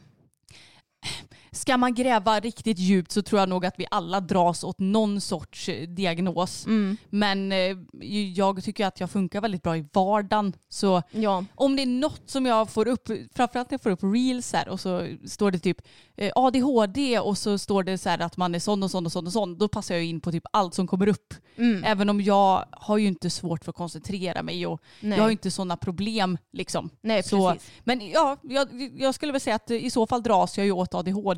Ska 1.54 1.78
man 1.78 1.94
gräva 1.94 2.40
riktigt 2.40 2.80
djupt 2.80 3.12
så 3.12 3.22
tror 3.22 3.40
jag 3.40 3.50
nog 3.50 3.66
att 3.66 3.74
vi 3.78 3.86
alla 3.92 4.20
dras 4.22 4.64
åt 4.64 4.80
någon 4.80 5.22
sorts 5.22 5.70
eh, 5.70 5.88
diagnos. 5.88 6.66
Mm. 6.66 6.98
Men 7.10 7.52
eh, 7.52 7.78
jag 8.36 8.64
tycker 8.64 8.86
att 8.86 9.00
jag 9.00 9.12
funkar 9.12 9.42
väldigt 9.42 9.64
bra 9.64 9.78
i 9.78 9.86
vardagen. 9.94 10.54
Så 10.70 11.02
Ja. 11.12 11.46
om 11.56 11.76
det 11.76 11.82
är 11.82 11.86
något 11.88 12.22
som 12.26 12.46
jag 12.46 12.70
får 12.70 12.88
upp, 12.88 13.08
framförallt 13.36 13.72
när 13.72 13.74
jag 13.74 13.82
får 13.82 13.90
upp 13.90 14.04
reels 14.16 14.54
här 14.54 14.70
och 14.70 14.80
så 14.80 15.08
står 15.28 15.52
det 15.52 15.60
typ 15.60 15.78
eh, 16.18 16.32
ADHD 16.36 17.20
och 17.20 17.38
så 17.38 17.58
står 17.58 17.84
det 17.84 17.98
så 17.98 18.10
här 18.10 18.20
att 18.22 18.38
man 18.38 18.56
är 18.56 18.60
sån 18.60 18.84
och 18.84 18.92
sån 18.92 19.06
och 19.06 19.12
sån 19.12 19.26
och 19.28 19.34
sån. 19.34 19.58
Då 19.58 19.68
passar 19.68 19.96
jag 19.96 20.04
in 20.04 20.22
på 20.22 20.32
typ 20.32 20.44
allt 20.54 20.74
som 20.74 20.88
kommer 20.88 21.08
upp. 21.08 21.34
Mm. 21.58 21.84
Även 21.84 22.10
om 22.10 22.22
jag 22.22 22.66
har 22.72 22.98
ju 22.98 23.08
inte 23.08 23.30
svårt 23.30 23.64
för 23.64 23.72
att 23.72 23.76
koncentrera 23.76 24.44
mig 24.44 24.68
och 24.68 24.82
Nej. 25.00 25.18
jag 25.18 25.24
har 25.24 25.30
ju 25.30 25.32
inte 25.32 25.52
sådana 25.52 25.78
problem 25.78 26.38
liksom. 26.52 26.90
Nej, 27.02 27.24
Så, 27.24 27.56
men 27.84 28.10
ja, 28.10 28.38
jag, 28.42 28.68
jag 28.98 29.16
skulle 29.16 29.32
väl 29.32 29.42
säga 29.42 29.56
att 29.56 29.72
i 29.72 29.90
så 29.90 30.08
fall 30.08 30.24
dras 30.24 30.58
jag 30.58 30.66
ju 30.66 30.72
åt 30.72 30.94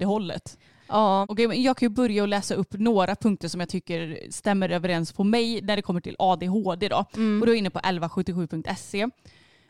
ADHD-hållet. 0.05 0.57
Ja. 0.87 1.27
Men 1.37 1.63
jag 1.63 1.77
kan 1.77 1.85
ju 1.85 1.89
börja 1.89 2.21
och 2.21 2.27
läsa 2.27 2.55
upp 2.55 2.73
några 2.73 3.15
punkter 3.15 3.47
som 3.47 3.59
jag 3.59 3.69
tycker 3.69 4.19
stämmer 4.29 4.69
överens 4.69 5.11
på 5.11 5.23
mig 5.23 5.61
när 5.61 5.75
det 5.75 5.81
kommer 5.81 6.01
till 6.01 6.15
ADHD. 6.19 6.89
Då. 6.89 7.05
Mm. 7.15 7.41
Och 7.41 7.45
då 7.45 7.51
är 7.51 7.55
jag 7.55 7.59
inne 7.59 7.69
på 7.69 7.79
1177.se. 7.79 9.09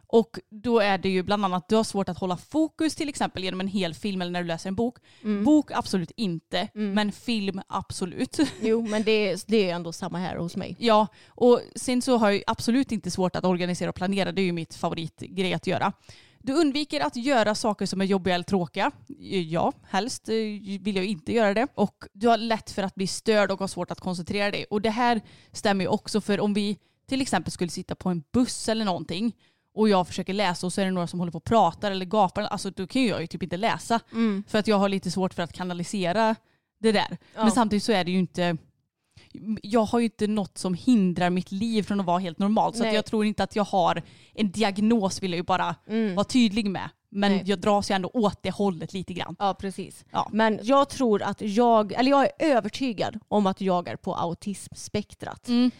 Och 0.07 0.39
då 0.49 0.79
är 0.79 0.97
det 0.97 1.09
ju 1.09 1.23
bland 1.23 1.45
annat, 1.45 1.69
du 1.69 1.75
har 1.75 1.83
svårt 1.83 2.09
att 2.09 2.19
hålla 2.19 2.37
fokus 2.37 2.95
till 2.95 3.09
exempel 3.09 3.43
genom 3.43 3.59
en 3.59 3.67
hel 3.67 3.93
film 3.93 4.21
eller 4.21 4.31
när 4.31 4.41
du 4.41 4.47
läser 4.47 4.69
en 4.69 4.75
bok. 4.75 4.97
Mm. 5.23 5.43
Bok 5.43 5.71
absolut 5.71 6.11
inte, 6.15 6.67
men 6.73 7.11
film 7.11 7.61
absolut. 7.67 8.39
Jo, 8.61 8.87
men 8.87 9.03
det, 9.03 9.43
det 9.47 9.69
är 9.69 9.75
ändå 9.75 9.93
samma 9.93 10.17
här 10.17 10.35
hos 10.35 10.55
mig. 10.55 10.75
Ja, 10.79 11.07
och 11.27 11.61
sen 11.75 12.01
så 12.01 12.17
har 12.17 12.31
jag 12.31 12.43
absolut 12.47 12.91
inte 12.91 13.11
svårt 13.11 13.35
att 13.35 13.45
organisera 13.45 13.89
och 13.89 13.95
planera. 13.95 14.31
Det 14.31 14.41
är 14.41 14.45
ju 14.45 14.51
mitt 14.51 14.75
favoritgrej 14.75 15.53
att 15.53 15.67
göra. 15.67 15.93
Du 16.45 16.53
undviker 16.53 17.01
att 17.01 17.15
göra 17.15 17.55
saker 17.55 17.85
som 17.85 18.01
är 18.01 18.05
jobbiga 18.05 18.35
eller 18.35 18.43
tråkiga. 18.43 18.91
Ja, 19.49 19.73
helst 19.83 20.29
eh, 20.29 20.35
vill 20.81 20.95
jag 20.95 21.05
inte 21.05 21.33
göra 21.33 21.53
det. 21.53 21.67
Och 21.75 22.05
du 22.13 22.27
har 22.27 22.37
lätt 22.37 22.71
för 22.71 22.83
att 22.83 22.95
bli 22.95 23.07
störd 23.07 23.51
och 23.51 23.59
har 23.59 23.67
svårt 23.67 23.91
att 23.91 23.99
koncentrera 23.99 24.51
dig. 24.51 24.65
Och 24.69 24.81
det 24.81 24.89
här 24.89 25.21
stämmer 25.51 25.83
ju 25.85 25.89
också 25.89 26.21
för 26.21 26.39
om 26.39 26.53
vi 26.53 26.77
till 27.07 27.21
exempel 27.21 27.51
skulle 27.51 27.69
sitta 27.71 27.95
på 27.95 28.09
en 28.09 28.23
buss 28.31 28.69
eller 28.69 28.85
någonting 28.85 29.35
och 29.75 29.89
jag 29.89 30.07
försöker 30.07 30.33
läsa 30.33 30.67
och 30.67 30.73
så 30.73 30.81
är 30.81 30.85
det 30.85 30.91
några 30.91 31.07
som 31.07 31.19
håller 31.19 31.31
på 31.31 31.37
och 31.37 31.43
pratar 31.43 31.91
eller 31.91 32.05
gapar. 32.05 32.41
Alltså 32.41 32.69
då 32.71 32.87
kan 32.87 33.05
jag 33.05 33.21
ju 33.21 33.27
typ 33.27 33.43
inte 33.43 33.57
läsa. 33.57 33.99
För 34.47 34.59
att 34.59 34.67
jag 34.67 34.77
har 34.77 34.89
lite 34.89 35.11
svårt 35.11 35.33
för 35.33 35.43
att 35.43 35.53
kanalisera 35.53 36.35
det 36.79 36.91
där. 36.91 37.17
Ja. 37.35 37.43
Men 37.43 37.51
samtidigt 37.51 37.83
så 37.83 37.91
är 37.91 38.03
det 38.03 38.11
ju 38.11 38.19
inte 38.19 38.57
jag 39.61 39.85
har 39.85 39.99
ju 39.99 40.05
inte 40.05 40.27
något 40.27 40.57
som 40.57 40.73
hindrar 40.73 41.29
mitt 41.29 41.51
liv 41.51 41.83
från 41.83 41.99
att 41.99 42.05
vara 42.05 42.19
helt 42.19 42.39
normalt. 42.39 42.75
Så 42.75 42.83
Nej. 42.83 42.95
jag 42.95 43.05
tror 43.05 43.25
inte 43.25 43.43
att 43.43 43.55
jag 43.55 43.63
har 43.63 44.01
en 44.33 44.51
diagnos 44.51 45.23
vill 45.23 45.31
jag 45.31 45.37
ju 45.37 45.43
bara 45.43 45.75
Mm. 45.87 46.15
vara 46.15 46.23
tydlig 46.23 46.69
med. 46.69 46.89
Men 47.09 47.31
Nej. 47.31 47.43
jag 47.45 47.59
dras 47.59 47.91
ju 47.91 47.95
ändå 47.95 48.09
åt 48.13 48.43
det 48.43 48.51
hållet 48.51 48.93
lite 48.93 49.13
grann. 49.13 49.35
Ja, 49.39 49.53
precis. 49.53 50.05
Ja. 50.11 50.29
Men 50.33 50.59
jag 50.63 50.89
tror 50.89 51.21
att 51.21 51.41
jag, 51.41 51.91
eller 51.93 52.11
jag 52.11 52.23
är 52.23 52.31
övertygad 52.39 53.19
om 53.27 53.47
att 53.47 53.61
jag 53.61 53.87
är 53.87 53.95
på 53.95 54.15
autismspektrat. 54.15 55.47
Mm. 55.47 55.71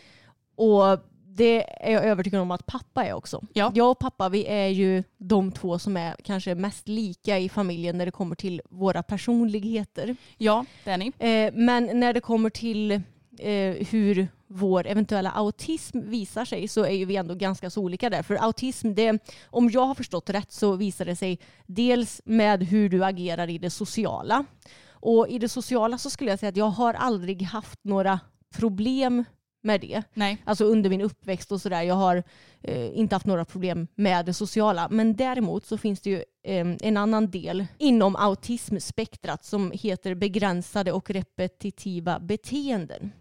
Och 0.56 0.99
det 1.28 1.86
är 1.88 1.91
jag 1.93 2.03
övertygad 2.06 2.41
om 2.41 2.51
att 2.51 2.66
pappa 2.66 3.06
är 3.06 3.14
också. 3.14 3.41
Ja. 3.53 3.72
Jag 3.76 3.91
och 3.91 3.99
pappa 3.99 4.30
vi 4.30 4.45
är 4.45 4.68
ju 4.68 5.03
de 5.18 5.51
två 5.51 5.80
som 5.80 5.97
är 5.97 6.16
kanske 6.24 6.56
mest 6.56 6.88
lika 6.88 7.39
i 7.39 7.49
familjen 7.49 7.97
när 7.97 8.06
det 8.06 8.12
kommer 8.12 8.36
till 8.36 8.62
våra 8.70 9.03
personligheter. 9.03 10.16
Ja, 10.38 10.66
det 10.84 10.91
är 10.91 10.97
ni. 10.97 11.08
Eh, 11.20 11.53
men 11.53 11.99
när 11.99 12.14
det 12.14 12.20
kommer 12.22 12.49
till 12.49 13.01
eh, 13.39 13.88
hur 13.88 14.27
vår 14.47 14.88
eventuella 14.88 15.31
autism 15.31 15.99
visar 16.09 16.45
sig 16.45 16.67
så 16.67 16.83
är 16.83 16.93
ju 16.93 17.05
vi 17.05 17.15
ändå 17.15 17.36
ganska 17.36 17.69
så 17.69 17.81
olika 17.81 18.09
där. 18.09 18.23
För 18.23 18.36
autism, 18.36 18.93
det, 18.93 19.19
om 19.45 19.69
jag 19.69 19.86
har 19.86 19.95
förstått 19.95 20.29
rätt 20.29 20.51
så 20.51 20.75
visar 20.75 21.05
det 21.05 21.15
sig 21.15 21.39
dels 21.65 22.21
med 22.25 22.63
hur 22.63 22.89
du 22.89 23.05
agerar 23.05 23.49
i 23.49 23.57
det 23.57 23.69
sociala. 23.69 24.45
Och 24.89 25.27
i 25.29 25.39
det 25.39 25.49
sociala 25.49 25.97
så 25.97 26.09
skulle 26.09 26.29
jag 26.29 26.39
säga 26.39 26.49
att 26.49 26.57
jag 26.57 26.69
har 26.69 26.93
aldrig 26.93 27.41
haft 27.41 27.79
några 27.83 28.19
problem 28.55 29.23
med 29.65 29.81
det. 29.81 30.03
Nej. 30.13 30.38
Alltså 30.43 30.65
under 30.65 30.89
min 30.89 31.01
uppväxt 31.01 31.51
och 31.51 31.61
sådär. 31.61 31.81
Jag 31.81 31.95
har 31.95 32.23
eh, 32.61 32.99
inte 32.99 33.15
haft 33.15 33.25
några 33.25 33.45
problem 33.45 33.88
med 33.95 34.25
det 34.25 34.33
sociala. 34.33 34.88
Men 34.91 35.15
däremot 35.15 35.65
så 35.65 35.77
finns 35.77 36.01
det 36.01 36.09
ju 36.09 36.23
eh, 36.43 36.75
en 36.81 36.97
annan 36.97 37.31
del 37.31 37.65
inom 37.77 38.15
autismspektrat 38.15 39.45
som 39.45 39.71
heter 39.71 40.15
begränsade 40.15 40.91
och 40.91 41.09
repetitiva 41.09 42.19
beteenden. 42.19 43.11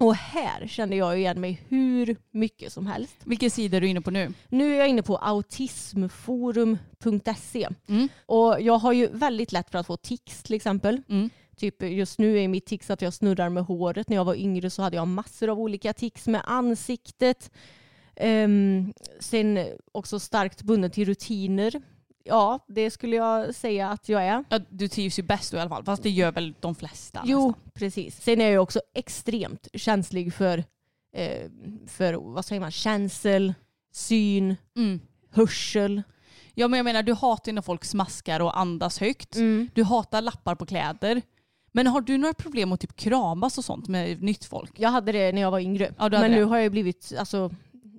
Och 0.00 0.14
här 0.14 0.66
känner 0.66 0.96
jag 0.96 1.18
igen 1.18 1.40
mig 1.40 1.60
hur 1.68 2.16
mycket 2.30 2.72
som 2.72 2.86
helst. 2.86 3.16
Vilken 3.24 3.50
sida 3.50 3.76
är 3.76 3.80
du 3.80 3.88
inne 3.88 4.00
på 4.00 4.10
nu? 4.10 4.32
Nu 4.48 4.74
är 4.74 4.78
jag 4.78 4.88
inne 4.88 5.02
på 5.02 5.16
autismforum.se 5.16 7.68
Mm. 7.88 8.08
och 8.26 8.60
jag 8.60 8.78
har 8.78 8.92
ju 8.92 9.08
väldigt 9.12 9.52
lätt 9.52 9.70
för 9.70 9.78
att 9.78 9.86
få 9.86 9.96
tics 9.96 10.42
till 10.42 10.54
exempel. 10.54 11.02
Mm. 11.08 11.30
Typ 11.56 11.82
just 11.82 12.18
nu 12.18 12.40
är 12.40 12.48
mitt 12.48 12.66
tics 12.66 12.90
att 12.90 13.02
jag 13.02 13.14
snurrar 13.14 13.48
med 13.48 13.64
håret. 13.64 14.08
När 14.08 14.16
jag 14.16 14.24
var 14.24 14.34
yngre 14.34 14.70
så 14.70 14.82
hade 14.82 14.96
jag 14.96 15.08
massor 15.08 15.50
av 15.50 15.60
olika 15.60 15.92
tics 15.92 16.26
med 16.26 16.40
ansiktet. 16.44 17.50
Ehm, 18.16 18.92
sen 19.20 19.66
också 19.92 20.18
starkt 20.18 20.62
bunden 20.62 20.90
till 20.90 21.04
rutiner. 21.04 21.82
Ja, 22.24 22.64
det 22.68 22.90
skulle 22.90 23.16
jag 23.16 23.54
säga 23.54 23.88
att 23.90 24.08
jag 24.08 24.24
är. 24.24 24.44
Ja, 24.48 24.58
du 24.68 24.88
trivs 24.88 25.18
ju 25.18 25.22
bäst 25.22 25.50
då 25.52 25.56
i 25.56 25.60
alla 25.60 25.70
fall. 25.70 25.84
Fast 25.84 26.02
det 26.02 26.10
gör 26.10 26.32
väl 26.32 26.54
de 26.60 26.74
flesta. 26.74 27.22
Jo, 27.24 27.46
nästan. 27.46 27.70
precis. 27.74 28.22
Sen 28.22 28.40
är 28.40 28.50
jag 28.50 28.62
också 28.62 28.80
extremt 28.94 29.68
känslig 29.74 30.34
för, 30.34 30.64
eh, 31.16 31.50
för 31.86 32.14
vad 32.14 32.44
säger 32.44 32.60
man, 32.60 32.70
känsel, 32.70 33.54
syn, 33.92 34.56
Mm. 34.76 35.00
hörsel. 35.30 36.02
Ja 36.54 36.68
men 36.68 36.76
jag 36.76 36.84
menar 36.84 37.02
du 37.02 37.12
hatar 37.14 37.52
ju 37.52 37.54
när 37.54 37.62
folk 37.62 37.84
smaskar 37.84 38.40
och 38.40 38.58
andas 38.58 38.98
högt. 39.00 39.36
Mm. 39.36 39.68
Du 39.74 39.82
hatar 39.84 40.22
lappar 40.22 40.54
på 40.54 40.66
kläder. 40.66 41.22
Men 41.72 41.86
har 41.86 42.00
du 42.00 42.18
några 42.18 42.34
problem 42.34 42.72
att 42.72 42.80
typ 42.80 42.96
kramas 42.96 43.58
och 43.58 43.64
sånt 43.64 43.88
med 43.88 44.22
nytt 44.22 44.44
folk? 44.44 44.72
Jag 44.80 44.90
hade 44.90 45.12
det 45.12 45.32
när 45.32 45.40
jag 45.42 45.50
var 45.50 45.58
yngre. 45.60 45.94
Ja, 45.98 46.08
Men 46.08 46.30
nu 46.30 46.38
det. 46.38 46.44
har 46.44 46.58
jag 46.58 46.72
blivit 46.72 47.12
alltså, 47.18 47.50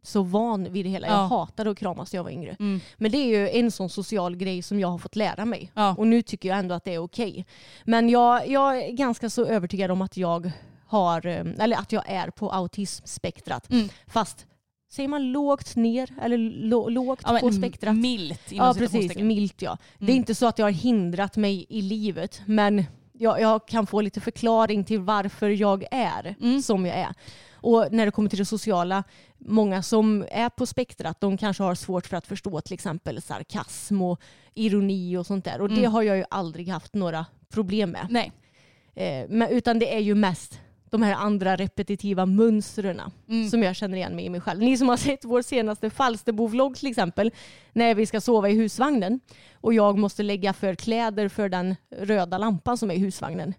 så 0.05 0.23
van 0.23 0.71
vid 0.71 0.85
det 0.85 0.89
hela. 0.89 1.07
Ja. 1.07 1.13
Jag 1.13 1.27
hatade 1.27 1.69
att 1.69 1.77
kramas 1.77 2.13
när 2.13 2.17
jag 2.17 2.23
var 2.23 2.31
yngre. 2.31 2.55
Mm. 2.59 2.79
Men 2.97 3.11
det 3.11 3.17
är 3.17 3.25
ju 3.27 3.49
en 3.49 3.71
sån 3.71 3.89
social 3.89 4.35
grej 4.35 4.61
som 4.61 4.79
jag 4.79 4.87
har 4.87 4.97
fått 4.97 5.15
lära 5.15 5.45
mig. 5.45 5.71
Och 5.97 6.07
nu 6.07 6.21
tycker 6.21 6.49
jag 6.49 6.57
ändå 6.59 6.75
att 6.75 6.83
det 6.83 6.93
är 6.93 6.99
okej. 6.99 7.45
Men 7.83 8.09
jag, 8.09 8.47
jag 8.47 8.77
är 8.83 8.91
ganska 8.91 9.29
så 9.29 9.45
övertygad 9.45 9.91
om 9.91 10.01
att 10.01 10.17
jag 10.17 10.51
har, 10.87 11.25
eh, 11.27 11.45
eller 11.59 11.77
att 11.77 11.91
jag 11.91 12.03
är 12.07 12.29
på 12.29 12.51
autismspektrat. 12.51 13.71
Mm. 13.71 13.89
Fast 14.07 14.45
säger 14.91 15.09
man 15.09 15.31
lågt 15.31 15.75
ner 15.75 16.09
eller 16.21 16.37
lå, 16.37 16.89
lågt 16.89 17.19
Ja, 17.23 17.37
på 17.41 17.51
spektrat? 17.51 17.95
Milt 17.95 18.41
Ja 18.51 18.73
precis, 18.77 19.15
milt 19.15 19.61
ja. 19.61 19.77
Det 19.97 20.05
är 20.05 20.09
Mm. 20.09 20.17
inte 20.17 20.35
så 20.35 20.47
att 20.47 20.59
jag 20.59 20.65
har 20.65 20.71
hindrat 20.71 21.37
mig 21.37 21.65
i 21.69 21.81
livet 21.81 22.41
men 22.45 22.83
jag, 23.13 23.41
jag 23.41 23.67
kan 23.67 23.87
få 23.87 24.01
lite 24.01 24.21
förklaring 24.21 24.83
till 24.83 24.99
varför 24.99 25.49
jag 25.49 25.85
är 25.91 26.35
Mm. 26.41 26.61
som 26.61 26.85
jag 26.85 26.97
är. 26.97 27.13
Och 27.65 27.87
när 27.91 28.05
det 28.05 28.11
kommer 28.11 28.29
till 28.29 28.39
det 28.39 28.45
sociala, 28.45 29.03
många 29.37 29.81
som 29.83 30.25
är 30.31 30.49
på 30.49 30.65
spektrat 30.65 31.21
de 31.21 31.37
kanske 31.37 31.63
har 31.63 31.75
svårt 31.75 32.07
för 32.07 32.17
att 32.17 32.27
förstå 32.27 32.61
till 32.61 32.73
exempel 32.73 33.21
sarkasm 33.21 34.01
och 34.01 34.19
ironi 34.53 35.17
och 35.17 35.25
sånt 35.25 35.45
där. 35.45 35.61
Och 35.61 35.69
det 35.69 35.79
Mm. 35.79 35.91
har 35.91 36.01
jag 36.03 36.17
ju 36.17 36.23
aldrig 36.29 36.67
haft 36.69 36.93
några 36.93 37.25
problem 37.49 37.89
med. 37.89 38.07
Nej. 38.09 38.31
Eh, 38.95 39.25
men, 39.29 39.49
utan 39.49 39.79
det 39.79 39.95
är 39.95 39.99
ju 39.99 40.15
mest 40.15 40.59
de 40.89 41.01
här 41.01 41.13
andra 41.13 41.55
repetitiva 41.55 42.25
mönstren 42.25 43.01
Mm. 43.29 43.49
som 43.49 43.63
jag 43.63 43.75
känner 43.75 43.97
igen 43.97 44.15
mig 44.15 44.25
i 44.25 44.29
mig 44.29 44.41
själv. 44.41 44.59
Ni 44.59 44.77
som 44.77 44.89
har 44.89 44.97
sett 44.97 45.25
vår 45.25 45.41
senaste 45.41 45.89
Falsterbo-vlogg 45.89 46.75
till 46.75 46.89
exempel, 46.89 47.31
när 47.73 47.95
vi 47.95 48.05
ska 48.05 48.21
sova 48.21 48.49
i 48.49 48.53
husvagnen 48.55 49.19
och 49.61 49.73
jag 49.73 49.97
måste 49.97 50.23
lägga 50.23 50.53
för 50.53 50.75
kläder 50.75 51.29
för 51.29 51.49
den 51.49 51.75
röda 51.97 52.37
lampan 52.37 52.77
som 52.77 52.91
är 52.91 52.95
i 52.95 52.99
husvagnen. 52.99 53.53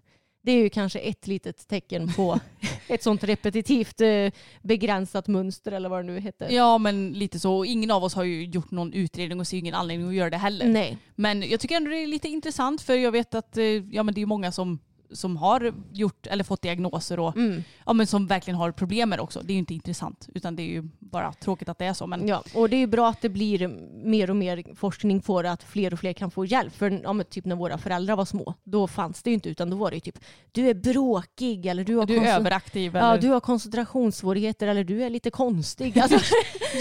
Det 0.47 0.51
är 0.51 0.63
ju 0.63 0.69
kanske 0.69 0.99
ett 0.99 1.27
litet 1.27 1.67
tecken 1.67 2.13
på 2.13 2.39
ett 2.87 3.03
sånt 3.03 3.23
repetitivt 3.23 4.01
eh, 4.01 4.31
begränsat 4.61 5.27
mönster 5.27 5.71
eller 5.71 5.89
vad 5.89 5.99
det 5.99 6.03
nu 6.03 6.19
heter. 6.19 6.49
Ja 6.49 6.77
men 6.77 7.13
lite 7.13 7.39
så. 7.39 7.57
Och 7.57 7.65
ingen 7.65 7.91
av 7.91 8.03
oss 8.03 8.13
har 8.13 8.23
ju 8.23 8.45
gjort 8.45 8.71
någon 8.71 8.93
utredning 8.93 9.39
och 9.39 9.47
ser 9.47 9.57
ingen 9.57 9.73
anledning 9.73 10.07
att 10.07 10.15
göra 10.15 10.29
det 10.29 10.37
heller. 10.37 10.65
Nej. 10.65 10.97
Men 11.15 11.49
jag 11.49 11.59
tycker 11.59 11.75
ändå 11.75 11.89
det 11.89 11.97
är 11.97 12.07
lite 12.07 12.27
intressant 12.27 12.81
för 12.81 12.95
jag 12.95 13.11
vet 13.11 13.35
att 13.35 13.57
eh, 13.57 13.65
ja, 13.65 14.03
men 14.03 14.13
det 14.13 14.21
är 14.21 14.25
många 14.25 14.51
som, 14.51 14.79
som 15.11 15.37
har 15.37 15.73
gjort 15.93 16.27
eller 16.27 16.43
fått 16.43 16.61
diagnoser 16.61 17.19
och 17.19 17.37
Mm. 17.37 17.63
ja, 17.85 17.93
men 17.93 18.07
som 18.07 18.27
verkligen 18.27 18.57
har 18.57 18.71
problem 18.71 19.09
med 19.09 19.19
det 19.19 19.23
också. 19.23 19.41
Det 19.43 19.51
är 19.51 19.55
ju 19.55 19.59
inte 19.59 19.73
intressant 19.73 20.29
utan 20.35 20.55
det 20.55 20.61
är 20.63 20.67
ju 20.67 20.83
bara 20.99 21.33
tråkigt 21.33 21.69
att 21.69 21.77
det 21.79 21.85
är 21.85 21.93
så. 21.93 22.07
Men 22.07 22.27
Ja, 22.27 22.43
och 22.53 22.69
det 22.69 22.75
är 22.75 22.79
ju 22.79 22.87
bra 22.87 23.09
att 23.09 23.21
det 23.21 23.29
blir 23.29 23.67
mer 24.05 24.29
och 24.29 24.35
mer 24.35 24.63
forskning 24.75 25.21
på 25.21 25.41
det, 25.41 25.51
att 25.51 25.63
fler 25.63 25.93
och 25.93 25.99
fler 25.99 26.13
kan 26.13 26.31
få 26.31 26.45
hjälp. 26.45 26.75
För 26.75 26.99
ja, 27.03 27.13
men 27.13 27.25
typ 27.25 27.45
när 27.45 27.55
våra 27.55 27.77
föräldrar 27.77 28.15
var 28.15 28.25
små, 28.25 28.53
då 28.63 28.87
fanns 28.87 29.23
det 29.23 29.29
ju 29.29 29.33
inte, 29.33 29.49
utan 29.49 29.69
då 29.69 29.77
var 29.77 29.89
det 29.89 29.95
ju 29.95 29.99
typ 29.99 30.19
du 30.51 30.69
är 30.69 30.73
bråkig 30.73 31.65
eller 31.65 31.83
du 31.83 31.95
har, 31.95 32.05
du 32.05 32.17
är 32.17 32.35
överaktiv. 32.35 32.91
ja, 32.95 33.11
Eller? 33.11 33.21
du 33.21 33.27
har 33.29 33.39
koncentrationssvårigheter 33.39 34.67
eller 34.67 34.83
du 34.83 35.03
är 35.03 35.09
lite 35.09 35.29
konstig. 35.29 35.97
Alltså, 36.07 36.19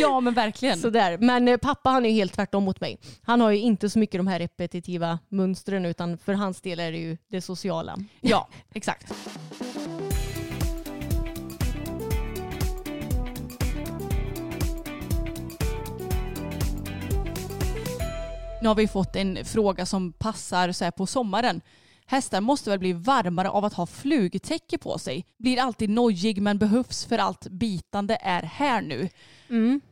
ja 0.01 0.21
men 0.21 0.35
verkligen. 0.35 0.79
sådär. 0.79 1.19
Men 1.19 1.49
eh, 1.49 1.57
pappa 1.57 1.91
han 1.91 2.05
är 2.07 2.09
ju 2.11 2.15
helt 2.15 2.33
tvärtom 2.33 2.65
mot 2.65 2.81
mig. 2.81 2.99
Han 3.23 3.41
har 3.41 3.51
ju 3.51 3.59
inte 3.59 3.91
så 3.91 3.99
mycket 3.99 4.19
de 4.19 4.27
här 4.27 4.39
repetitiva 4.39 5.19
mönstren 5.29 5.85
utan 5.87 6.19
för 6.19 6.33
hans 6.35 6.61
del 6.61 6.81
är 6.81 6.93
det 6.93 6.99
ju 6.99 7.17
det 7.29 7.41
sociala. 7.41 7.97
Ja, 8.29 8.49
exakt. 8.75 9.15
Nu 18.63 18.69
har 18.69 18.75
vi 18.75 18.89
fått 18.89 19.17
en 19.17 19.45
fråga 19.45 19.87
som 19.87 20.13
passar 20.13 20.73
så 20.73 20.85
här 20.85 20.91
på 20.91 21.07
sommaren. 21.07 21.61
Hästar 22.07 22.41
måste 22.41 22.71
väl 22.71 22.79
bli 22.79 22.93
varmare 22.93 23.51
av 23.51 23.65
att 23.65 23.75
ha 23.75 23.87
flugtäcke 23.87 24.79
på 24.79 24.99
sig? 24.99 25.25
Blir 25.39 25.61
alltid 25.61 25.91
nojig 25.91 26.43
men 26.43 26.59
behövs 26.59 27.05
för 27.05 27.19
allt 27.19 27.49
bitande 27.49 28.19
är 28.23 28.43
här 28.43 28.83
nu. 28.83 29.09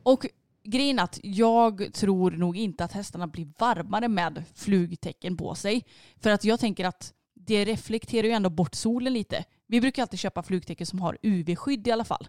Och 0.03 0.25
grejen 0.63 0.99
att 0.99 1.19
jag 1.23 1.93
tror 1.93 2.31
nog 2.31 2.57
inte 2.57 2.83
att 2.83 2.91
hästarna 2.91 3.27
blir 3.27 3.47
varmare 3.59 4.07
med 4.07 4.43
flugtäcken 4.55 5.37
på 5.37 5.55
sig. 5.55 5.85
För 6.21 6.29
att 6.29 6.43
jag 6.43 6.59
tänker 6.59 6.85
att 6.85 7.13
det 7.47 7.65
reflekterar 7.65 8.27
ju 8.27 8.31
ändå 8.33 8.49
bort 8.49 8.75
solen 8.75 9.13
lite. 9.13 9.43
Vi 9.67 9.81
brukar 9.81 10.01
alltid 10.01 10.19
köpa 10.19 10.43
flugtäcken 10.43 10.85
som 10.87 10.99
har 10.99 11.17
UV-skydd 11.21 11.87
i 11.87 11.91
alla 11.91 12.03
fall. 12.05 12.25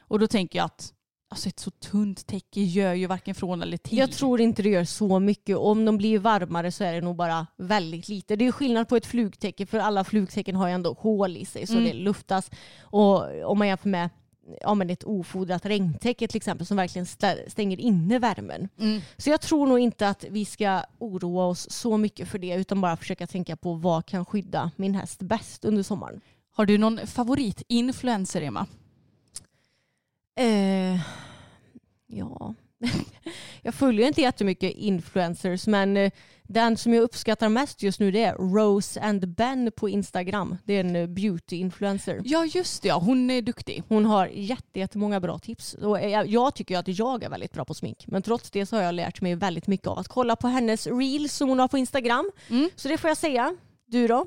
Och 0.00 0.18
då 0.18 0.26
tänker 0.26 0.58
jag 0.58 0.66
att 0.66 0.92
alltså 1.30 1.48
ett 1.48 1.58
så 1.58 1.70
tunt 1.70 2.26
täcke 2.26 2.60
gör 2.60 2.94
ju 2.94 3.06
varken 3.06 3.34
från 3.34 3.62
eller 3.62 3.76
till. 3.76 3.98
Jag 3.98 4.12
tror 4.12 4.40
inte 4.40 4.62
det 4.62 4.68
gör 4.68 4.84
så 4.84 5.18
mycket. 5.18 5.56
Om 5.56 5.84
de 5.84 5.96
blir 5.96 6.18
varmare 6.18 6.72
så 6.72 6.84
är 6.84 6.92
det 6.92 7.00
nog 7.00 7.16
bara 7.16 7.46
väldigt 7.56 8.08
lite. 8.08 8.36
Det 8.36 8.46
är 8.46 8.52
skillnad 8.52 8.88
på 8.88 8.96
ett 8.96 9.06
flugtäcke 9.06 9.66
för 9.66 9.78
alla 9.78 10.04
flugtäcken 10.04 10.56
har 10.56 10.68
ju 10.68 10.74
ändå 10.74 10.92
hål 10.98 11.36
i 11.36 11.44
sig 11.44 11.66
så 11.66 11.72
Mm. 11.72 11.84
det 11.84 11.92
luftas. 11.92 12.50
Och 12.82 13.44
om 13.50 13.58
man 13.58 13.68
jämför 13.68 13.88
med 13.88 14.10
ja, 14.60 14.74
men 14.74 14.90
ett 14.90 15.04
ofodrat 15.04 15.66
regntäcke 15.66 16.28
till 16.28 16.36
exempel 16.36 16.66
som 16.66 16.76
verkligen 16.76 17.06
stä- 17.06 17.48
stänger 17.48 17.80
inne 17.80 18.18
värmen. 18.18 18.68
Mm. 18.78 19.00
Så 19.16 19.30
jag 19.30 19.40
tror 19.40 19.66
nog 19.66 19.78
inte 19.78 20.08
att 20.08 20.24
vi 20.30 20.44
ska 20.44 20.82
oroa 20.98 21.44
oss 21.44 21.70
så 21.70 21.96
mycket 21.96 22.28
för 22.28 22.38
det 22.38 22.54
utan 22.54 22.80
bara 22.80 22.96
försöka 22.96 23.26
tänka 23.26 23.56
på 23.56 23.74
vad 23.74 24.06
kan 24.06 24.24
skydda 24.24 24.70
min 24.76 24.94
häst 24.94 25.22
bäst 25.22 25.64
under 25.64 25.82
sommaren. 25.82 26.20
Har 26.52 26.66
du 26.66 26.78
någon 26.78 27.06
favoritinfluencer 27.06 28.42
Emma? 28.42 28.66
Eh, 30.38 31.00
ja. 32.06 32.54
jag 33.62 33.74
följer 33.74 34.06
inte 34.06 34.20
jättemycket 34.20 34.74
influencers 34.76 35.66
men 35.66 35.96
eh, 35.96 36.10
den 36.42 36.76
som 36.76 36.94
jag 36.94 37.02
uppskattar 37.02 37.48
mest 37.48 37.82
just 37.82 38.00
nu 38.00 38.10
det 38.10 38.24
är 38.24 38.34
Rose 38.34 39.00
and 39.00 39.28
Ben 39.28 39.72
på 39.76 39.88
Instagram. 39.88 40.56
Det 40.64 40.74
är 40.74 40.80
en 40.80 40.96
eh, 40.96 41.06
beauty-influencer. 41.06 42.22
Ja 42.24 42.44
just 42.44 42.82
det, 42.82 42.88
ja. 42.88 42.98
hon 42.98 43.30
är 43.30 43.42
duktig. 43.42 43.82
Hon 43.88 44.04
har 44.04 44.26
jätte- 44.26 44.78
jättemånga 44.78 45.20
bra 45.20 45.38
tips. 45.38 45.74
Och 45.74 46.00
jag, 46.00 46.26
jag 46.26 46.54
tycker 46.54 46.78
att 46.78 46.88
jag 46.88 47.22
är 47.24 47.28
väldigt 47.28 47.52
bra 47.52 47.64
på 47.64 47.74
smink. 47.74 48.04
Men 48.06 48.22
trots 48.22 48.50
det 48.50 48.66
så 48.66 48.76
har 48.76 48.82
jag 48.82 48.94
lärt 48.94 49.20
mig 49.20 49.34
väldigt 49.34 49.66
mycket 49.66 49.86
av 49.86 49.98
att 49.98 50.08
kolla 50.08 50.36
på 50.36 50.48
hennes 50.48 50.86
reels 50.86 51.34
som 51.34 51.48
hon 51.48 51.58
har 51.58 51.68
på 51.68 51.78
Instagram. 51.78 52.30
Mm. 52.48 52.70
Så 52.76 52.88
det 52.88 52.98
får 52.98 53.10
jag 53.10 53.16
säga. 53.16 53.56
Du 53.86 54.06
då? 54.08 54.26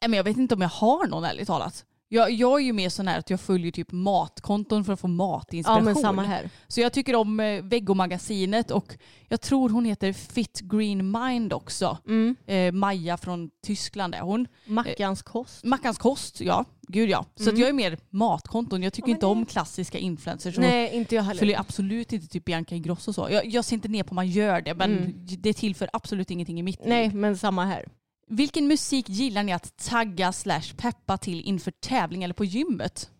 Men 0.00 0.12
jag 0.12 0.24
vet 0.24 0.36
inte 0.36 0.54
om 0.54 0.60
jag 0.60 0.68
har 0.68 1.06
någon 1.06 1.24
ärligt 1.24 1.46
talat. 1.46 1.84
Jag, 2.10 2.30
jag 2.30 2.60
är 2.60 2.64
ju 2.64 2.72
mer 2.72 2.88
sån 2.88 3.08
här 3.08 3.18
att 3.18 3.30
jag 3.30 3.40
följer 3.40 3.72
typ 3.72 3.92
matkonton 3.92 4.84
för 4.84 4.92
att 4.92 5.00
få 5.00 5.08
matinspiration. 5.08 5.86
Ja 5.86 5.92
men 5.92 6.02
samma 6.02 6.22
här. 6.22 6.50
Så 6.68 6.80
jag 6.80 6.92
tycker 6.92 7.14
om 7.14 7.40
eh, 7.40 7.62
Veggomagasinet 7.62 8.70
och 8.70 8.96
jag 9.28 9.40
tror 9.40 9.68
hon 9.70 9.84
heter 9.84 10.12
Fit 10.12 10.60
Green 10.60 11.10
Mind 11.10 11.52
också. 11.52 11.98
Mm. 12.06 12.36
Eh, 12.46 12.72
Maja 12.72 13.16
från 13.16 13.50
Tyskland 13.66 14.14
är 14.14 14.20
hon. 14.20 14.46
Mackans 14.66 15.22
kost. 15.22 15.64
Mackans 15.64 15.98
kost, 15.98 16.40
ja. 16.40 16.64
Gud 16.88 17.08
ja. 17.10 17.24
Så 17.36 17.50
att 17.50 17.58
jag 17.58 17.68
är 17.68 17.72
mer 17.72 17.98
matkonton. 18.10 18.82
Jag 18.82 18.92
tycker 18.92 19.08
Ja, 19.08 19.10
men 19.10 19.16
inte 19.16 19.26
det- 19.26 19.30
om 19.30 19.46
klassiska 19.46 19.98
influencers. 19.98 20.56
och 20.56 20.62
Nej 20.62 20.96
inte 20.96 21.14
jag 21.14 21.22
heller. 21.22 21.38
följer 21.38 21.60
absolut 21.60 22.12
inte 22.12 22.26
typ 22.26 22.44
Bianca 22.44 22.74
Ingrosso 22.74 23.10
och 23.10 23.14
så. 23.14 23.28
Jag, 23.30 23.46
jag 23.46 23.64
ser 23.64 23.76
inte 23.76 23.88
ner 23.88 24.02
på 24.02 24.10
om 24.10 24.14
man 24.16 24.28
gör 24.28 24.60
det 24.60 24.74
men 24.74 24.98
Mm. 24.98 25.12
det 25.38 25.52
tillför 25.52 25.88
absolut 25.92 26.30
ingenting 26.30 26.58
i 26.60 26.62
mitt 26.62 26.78
liv. 26.80 26.88
Nej 26.88 27.10
men 27.14 27.36
samma 27.38 27.64
här. 27.64 27.84
Vilken 28.28 28.68
musik 28.68 29.08
gillar 29.08 29.42
ni 29.42 29.52
att 29.52 29.76
tagga 29.76 30.32
slash 30.32 30.74
peppa 30.76 31.18
till 31.18 31.40
inför 31.40 31.70
tävling 31.70 32.24
eller 32.24 32.34
på 32.34 32.44
gymmet? 32.44 33.10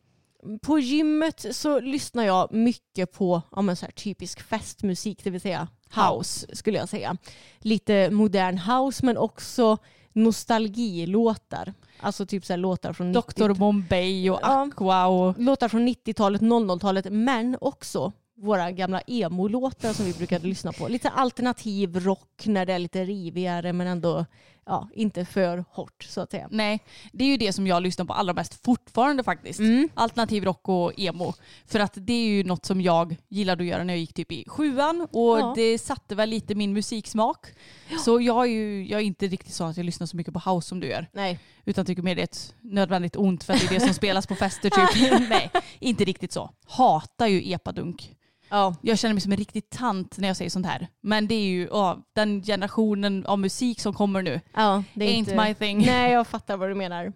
På 0.63 0.79
gymmet 0.79 1.47
så 1.51 1.81
lyssnar 1.81 2.25
jag 2.25 2.53
mycket 2.53 3.13
på 3.13 3.43
ja, 3.51 3.63
men 3.63 3.77
så 3.77 3.87
här, 3.87 3.93
typisk 3.93 4.41
festmusik, 4.41 5.25
det 5.25 5.31
vill 5.31 5.41
säga 5.41 5.69
house 5.95 6.57
skulle 6.57 6.79
jag 6.79 6.89
säga. 6.89 7.17
Lite 7.59 8.11
modern 8.11 8.59
house 8.59 9.07
men 9.07 9.17
också 9.17 9.79
nostalgilåtar. 10.13 11.75
Alltså 12.01 12.27
typ 12.27 12.45
så 12.45 12.53
här 12.53 12.59
låtar 12.59 12.93
från 12.93 13.13
Dr 13.13 13.49
90 13.49 13.55
Bombay 13.55 14.31
och. 14.31 14.39
Aqua 14.43 15.07
och... 15.07 15.39
låtar 15.39 15.69
från 15.69 15.89
90-talet, 15.89 16.41
00-talet 16.43 17.07
men 17.11 17.57
också 17.61 18.13
våra 18.37 18.71
gamla 18.71 19.01
emo-låtar 19.07 19.93
som 19.93 20.07
vi 20.07 20.13
brukade 20.13 20.47
lyssna 20.47 20.73
på. 20.73 20.89
Lite 20.89 21.09
alternativ 21.09 22.01
rock 22.01 22.47
när 22.47 22.67
det 22.67 22.73
är 22.73 22.79
lite 22.79 23.05
rivigare 23.05 23.73
men 23.73 23.87
ändå 23.87 24.27
ja, 24.69 24.89
inte 24.95 25.25
för 25.25 25.65
hårt 25.71 26.03
så 26.09 26.21
att 26.21 26.31
säga. 26.31 26.49
Nej, 26.51 26.85
det 27.13 27.25
är 27.25 27.29
ju 27.29 27.37
det 27.37 27.53
som 27.53 27.67
jag 27.67 27.83
lyssnar 27.83 28.05
på 28.05 28.13
allra 28.13 28.33
mest 28.35 28.65
fortfarande 28.65 29.23
faktiskt. 29.23 29.61
Mm. 29.61 29.89
Alternativ 29.95 30.45
rock 30.45 30.69
och 30.69 30.93
emo. 31.01 31.35
För 31.67 31.81
att 31.81 31.93
det 31.97 32.13
är 32.13 32.29
ju 32.29 32.45
något 32.45 32.65
som 32.67 32.81
jag 32.81 33.17
gillade 33.29 33.63
att 33.63 33.69
göra 33.69 33.85
när 33.85 33.95
jag 33.95 34.01
gick 34.01 34.15
typ 34.15 34.33
i 34.33 34.45
sjuan 34.49 35.07
och 35.13 35.39
Ja. 35.39 35.53
det 35.57 35.79
satte 35.79 36.15
väl 36.15 36.29
lite 36.29 36.55
min 36.55 36.73
musiksmak. 36.73 37.47
Så 38.05 38.21
jag 38.21 38.43
är 38.45 38.51
ju 38.51 38.87
jag 38.89 39.01
är 39.01 39.05
inte 39.05 39.27
riktigt 39.27 39.55
så 39.55 39.65
att 39.65 39.77
jag 39.77 39.87
lyssnar 39.87 40.07
så 40.07 40.17
mycket 40.17 40.35
på 40.35 40.51
house 40.51 40.69
som 40.69 40.81
du 40.81 40.87
gör. 40.87 41.07
Nej. 41.13 41.39
Utan 41.65 41.87
tycker 41.87 42.03
mer 42.03 42.15
det 42.15 42.21
är 42.23 42.25
ett 42.25 42.55
nödvändigt 42.61 43.17
ont 43.17 43.45
för 43.45 43.53
att 43.53 43.61
det 43.61 43.67
är 43.67 43.79
det 43.81 43.87
som 43.87 43.95
spelas 43.95 44.27
på 44.27 44.35
fester 44.35 44.71
typ. 44.71 45.21
Nej, 45.31 45.51
inte 45.79 46.05
riktigt 46.05 46.33
så. 46.33 46.51
Hatar 46.67 47.27
ju 47.27 47.53
epadunk. 47.53 48.15
Ja. 48.51 48.75
Jag 48.83 48.99
känner 48.99 49.15
mig 49.15 49.21
som 49.21 49.33
en 49.33 49.39
riktig 49.39 49.71
tant 49.71 50.19
när 50.19 50.29
jag 50.29 50.37
säger 50.37 50.51
sånt 50.51 50.67
här. 50.67 50.89
Men 51.03 51.27
det 51.29 51.35
är 51.35 51.47
ju 51.49 51.69
ja, 51.71 51.99
den 52.15 52.43
generationen 52.43 53.27
av 53.27 53.39
musik 53.39 53.81
som 53.81 53.95
kommer 53.95 54.23
nu. 54.23 54.41
Ja, 54.55 54.85
det 54.95 55.05
är 55.05 55.09
Ain't 55.09 55.15
inte... 55.17 55.37
my 55.37 55.55
thing. 55.55 55.87
Nej, 55.87 56.13
jag 56.13 56.27
fattar 56.27 56.57
vad 56.57 56.69
du 56.69 56.75
menar. 56.75 57.13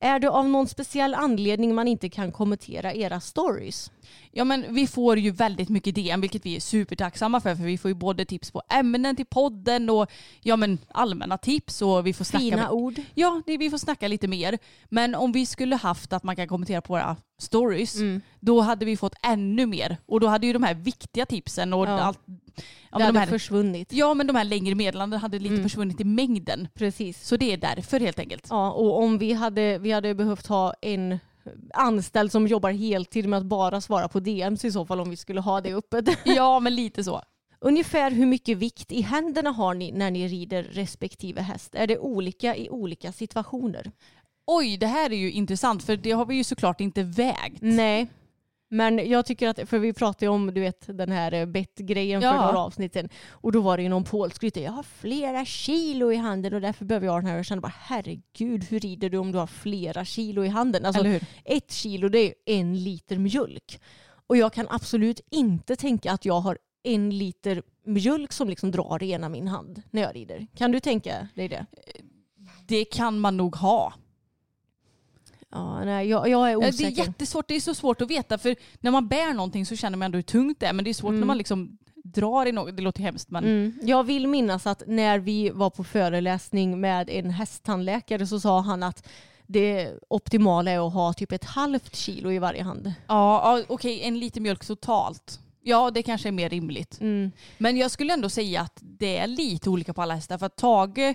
Är 0.00 0.18
det 0.18 0.30
av 0.30 0.48
någon 0.48 0.68
speciell 0.68 1.14
anledning 1.14 1.74
man 1.74 1.88
inte 1.88 2.08
kan 2.08 2.32
kommentera 2.32 2.94
era 2.94 3.20
stories? 3.20 3.90
Ja 4.32 4.44
men 4.44 4.74
vi 4.74 4.86
får 4.86 5.18
ju 5.18 5.30
väldigt 5.30 5.68
mycket 5.68 5.94
DM 5.94 6.20
vilket 6.20 6.46
vi 6.46 6.56
är 6.56 6.60
supertacksamma 6.60 7.40
för 7.40 7.54
för 7.54 7.62
vi 7.62 7.78
får 7.78 7.88
ju 7.88 7.94
både 7.94 8.24
tips 8.24 8.50
på 8.50 8.62
ämnen 8.68 9.16
till 9.16 9.26
podden 9.26 9.90
och 9.90 10.10
ja 10.42 10.56
men 10.56 10.78
allmänna 10.88 11.38
tips 11.38 11.82
och 11.82 12.06
vi 12.06 12.12
får 12.12 12.24
snacka 12.24 12.40
Fina 12.42 12.56
med, 12.56 12.70
ord. 12.70 12.94
Ja, 13.14 13.42
vi 13.46 13.70
får 13.70 13.78
snacka 13.78 14.08
lite 14.08 14.28
mer. 14.28 14.58
Men 14.88 15.14
om 15.14 15.32
vi 15.32 15.46
skulle 15.46 15.76
haft 15.76 16.12
att 16.12 16.22
man 16.22 16.36
kan 16.36 16.48
kommentera 16.48 16.80
på 16.80 16.92
våra 16.92 17.16
stories 17.40 17.96
Mm. 17.96 18.20
då 18.40 18.60
hade 18.60 18.84
vi 18.84 18.96
fått 18.96 19.14
ännu 19.22 19.66
mer 19.66 19.96
och 20.06 20.20
då 20.20 20.26
hade 20.26 20.46
ju 20.46 20.52
de 20.52 20.62
här 20.62 20.74
viktiga 20.74 21.26
tipsen 21.26 21.72
och 21.72 21.86
Ja. 21.86 22.00
allt 22.00 22.20
ja, 22.90 22.98
det 22.98 22.98
men 22.98 23.00
de 23.00 23.04
hade 23.06 23.18
här, 23.18 23.26
försvunnit. 23.26 23.92
ja 23.92 24.14
men 24.14 24.26
de 24.26 24.36
här 24.36 24.44
längre 24.44 24.74
meddelandena 24.74 25.20
hade 25.20 25.38
lite 25.38 25.54
Mm. 25.54 25.62
försvunnit 25.62 26.00
i 26.00 26.04
mängden. 26.04 26.68
Precis. 26.74 27.26
Så 27.26 27.36
det 27.36 27.52
är 27.52 27.56
därför 27.56 28.00
helt 28.00 28.18
enkelt. 28.18 28.46
Ja, 28.50 28.70
och 28.72 28.98
om 29.02 29.18
vi 29.18 29.32
hade, 29.32 29.78
vi 29.78 29.92
hade 29.92 30.14
behövt 30.14 30.46
ha 30.46 30.74
en 30.82 31.18
anställd 31.74 32.32
som 32.32 32.46
jobbar 32.46 32.70
heltid 32.70 33.28
med 33.28 33.38
att 33.38 33.44
bara 33.46 33.80
svara 33.80 34.08
på 34.08 34.20
DMs 34.20 34.64
i 34.64 34.72
så 34.72 34.86
fall 34.86 35.00
om 35.00 35.10
vi 35.10 35.16
skulle 35.16 35.40
ha 35.40 35.60
det 35.60 35.74
öppet. 35.74 36.08
Ja 36.24 36.60
men 36.60 36.74
lite 36.74 37.04
så. 37.04 37.22
Ungefär 37.60 38.10
hur 38.10 38.26
mycket 38.26 38.58
vikt 38.58 38.92
i 38.92 39.00
händerna 39.00 39.50
har 39.50 39.74
ni 39.74 39.92
när 39.92 40.10
ni 40.10 40.28
rider 40.28 40.62
respektive 40.62 41.40
häst? 41.40 41.74
Är 41.74 41.86
det 41.86 41.98
olika 41.98 42.56
i 42.56 42.70
olika 42.70 43.12
situationer? 43.12 43.90
Oj, 44.46 44.76
det 44.76 44.86
här 44.86 45.12
är 45.12 45.16
ju 45.16 45.32
intressant 45.32 45.82
för 45.84 45.96
det 45.96 46.10
har 46.10 46.26
vi 46.26 46.34
ju 46.36 46.44
såklart 46.44 46.80
inte 46.80 47.02
vägt. 47.02 47.58
Nej. 47.60 48.06
Men 48.70 49.08
jag 49.10 49.26
tycker 49.26 49.48
att, 49.48 49.68
för 49.68 49.78
vi 49.78 49.92
pratade 49.92 50.24
ju 50.24 50.28
om 50.28 50.46
du 50.54 50.60
vet, 50.60 50.98
den 50.98 51.12
här 51.12 51.32
eh, 51.34 51.46
bettgrejen 51.46 52.20
för 52.20 52.28
Ja. 52.28 52.46
några 52.46 52.58
avsnitt 52.58 52.92
sedan. 52.92 53.08
Och 53.30 53.52
då 53.52 53.60
var 53.60 53.76
det 53.76 53.82
ju 53.82 53.88
någon 53.88 54.04
polsk 54.04 54.42
ryttare, 54.42 54.64
jag 54.64 54.72
har 54.72 54.82
flera 54.82 55.44
kilo 55.44 56.12
i 56.12 56.16
handen 56.16 56.54
och 56.54 56.60
därför 56.60 56.84
behöver 56.84 57.06
jag 57.06 57.12
ha 57.12 57.18
den 57.20 57.26
här. 57.26 57.34
Och 57.34 57.38
jag 57.38 57.46
kände 57.46 57.62
bara 57.62 57.74
herregud 57.78 58.64
hur 58.64 58.80
rider 58.80 59.10
du 59.10 59.18
om 59.18 59.32
du 59.32 59.38
har 59.38 59.46
flera 59.46 60.04
kilo 60.04 60.44
i 60.44 60.48
handen? 60.48 60.84
Alltså, 60.84 61.04
ett 61.44 61.72
kilo 61.72 62.08
det 62.08 62.18
är 62.18 62.34
en 62.46 62.84
liter 62.84 63.18
mjölk. 63.18 63.80
Och 64.26 64.36
jag 64.36 64.52
kan 64.52 64.66
absolut 64.70 65.20
inte 65.30 65.76
tänka 65.76 66.12
att 66.12 66.24
jag 66.24 66.40
har 66.40 66.58
en 66.82 67.18
liter 67.18 67.62
mjölk 67.86 68.32
som 68.32 68.48
liksom 68.48 68.70
drar 68.70 69.02
i 69.02 69.10
ena 69.10 69.28
min 69.28 69.48
hand 69.48 69.82
när 69.90 70.02
jag 70.02 70.14
rider. 70.16 70.46
Kan 70.56 70.72
du 70.72 70.80
tänka 70.80 71.28
dig 71.34 71.48
det? 71.48 71.66
Det 72.66 72.84
kan 72.84 73.18
man 73.18 73.36
nog 73.36 73.56
ha. 73.56 73.92
Ja, 75.52 75.84
nej, 75.84 76.08
jag, 76.08 76.28
jag 76.28 76.46
är 76.48 76.52
Ja, 76.52 76.60
Det 76.60 76.68
osäker. 76.68 77.02
är 77.02 77.06
jättesvårt, 77.06 77.48
det 77.48 77.56
är 77.56 77.60
så 77.60 77.74
svårt 77.74 78.00
att 78.02 78.10
veta 78.10 78.38
för 78.38 78.56
när 78.80 78.90
man 78.90 79.08
bär 79.08 79.32
någonting 79.34 79.66
så 79.66 79.76
känner 79.76 79.98
man 79.98 80.06
ändå 80.06 80.16
hur 80.18 80.22
tungt 80.22 80.60
det 80.60 80.66
är 80.66 80.72
men 80.72 80.84
det 80.84 80.90
är 80.90 80.94
svårt 80.94 81.08
Mm. 81.10 81.20
när 81.20 81.26
man 81.26 81.38
liksom 81.38 81.78
drar 82.04 82.46
i 82.46 82.52
något, 82.52 82.76
det 82.76 82.82
låter 82.82 83.02
hemskt 83.02 83.30
men 83.30 83.44
Mm. 83.44 83.78
Jag 83.82 84.04
vill 84.04 84.26
minnas 84.28 84.66
att 84.66 84.82
när 84.86 85.18
vi 85.18 85.50
var 85.50 85.70
på 85.70 85.84
föreläsning 85.84 86.80
med 86.80 87.10
en 87.10 87.30
hästtandläkare 87.30 88.26
så 88.26 88.40
sa 88.40 88.60
han 88.60 88.82
att 88.82 89.08
det 89.46 89.92
optimala 90.08 90.70
är 90.70 90.86
att 90.86 90.92
ha 90.92 91.12
typ 91.12 91.32
ett 91.32 91.44
halvt 91.44 91.96
kilo 91.96 92.30
i 92.32 92.38
varje 92.38 92.62
hand. 92.62 92.86
Ja, 93.06 93.56
ja 93.58 93.64
okej, 93.68 94.00
en 94.02 94.18
liter 94.18 94.40
mjölk 94.40 94.66
totalt. 94.66 95.40
Ja, 95.62 95.90
det 95.90 96.02
kanske 96.02 96.28
är 96.28 96.32
mer 96.32 96.48
rimligt. 96.50 97.00
Mm. 97.00 97.30
Men 97.58 97.76
jag 97.76 97.90
skulle 97.90 98.12
ändå 98.12 98.28
säga 98.28 98.60
att 98.60 98.78
det 98.80 99.16
är 99.18 99.26
lite 99.26 99.70
olika 99.70 99.94
på 99.94 100.02
alla 100.02 100.14
hästar. 100.14 100.38
För 100.38 100.46
att 100.46 100.56
Tage 100.56 101.14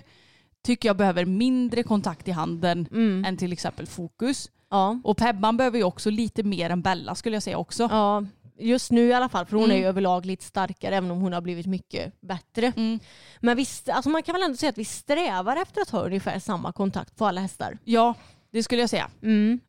tycker 0.64 0.88
jag 0.88 0.96
behöver 0.96 1.24
mindre 1.24 1.82
kontakt 1.82 2.28
i 2.28 2.30
handen 2.30 2.88
Mm. 2.90 3.24
än 3.24 3.36
till 3.36 3.52
exempel 3.52 3.86
Fokus. 3.86 4.50
Ja. 4.70 5.00
Och 5.04 5.16
Pebban 5.16 5.56
behöver 5.56 5.78
ju 5.78 5.84
också 5.84 6.10
lite 6.10 6.42
mer 6.42 6.70
än 6.70 6.82
Bella 6.82 7.14
skulle 7.14 7.36
jag 7.36 7.42
säga 7.42 7.58
också. 7.58 7.88
ja, 7.90 8.24
just 8.58 8.90
nu 8.92 9.08
i 9.08 9.12
alla 9.12 9.28
fall 9.28 9.46
för 9.46 9.56
hon 9.56 9.64
Mm. 9.64 9.76
är 9.76 9.80
ju 9.80 9.86
överlag 9.86 10.26
lite 10.26 10.44
starkare 10.44 10.96
även 10.96 11.10
om 11.10 11.20
hon 11.20 11.32
har 11.32 11.40
blivit 11.40 11.66
mycket 11.66 12.20
bättre. 12.20 12.72
Mm. 12.76 12.98
Men 13.40 13.56
visst, 13.56 13.88
alltså 13.88 14.10
man 14.10 14.22
kan 14.22 14.32
väl 14.32 14.42
ändå 14.42 14.56
säga 14.56 14.70
att 14.70 14.78
vi 14.78 14.84
strävar 14.84 15.56
efter 15.56 15.80
att 15.82 15.90
ha 15.90 16.00
ungefär 16.00 16.38
samma 16.38 16.72
kontakt 16.72 17.16
på 17.16 17.26
alla 17.26 17.40
hästar. 17.40 17.78
Ja, 17.84 18.14
det 18.50 18.62
skulle 18.62 18.80
jag 18.80 18.90
säga. 18.90 19.10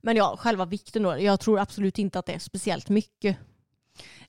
Men 0.02 0.16
ja, 0.16 0.36
själva 0.40 0.66
vikten 0.66 1.04
då, 1.04 1.20
jag 1.20 1.40
tror 1.40 1.60
absolut 1.60 2.00
inte 2.00 2.20
att 2.20 2.26
det 2.26 2.34
är 2.34 2.40
speciellt 2.40 2.90
mycket. 2.90 3.38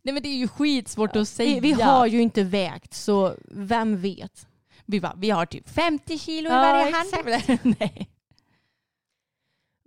Nej 0.03 0.13
men 0.15 0.23
det 0.23 0.29
är 0.29 0.37
ju 0.37 0.49
skitsvårt 0.49 1.17
att 1.17 1.29
säga. 1.29 1.61
Vi, 1.61 1.73
vi 1.73 1.83
har 1.83 2.07
ju 2.07 2.21
inte 2.21 2.43
vägt 2.43 2.95
så 2.95 3.35
vem 3.51 4.01
vet. 4.01 4.47
Vi, 4.87 5.01
bara, 5.01 5.15
vi 5.17 5.31
har 5.31 5.47
typ 5.47 5.69
50 5.69 6.19
kilo 6.19 6.49
i 6.49 6.53
Ja, 6.53 6.61
varje 6.61 6.95
hand. 6.95 7.59
Nej. 7.81 8.11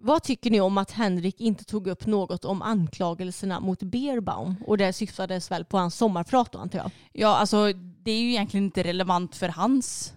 Vad 0.01 0.23
tycker 0.23 0.51
ni 0.51 0.61
om 0.61 0.77
att 0.77 0.91
Henrik 0.91 1.41
inte 1.41 1.63
tog 1.63 1.87
upp 1.87 2.05
något 2.05 2.45
om 2.45 2.61
anklagelserna 2.61 3.59
mot 3.59 3.83
Beerbaum? 3.83 4.55
Och 4.67 4.77
det 4.77 4.93
syftades 4.93 5.51
väl 5.51 5.65
på 5.65 5.77
hans 5.77 5.95
sommarprat 5.95 6.51
då 6.51 6.59
antar 6.59 6.79
jag? 6.79 6.91
Ja, 7.13 7.37
alltså 7.37 7.73
det 7.73 8.11
är 8.11 8.19
ju 8.19 8.29
egentligen 8.29 8.63
inte 8.65 8.83
relevant 8.83 9.35
för 9.35 9.49
hans 9.49 10.13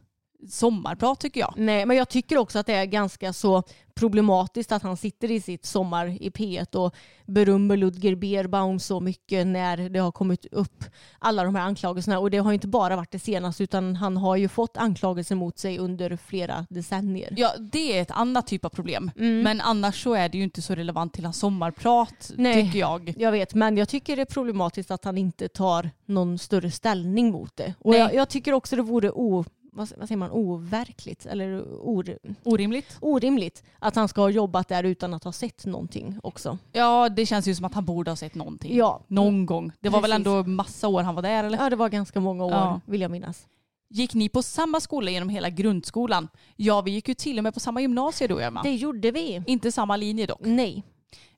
sommarprat 0.49 1.21
tycker 1.21 1.41
jag. 1.41 1.55
Nej, 1.57 1.87
men 1.87 1.97
jag 1.97 2.09
tycker 2.09 2.39
också 2.39 2.59
att 2.59 2.67
det 2.67 2.75
är 2.75 2.85
ganska 2.85 3.33
så 3.33 3.63
problematiskt 3.95 4.73
att 4.73 4.83
han 4.83 4.97
sitter 4.97 5.31
i 5.31 5.41
sitt 5.41 5.67
sommar 5.67 6.07
i 6.07 6.31
P1 6.31 6.77
och 6.77 6.95
berömmer 7.27 7.77
Ludger 7.77 8.15
Beerbaum 8.15 8.79
så 8.79 9.01
mycket 9.01 9.47
när 9.47 9.89
det 9.89 9.99
har 9.99 10.13
kommit 10.13 10.47
upp 10.47 10.85
alla 11.19 11.45
de 11.45 11.55
här 11.55 11.63
anklagelserna. 11.63 12.19
Och 12.19 12.31
det 12.31 12.39
har 12.39 12.53
inte 12.53 12.69
bara 12.69 12.97
varit 12.97 13.11
det 13.11 13.19
senaste 13.19 13.63
utan 13.63 13.97
han 13.97 14.17
har 14.17 14.37
ju 14.37 14.49
fått 14.49 14.77
anklagelser 14.77 15.35
mot 15.35 15.59
sig 15.59 15.79
under 15.79 16.17
flera 16.17 16.67
decennier. 16.71 17.35
Ja, 17.37 17.53
det 17.59 17.99
är 17.99 18.03
ett 18.03 18.11
annat 18.11 18.47
typ 18.47 18.65
av 18.65 18.69
problem. 18.69 19.11
Mm. 19.17 19.43
Men 19.43 19.61
annars 19.61 20.03
så 20.03 20.15
är 20.15 20.29
det 20.29 20.39
ju 20.39 20.45
inte 20.45 20.63
så 20.63 20.75
relevant 20.75 21.13
till 21.13 21.25
hans 21.25 21.39
sommarprat 21.39 22.33
Nej. 22.37 22.65
tycker 22.65 22.79
jag. 22.79 23.15
Jag 23.19 23.33
vet, 23.33 23.55
men 23.55 23.77
jag 23.77 23.89
tycker 23.89 24.17
det 24.17 24.23
är 24.23 24.27
problematiskt 24.27 24.91
att 24.91 25.05
han 25.05 25.19
inte 25.19 25.49
tar 25.49 25.91
någon 26.07 26.39
större 26.39 26.71
ställning 26.71 27.33
mot 27.33 27.57
det. 27.57 27.75
Och 27.79 27.95
jag, 27.95 28.15
jag 28.15 28.29
tycker 28.29 28.53
också 28.53 28.77
det 28.77 28.83
vore 28.83 29.11
o, 29.11 29.45
vad, 29.75 29.89
säger 29.89 30.17
man, 30.17 30.31
overkligt 30.31 31.27
eller 31.27 31.61
or, 31.63 32.19
Orimligt. 32.43 32.97
orimligt 33.01 33.63
att 33.79 33.97
han 33.97 34.09
ska 34.09 34.21
ha 34.21 34.31
jobbat 34.31 34.69
där 34.69 34.85
utan 34.85 35.15
att 35.15 35.25
ha 35.25 35.33
sett 35.33 35.67
någonting 35.67 36.19
också. 36.23 36.59
Ja, 36.73 37.09
det 37.09 37.27
känns 37.27 37.47
ju 37.47 37.55
som 37.55 37.65
att 37.65 37.75
han 37.75 37.85
borde 37.85 38.11
ha 38.11 38.17
sett 38.17 38.35
någonting. 38.35 38.77
Ja, 38.77 39.01
Någon 39.09 39.47
gång. 39.47 39.73
Det 39.81 39.89
var 39.89 40.01
väl 40.01 40.11
Precis. 40.11 40.27
ändå 40.27 40.51
massa 40.51 40.89
år 40.89 41.03
han 41.03 41.15
var 41.15 41.23
där 41.23 41.45
eller? 41.45 41.59
ja 41.59 41.71
det 41.71 41.77
var 41.77 41.89
ganska 41.89 42.21
många 42.21 42.45
år 42.45 42.51
Ja. 42.53 42.81
vill 42.87 43.01
jag 43.01 43.11
minnas. 43.11 43.47
Gick 43.91 44.15
ni 44.15 44.29
på 44.29 44.43
samma 44.43 44.81
skola 44.81 45.11
genom 45.11 45.29
hela 45.29 45.51
grundskolan? 45.51 46.29
Ja, 46.57 46.81
vi 46.81 46.91
gick 46.91 47.09
ju 47.09 47.15
till 47.15 47.39
och 47.39 47.45
med 47.45 47.55
på 47.55 47.61
samma 47.61 47.81
gymnasium 47.81 48.29
då 48.29 48.39
Emma. 48.39 48.63
Det 48.63 48.75
gjorde 48.75 49.11
vi. 49.11 49.43
Inte 49.47 49.73
samma 49.73 49.97
linje 49.97 50.27
dock. 50.27 50.41
Nej. 50.43 50.83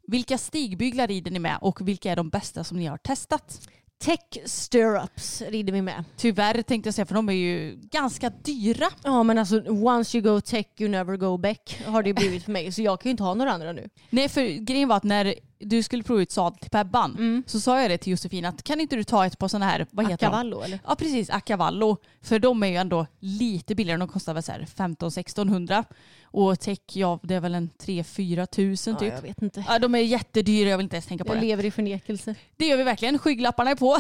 Vilka 0.06 0.38
stigbyglar 0.38 1.06
rider 1.06 1.30
ni 1.30 1.38
med 1.38 1.58
och 1.60 1.88
vilka 1.88 2.12
är 2.12 2.16
de 2.16 2.28
bästa 2.28 2.64
som 2.64 2.78
ni 2.78 2.86
har 2.86 2.98
testat? 2.98 3.68
Tech 3.98 4.20
stirrups 4.44 5.42
rider 5.42 5.72
vi 5.72 5.82
med. 5.82 6.04
Tyvärr 6.16 6.62
tänkte 6.62 6.86
jag 6.88 6.94
säga 6.94 7.06
för 7.06 7.14
de 7.14 7.28
är 7.28 7.32
ju 7.32 7.76
ganska 7.76 8.30
dyra. 8.30 8.86
Ja 9.04 9.22
men 9.22 9.38
alltså 9.38 9.62
once 9.68 10.18
you 10.18 10.34
go 10.34 10.40
tech 10.40 10.66
you 10.78 10.90
never 10.90 11.16
go 11.16 11.36
back 11.36 11.82
har 11.86 12.02
det 12.02 12.14
blivit 12.14 12.44
för 12.44 12.52
mig 12.52 12.72
så 12.72 12.82
jag 12.82 13.00
kan 13.00 13.08
ju 13.08 13.10
inte 13.10 13.22
ha 13.22 13.34
några 13.34 13.52
andra 13.52 13.72
nu. 13.72 13.88
Nej 14.10 14.28
för 14.28 14.64
grejen 14.64 14.88
var 14.88 14.96
att 14.96 15.04
när 15.04 15.34
du 15.58 15.82
skulle 15.82 16.02
prova 16.02 16.22
ut 16.22 16.30
sadel 16.30 16.58
till 16.58 16.70
Pebban 16.70 17.42
så 17.46 17.60
sa 17.60 17.80
jag 17.80 17.90
det 17.90 17.98
till 17.98 18.10
Josefin 18.10 18.44
att 18.44 18.62
kan 18.62 18.80
inte 18.80 18.96
du 18.96 19.04
ta 19.04 19.26
ett 19.26 19.38
par 19.38 19.48
sådana 19.48 19.66
här, 19.66 19.86
vad 19.90 20.04
heter 20.10 20.26
de? 20.26 20.26
Acavallo 20.26 20.60
eller? 20.62 20.78
Ja 20.86 20.94
precis, 20.94 21.30
Acavallo. 21.30 21.96
För 22.22 22.38
de 22.38 22.62
är 22.62 22.66
ju 22.66 22.76
ändå 22.76 23.06
lite 23.20 23.74
billigare, 23.74 23.98
de 23.98 24.08
kostar 24.08 24.34
väl 24.34 24.42
så 24.42 24.52
här 24.52 24.66
15-1600. 24.76 25.84
Och 26.24 26.60
Tech, 26.60 26.78
ja 26.92 27.18
det 27.22 27.34
är 27.34 27.40
väl 27.40 27.54
en 27.54 27.70
3-4 27.82 28.46
tusen 28.46 28.92
Ja, 28.94 29.00
typ. 29.00 29.12
jag 29.14 29.22
vet 29.22 29.42
inte. 29.42 29.64
Ja, 29.68 29.78
de 29.78 29.94
är 29.94 29.98
jättedyra, 29.98 30.68
jag 30.68 30.76
vill 30.78 30.84
inte 30.84 30.96
ens 30.96 31.06
tänka 31.06 31.24
på 31.24 31.30
Jag 31.34 31.36
det. 31.42 31.46
lever 31.46 31.64
i 31.64 31.70
förnekelse. 31.70 32.34
Det 32.56 32.66
gör 32.66 32.76
vi 32.76 32.82
verkligen, 32.82 33.18
skygglapparna 33.18 33.70
är 33.70 33.74
på. 33.74 33.96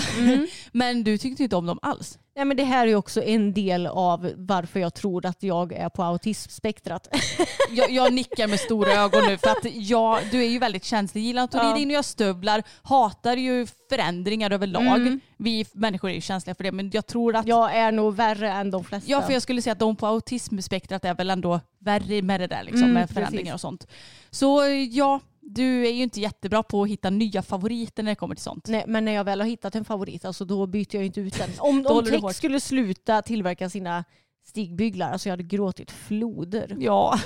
Men 0.72 1.04
du 1.04 1.18
tyckte 1.18 1.42
inte 1.42 1.56
om 1.56 1.66
dem 1.66 1.78
alls. 1.82 2.18
Nej, 2.36 2.44
men 2.44 2.56
det 2.56 2.64
här 2.64 2.86
är 2.86 2.94
också 2.94 3.22
en 3.22 3.52
del 3.54 3.86
av 3.86 4.32
varför 4.36 4.80
jag 4.80 4.94
tror 4.94 5.26
att 5.26 5.42
jag 5.42 5.72
är 5.72 5.88
på 5.88 6.02
autismspektrat. 6.02 7.08
Jag, 7.70 7.90
jag 7.90 8.12
nickar 8.12 8.46
med 8.48 8.60
stora 8.60 8.92
ögon 8.92 9.22
nu 9.26 9.36
för 9.38 9.50
att 9.50 9.64
jag, 9.74 10.18
du 10.30 10.44
är 10.44 10.48
ju 10.48 10.58
väldigt 10.58 10.84
känslig. 10.84 11.22
Gillar 11.22 11.42
inte 11.42 11.60
att 11.60 11.64
Ja. 11.70 11.76
in 11.78 11.88
och 11.88 11.92
göra 11.92 12.02
stövlar, 12.02 12.62
hatar 12.82 13.36
ju 13.36 13.66
förändringar 13.90 14.50
överlag. 14.50 15.18
Vi 15.36 15.66
människor 15.72 16.10
är 16.10 16.14
ju 16.14 16.20
känsliga 16.20 16.54
för 16.54 16.64
det 16.64 16.72
men 16.72 16.90
jag 16.92 17.06
tror 17.06 17.36
att 17.36 17.46
Jag 17.46 17.74
är 17.76 17.92
nog 17.92 18.14
värre 18.14 18.50
än 18.52 18.70
de 18.70 18.84
flesta. 18.84 19.10
Ja, 19.10 19.22
för 19.22 19.32
jag 19.32 19.42
skulle 19.42 19.62
säga 19.62 19.72
att 19.72 19.78
de 19.78 19.96
på 19.96 20.06
autismspektrat 20.06 21.04
är 21.04 21.14
väl 21.14 21.30
ändå 21.30 21.60
värre 21.80 22.22
med 22.22 22.40
det 22.40 22.46
där 22.46 22.62
liksom, 22.62 22.82
Mm, 22.82 22.94
med 22.94 23.02
precis. 23.02 23.14
förändringar 23.14 23.54
och 23.54 23.60
sånt. 23.60 23.86
Så 24.30 24.60
ja, 24.90 25.20
du 25.46 25.86
är 25.86 25.92
ju 25.92 26.02
inte 26.02 26.20
jättebra 26.20 26.62
på 26.62 26.82
att 26.82 26.88
hitta 26.88 27.10
nya 27.10 27.42
favoriter 27.42 28.02
när 28.02 28.10
det 28.10 28.16
kommer 28.16 28.34
till 28.34 28.44
sånt. 28.44 28.68
Nej, 28.68 28.84
men 28.86 29.04
när 29.04 29.12
jag 29.12 29.24
väl 29.24 29.40
har 29.40 29.48
hittat 29.48 29.74
en 29.74 29.84
favorit, 29.84 30.24
alltså, 30.24 30.44
då 30.44 30.66
byter 30.66 30.94
jag 30.96 31.04
inte 31.04 31.20
ut 31.20 31.38
den. 31.38 31.50
Om, 31.58 31.86
om 31.86 32.06
hårt. 32.20 32.34
skulle 32.34 32.60
sluta 32.60 33.22
tillverka 33.22 33.70
sina 33.70 34.04
stigbyglar, 34.46 35.12
alltså 35.12 35.28
jag 35.28 35.32
hade 35.32 35.42
gråtit 35.42 35.90
floder. 35.90 36.76
Ja. 36.80 37.18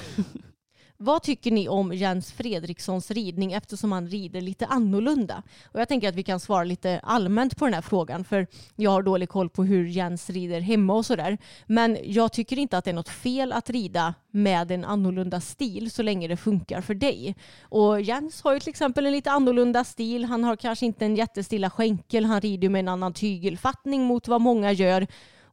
Vad 1.01 1.22
tycker 1.22 1.51
ni 1.51 1.68
om 1.68 1.92
Jens 1.92 2.32
Fredrikssons 2.32 3.11
ridning 3.11 3.53
eftersom 3.53 3.92
han 3.92 4.09
rider 4.09 4.40
lite 4.40 4.66
annorlunda? 4.66 5.42
Och 5.72 5.80
jag 5.80 5.88
tänker 5.88 6.09
att 6.09 6.14
vi 6.14 6.22
kan 6.22 6.40
svara 6.40 6.64
lite 6.64 7.01
allmänt 7.03 7.57
på 7.57 7.64
den 7.64 7.74
här 7.74 7.82
frågan 7.82 8.24
för 8.24 8.46
jag 8.76 8.90
har 8.90 9.03
dålig 9.03 9.28
koll 9.28 9.51
på 9.51 9.64
hur 9.64 9.86
Jens 9.86 10.30
rider 10.30 10.61
hemma 10.61 10.94
och 10.94 11.07
sådär. 11.07 11.38
Men 11.66 11.99
jag 12.03 12.32
tycker 12.32 12.59
inte 12.59 12.78
att 12.78 12.84
det 12.84 12.90
är 12.90 12.94
något 12.94 13.09
fel 13.09 13.53
att 13.53 13.70
rida 13.70 14.14
med 14.30 14.70
en 14.70 14.84
annorlunda 14.84 15.40
stil 15.40 15.90
så 15.90 16.03
länge 16.03 16.28
det 16.28 16.36
funkar 16.36 16.80
för 16.80 16.94
dig. 16.94 17.36
Och 17.62 18.01
Jens 18.01 18.42
har 18.42 18.55
ju 18.55 18.61
till 18.61 18.68
exempel 18.70 19.07
en 19.07 19.12
lite 19.12 19.30
annorlunda 19.30 19.84
stil. 19.84 20.24
Han 20.24 20.44
har 20.44 20.57
kanske 20.57 20.86
inte 20.86 21.05
en 21.05 21.16
jättestilla 21.16 21.70
skänkel. 21.70 22.24
Han 22.24 22.40
rider 22.40 22.68
med 22.68 22.78
en 22.78 22.88
annan 22.88 23.12
tygelfattning 23.12 24.05
mot 24.05 24.28
vad 24.28 24.40
många 24.40 24.72
gör. 24.72 25.07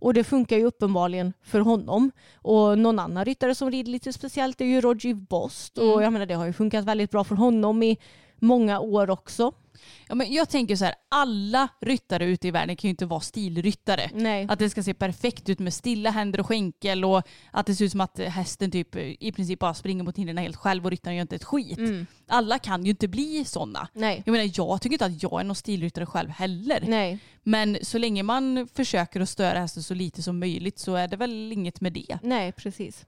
Och 0.06 0.14
det 0.14 0.24
funkar 0.24 0.58
ju 0.58 0.66
uppenbarligen 0.66 1.34
för 1.44 1.60
honom. 1.60 2.12
Och 2.36 2.78
någon 2.78 3.00
annan 3.00 3.26
ryttare 3.26 3.56
som 3.56 3.72
rider 3.72 3.92
lite 3.92 4.14
speciellt 4.14 4.62
är 4.62 4.66
ju 4.66 4.82
Roger 4.82 5.14
Bost. 5.14 5.78
Och 5.78 6.04
jag 6.04 6.14
menar 6.14 6.26
det 6.26 6.34
har 6.34 6.46
ju 6.46 6.54
funkat 6.54 6.86
väldigt 6.86 7.12
bra 7.12 7.24
för 7.24 7.36
honom 7.36 7.84
i 7.84 7.98
många 8.40 8.80
år 8.80 9.10
också. 9.10 9.52
Ja, 10.08 10.16
men 10.16 10.34
jag 10.34 10.50
tänker 10.50 10.76
så 10.76 10.86
här, 10.86 10.96
alla 11.10 11.68
ryttare 11.82 12.26
ute 12.26 12.48
i 12.48 12.52
världen 12.52 12.76
kan 12.76 12.88
ju 12.88 12.90
inte 12.90 13.06
vara 13.06 13.20
stilryttare. 13.20 14.10
Nej. 14.14 14.48
Att 14.50 14.60
det 14.60 14.70
ska 14.70 14.84
se 14.84 14.94
perfekt 14.94 15.50
ut 15.50 15.60
med 15.60 15.74
stilla 15.74 16.10
händer 16.10 16.40
och 16.40 16.48
skänkel 16.48 17.06
och 17.06 17.22
att 17.52 17.66
det 17.66 17.76
ser 17.76 17.86
ut 17.86 17.92
som 17.92 18.02
att 18.02 18.20
hästen 18.20 18.72
typ 18.72 18.96
i 18.96 19.32
princip 19.32 19.60
bara 19.60 19.74
springer 19.74 20.04
mot 20.04 20.18
hindren 20.18 20.38
helt 20.38 20.56
själv 20.56 20.86
och 20.86 20.92
ryttaren 20.92 21.16
gör 21.16 21.22
inte 21.22 21.36
ett 21.36 21.44
skit. 21.44 21.80
Alla 22.28 22.60
kan 22.60 22.84
ju 22.86 22.90
inte 22.90 23.08
bli 23.08 23.46
sådana. 23.46 23.88
Nej. 23.94 24.24
Jag 24.26 24.32
menar 24.32 24.52
jag 24.54 24.82
tycker 24.82 24.94
inte 24.94 25.06
att 25.06 25.24
jag 25.24 25.40
är 25.40 25.44
någon 25.44 25.56
stilryttare 25.56 26.06
själv 26.06 26.30
heller. 26.30 26.84
Nej. 26.88 27.20
Men 27.44 27.78
så 27.82 27.98
länge 27.98 28.24
man 28.24 28.68
försöker 28.74 29.20
att 29.22 29.30
störa 29.30 29.60
hästen 29.60 29.84
så 29.84 29.94
lite 29.94 30.24
som 30.24 30.40
möjligt 30.40 30.80
så 30.80 30.96
är 30.96 31.08
det 31.08 31.18
väl 31.18 31.52
inget 31.52 31.82
med 31.82 31.94
det. 31.94 32.20
Nej, 32.24 32.52
precis. 32.52 33.06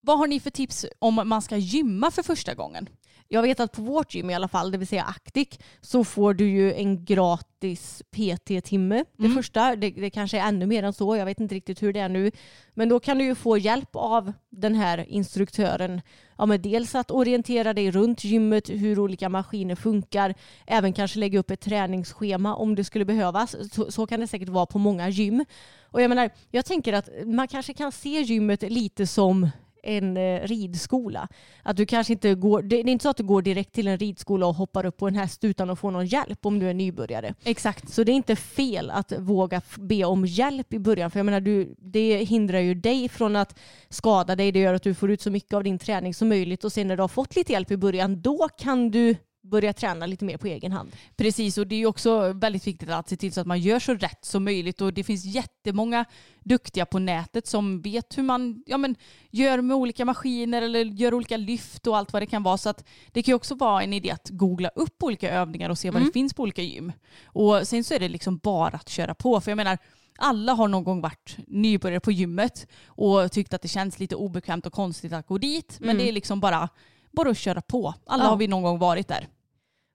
Vad 0.00 0.18
har 0.18 0.26
ni 0.26 0.40
för 0.40 0.50
tips 0.50 0.86
om 0.98 1.14
man 1.24 1.42
ska 1.42 1.56
gymma 1.56 2.10
för 2.10 2.22
första 2.22 2.54
gången? 2.54 2.88
Jag 3.32 3.42
vet 3.42 3.60
att 3.60 3.72
på 3.72 3.82
vårt 3.82 4.14
gym 4.14 4.30
i 4.30 4.34
alla 4.34 4.48
fall, 4.48 4.70
det 4.70 4.78
vill 4.78 4.86
säga 4.88 5.04
Actic, 5.04 5.48
så 5.80 6.04
får 6.04 6.34
du 6.34 6.48
ju 6.50 6.74
en 6.74 7.04
gratis 7.04 8.02
PT-timme. 8.10 9.04
Det 9.16 9.24
Mm. 9.24 9.36
första, 9.36 9.76
det, 9.76 9.90
det 9.90 10.10
kanske 10.10 10.38
är 10.38 10.48
ännu 10.48 10.66
mer 10.66 10.82
än 10.82 10.92
så, 10.92 11.16
jag 11.16 11.24
vet 11.26 11.40
inte 11.40 11.54
riktigt 11.54 11.82
hur 11.82 11.92
det 11.92 12.00
är 12.00 12.08
nu. 12.08 12.30
Men 12.74 12.88
då 12.88 13.00
kan 13.00 13.18
du 13.18 13.24
ju 13.24 13.34
få 13.34 13.58
hjälp 13.58 13.88
av 13.92 14.32
den 14.50 14.74
här 14.74 15.04
instruktören. 15.08 16.00
Ja, 16.38 16.46
men 16.46 16.62
dels 16.62 16.94
att 16.94 17.10
orientera 17.10 17.72
dig 17.74 17.90
runt 17.90 18.24
gymmet, 18.24 18.70
hur 18.70 18.98
olika 18.98 19.28
maskiner 19.28 19.74
funkar. 19.74 20.34
Även 20.66 20.92
kanske 20.92 21.18
lägga 21.18 21.38
upp 21.38 21.50
ett 21.50 21.60
träningsschema 21.60 22.54
om 22.56 22.74
det 22.74 22.84
skulle 22.84 23.04
behövas. 23.04 23.56
Så, 23.74 23.90
så 23.90 24.06
kan 24.06 24.20
det 24.20 24.26
säkert 24.26 24.48
vara 24.48 24.66
på 24.66 24.78
många 24.78 25.08
gym. 25.08 25.44
Och 25.82 26.02
jag 26.02 26.08
menar, 26.08 26.30
jag 26.50 26.64
tänker 26.64 26.92
att 26.92 27.08
man 27.26 27.48
kanske 27.48 27.74
kan 27.74 27.92
se 27.92 28.20
gymmet 28.20 28.62
lite 28.62 29.06
som 29.06 29.50
en 29.82 30.16
eh, 30.16 30.40
ridskola. 30.40 31.28
Att 31.62 31.76
du 31.76 31.86
kanske 31.86 32.12
inte 32.12 32.34
går, 32.34 32.62
det, 32.62 32.76
är 32.76 32.88
inte 32.88 33.02
så 33.02 33.08
att 33.08 33.16
du 33.16 33.22
går 33.22 33.42
direkt 33.42 33.72
till 33.72 33.88
en 33.88 33.98
ridskola 33.98 34.46
och 34.46 34.54
hoppar 34.54 34.86
upp 34.86 34.96
på 34.96 35.08
en 35.08 35.14
häst 35.14 35.44
utan 35.44 35.70
att 35.70 35.78
få 35.78 35.90
någon 35.90 36.06
hjälp 36.06 36.46
om 36.46 36.58
du 36.58 36.68
är 36.68 36.74
nybörjare. 36.74 37.34
Exakt. 37.44 37.88
Så 37.88 38.04
det 38.04 38.12
är 38.12 38.16
inte 38.16 38.36
fel 38.36 38.90
att 38.90 39.12
våga 39.18 39.62
be 39.78 40.04
om 40.04 40.26
hjälp 40.26 40.72
i 40.72 40.78
början. 40.78 41.10
För 41.10 41.18
jag 41.18 41.26
menar, 41.26 41.40
du, 41.40 41.74
det 41.78 42.16
hindrar 42.16 42.58
ju 42.58 42.74
dig 42.74 43.08
från 43.08 43.36
att 43.36 43.58
skada 43.88 44.36
dig. 44.36 44.52
Det 44.52 44.58
gör 44.58 44.74
att 44.74 44.82
du 44.82 44.94
får 44.94 45.10
ut 45.10 45.20
så 45.20 45.30
mycket 45.30 45.54
av 45.54 45.64
din 45.64 45.78
träning 45.78 46.14
som 46.14 46.28
möjligt. 46.28 46.64
Och 46.64 46.72
sen 46.72 46.88
när 46.88 46.96
du 46.96 47.02
har 47.02 47.08
fått 47.08 47.36
lite 47.36 47.52
hjälp 47.52 47.70
i 47.70 47.76
början, 47.76 48.20
då 48.20 48.48
kan 48.58 48.90
du 48.90 49.16
börja 49.52 49.72
träna 49.72 50.06
lite 50.06 50.24
mer 50.24 50.36
på 50.36 50.46
egen 50.46 50.72
hand. 50.72 50.92
Precis, 51.16 51.58
och 51.58 51.66
det 51.66 51.74
är 51.74 51.78
ju 51.78 51.86
också 51.86 52.32
väldigt 52.32 52.66
viktigt 52.66 52.90
att 52.90 53.08
se 53.08 53.16
till 53.16 53.32
så 53.32 53.40
att 53.40 53.46
man 53.46 53.60
gör 53.60 53.78
så 53.78 53.94
rätt 53.94 54.24
som 54.24 54.44
möjligt. 54.44 54.80
Och 54.80 54.92
det 54.94 55.04
finns 55.04 55.24
jättemånga 55.24 56.04
duktiga 56.44 56.86
på 56.86 56.98
nätet 56.98 57.46
som 57.46 57.80
vet 57.82 58.18
hur 58.18 58.22
man 58.22 58.62
ja, 58.66 58.76
men, 58.78 58.96
gör 59.30 59.60
med 59.60 59.76
olika 59.76 60.04
maskiner 60.04 60.62
eller 60.62 60.84
gör 60.84 61.14
olika 61.14 61.36
lyft 61.36 61.86
och 61.86 61.96
allt 61.96 62.12
vad 62.12 62.22
det 62.22 62.26
kan 62.26 62.42
vara. 62.42 62.58
Så 62.58 62.68
att 62.68 62.84
det 63.12 63.22
kan 63.22 63.32
ju 63.32 63.36
också 63.36 63.54
vara 63.54 63.82
en 63.82 63.92
idé 63.92 64.10
att 64.10 64.28
googla 64.30 64.68
upp 64.68 65.02
olika 65.02 65.30
övningar 65.30 65.70
och 65.70 65.78
se 65.78 65.90
vad 65.90 65.96
Mm. 65.96 66.06
det 66.08 66.12
finns 66.12 66.34
på 66.34 66.42
olika 66.42 66.62
gym. 66.62 66.92
Och 67.24 67.68
sen 67.68 67.84
så 67.84 67.94
är 67.94 67.98
det 68.00 68.08
liksom 68.08 68.38
bara 68.38 68.76
att 68.76 68.88
köra 68.88 69.14
på. 69.14 69.40
För 69.40 69.50
jag 69.50 69.56
menar, 69.56 69.78
alla 70.18 70.52
har 70.52 70.68
någon 70.68 70.84
gång 70.84 71.00
varit 71.00 71.36
nybörjare 71.46 72.00
på 72.00 72.12
gymmet 72.12 72.66
och 72.86 73.32
tyckt 73.32 73.54
att 73.54 73.62
det 73.62 73.68
känns 73.68 73.98
lite 73.98 74.16
obekvämt 74.16 74.66
och 74.66 74.72
konstigt 74.72 75.12
att 75.12 75.26
gå 75.26 75.38
dit. 75.38 75.76
Men 75.80 75.96
det 75.98 76.08
är 76.08 76.12
liksom 76.12 76.40
bara, 76.40 76.68
bara 77.12 77.30
att 77.30 77.38
köra 77.38 77.60
på. 77.62 77.94
Alla 78.06 78.24
Ja. 78.24 78.30
har 78.30 78.36
vi 78.36 78.46
någon 78.48 78.62
gång 78.62 78.78
varit 78.78 79.08
där. 79.08 79.28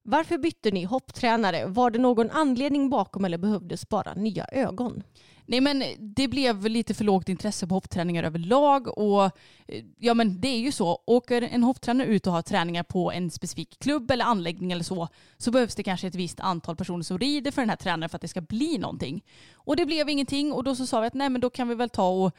Varför 0.09 0.37
bytte 0.37 0.71
ni 0.71 0.83
hopptränare? 0.83 1.65
Var 1.65 1.91
det 1.91 1.99
någon 1.99 2.31
anledning 2.31 2.89
bakom 2.89 3.25
eller 3.25 3.37
behövdes 3.37 3.89
bara 3.89 4.13
nya 4.13 4.45
ögon? 4.51 5.03
Nej 5.45 5.61
men 5.61 5.83
det 5.99 6.27
blev 6.27 6.65
lite 6.65 6.93
för 6.93 7.03
lågt 7.03 7.29
intresse 7.29 7.67
på 7.67 7.75
hoppträningar 7.75 8.23
överlag 8.23 8.97
och 8.97 9.23
eh, 9.67 9.83
ja 9.97 10.13
men 10.13 10.41
det 10.41 10.47
är 10.47 10.59
ju 10.59 10.71
så. 10.71 11.03
Åker 11.05 11.41
en 11.41 11.63
hopptränare 11.63 12.07
ut 12.07 12.27
och 12.27 12.33
har 12.33 12.41
träningar 12.41 12.83
på 12.83 13.11
en 13.11 13.31
specifik 13.31 13.79
klubb 13.79 14.11
eller 14.11 14.25
anläggning 14.25 14.71
eller 14.71 14.83
så 14.83 15.07
så 15.37 15.51
behövs 15.51 15.75
det 15.75 15.83
kanske 15.83 16.07
ett 16.07 16.15
visst 16.15 16.39
antal 16.39 16.75
personer 16.75 17.03
som 17.03 17.19
rider 17.19 17.51
för 17.51 17.61
den 17.61 17.69
här 17.69 17.77
tränaren 17.77 18.09
för 18.09 18.15
att 18.15 18.21
det 18.21 18.27
ska 18.27 18.41
bli 18.41 18.77
någonting. 18.77 19.23
Och 19.53 19.75
det 19.75 19.85
blev 19.85 20.09
ingenting 20.09 20.53
och 20.53 20.63
då 20.63 20.75
så 20.75 20.85
sa 20.85 21.01
vi 21.01 21.07
att 21.07 21.13
nej 21.13 21.29
men 21.29 21.41
då 21.41 21.49
kan 21.49 21.67
vi 21.67 21.75
väl 21.75 21.89
ta 21.89 22.09
och 22.09 22.35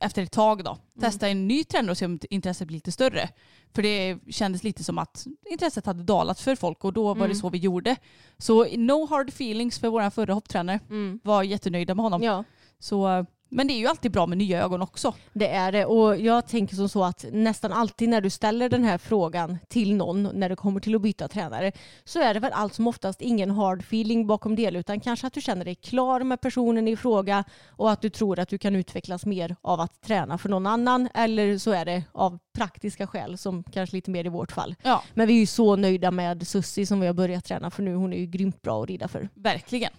efter 0.00 0.22
ett 0.22 0.32
tag 0.32 0.64
då 0.64 0.78
testa 1.00 1.28
en 1.28 1.48
ny 1.48 1.64
tränare 1.64 1.90
och 1.90 1.98
se 1.98 2.04
om 2.04 2.18
intresset 2.30 2.66
blir 2.68 2.76
lite 2.76 2.92
större. 2.92 3.28
För 3.74 3.82
det 3.82 4.18
kändes 4.30 4.64
lite 4.64 4.84
som 4.84 4.98
att 4.98 5.26
intresset 5.50 5.86
hade 5.86 6.02
dalat 6.02 6.40
för 6.40 6.56
folk 6.56 6.84
och 6.84 6.92
då 6.92 7.14
var 7.14 7.28
det 7.28 7.34
så 7.34 7.48
vi 7.50 7.58
gjorde. 7.58 7.96
Så 8.38 8.64
no 8.76 9.06
hard 9.06 9.28
feelings 9.28 9.78
för 9.78 9.88
vår 9.88 10.10
förra 10.10 10.34
hopptränare. 10.34 10.80
Var 11.22 11.42
jättenöjda 11.42 11.94
med 11.94 12.02
honom. 12.02 12.22
Ja, 12.22 12.44
Så, 12.78 13.26
men 13.52 13.66
det 13.66 13.72
är 13.72 13.78
ju 13.78 13.86
alltid 13.86 14.12
bra 14.12 14.26
med 14.26 14.38
nya 14.38 14.64
ögon 14.64 14.82
också. 14.82 15.14
det 15.32 15.48
är 15.48 15.72
det. 15.72 15.84
Och 15.84 16.20
jag 16.20 16.46
tänker 16.46 16.76
som 16.76 16.88
så 16.88 17.04
att 17.04 17.24
nästan 17.32 17.72
alltid 17.72 18.08
när 18.08 18.20
du 18.20 18.30
ställer 18.30 18.68
den 18.68 18.84
här 18.84 18.98
frågan 18.98 19.58
till 19.68 19.94
någon 19.94 20.22
när 20.22 20.48
det 20.48 20.56
kommer 20.56 20.80
till 20.80 20.94
att 20.94 21.02
byta 21.02 21.28
tränare 21.28 21.72
så 22.04 22.20
är 22.20 22.34
det 22.34 22.40
väl 22.40 22.52
allt 22.52 22.74
som 22.74 22.86
oftast 22.86 23.20
ingen 23.20 23.50
hard 23.50 23.80
feeling 23.80 24.26
bakom 24.26 24.56
det 24.56 24.70
utan 24.70 25.00
kanske 25.00 25.26
att 25.26 25.32
du 25.32 25.40
känner 25.40 25.64
dig 25.64 25.74
klar 25.74 26.20
med 26.20 26.40
personen 26.40 26.88
i 26.88 26.96
fråga 26.96 27.44
och 27.68 27.90
att 27.90 28.00
du 28.00 28.10
tror 28.10 28.38
att 28.38 28.48
du 28.48 28.58
kan 28.58 28.76
utvecklas 28.76 29.26
mer 29.26 29.56
av 29.62 29.80
att 29.80 30.00
träna 30.00 30.38
för 30.38 30.48
någon 30.48 30.66
annan 30.66 31.08
eller 31.14 31.58
så 31.58 31.70
är 31.70 31.84
det 31.84 32.02
av 32.12 32.38
praktiska 32.54 33.06
skäl 33.06 33.38
som 33.38 33.64
kanske 33.64 33.96
lite 33.96 34.10
mer 34.10 34.26
i 34.26 34.28
vårt 34.28 34.52
fall. 34.52 34.74
Ja, 34.82 35.02
Men 35.14 35.26
vi 35.26 35.34
är 35.34 35.40
ju 35.40 35.46
så 35.46 35.76
nöjda 35.76 36.10
med 36.10 36.46
Sussi 36.46 36.86
som 36.86 37.00
vi 37.00 37.06
har 37.06 37.14
börjat 37.14 37.44
träna 37.44 37.70
för 37.70 37.82
nu. 37.82 37.94
Hon 37.94 38.12
är 38.12 38.18
ju 38.18 38.26
grymt 38.26 38.62
bra 38.62 38.82
att 38.82 38.88
rida 38.88 39.08
för. 39.08 39.28
verkligen. 39.34 39.92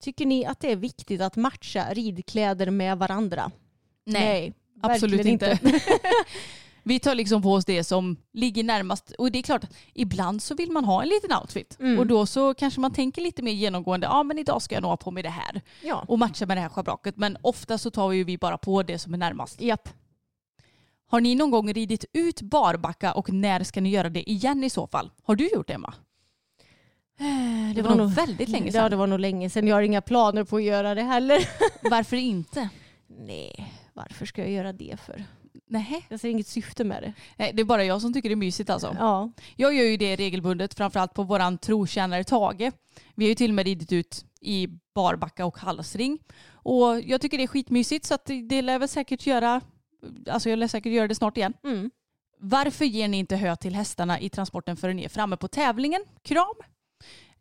Tycker 0.00 0.26
ni 0.26 0.46
att 0.46 0.60
det 0.60 0.72
är 0.72 0.76
viktigt 0.76 1.20
att 1.20 1.36
matcha 1.36 1.94
ridkläder 1.94 2.70
med 2.70 2.98
varandra? 2.98 3.50
absolut 4.80 5.26
verkligen 5.26 5.32
inte. 5.32 5.58
Vi 6.82 7.00
tar 7.00 7.14
liksom 7.14 7.42
på 7.42 7.52
oss 7.52 7.64
det 7.64 7.84
som 7.84 8.16
ligger 8.32 8.64
närmast. 8.64 9.10
Och 9.18 9.32
det 9.32 9.38
är 9.38 9.42
klart, 9.42 9.64
ibland 9.94 10.42
så 10.42 10.54
vill 10.54 10.70
man 10.70 10.84
ha 10.84 11.02
en 11.02 11.08
liten 11.08 11.38
outfit. 11.38 11.76
Mm. 11.80 11.98
Och 11.98 12.06
då 12.06 12.26
så 12.26 12.54
kanske 12.54 12.80
man 12.80 12.92
tänker 12.92 13.22
lite 13.22 13.42
mer 13.42 13.52
genomgående, 13.52 14.06
ja 14.06 14.22
men 14.22 14.38
idag 14.38 14.62
ska 14.62 14.74
jag 14.74 14.82
nog 14.82 14.90
ha 14.90 14.96
på 14.96 15.10
mig 15.10 15.22
det 15.22 15.30
här. 15.30 15.62
Ja. 15.82 16.04
Och 16.08 16.18
matcha 16.18 16.46
med 16.46 16.56
det 16.56 16.60
här 16.60 16.68
schabraket. 16.68 17.16
Men 17.16 17.36
ofta 17.42 17.78
så 17.78 17.90
tar 17.90 18.08
vi 18.08 18.38
bara 18.38 18.58
på 18.58 18.82
det 18.82 18.98
som 18.98 19.14
är 19.14 19.18
närmast. 19.18 19.60
Japp. 19.60 19.88
Har 21.06 21.20
ni 21.20 21.34
någon 21.34 21.50
gång 21.50 21.72
ridit 21.72 22.04
ut 22.12 22.42
barbacka 22.42 23.12
och 23.12 23.32
när 23.32 23.64
ska 23.64 23.80
ni 23.80 23.90
göra 23.90 24.08
det 24.08 24.30
igen 24.30 24.64
i 24.64 24.70
så 24.70 24.86
fall? 24.86 25.10
Har 25.22 25.36
du 25.36 25.48
gjort 25.48 25.66
det 25.66 25.74
Emma? 25.74 25.94
Det 27.74 27.82
var 27.82 27.94
nog 27.94 28.10
väldigt 28.10 28.48
länge 28.48 28.66
Ja, 28.66 28.72
sedan. 28.72 28.90
det 28.90 28.96
var 28.96 29.06
nog 29.06 29.20
länge 29.20 29.50
sedan. 29.50 29.66
Jag 29.66 29.76
har 29.76 29.82
inga 29.82 30.00
planer 30.00 30.44
på 30.44 30.56
att 30.56 30.62
göra 30.62 30.94
det 30.94 31.02
heller. 31.02 31.48
Varför 31.90 32.16
inte? 32.16 32.68
Nej, 33.08 33.72
varför 33.92 34.26
ska 34.26 34.42
jag 34.42 34.50
göra 34.50 34.72
det 34.72 34.96
för? 35.06 35.24
Nej. 35.66 36.06
Jag 36.08 36.20
ser 36.20 36.28
inget 36.28 36.46
syfte 36.46 36.84
med 36.84 37.02
det. 37.02 37.12
Nej, 37.36 37.50
det 37.54 37.60
är 37.62 37.64
bara 37.64 37.84
jag 37.84 38.00
som 38.00 38.12
tycker 38.12 38.28
det 38.28 38.32
är 38.32 38.36
mysigt 38.36 38.70
alltså. 38.70 38.96
Ja. 38.98 39.30
Jag 39.56 39.74
gör 39.74 39.84
ju 39.84 39.96
det 39.96 40.16
regelbundet, 40.16 40.74
framförallt 40.74 41.14
på 41.14 41.22
våran 41.22 41.58
trotjänare 41.58 42.24
Tage. 42.24 42.72
Vi 43.14 43.24
har 43.24 43.28
ju 43.28 43.34
till 43.34 43.50
och 43.50 43.54
med 43.54 43.66
ridit 43.66 43.92
ut 43.92 44.24
i 44.40 44.68
barbacka 44.94 45.46
och 45.46 45.58
halsring. 45.58 46.18
Och 46.52 47.00
jag 47.00 47.20
tycker 47.20 47.36
det 47.38 47.42
är 47.44 47.46
skitmysigt 47.48 48.06
så 48.06 48.14
att 48.14 48.24
det- 48.24 48.42
det 48.42 48.62
lär 48.62 48.78
väl 48.78 48.88
säkert 48.88 49.26
göra, 49.26 49.60
alltså 50.30 50.50
jag 50.50 50.58
lär 50.58 50.68
säkert 50.68 50.92
göra 50.92 51.08
det 51.08 51.14
snart 51.14 51.36
igen. 51.36 51.52
Mm. 51.64 51.90
Varför 52.38 52.84
ger 52.84 53.08
ni 53.08 53.18
inte 53.18 53.36
hö 53.36 53.56
till 53.56 53.74
hästarna 53.74 54.20
i 54.20 54.28
transporten 54.28 54.76
förrän 54.76 54.96
ni 54.96 55.04
är 55.04 55.08
framme 55.08 55.36
på 55.36 55.48
tävlingen? 55.48 56.04
Kram. 56.22 56.54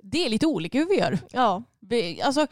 Det 0.04 0.26
är 0.26 0.30
lite 0.30 0.46
olika 0.48 0.78
hur 0.78 0.86
vi 0.90 0.98
gör. 1.00 1.18
Ja. 1.32 1.64
Vi- 1.80 2.22
Alltså, 2.22 2.48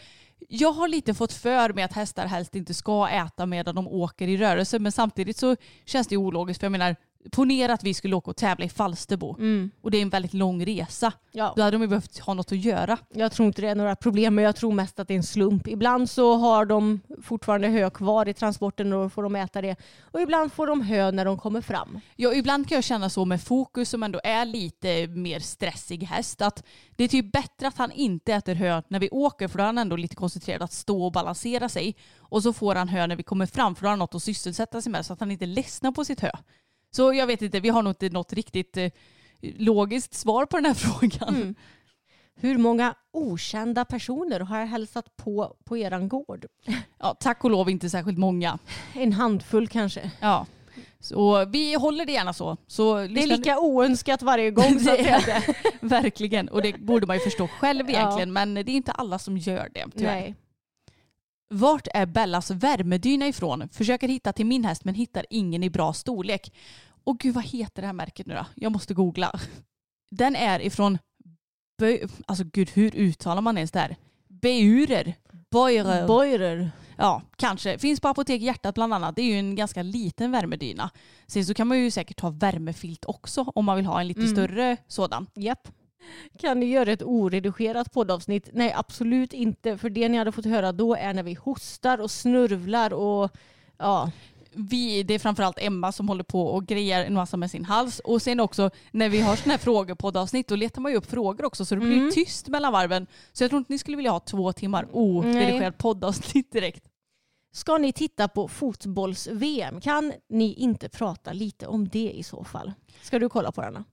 jag 0.49 0.71
har 0.71 0.87
lite 0.87 1.13
fått 1.13 1.33
för 1.33 1.73
mig 1.73 1.83
att 1.83 1.93
hästar 1.93 2.25
helst 2.25 2.55
inte 2.55 2.73
ska 2.73 3.07
äta 3.09 3.45
medan 3.45 3.75
de 3.75 3.87
åker 3.87 4.27
i 4.27 4.37
rörelse 4.37 4.79
men 4.79 4.91
samtidigt 4.91 5.37
så 5.37 5.55
känns 5.85 6.07
det 6.07 6.17
ologiskt 6.17 6.59
för 6.59 6.65
jag 6.65 6.71
menar 6.71 6.95
ponera 7.31 7.73
att 7.73 7.83
vi 7.83 7.93
skulle 7.93 8.15
åka 8.15 8.29
och 8.31 8.37
tävla 8.37 8.65
i 8.65 8.69
Falsterbo 8.69 9.35
Mm. 9.39 9.71
och 9.81 9.91
det 9.91 9.97
är 9.97 10.01
en 10.01 10.09
väldigt 10.09 10.33
lång 10.33 10.65
resa. 10.65 11.13
ja. 11.31 11.53
Då 11.55 11.61
hade 11.61 11.75
de 11.77 11.81
ju 11.81 11.87
behövt 11.87 12.19
ha 12.19 12.33
något 12.33 12.51
att 12.51 12.57
göra. 12.57 12.97
Jag 13.13 13.31
tror 13.31 13.47
inte 13.47 13.61
det 13.61 13.67
är 13.67 13.75
några 13.75 13.95
problem 13.95 14.35
men 14.35 14.43
jag 14.43 14.55
tror 14.55 14.71
mest 14.71 14.99
att 14.99 15.07
det 15.07 15.13
är 15.13 15.17
en 15.17 15.23
slump. 15.23 15.67
Ibland 15.67 16.09
så 16.09 16.35
har 16.35 16.65
de 16.65 16.99
fortfarande 17.23 17.67
hö 17.67 17.89
kvar 17.89 18.27
i 18.29 18.33
transporten 18.33 18.93
och 18.93 19.03
då 19.03 19.09
får 19.09 19.23
de 19.23 19.35
äta 19.35 19.61
det. 19.61 19.75
Och 20.01 20.21
ibland 20.21 20.51
får 20.53 20.67
de 20.67 20.81
hö 20.81 21.11
när 21.11 21.25
de 21.25 21.37
kommer 21.37 21.61
fram. 21.61 21.99
Ja, 22.15 22.33
ibland 22.33 22.67
kan 22.69 22.75
jag 22.75 22.83
känna 22.83 23.09
så 23.09 23.25
med 23.25 23.41
Fokus 23.41 23.89
som 23.89 24.03
ändå 24.03 24.19
är 24.23 24.45
lite 24.45 25.07
mer 25.07 25.39
stressig 25.39 26.03
häst 26.03 26.41
att 26.41 26.63
det 26.95 27.03
är 27.03 27.07
typ 27.07 27.31
bättre 27.31 27.67
att 27.67 27.77
han 27.77 27.91
inte 27.91 28.33
äter 28.33 28.55
hö 28.55 28.81
när 28.87 28.99
vi 28.99 29.09
åker 29.09 29.47
för 29.47 29.57
då 29.57 29.61
är 29.61 29.65
han 29.65 29.77
ändå 29.77 29.95
lite 29.95 30.15
koncentrerad 30.15 30.61
att 30.61 30.73
stå 30.73 31.05
och 31.05 31.11
balansera 31.11 31.69
sig 31.69 31.95
och 32.19 32.43
så 32.43 32.53
får 32.53 32.75
han 32.75 32.87
hö 32.87 33.07
när 33.07 33.15
vi 33.15 33.23
kommer 33.23 33.45
fram 33.45 33.75
för 33.75 33.81
då 33.81 33.87
har 33.87 33.91
han 33.91 33.99
något 33.99 34.15
att 34.15 34.23
sysselsätta 34.23 34.81
sig 34.81 34.91
med 34.91 35.05
så 35.05 35.13
att 35.13 35.19
han 35.19 35.31
inte 35.31 35.45
ledsnar 35.45 35.91
på 35.91 36.05
sitt 36.05 36.19
hö. 36.21 36.31
Så 36.91 37.13
jag 37.13 37.27
vet 37.27 37.41
inte, 37.41 37.59
vi 37.59 37.69
har 37.69 37.83
nog 37.83 37.91
inte 37.91 38.09
något 38.09 38.33
riktigt 38.33 38.77
eh, 38.77 38.91
logiskt 39.41 40.13
svar 40.13 40.45
på 40.45 40.57
den 40.57 40.65
här 40.65 40.73
frågan. 40.73 41.35
Mm. 41.35 41.55
Hur 42.39 42.57
många 42.57 42.95
okända 43.13 43.85
personer 43.85 44.39
har 44.39 44.59
jag 44.59 44.67
hälsat 44.67 45.15
på 45.15 45.55
på 45.65 45.77
eran 45.77 46.09
gård? 46.09 46.45
Ja, 46.99 47.15
tack 47.19 47.43
och 47.43 47.51
lov 47.51 47.69
inte 47.69 47.89
särskilt 47.89 48.17
många. 48.17 48.59
En 48.93 49.13
handfull 49.13 49.67
kanske. 49.67 50.11
Ja. 50.19 50.45
Så 50.99 51.45
vi 51.45 51.73
håller 51.73 52.05
det 52.05 52.11
gärna 52.11 52.33
så. 52.33 52.57
så 52.67 52.95
Det 52.95 53.23
är 53.23 53.27
lika 53.27 53.59
oönskat 53.59 54.21
varje 54.21 54.51
gång. 54.51 54.79
Så. 54.79 54.95
Verkligen. 55.81 56.49
Och 56.49 56.61
det 56.61 56.77
borde 56.77 57.07
man 57.07 57.15
ju 57.15 57.19
förstå 57.19 57.47
själv 57.47 57.89
egentligen. 57.89 58.33
Men 58.33 58.53
det 58.53 58.61
är 58.61 58.69
inte 58.69 58.91
alla 58.91 59.19
som 59.19 59.37
gör 59.37 59.69
det. 59.73 59.85
Tyvärr. 59.95 60.11
Nej. 60.11 60.35
Vart 61.49 61.87
är 61.93 62.05
Bellas 62.05 62.51
värmedyna 62.51 63.27
ifrån? 63.27 63.69
Försöker 63.71 64.07
hitta 64.07 64.33
till 64.33 64.45
min 64.45 64.65
häst 64.65 64.85
men 64.85 64.95
hittar 64.95 65.25
ingen 65.29 65.63
i 65.63 65.69
bra 65.69 65.93
storlek. 65.93 66.53
Och 67.03 67.19
gud 67.19 67.35
vad 67.35 67.43
heter 67.45 67.81
det 67.81 67.85
här 67.85 67.93
märket 67.93 68.25
nu 68.27 68.33
då? 68.33 68.45
Jag 68.55 68.71
måste 68.71 68.93
googla. 68.93 69.39
Den 70.11 70.35
är 70.35 70.59
ifrån 70.59 70.97
Bö- 71.81 72.09
alltså 72.25 72.43
gud 72.53 72.69
hur 72.69 72.95
uttalar 72.95 73.41
man 73.41 73.57
ens 73.57 73.71
det 73.71 73.79
här? 73.79 73.95
Beurer. 74.27 75.13
Beurer. 75.51 76.07
Boirer. 76.07 76.71
Ja, 76.97 77.21
kanske. 77.35 77.77
Finns 77.79 77.99
på 77.99 78.07
Apotek 78.07 78.41
Hjärtat 78.41 78.75
bland 78.75 78.93
annat. 78.93 79.15
Det 79.15 79.21
är 79.21 79.25
ju 79.33 79.39
en 79.39 79.55
ganska 79.55 79.83
liten 79.83 80.31
värmedyna. 80.31 80.89
Sen 81.27 81.45
så 81.45 81.53
kan 81.53 81.67
man 81.67 81.79
ju 81.79 81.91
säkert 81.91 82.19
ha 82.19 82.29
värmefilt 82.29 83.05
också 83.05 83.41
om 83.55 83.65
man 83.65 83.75
vill 83.77 83.85
ha 83.85 83.99
en 84.01 84.07
lite 84.07 84.19
Mm. 84.21 84.31
större 84.31 84.77
sådan. 84.87 85.27
Japp. 85.35 85.67
Kan 86.39 86.59
ni 86.59 86.65
göra 86.65 86.91
ett 86.91 87.01
oredigerat 87.03 87.93
poddavsnitt? 87.93 88.49
Nej, 88.53 88.73
absolut 88.75 89.33
inte. 89.33 89.77
För 89.77 89.89
det 89.89 90.09
ni 90.09 90.17
hade 90.17 90.31
fått 90.31 90.45
höra 90.45 90.71
då 90.71 90.95
är 90.95 91.13
när 91.13 91.23
vi 91.23 91.33
hostar 91.33 91.97
och 91.97 92.11
snurvlar 92.11 92.93
och 92.93 93.31
ja. 93.77 94.11
Vi, 94.59 95.03
det 95.03 95.13
är 95.13 95.19
framförallt 95.19 95.59
Emma 95.59 95.91
som 95.91 96.07
håller 96.07 96.23
på 96.23 96.41
och 96.47 96.65
grejer 96.65 97.05
en 97.05 97.13
massa 97.13 97.37
med 97.37 97.51
sin 97.51 97.65
hals. 97.65 97.99
Och 97.99 98.21
sen 98.21 98.39
också 98.39 98.69
när 98.91 99.09
vi 99.09 99.21
har 99.21 99.35
sådana 99.35 99.51
här 99.53 99.57
frågepoddavsnitt 99.57 100.47
då 100.47 100.55
letar 100.55 100.81
man 100.81 100.91
ju 100.91 100.97
upp 100.97 101.05
frågor 101.05 101.45
också 101.45 101.65
så 101.65 101.75
det 101.75 101.81
blir 101.81 101.97
Mm. 101.97 102.11
tyst 102.11 102.47
mellan 102.47 102.73
varven. 102.73 103.07
Så 103.33 103.43
jag 103.43 103.51
tror 103.51 103.57
inte 103.59 103.73
ni 103.73 103.79
skulle 103.79 103.97
vilja 103.97 104.11
ha 104.11 104.19
två 104.19 104.53
timmar 104.53 104.87
oredigerat 104.91 105.77
poddavsnitt 105.77 106.51
direkt. 106.51 106.83
Ska 107.53 107.77
ni 107.77 107.93
titta 107.93 108.27
på 108.27 108.47
fotbolls-VM? 108.47 109.81
Kan 109.81 110.13
ni 110.29 110.53
inte 110.53 110.89
prata 110.89 111.33
lite 111.33 111.67
om 111.67 111.87
det 111.87 112.11
i 112.11 112.23
så 112.23 112.43
fall? 112.43 112.73
Ska 113.01 113.19
du 113.19 113.29
kolla 113.29 113.51
på 113.51 113.61
den? 113.61 113.83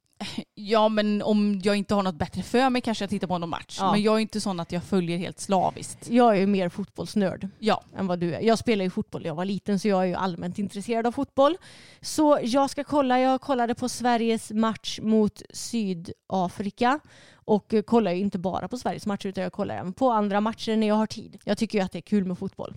Ja 0.55 0.89
men 0.89 1.23
om 1.23 1.61
jag 1.65 1.77
inte 1.77 1.95
har 1.95 2.03
något 2.03 2.15
bättre 2.15 2.43
för 2.43 2.71
mig 2.71 2.83
kanske 2.83 3.03
jag 3.05 3.11
tittar 3.11 3.27
på 3.27 3.39
någon 3.39 3.49
match. 3.51 3.77
Ja. 3.81 3.93
Men 3.93 4.03
jag 4.03 4.15
är 4.15 4.19
inte 4.19 4.41
sån 4.41 4.61
att 4.61 4.73
jag 4.73 4.85
följer 4.85 5.19
helt 5.19 5.41
slaviskt. 5.41 6.11
Jag 6.11 6.37
är 6.37 6.41
ju 6.41 6.47
mer 6.47 6.69
fotbollsnörd 6.69 7.49
Ja. 7.59 7.83
än 7.97 8.07
vad 8.07 8.19
du 8.19 8.35
är. 8.35 8.41
Jag 8.41 8.59
spelade 8.59 8.85
ju 8.85 8.91
fotboll 8.91 9.23
när 9.23 9.29
jag 9.29 9.35
var 9.35 9.45
liten 9.45 9.79
så 9.79 9.89
jag 9.89 10.03
är 10.03 10.07
ju 10.07 10.15
allmänt 10.15 10.59
intresserad 10.59 11.07
av 11.07 11.13
fotboll. 11.13 11.57
Så 12.01 12.39
jag 12.43 12.71
ska 12.71 12.85
kolla. 12.85 13.21
Jag 13.21 13.41
kollade 13.41 13.75
på 13.75 13.89
Sveriges 13.89 14.51
match 14.51 15.01
mot 15.03 15.43
Sydafrika 15.51 17.01
och 17.35 17.75
kollar 17.87 18.13
ju 18.13 18.21
inte 18.21 18.39
bara 18.39 18.69
på 18.69 18.79
Sveriges 18.79 19.07
matcher 19.07 19.27
utan 19.27 19.43
jag 19.43 19.53
kollar 19.53 19.75
även 19.77 19.93
på 19.93 20.11
andra 20.11 20.41
matcher 20.41 20.77
när 20.77 20.87
jag 20.87 20.95
har 20.95 21.07
tid. 21.07 21.39
Jag 21.45 21.59
tycker 21.59 21.79
ju 21.79 21.85
att 21.85 21.93
det 21.93 21.99
är 21.99 22.03
kul 22.03 22.25
med 22.25 22.39
fotboll. 22.39 22.75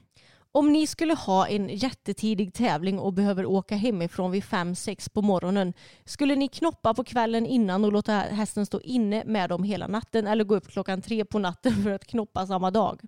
Om 0.58 0.72
ni 0.72 0.88
skulle 0.88 1.14
ha 1.14 1.48
en 1.48 1.70
jättetidig 1.70 2.54
tävling 2.54 3.00
och 3.00 3.14
behöver 3.14 3.46
åka 3.46 3.76
hemifrån 3.76 4.32
vid 4.32 4.44
5-6 4.44 5.10
på 5.14 5.22
morgonen, 5.22 5.74
skulle 6.06 6.36
ni 6.36 6.48
knoppa 6.48 6.94
på 6.94 7.04
kvällen 7.04 7.46
innan 7.46 7.86
och 7.86 7.92
låta 7.92 8.14
hästen 8.14 8.66
stå 8.66 8.82
inne 8.82 9.24
med 9.26 9.50
dem 9.50 9.64
hela 9.64 9.88
natten 9.88 10.28
eller 10.28 10.44
gå 10.44 10.56
upp 10.56 10.72
klockan 10.72 11.02
tre 11.02 11.26
på 11.26 11.40
natten 11.40 11.84
för 11.84 11.92
att 11.92 12.06
knoppa 12.06 12.48
samma 12.48 12.72
dag? 12.72 13.02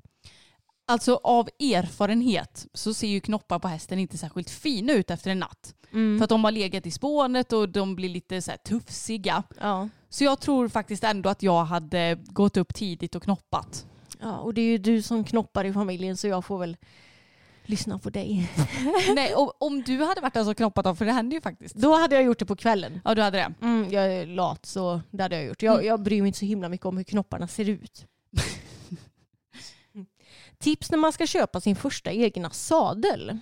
Alltså 0.88 1.20
av 1.24 1.50
erfarenhet 1.60 2.68
så 2.74 2.94
ser 2.94 3.08
ju 3.08 3.20
knoppar 3.20 3.60
på 3.60 3.68
hästen 3.68 4.00
inte 4.00 4.18
särskilt 4.18 4.50
fina 4.50 4.94
ut 4.94 5.12
efter 5.12 5.32
en 5.32 5.40
natt. 5.40 5.76
För 5.92 6.24
att 6.24 6.30
de 6.30 6.44
har 6.44 6.52
legat 6.52 6.86
i 6.86 6.92
spånet 6.92 7.54
och 7.54 7.70
de 7.70 7.96
blir 7.96 8.10
lite 8.10 8.42
så 8.42 8.52
här 8.52 8.58
tufsiga. 8.58 9.44
Ja. 9.60 9.90
Så 10.10 10.24
jag 10.24 10.40
tror 10.40 10.68
faktiskt 10.68 11.04
ändå 11.04 11.30
att 11.30 11.44
jag 11.44 11.66
hade 11.66 12.18
gått 12.26 12.58
upp 12.58 12.74
tidigt 12.74 13.16
och 13.16 13.24
knoppat. 13.24 13.86
ja, 14.20 14.38
och 14.38 14.54
det 14.54 14.62
är 14.62 14.66
ju 14.66 14.78
du 14.78 15.02
som 15.02 15.24
knoppar 15.24 15.66
i 15.66 15.74
familjen 15.74 16.18
så 16.18 16.28
jag 16.28 16.46
får 16.46 16.60
väl 16.60 16.78
lyssna 17.70 18.00
på 18.00 18.10
dig. 18.10 18.52
Nej, 19.16 19.36
och 19.36 19.62
om 19.62 19.82
du 19.82 20.04
hade 20.04 20.22
varit 20.22 20.34
den 20.34 20.46
som 20.46 20.56
knoppat 20.56 20.86
dem, 20.86 20.96
för 20.96 21.06
det 21.06 21.12
händer 21.12 21.36
ju 21.36 21.42
faktiskt. 21.42 21.76
Då 21.76 21.96
hade 21.96 22.16
jag 22.16 22.24
gjort 22.24 22.40
det 22.40 22.46
på 22.46 22.56
kvällen. 22.56 23.02
Ja, 23.06 23.16
du 23.16 23.22
hade 23.22 23.38
det. 23.38 23.54
Mm, 23.62 23.92
jag 23.92 24.14
är 24.14 24.26
lat 24.26 24.66
så 24.66 25.02
det 25.12 25.24
hade 25.24 25.36
jag 25.36 25.46
gjort. 25.46 25.62
Jag, 25.62 25.86
jag 25.86 26.02
bryr 26.02 26.22
mig 26.22 26.28
inte 26.28 26.40
så 26.40 26.46
himla 26.46 26.70
mycket 26.70 26.86
om 26.86 26.98
hur 26.98 27.04
knopparna 27.04 27.48
ser 27.48 27.70
ut. 27.70 28.06
Tips 30.58 30.92
när 30.92 30.98
man 30.98 31.14
ska 31.14 31.28
köpa 31.28 31.62
sin 31.62 31.76
första 31.76 32.12
egna 32.12 32.50
sadel. 32.50 33.38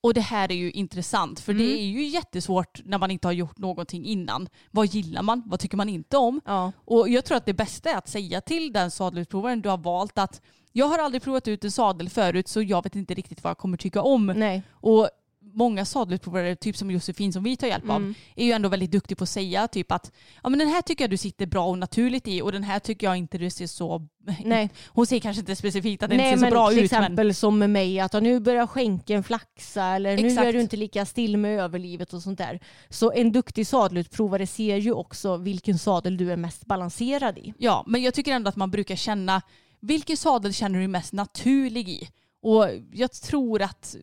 Och 0.00 0.14
det 0.14 0.20
här 0.20 0.52
är 0.52 0.56
ju 0.56 0.70
intressant 0.70 1.40
för 1.40 1.54
det 1.54 1.80
är 1.80 1.84
ju 1.84 2.06
jättesvårt 2.06 2.80
när 2.84 2.98
man 2.98 3.10
inte 3.10 3.28
har 3.28 3.32
gjort 3.32 3.58
någonting 3.58 4.04
innan. 4.04 4.48
Vad 4.70 4.86
gillar 4.86 5.22
man? 5.22 5.42
Vad 5.46 5.60
tycker 5.60 5.76
man 5.76 5.88
inte 5.88 6.16
om? 6.16 6.40
Ja. 6.44 6.72
Och 6.84 7.08
jag 7.08 7.24
tror 7.24 7.36
att 7.36 7.46
det 7.46 7.52
bästa 7.52 7.90
är 7.90 7.96
att 7.96 8.08
säga 8.08 8.40
till 8.40 8.72
den 8.72 8.90
sadelutprovaren 8.90 9.62
du 9.62 9.68
har 9.68 9.78
valt 9.78 10.18
att 10.18 10.40
jag 10.72 10.86
har 10.86 10.98
aldrig 10.98 11.22
provat 11.22 11.48
ut 11.48 11.64
en 11.64 11.70
sadel 11.70 12.08
förut 12.08 12.48
så 12.48 12.62
jag 12.62 12.84
vet 12.84 12.96
inte 12.96 13.14
riktigt 13.14 13.44
vad 13.44 13.50
jag 13.50 13.58
kommer 13.58 13.76
tycka 13.76 14.02
om. 14.02 14.26
Nej. 14.26 14.62
Och 14.72 15.10
många 15.54 15.84
sadelutprovare, 15.84 16.56
typ 16.56 16.76
som 16.76 16.90
Josefin 16.90 17.32
som 17.32 17.42
vi 17.42 17.56
tar 17.56 17.66
hjälp 17.66 17.90
av, 17.90 18.14
är 18.36 18.44
ju 18.44 18.52
ändå 18.52 18.68
väldigt 18.68 18.90
duktig 18.90 19.18
på 19.18 19.24
att 19.24 19.30
säga 19.30 19.68
typ 19.68 19.92
att 19.92 20.12
ja, 20.42 20.48
men 20.48 20.58
den 20.58 20.68
här 20.68 20.82
tycker 20.82 21.04
jag 21.04 21.10
du 21.10 21.16
sitter 21.16 21.46
bra 21.46 21.66
och 21.66 21.78
naturligt 21.78 22.28
i 22.28 22.42
och 22.42 22.52
den 22.52 22.62
här 22.62 22.78
tycker 22.78 23.06
jag 23.06 23.16
inte 23.16 23.38
du 23.38 23.50
ser 23.50 23.66
så... 23.66 24.08
Nej. 24.44 24.70
Hon 24.88 25.06
säger 25.06 25.20
kanske 25.20 25.40
inte 25.40 25.56
specifikt 25.56 26.02
att 26.02 26.10
den 26.10 26.16
Nej 26.16 26.26
inte 26.28 26.38
ser 26.38 26.44
men 26.44 26.50
så 26.50 26.54
bra 26.54 26.68
till 26.68 26.78
ut 26.78 26.84
exempel 26.84 27.34
som 27.34 27.58
med 27.58 27.70
mig 27.70 28.00
att 28.00 28.12
nu 28.12 28.40
börjar 28.40 28.66
skänken 28.66 29.22
flaxa 29.22 29.84
eller 29.84 30.16
nu 30.16 30.26
Exakt. 30.26 30.46
är 30.46 30.52
du 30.52 30.60
inte 30.60 30.76
lika 30.76 31.06
still 31.06 31.36
med 31.36 31.60
överlivet 31.60 32.12
och 32.12 32.22
sånt 32.22 32.38
där. 32.38 32.60
Så 32.88 33.12
en 33.12 33.32
duktig 33.32 33.66
sadelutprovare 33.66 34.46
ser 34.46 34.76
ju 34.76 34.92
också 34.92 35.36
vilken 35.36 35.78
sadel 35.78 36.16
du 36.16 36.32
är 36.32 36.36
mest 36.36 36.66
balanserad 36.66 37.38
i. 37.38 37.54
Ja, 37.58 37.84
men 37.86 38.02
jag 38.02 38.14
tycker 38.14 38.32
ändå 38.32 38.48
att 38.48 38.56
man 38.56 38.70
brukar 38.70 38.96
känna 38.96 39.42
vilken 39.82 40.16
sadel 40.16 40.54
känner 40.54 40.80
du 40.80 40.88
mest 40.88 41.12
naturlig 41.12 41.88
i? 41.88 42.08
Och 42.42 42.66
jag 42.92 43.12
tror 43.12 43.62
att 43.62 43.96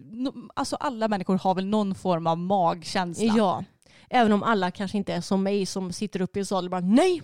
alltså 0.53 0.75
alla 0.75 1.07
människor 1.07 1.37
har 1.37 1.55
väl 1.55 1.65
någon 1.65 1.95
form 1.95 2.27
av 2.27 2.37
magkänsla. 2.37 3.33
Ja. 3.37 3.63
Även 4.09 4.31
om 4.31 4.43
alla 4.43 4.71
kanske 4.71 4.97
inte 4.97 5.13
är 5.13 5.21
som 5.21 5.43
mig 5.43 5.65
som 5.65 5.93
sitter 5.93 6.21
uppe 6.21 6.39
i 6.39 6.45
sadel 6.45 6.65
och 6.65 6.71
bara 6.71 6.81
nej, 6.81 7.21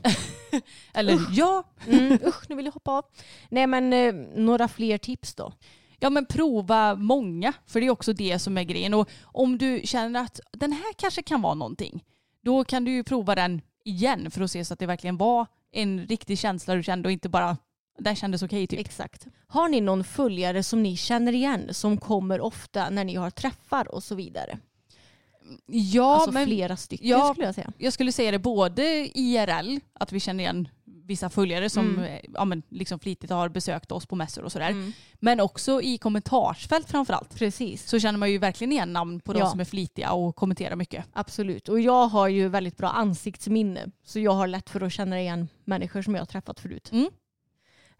Eller 0.93 1.19
ja. 1.31 1.63
mm, 1.87 2.19
usch 2.25 2.49
nu 2.49 2.55
vill 2.55 2.65
jag 2.65 2.73
hoppa 2.73 2.91
av. 2.91 3.05
Nej 3.49 3.67
men 3.67 3.93
eh, 3.93 4.13
några 4.35 4.67
fler 4.67 4.97
tips 4.97 5.35
då. 5.35 5.53
Ja 5.99 6.09
men 6.09 6.25
prova 6.25 6.95
många, 6.95 7.53
för 7.65 7.79
det 7.79 7.87
är 7.87 7.91
också 7.91 8.13
det 8.13 8.39
som 8.39 8.57
är 8.57 8.63
grejen. 8.63 8.93
Och 8.93 9.09
om 9.23 9.57
du 9.57 9.81
känner 9.83 10.21
att 10.21 10.39
den 10.51 10.71
här 10.71 10.93
kanske 10.97 11.21
kan 11.21 11.41
vara 11.41 11.53
någonting, 11.53 12.03
då 12.43 12.63
kan 12.63 12.85
du 12.85 12.91
ju 12.91 13.03
prova 13.03 13.35
den 13.35 13.61
igen 13.83 14.31
för 14.31 14.41
att 14.41 14.51
se 14.51 14.65
så 14.65 14.73
att 14.73 14.79
det 14.79 14.85
verkligen 14.85 15.17
var 15.17 15.47
en 15.71 16.07
riktig 16.07 16.39
känsla 16.39 16.75
du 16.75 16.83
kände 16.83 17.07
och 17.07 17.11
inte 17.11 17.29
bara 17.29 17.57
den 17.97 18.15
kändes 18.15 18.43
okej 18.43 18.67
typ. 18.67 18.79
Exakt. 18.79 19.27
Har 19.47 19.69
ni 19.69 19.81
någon 19.81 20.03
följare 20.03 20.63
som 20.63 20.83
ni 20.83 20.97
känner 20.97 21.33
igen 21.33 21.73
som 21.73 21.97
kommer 21.97 22.41
ofta 22.41 22.89
när 22.89 23.03
ni 23.03 23.15
har 23.15 23.29
träffar 23.29 23.95
och 23.95 24.03
så 24.03 24.15
vidare? 24.15 24.59
Ja, 25.65 26.15
alltså 26.15 26.31
men 26.31 26.45
flera 26.45 26.77
stycken 26.77 27.07
ja. 27.07 27.29
skulle 27.33 27.45
jag 27.45 27.55
säga. 27.55 27.71
jag 27.77 27.93
skulle 27.93 28.11
säga 28.11 28.31
det 28.31 28.39
både 28.39 28.83
IRL, 29.19 29.79
att 29.93 30.11
vi 30.11 30.19
känner 30.19 30.43
igen 30.43 30.67
vissa 31.07 31.29
följare 31.29 31.69
som 31.69 31.87
Mm. 31.89 32.03
eh, 32.03 32.19
ja, 32.33 32.45
men 32.45 32.63
liksom 32.69 32.99
flitigt 32.99 33.31
har 33.31 33.49
besökt 33.49 33.91
oss 33.91 34.05
på 34.05 34.15
mässor 34.15 34.43
och 34.43 34.51
sådär. 34.51 34.91
Men 35.19 35.39
också 35.39 35.81
i 35.81 35.97
kommentarsfält 35.97 36.87
framförallt. 36.89 37.35
Precis. 37.35 37.89
Så 37.89 37.99
känner 37.99 38.19
man 38.19 38.31
ju 38.31 38.37
verkligen 38.37 38.71
igen 38.71 38.93
namn 38.93 39.19
på 39.19 39.33
de 39.33 39.39
Ja. 39.39 39.49
som 39.49 39.59
är 39.59 39.65
flitiga 39.65 40.11
och 40.11 40.35
kommenterar 40.35 40.75
mycket. 40.75 41.05
Absolut. 41.13 41.69
Och 41.69 41.79
jag 41.79 42.07
har 42.07 42.27
ju 42.27 42.47
väldigt 42.49 42.77
bra 42.77 42.89
ansiktsminne. 42.89 43.85
Så 44.05 44.19
jag 44.19 44.31
har 44.31 44.47
lätt 44.47 44.69
för 44.69 44.81
att 44.81 44.93
känna 44.93 45.21
igen 45.21 45.47
människor 45.65 46.01
som 46.01 46.13
jag 46.15 46.21
har 46.21 46.25
träffat 46.25 46.59
förut. 46.59 46.89
Mm. 46.91 47.09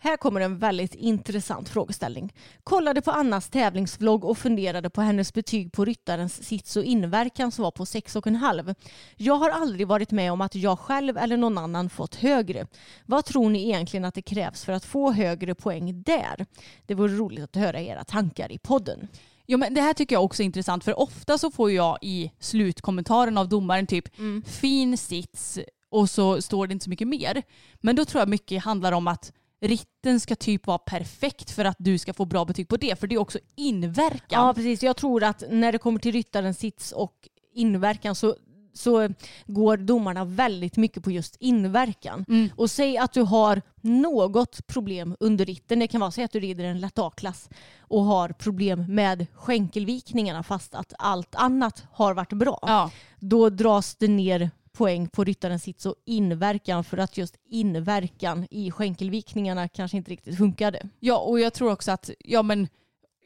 Här 0.06 0.18
kommer 0.18 0.42
en 0.42 0.58
väldigt 0.58 0.96
intressant 0.96 1.70
frågeställning. 1.70 2.34
Kollade 2.64 3.02
på 3.02 3.12
Annas 3.12 3.50
tävlingsvlogg 3.50 4.26
och 4.26 4.38
funderade 4.38 4.90
på 4.90 5.02
hennes 5.02 5.34
betyg 5.34 5.72
på 5.72 5.86
ryttarens 5.86 6.44
sits 6.44 6.76
och 6.76 6.84
inverkan 6.84 7.52
som 7.52 7.64
var 7.64 7.72
på 7.72 7.86
6,5. 7.86 8.76
Jag 9.16 9.36
har 9.36 9.50
aldrig 9.50 9.88
varit 9.88 10.12
med 10.12 10.32
om 10.32 10.42
att 10.42 10.56
jag 10.56 10.80
själv 10.80 11.18
eller 11.18 11.38
någon 11.38 11.58
annan 11.58 11.90
fått 11.90 12.16
högre. 12.16 12.68
Vad 13.06 13.26
tror 13.26 13.50
ni 13.50 13.66
egentligen 13.66 14.06
att 14.06 14.14
det 14.14 14.22
krävs 14.22 14.66
för 14.66 14.74
att 14.74 14.86
få 14.86 15.12
högre 15.12 15.56
poäng 15.56 16.04
där? 16.04 16.46
Det 16.86 16.94
vore 16.94 17.14
roligt 17.14 17.44
att 17.44 17.56
höra 17.56 17.82
era 17.82 18.04
tankar 18.04 18.52
i 18.52 18.58
podden. 18.58 19.08
Jo, 19.48 19.58
men 19.58 19.74
det 19.74 19.82
här 19.82 19.94
tycker 19.94 20.16
jag 20.16 20.24
också 20.24 20.44
är 20.44 20.46
intressant 20.46 20.84
för 20.84 21.00
ofta 21.00 21.38
så 21.38 21.52
får 21.52 21.72
jag 21.72 21.98
i 22.02 22.32
slutkommentaren 22.40 23.38
av 23.38 23.50
domaren 23.50 23.88
typ 23.88 24.06
fin 24.46 24.98
sits 24.98 25.60
och 25.90 26.10
så 26.10 26.42
står 26.42 26.68
det 26.68 26.74
inte 26.74 26.84
så 26.84 26.90
mycket 26.90 27.08
mer. 27.08 27.44
Men 27.82 27.96
då 27.96 28.06
tror 28.06 28.22
jag 28.22 28.30
mycket 28.30 28.64
handlar 28.64 28.92
om 28.92 29.08
att 29.08 29.32
ritten 29.68 30.20
ska 30.20 30.36
typ 30.36 30.68
vara 30.68 30.78
perfekt 30.78 31.52
för 31.52 31.66
att 31.66 31.76
du 31.80 31.98
ska 31.98 32.14
få 32.14 32.26
bra 32.26 32.46
betyg 32.46 32.68
på 32.68 32.78
det. 32.78 33.00
För 33.00 33.08
det 33.08 33.16
är 33.16 33.20
också 33.20 33.40
inverkan. 33.56 34.46
Ja 34.48 34.54
precis, 34.54 34.84
jag 34.84 34.98
tror 34.98 35.24
att 35.24 35.44
när 35.50 35.72
det 35.72 35.78
kommer 35.78 36.00
till 36.00 36.12
ryttarens 36.12 36.60
sits 36.60 36.92
och 36.92 37.30
inverkan 37.54 38.16
så 38.16 38.36
så 38.78 39.10
går 39.46 39.78
domarna 39.78 40.26
väldigt 40.26 40.78
mycket 40.78 41.04
på 41.04 41.12
just 41.12 41.36
inverkan. 41.40 42.26
Mm. 42.28 42.50
Och 42.56 42.72
säg 42.72 42.98
att 42.98 43.14
du 43.14 43.22
har 43.22 43.62
något 43.82 44.68
problem 44.68 45.16
under 45.20 45.46
ritten. 45.46 45.80
Det 45.80 45.88
kan 45.88 46.02
vara 46.02 46.12
så 46.12 46.24
att 46.24 46.32
du 46.32 46.40
rider 46.40 46.64
en 46.64 46.80
lätt 46.80 47.00
A-klass 47.00 47.50
och 47.80 48.04
har 48.04 48.30
problem 48.30 48.86
med 48.88 49.28
skänkelvikningarna 49.34 50.44
fast 50.44 50.76
att 50.76 50.94
allt 51.00 51.36
annat 51.36 51.84
har 51.92 52.14
varit 52.14 52.34
bra. 52.34 52.60
Ja. 52.62 52.92
Då 53.20 53.50
dras 53.50 53.96
det 53.96 54.08
ner 54.08 54.52
poäng 54.76 55.08
på 55.10 55.24
ryttarens 55.24 55.64
sits 55.64 55.86
och 55.86 55.96
inverkan 56.06 56.84
för 56.84 56.98
att 56.98 57.18
just 57.18 57.36
inverkan 57.50 58.48
i 58.52 58.72
skänkelvikningarna 58.72 59.68
kanske 59.68 59.98
inte 59.98 60.12
riktigt 60.12 60.38
funkade. 60.38 60.90
Ja, 61.00 61.18
och 61.18 61.40
jag 61.40 61.54
tror 61.54 61.72
också 61.72 61.92
att 61.92 62.10
ja, 62.20 62.44
men, 62.44 62.68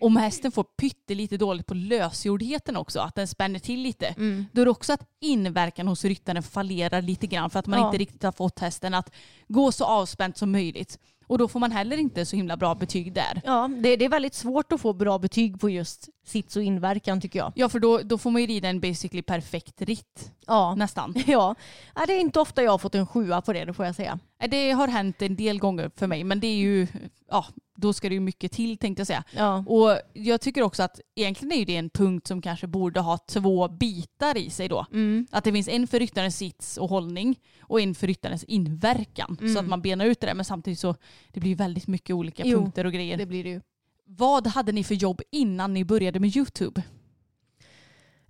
om 0.01 0.17
hästen 0.17 0.51
får 0.51 0.63
pyttelite 0.63 1.37
dåligt 1.37 1.65
på 1.67 1.73
lösgjordheten 1.73 2.75
också, 2.77 2.99
att 2.99 3.15
den 3.15 3.27
spänner 3.27 3.59
till 3.59 3.79
lite, 3.81 4.15
då 4.51 4.61
är 4.61 4.65
det 4.65 4.71
också 4.71 4.93
att 4.93 5.07
inverkan 5.21 5.87
hos 5.87 6.05
ryttaren 6.05 6.43
fallerar 6.43 7.01
lite 7.01 7.27
grann 7.27 7.49
för 7.49 7.59
att 7.59 7.67
man 7.67 7.79
Ja. 7.79 7.85
inte 7.85 7.97
riktigt 7.97 8.23
har 8.23 8.31
fått 8.31 8.59
hästen 8.59 8.93
att 8.93 9.11
gå 9.47 9.71
så 9.71 9.85
avspänt 9.85 10.37
som 10.37 10.51
möjligt. 10.51 10.99
Och 11.29 11.37
då 11.37 11.47
får 11.47 11.59
man 11.59 11.71
heller 11.71 11.97
inte 11.97 12.25
så 12.25 12.35
himla 12.35 12.57
bra 12.57 12.75
betyg 12.75 13.13
där. 13.13 13.41
Ja, 13.45 13.69
det, 13.79 13.95
det 13.95 14.05
är 14.05 14.09
väldigt 14.09 14.33
svårt 14.33 14.71
att 14.71 14.81
få 14.81 14.93
bra 14.93 15.19
betyg 15.19 15.59
på 15.59 15.69
just 15.69 16.09
sits 16.25 16.55
och 16.55 16.63
inverkan 16.63 17.21
tycker 17.21 17.39
jag. 17.39 17.51
Ja, 17.55 17.69
för 17.69 17.79
då, 17.79 17.97
då 17.97 18.17
får 18.17 18.31
man 18.31 18.41
ju 18.41 18.47
rida 18.47 18.69
en 18.69 18.79
basically 18.79 19.21
perfekt 19.21 19.81
ritt 19.81 20.31
Ja. 20.47 20.75
nästan. 20.75 21.13
Ja, 21.27 21.55
Ja, 21.95 22.05
det 22.05 22.13
är 22.13 22.19
inte 22.19 22.39
ofta 22.39 22.63
jag 22.63 22.71
har 22.71 22.77
fått 22.77 22.95
en 22.95 23.07
sjua 23.07 23.41
på 23.41 23.53
det, 23.53 23.65
det 23.65 23.73
får 23.73 23.85
jag 23.85 23.95
säga. 23.95 24.19
Det 24.47 24.71
har 24.71 24.87
hänt 24.87 25.21
en 25.21 25.35
del 25.35 25.59
gånger 25.59 25.91
för 25.95 26.07
mig, 26.07 26.23
men 26.23 26.39
det 26.39 26.47
är 26.47 26.57
ju, 26.57 26.87
ja, 27.29 27.45
då 27.75 27.93
ska 27.93 28.09
det 28.09 28.15
ju 28.15 28.19
mycket 28.19 28.51
till 28.51 28.77
tänkte 28.77 28.99
jag 28.99 29.07
säga. 29.07 29.23
Ja. 29.35 29.63
Och 29.67 29.99
jag 30.13 30.41
tycker 30.41 30.61
också 30.61 30.83
att 30.83 30.99
egentligen 31.15 31.59
är 31.61 31.65
det 31.65 31.75
en 31.75 31.89
punkt 31.89 32.27
som 32.27 32.41
kanske 32.41 32.67
borde 32.67 32.99
ha 32.99 33.17
två 33.17 33.67
bitar 33.67 34.37
i 34.37 34.49
sig 34.49 34.67
då. 34.67 34.85
Att 35.31 35.43
det 35.43 35.51
finns 35.51 35.67
en 35.67 35.87
för 35.87 35.99
ryttarens 35.99 36.37
sits 36.37 36.77
och 36.77 36.89
hållning 36.89 37.39
och 37.61 37.81
en 37.81 37.95
för 37.95 38.07
ryttarens 38.07 38.43
inverkan. 38.43 39.37
Så 39.53 39.59
att 39.59 39.67
man 39.67 39.81
benar 39.81 40.05
ut 40.05 40.19
det 40.19 40.27
där. 40.27 40.33
Men 40.33 40.45
samtidigt 40.45 40.79
så 40.79 40.95
det 41.31 41.39
blir 41.39 41.55
väldigt 41.55 41.87
mycket 41.87 42.13
olika 42.13 42.43
Jo, 42.45 42.59
punkter 42.59 42.85
och 42.85 42.93
grejer. 42.93 43.17
Det 43.17 43.25
blir 43.25 43.43
det 43.43 43.49
ju. 43.49 43.61
Vad 44.05 44.47
hade 44.47 44.71
ni 44.71 44.83
för 44.83 44.95
jobb 44.95 45.21
innan 45.31 45.73
ni 45.73 45.85
började 45.85 46.19
med 46.19 46.35
YouTube? 46.37 46.83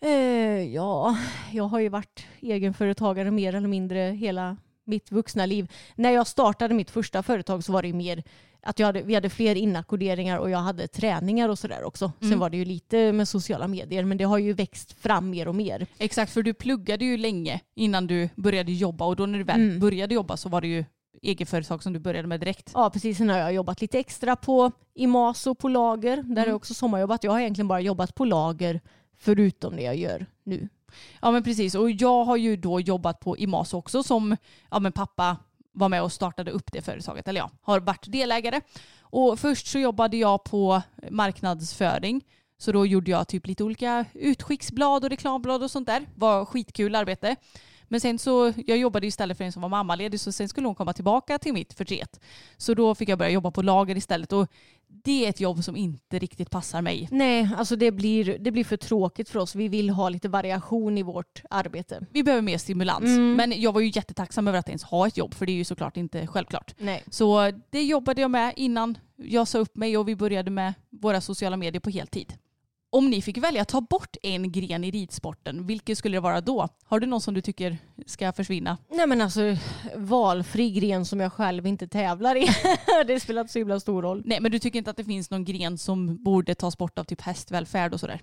Eh, 0.01 0.09
ja, 0.73 1.17
jag 1.51 1.63
har 1.63 1.79
ju 1.79 1.89
varit 1.89 2.25
egenföretagare 2.41 3.31
mer 3.31 3.55
eller 3.55 3.67
mindre 3.67 3.99
hela 3.99 4.57
mitt 4.89 5.11
vuxna 5.11 5.45
liv. 5.45 5.71
När 5.95 6.11
jag 6.11 6.27
startade 6.27 6.73
mitt 6.73 6.91
första 6.91 7.23
företag 7.23 7.63
så 7.63 7.71
var 7.71 7.83
det 7.83 7.93
mer 7.93 8.23
att 8.61 8.79
jag 8.79 8.85
hade, 8.85 9.01
vi 9.01 9.15
hade 9.15 9.29
fler 9.29 9.55
inackorderingar 9.55 10.37
och 10.37 10.49
jag 10.49 10.59
hade 10.59 10.87
träningar 10.87 11.49
och 11.49 11.59
sådär 11.59 11.83
också. 11.83 12.11
Sen 12.19 12.39
var 12.39 12.49
det 12.49 12.57
ju 12.57 12.65
lite 12.65 13.11
med 13.11 13.27
sociala 13.27 13.67
medier 13.67 14.03
men 14.05 14.17
det 14.17 14.23
har 14.23 14.37
ju 14.37 14.53
växt 14.53 15.01
fram 15.01 15.29
mer 15.29 15.47
och 15.47 15.55
mer. 15.55 15.87
Exakt, 15.97 16.31
för 16.31 16.43
du 16.43 16.53
pluggade 16.53 17.05
ju 17.05 17.17
länge 17.17 17.61
innan 17.75 18.07
du 18.07 18.29
började 18.35 18.71
jobba 18.71 19.05
och 19.05 19.15
då 19.15 19.25
när 19.25 19.37
du 19.37 19.43
väl 19.43 19.79
började 19.79 20.13
jobba 20.15 20.37
så 20.37 20.49
var 20.49 20.61
det 20.61 20.67
ju 20.67 20.85
egenföretag 21.21 21.83
som 21.83 21.93
du 21.93 21.99
började 21.99 22.27
med 22.27 22.39
direkt. 22.39 22.71
Ja 22.73 22.89
precis, 22.89 23.17
sen 23.17 23.29
har 23.29 23.37
jag 23.37 23.53
jobbat 23.53 23.81
lite 23.81 23.99
extra 23.99 24.35
på 24.35 24.71
Imaso 24.95 25.55
på 25.55 25.67
lager. 25.67 26.23
Där 26.23 26.41
har 26.41 26.47
jag 26.47 26.55
också 26.55 26.73
sommarjobbat. 26.73 27.23
Jag 27.23 27.31
har 27.31 27.39
egentligen 27.39 27.67
bara 27.67 27.81
jobbat 27.81 28.15
på 28.15 28.25
lager 28.25 28.81
förutom 29.17 29.75
det 29.75 29.81
jag 29.81 29.95
gör 29.95 30.25
nu. 30.43 30.69
Ja 31.21 31.31
men 31.31 31.43
precis 31.43 31.75
och 31.75 31.91
jag 31.91 32.23
har 32.23 32.37
ju 32.37 32.55
då 32.55 32.79
jobbat 32.79 33.19
på 33.19 33.37
Imas 33.37 33.73
också 33.73 34.03
som 34.03 34.37
ja, 34.71 34.79
men 34.79 34.91
pappa 34.91 35.37
var 35.71 35.89
med 35.89 36.03
och 36.03 36.11
startade 36.11 36.51
upp 36.51 36.71
det 36.71 36.81
företaget. 36.81 37.27
Eller 37.27 37.39
ja, 37.39 37.49
har 37.61 37.79
varit 37.79 38.11
delägare. 38.11 38.61
Och 39.01 39.39
först 39.39 39.67
så 39.67 39.79
jobbade 39.79 40.17
jag 40.17 40.43
på 40.43 40.81
marknadsföring. 41.09 42.25
Så 42.57 42.71
då 42.71 42.85
gjorde 42.85 43.11
jag 43.11 43.27
typ 43.27 43.47
lite 43.47 43.63
olika 43.63 44.05
utskicksblad 44.13 45.03
och 45.03 45.09
reklamblad 45.09 45.63
och 45.63 45.71
sånt 45.71 45.87
där. 45.87 46.05
Var 46.15 46.45
skitkul 46.45 46.95
arbete. 46.95 47.35
Men 47.91 48.01
sen 48.01 48.19
så, 48.19 48.53
jag 48.67 48.77
jobbade 48.77 49.07
istället 49.07 49.37
för 49.37 49.43
en 49.43 49.51
som 49.51 49.61
var 49.61 49.69
mammaledig 49.69 50.19
så 50.19 50.31
sen 50.31 50.49
skulle 50.49 50.67
hon 50.67 50.75
komma 50.75 50.93
tillbaka 50.93 51.37
till 51.37 51.53
mitt 51.53 51.73
förtret. 51.73 52.19
Så 52.57 52.73
då 52.73 52.95
fick 52.95 53.09
jag 53.09 53.17
börja 53.17 53.31
jobba 53.31 53.51
på 53.51 53.61
lager 53.61 53.97
istället 53.97 54.33
och 54.33 54.47
det 54.89 55.25
är 55.25 55.29
ett 55.29 55.39
jobb 55.39 55.63
som 55.63 55.75
inte 55.75 56.19
riktigt 56.19 56.49
passar 56.49 56.81
mig. 56.81 57.07
Nej, 57.11 57.49
alltså 57.57 57.75
det 57.75 57.91
blir, 57.91 58.37
det 58.39 58.51
blir 58.51 58.63
för 58.63 58.77
tråkigt 58.77 59.29
för 59.29 59.39
oss. 59.39 59.55
Vi 59.55 59.67
vill 59.67 59.89
ha 59.89 60.09
lite 60.09 60.29
variation 60.29 60.97
i 60.97 61.03
vårt 61.03 61.41
arbete. 61.49 62.05
Vi 62.11 62.23
behöver 62.23 62.41
mer 62.41 62.57
stimulans. 62.57 63.03
Mm. 63.03 63.35
Men 63.35 63.61
jag 63.61 63.73
var 63.73 63.81
ju 63.81 63.91
jättetacksam 63.95 64.47
över 64.47 64.59
att 64.59 64.69
ens 64.69 64.83
ha 64.83 65.07
ett 65.07 65.17
jobb 65.17 65.33
för 65.33 65.45
det 65.45 65.51
är 65.51 65.55
ju 65.55 65.63
såklart 65.63 65.97
inte 65.97 66.27
självklart. 66.27 66.75
Nej. 66.77 67.03
Så 67.09 67.51
det 67.69 67.83
jobbade 67.83 68.21
jag 68.21 68.31
med 68.31 68.53
innan 68.55 68.97
jag 69.15 69.47
sa 69.47 69.57
upp 69.59 69.75
mig 69.75 69.97
och 69.97 70.07
vi 70.07 70.15
började 70.15 70.51
med 70.51 70.73
våra 70.89 71.21
sociala 71.21 71.57
medier 71.57 71.79
på 71.79 71.89
heltid. 71.89 72.33
Om 72.91 73.09
ni 73.09 73.21
fick 73.21 73.37
välja 73.37 73.61
att 73.61 73.67
ta 73.67 73.81
bort 73.81 74.15
en 74.23 74.51
gren 74.51 74.83
i 74.83 74.91
ridsporten, 74.91 75.67
vilken 75.67 75.95
skulle 75.95 76.17
det 76.17 76.21
vara 76.21 76.41
då? 76.41 76.67
Har 76.83 76.99
du 76.99 77.07
någon 77.07 77.21
som 77.21 77.33
du 77.33 77.41
tycker 77.41 77.77
ska 78.05 78.31
försvinna? 78.33 78.77
Nej 78.91 79.07
men 79.07 79.21
alltså 79.21 79.41
valfri 79.95 80.71
gren 80.71 81.05
som 81.05 81.19
jag 81.19 81.33
själv 81.33 81.67
inte 81.67 81.87
tävlar 81.87 82.35
i. 82.35 82.47
det 83.07 83.19
spelar 83.19 83.41
inte 83.41 83.53
så 83.53 83.59
himla 83.59 83.79
stor 83.79 84.01
roll. 84.01 84.21
Nej, 84.25 84.41
men 84.41 84.51
du 84.51 84.59
tycker 84.59 84.79
inte 84.79 84.91
att 84.91 84.97
det 84.97 85.03
finns 85.03 85.29
någon 85.29 85.45
gren 85.45 85.77
som 85.77 86.23
borde 86.23 86.55
tas 86.55 86.77
bort 86.77 86.99
av 86.99 87.03
typ 87.03 87.21
hästvälfärd 87.21 87.93
och 87.93 87.99
sådär? 87.99 88.21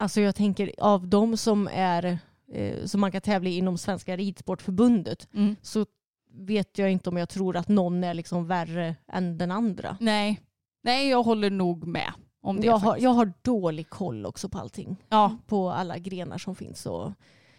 Alltså 0.00 0.20
jag 0.20 0.34
tänker 0.34 0.72
av 0.78 1.08
de 1.08 1.36
som 1.36 1.68
är 1.72 2.18
eh, 2.52 2.84
som 2.84 3.00
man 3.00 3.12
kan 3.12 3.20
tävla 3.20 3.48
i 3.48 3.56
inom 3.56 3.78
Svenska 3.78 4.16
Ridsportförbundet 4.16 5.28
Mm. 5.34 5.56
så 5.62 5.86
vet 6.32 6.78
jag 6.78 6.90
inte 6.92 7.10
om 7.10 7.16
jag 7.16 7.28
tror 7.28 7.56
att 7.56 7.68
någon 7.68 8.04
är 8.04 8.14
liksom 8.14 8.46
värre 8.46 8.96
än 9.12 9.38
den 9.38 9.50
andra. 9.50 9.96
Nej. 10.00 10.40
Nej, 10.82 11.08
jag 11.08 11.22
håller 11.22 11.50
nog 11.50 11.86
med 11.86 12.12
om 12.42 12.60
det. 12.60 12.66
Jag 12.66 12.78
har, 12.78 12.96
jag 12.96 13.10
har 13.10 13.32
dålig 13.42 13.88
koll 13.90 14.26
också 14.26 14.48
på 14.48 14.58
allting. 14.58 14.96
Ja, 15.08 15.36
På 15.46 15.70
alla 15.70 15.98
grenar 15.98 16.38
som 16.38 16.54
finns. 16.54 16.86
Och 16.86 17.12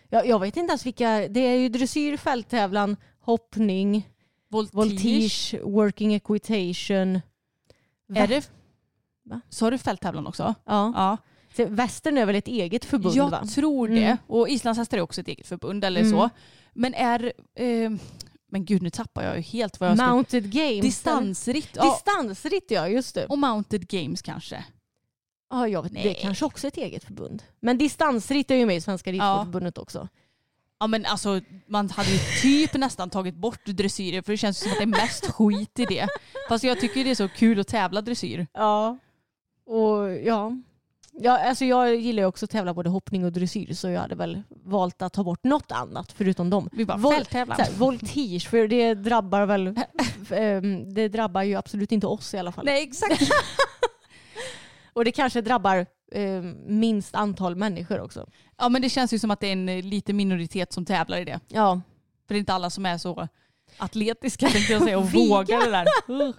jag, 0.10 0.28
jag 0.28 0.40
vet 0.40 0.58
inte 0.58 0.72
ens 0.72 0.86
vilka. 0.86 1.28
Det 1.30 1.40
är 1.40 1.56
ju 1.58 1.70
dressyr, 1.70 2.18
fälttävlan, 2.18 2.98
hoppning, 3.20 4.10
voltige. 4.50 4.76
voltige, 4.78 5.60
working 5.64 6.14
equitation. 6.14 7.22
Är 8.16 8.28
det... 8.28 8.52
Va? 9.24 9.42
Så 9.50 9.66
har 9.66 9.72
du 9.72 9.78
fälttävlan 9.78 10.28
också? 10.28 10.56
Ja. 10.66 10.94
Ja. 10.96 11.18
Så 11.56 11.66
Västern 11.66 12.18
är 12.18 12.26
väl 12.26 12.36
ett 12.36 12.48
eget 12.48 12.86
förbund 12.86 13.16
jag 13.16 13.30
va? 13.30 13.46
tror 13.46 13.88
det. 13.88 14.04
Mm. 14.06 14.18
Och 14.28 14.50
islandshästar 14.50 14.98
är 14.98 15.02
också 15.02 15.22
ett 15.22 15.28
eget 15.28 15.48
förbund 15.48 15.84
eller 15.84 16.02
Mm. 16.02 16.12
så. 16.12 16.30
Men 16.74 16.94
är... 16.94 17.34
Eh, 17.56 17.92
men 18.50 18.66
gud, 18.66 18.82
nu 18.82 18.90
tappar 18.90 19.24
jag 19.24 19.36
ju 19.36 19.42
helt 19.42 19.80
vad 19.80 19.90
jag 19.90 19.98
ska... 19.98 20.08
Mounted 20.08 20.52
games. 20.52 20.82
Distansritt. 20.82 21.70
Ja. 21.74 21.84
Distansritt 21.84 22.72
ja, 22.72 22.88
just 22.88 23.16
det. 23.16 23.26
Och 23.26 23.38
mounted 23.38 23.88
games 23.88 24.22
kanske. 24.22 24.66
Ja, 25.50 25.68
jag 25.68 25.84
vet, 25.84 25.94
det 25.94 26.18
är 26.18 26.22
kanske 26.22 26.46
också 26.46 26.68
ett 26.68 26.78
eget 26.78 27.04
förbund. 27.04 27.44
Men 27.60 27.78
distansritt 27.78 28.52
är 28.52 28.56
ju 28.56 28.66
med 28.66 28.76
i 28.76 28.82
Svenska 28.82 29.12
Ridsportförbundet 29.12 29.78
också. 29.78 30.08
Ja 30.80 30.88
men 30.88 31.06
alltså 31.06 31.42
man 31.68 31.90
hade 31.90 32.10
ju 32.10 32.20
typ 32.42 32.74
nästan 32.80 33.10
tagit 33.10 33.36
bort 33.36 33.66
dressyrer 33.66 34.22
för 34.22 34.32
det 34.32 34.38
känns 34.38 34.60
som 34.60 34.72
att 34.72 34.78
det 34.78 34.84
är 34.84 34.88
mest 34.88 35.32
skit 35.32 35.80
i 35.80 35.86
det. 35.86 36.08
Fast 36.50 36.64
jag 36.64 36.80
tycker 36.80 37.04
det 37.04 37.12
är 37.12 37.16
så 37.16 37.28
kul 37.28 37.60
att 37.60 37.68
tävla 37.68 38.02
dressyr. 38.02 38.48
Ja. 38.54 38.98
Och 39.66 40.18
ja. 40.24 40.52
Ja, 41.12 41.40
alltså 41.50 41.66
jag 41.66 41.96
gillar 41.96 42.24
ju 42.24 42.28
också 42.28 42.46
att 42.46 42.52
tävla 42.52 42.74
både 42.74 42.90
hoppning 42.90 43.26
och 43.26 43.32
dressyr 43.32 43.74
så 43.74 43.90
jag 43.90 44.02
hade 44.02 44.16
väl 44.16 44.42
valt 44.50 45.02
att 45.02 45.14
ta 45.14 45.24
bort 45.24 45.44
något 45.44 45.72
annat 45.72 46.12
förutom 46.12 46.50
dem. 46.50 46.70
Vi 46.72 46.86
bara 46.86 46.98
Vol- 46.98 47.14
fälttävlan. 47.14 47.58
voltige, 47.78 48.40
för 48.50 48.68
det 48.68 48.94
drabbar 48.94 49.46
väl 49.46 49.68
ehm, 50.32 50.94
det 50.94 51.08
drabbar 51.08 51.44
ju 51.44 51.56
absolut 51.56 51.92
inte 51.92 52.08
oss 52.08 52.34
i 52.34 52.38
alla 52.38 52.52
fall. 52.52 52.66
Nej 52.66 52.84
exakt. 52.84 53.22
Och 54.94 55.06
det 55.06 55.12
kanske 55.12 55.42
drabbar 55.42 55.86
ehm, 56.12 56.56
minst 56.80 57.16
antal 57.16 57.56
människor 57.56 58.00
också. 58.02 58.30
Ja 58.58 58.70
men 58.70 58.82
det 58.82 58.90
känns 58.90 59.14
ju 59.14 59.20
som 59.20 59.32
att 59.32 59.40
det 59.40 59.48
är 59.48 59.54
en 59.54 59.70
eh, 59.70 59.84
liten 59.84 60.16
minoritet 60.18 60.74
som 60.74 60.86
tävlar 60.86 61.18
i 61.18 61.26
det. 61.26 61.40
Ja. 61.48 61.82
För 62.28 62.34
det 62.34 62.38
är 62.38 62.40
inte 62.40 62.54
alla 62.54 62.70
som 62.70 62.86
är 62.86 62.98
så 62.98 63.28
atletiska 63.78 64.50
tänkte 64.50 64.74
jag 64.74 64.84
säga 64.84 64.98
och 64.98 65.12
vågar 65.14 65.66
det 65.66 65.72
där. 65.72 66.34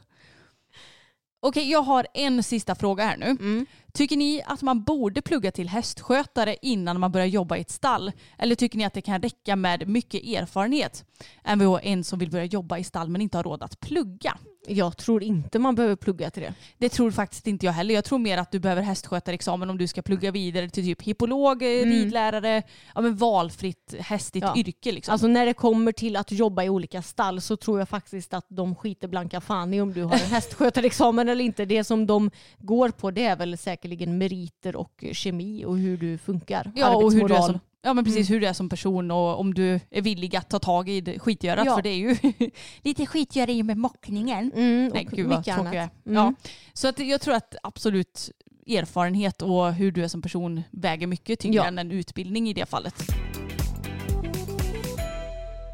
Okej 1.43 1.71
jag 1.71 1.83
har 1.83 2.07
en 2.15 2.43
sista 2.43 2.75
fråga 2.75 3.05
här 3.05 3.17
nu. 3.17 3.27
Mm. 3.27 3.67
Tycker 3.93 4.17
ni 4.17 4.43
att 4.47 4.63
man 4.63 4.83
borde 4.85 5.23
plugga 5.23 5.51
till 5.53 5.69
hästskötare 5.69 6.57
innan 6.63 7.01
man 7.01 7.13
börjar 7.13 7.27
jobba 7.27 7.57
i 7.57 7.61
ett 7.61 7.71
stall? 7.71 8.13
Eller 8.39 8.55
tycker 8.55 8.79
ni 8.79 8.85
att 8.85 8.95
det 8.95 9.03
kan 9.03 9.23
räcka 9.23 9.57
med 9.57 9.89
mycket 9.89 10.25
erfarenhet? 10.25 11.05
Mvh 11.45 11.79
en 11.83 12.05
som 12.05 12.19
vill 12.19 12.31
börja 12.31 12.45
jobba 12.45 12.79
i 12.79 12.85
stall 12.85 13.09
men 13.09 13.21
inte 13.21 13.39
har 13.39 13.45
råd 13.45 13.63
att 13.63 13.81
plugga. 13.81 14.39
Jag 14.69 14.97
tror 14.97 15.23
inte 15.23 15.59
man 15.59 15.75
behöver 15.75 15.97
plugga 15.97 16.31
till 16.31 16.43
det. 16.43 16.55
Det 16.79 16.89
tror 16.89 17.11
faktiskt 17.11 17.47
inte 17.47 17.67
jag 17.67 17.73
heller. 17.73 17.95
Jag 17.95 18.05
tror 18.05 18.19
mer 18.19 18.39
att 18.39 18.51
du 18.53 18.59
behöver 18.59 18.83
hästskötarexamen 18.83 19.71
om 19.71 19.79
du 19.79 19.87
ska 19.87 20.03
plugga 20.03 20.31
vidare 20.31 20.69
till 20.69 20.85
typ 20.85 21.03
hippolog, 21.03 21.63
eh, 21.63 21.67
ridlärare, 21.67 22.63
ja, 22.95 23.01
men 23.01 23.17
valfritt 23.17 23.95
hästigt 23.99 24.43
Mm. 24.43 24.53
Ja. 24.55 24.61
yrke. 24.61 24.93
Liksom. 24.93 25.13
Alltså 25.13 25.27
när 25.27 25.47
det 25.47 25.55
kommer 25.55 25.93
till 25.93 26.17
att 26.17 26.33
jobba 26.33 26.65
i 26.65 26.69
olika 26.69 27.03
stall 27.03 27.41
så 27.41 27.57
tror 27.57 27.79
jag 27.79 27.89
faktiskt 27.89 28.35
att 28.35 28.47
de 28.49 28.75
skiter 28.75 29.09
blanka 29.09 29.41
fan 29.41 29.75
i 29.75 29.81
om 29.81 29.93
du 29.93 30.03
har 30.03 30.13
en 30.15 30.19
hästskötarexamen 30.31 31.29
eller 31.29 31.45
inte. 31.45 31.65
Det 31.65 31.85
som 31.85 32.07
de 32.07 32.31
går 32.59 32.89
på 32.89 33.11
det 33.11 33.25
är 33.25 33.37
väl 33.37 33.59
säkerligen 33.81 34.19
meriter 34.19 34.77
och 34.77 35.05
kemi 35.13 35.65
och 35.65 35.79
hur 35.79 35.97
du 35.97 36.19
funkar. 36.19 36.73
ja, 36.77 36.97
och 36.97 37.13
hur 37.13 37.29
du 37.29 37.35
är 37.35 37.41
som, 37.43 37.61
ja 37.83 37.95
men 37.95 38.05
precis 38.05 38.31
hur 38.31 38.41
du 38.41 38.47
är 38.47 38.53
som 38.53 38.69
person 38.69 39.11
och 39.11 39.41
om 39.41 39.55
du 39.55 39.81
är 39.91 40.03
villig 40.03 40.37
att 40.37 40.51
ta 40.51 40.59
tag 40.59 40.89
i 40.89 41.01
det 41.01 41.19
skitgörat. 41.19 41.67
Ja. 41.67 41.75
För 41.75 41.83
det 41.83 41.89
är 41.89 41.97
ju 41.97 42.17
lite 42.83 43.07
skitgöra 43.07 43.65
med 43.65 43.77
mockningen. 43.77 44.53
Mm, 44.57 44.89
Nej 44.95 45.07
och 45.07 45.17
gud 45.17 45.27
vad 45.27 45.45
tråkig 45.45 45.65
jag 45.67 45.75
är. 45.75 45.89
Mm. 46.07 46.15
Ja. 46.17 46.35
Så 46.73 46.89
att 46.89 46.99
jag 46.99 47.21
tror 47.21 47.35
att 47.35 47.55
absolut 47.63 48.31
erfarenhet 48.67 49.43
och 49.43 49.75
hur 49.75 49.93
du 49.93 50.05
är 50.05 50.09
som 50.09 50.23
person 50.23 50.63
väger 50.71 51.07
mycket 51.07 51.39
tyngre 51.39 51.57
Ja. 51.57 51.67
än 51.67 51.79
en 51.79 51.91
utbildning 51.91 52.49
i 52.49 52.53
det 52.53 52.67
fallet. 52.67 52.95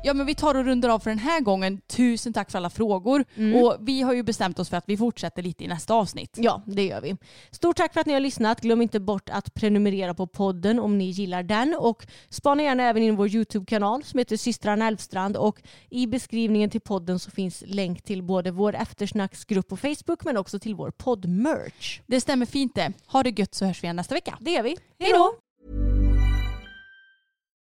Ja 0.06 0.14
men 0.14 0.26
vi 0.26 0.34
tar 0.34 0.54
och 0.54 0.64
rundar 0.64 0.88
av 0.88 0.98
för 0.98 1.10
den 1.10 1.18
här 1.18 1.40
gången. 1.40 1.80
Tusen 1.86 2.32
tack 2.32 2.50
för 2.50 2.58
alla 2.58 2.70
frågor. 2.70 3.24
Mm. 3.34 3.62
Och 3.62 3.76
vi 3.80 4.02
har 4.02 4.12
ju 4.14 4.22
bestämt 4.22 4.58
oss 4.58 4.68
för 4.68 4.76
att 4.76 4.84
vi 4.86 4.96
fortsätter 4.96 5.42
lite 5.42 5.64
i 5.64 5.68
nästa 5.68 5.94
avsnitt. 5.94 6.36
Ja, 6.40 6.62
det 6.66 6.82
gör 6.82 7.00
vi. 7.00 7.16
Stort 7.50 7.76
tack 7.76 7.92
för 7.92 8.00
att 8.00 8.06
ni 8.06 8.12
har 8.12 8.20
lyssnat. 8.20 8.60
Glöm 8.60 8.82
inte 8.82 9.00
bort 9.00 9.28
att 9.28 9.54
prenumerera 9.54 10.14
på 10.14 10.26
podden 10.26 10.78
om 10.78 10.98
ni 10.98 11.04
gillar 11.04 11.42
den. 11.42 11.76
Och 11.78 12.06
spana 12.28 12.62
gärna 12.62 12.82
även 12.82 13.02
in 13.02 13.16
vår 13.16 13.28
YouTube-kanal 13.28 14.04
som 14.04 14.18
heter 14.18 14.36
Systrarna 14.36 14.86
Elfstrand. 14.86 15.36
Och 15.36 15.62
i 15.90 16.06
beskrivningen 16.06 16.70
till 16.70 16.80
podden 16.80 17.18
så 17.18 17.30
finns 17.30 17.64
länk 17.66 18.02
till 18.02 18.22
både 18.22 18.50
vår 18.50 18.74
eftersnacksgrupp 18.74 19.68
på 19.68 19.76
Facebook 19.76 20.24
men 20.24 20.36
också 20.36 20.58
till 20.58 20.74
vår 20.74 20.90
podd-merch. 20.90 22.00
Det 22.06 22.20
stämmer 22.20 22.46
fint 22.46 22.74
det. 22.74 22.92
Ha 23.06 23.22
det 23.22 23.38
gött 23.38 23.54
så 23.54 23.64
hörs 23.64 23.82
vi 23.82 23.86
igen 23.86 23.96
nästa 23.96 24.14
vecka. 24.14 24.38
Det 24.40 24.50
gör 24.50 24.62
vi. 24.62 24.76
Hej 24.98 25.12
då! 25.12 25.34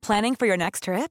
Planning 0.07 0.37
for 0.37 0.47
your 0.49 0.57
next 0.57 0.85
trip? 0.85 1.11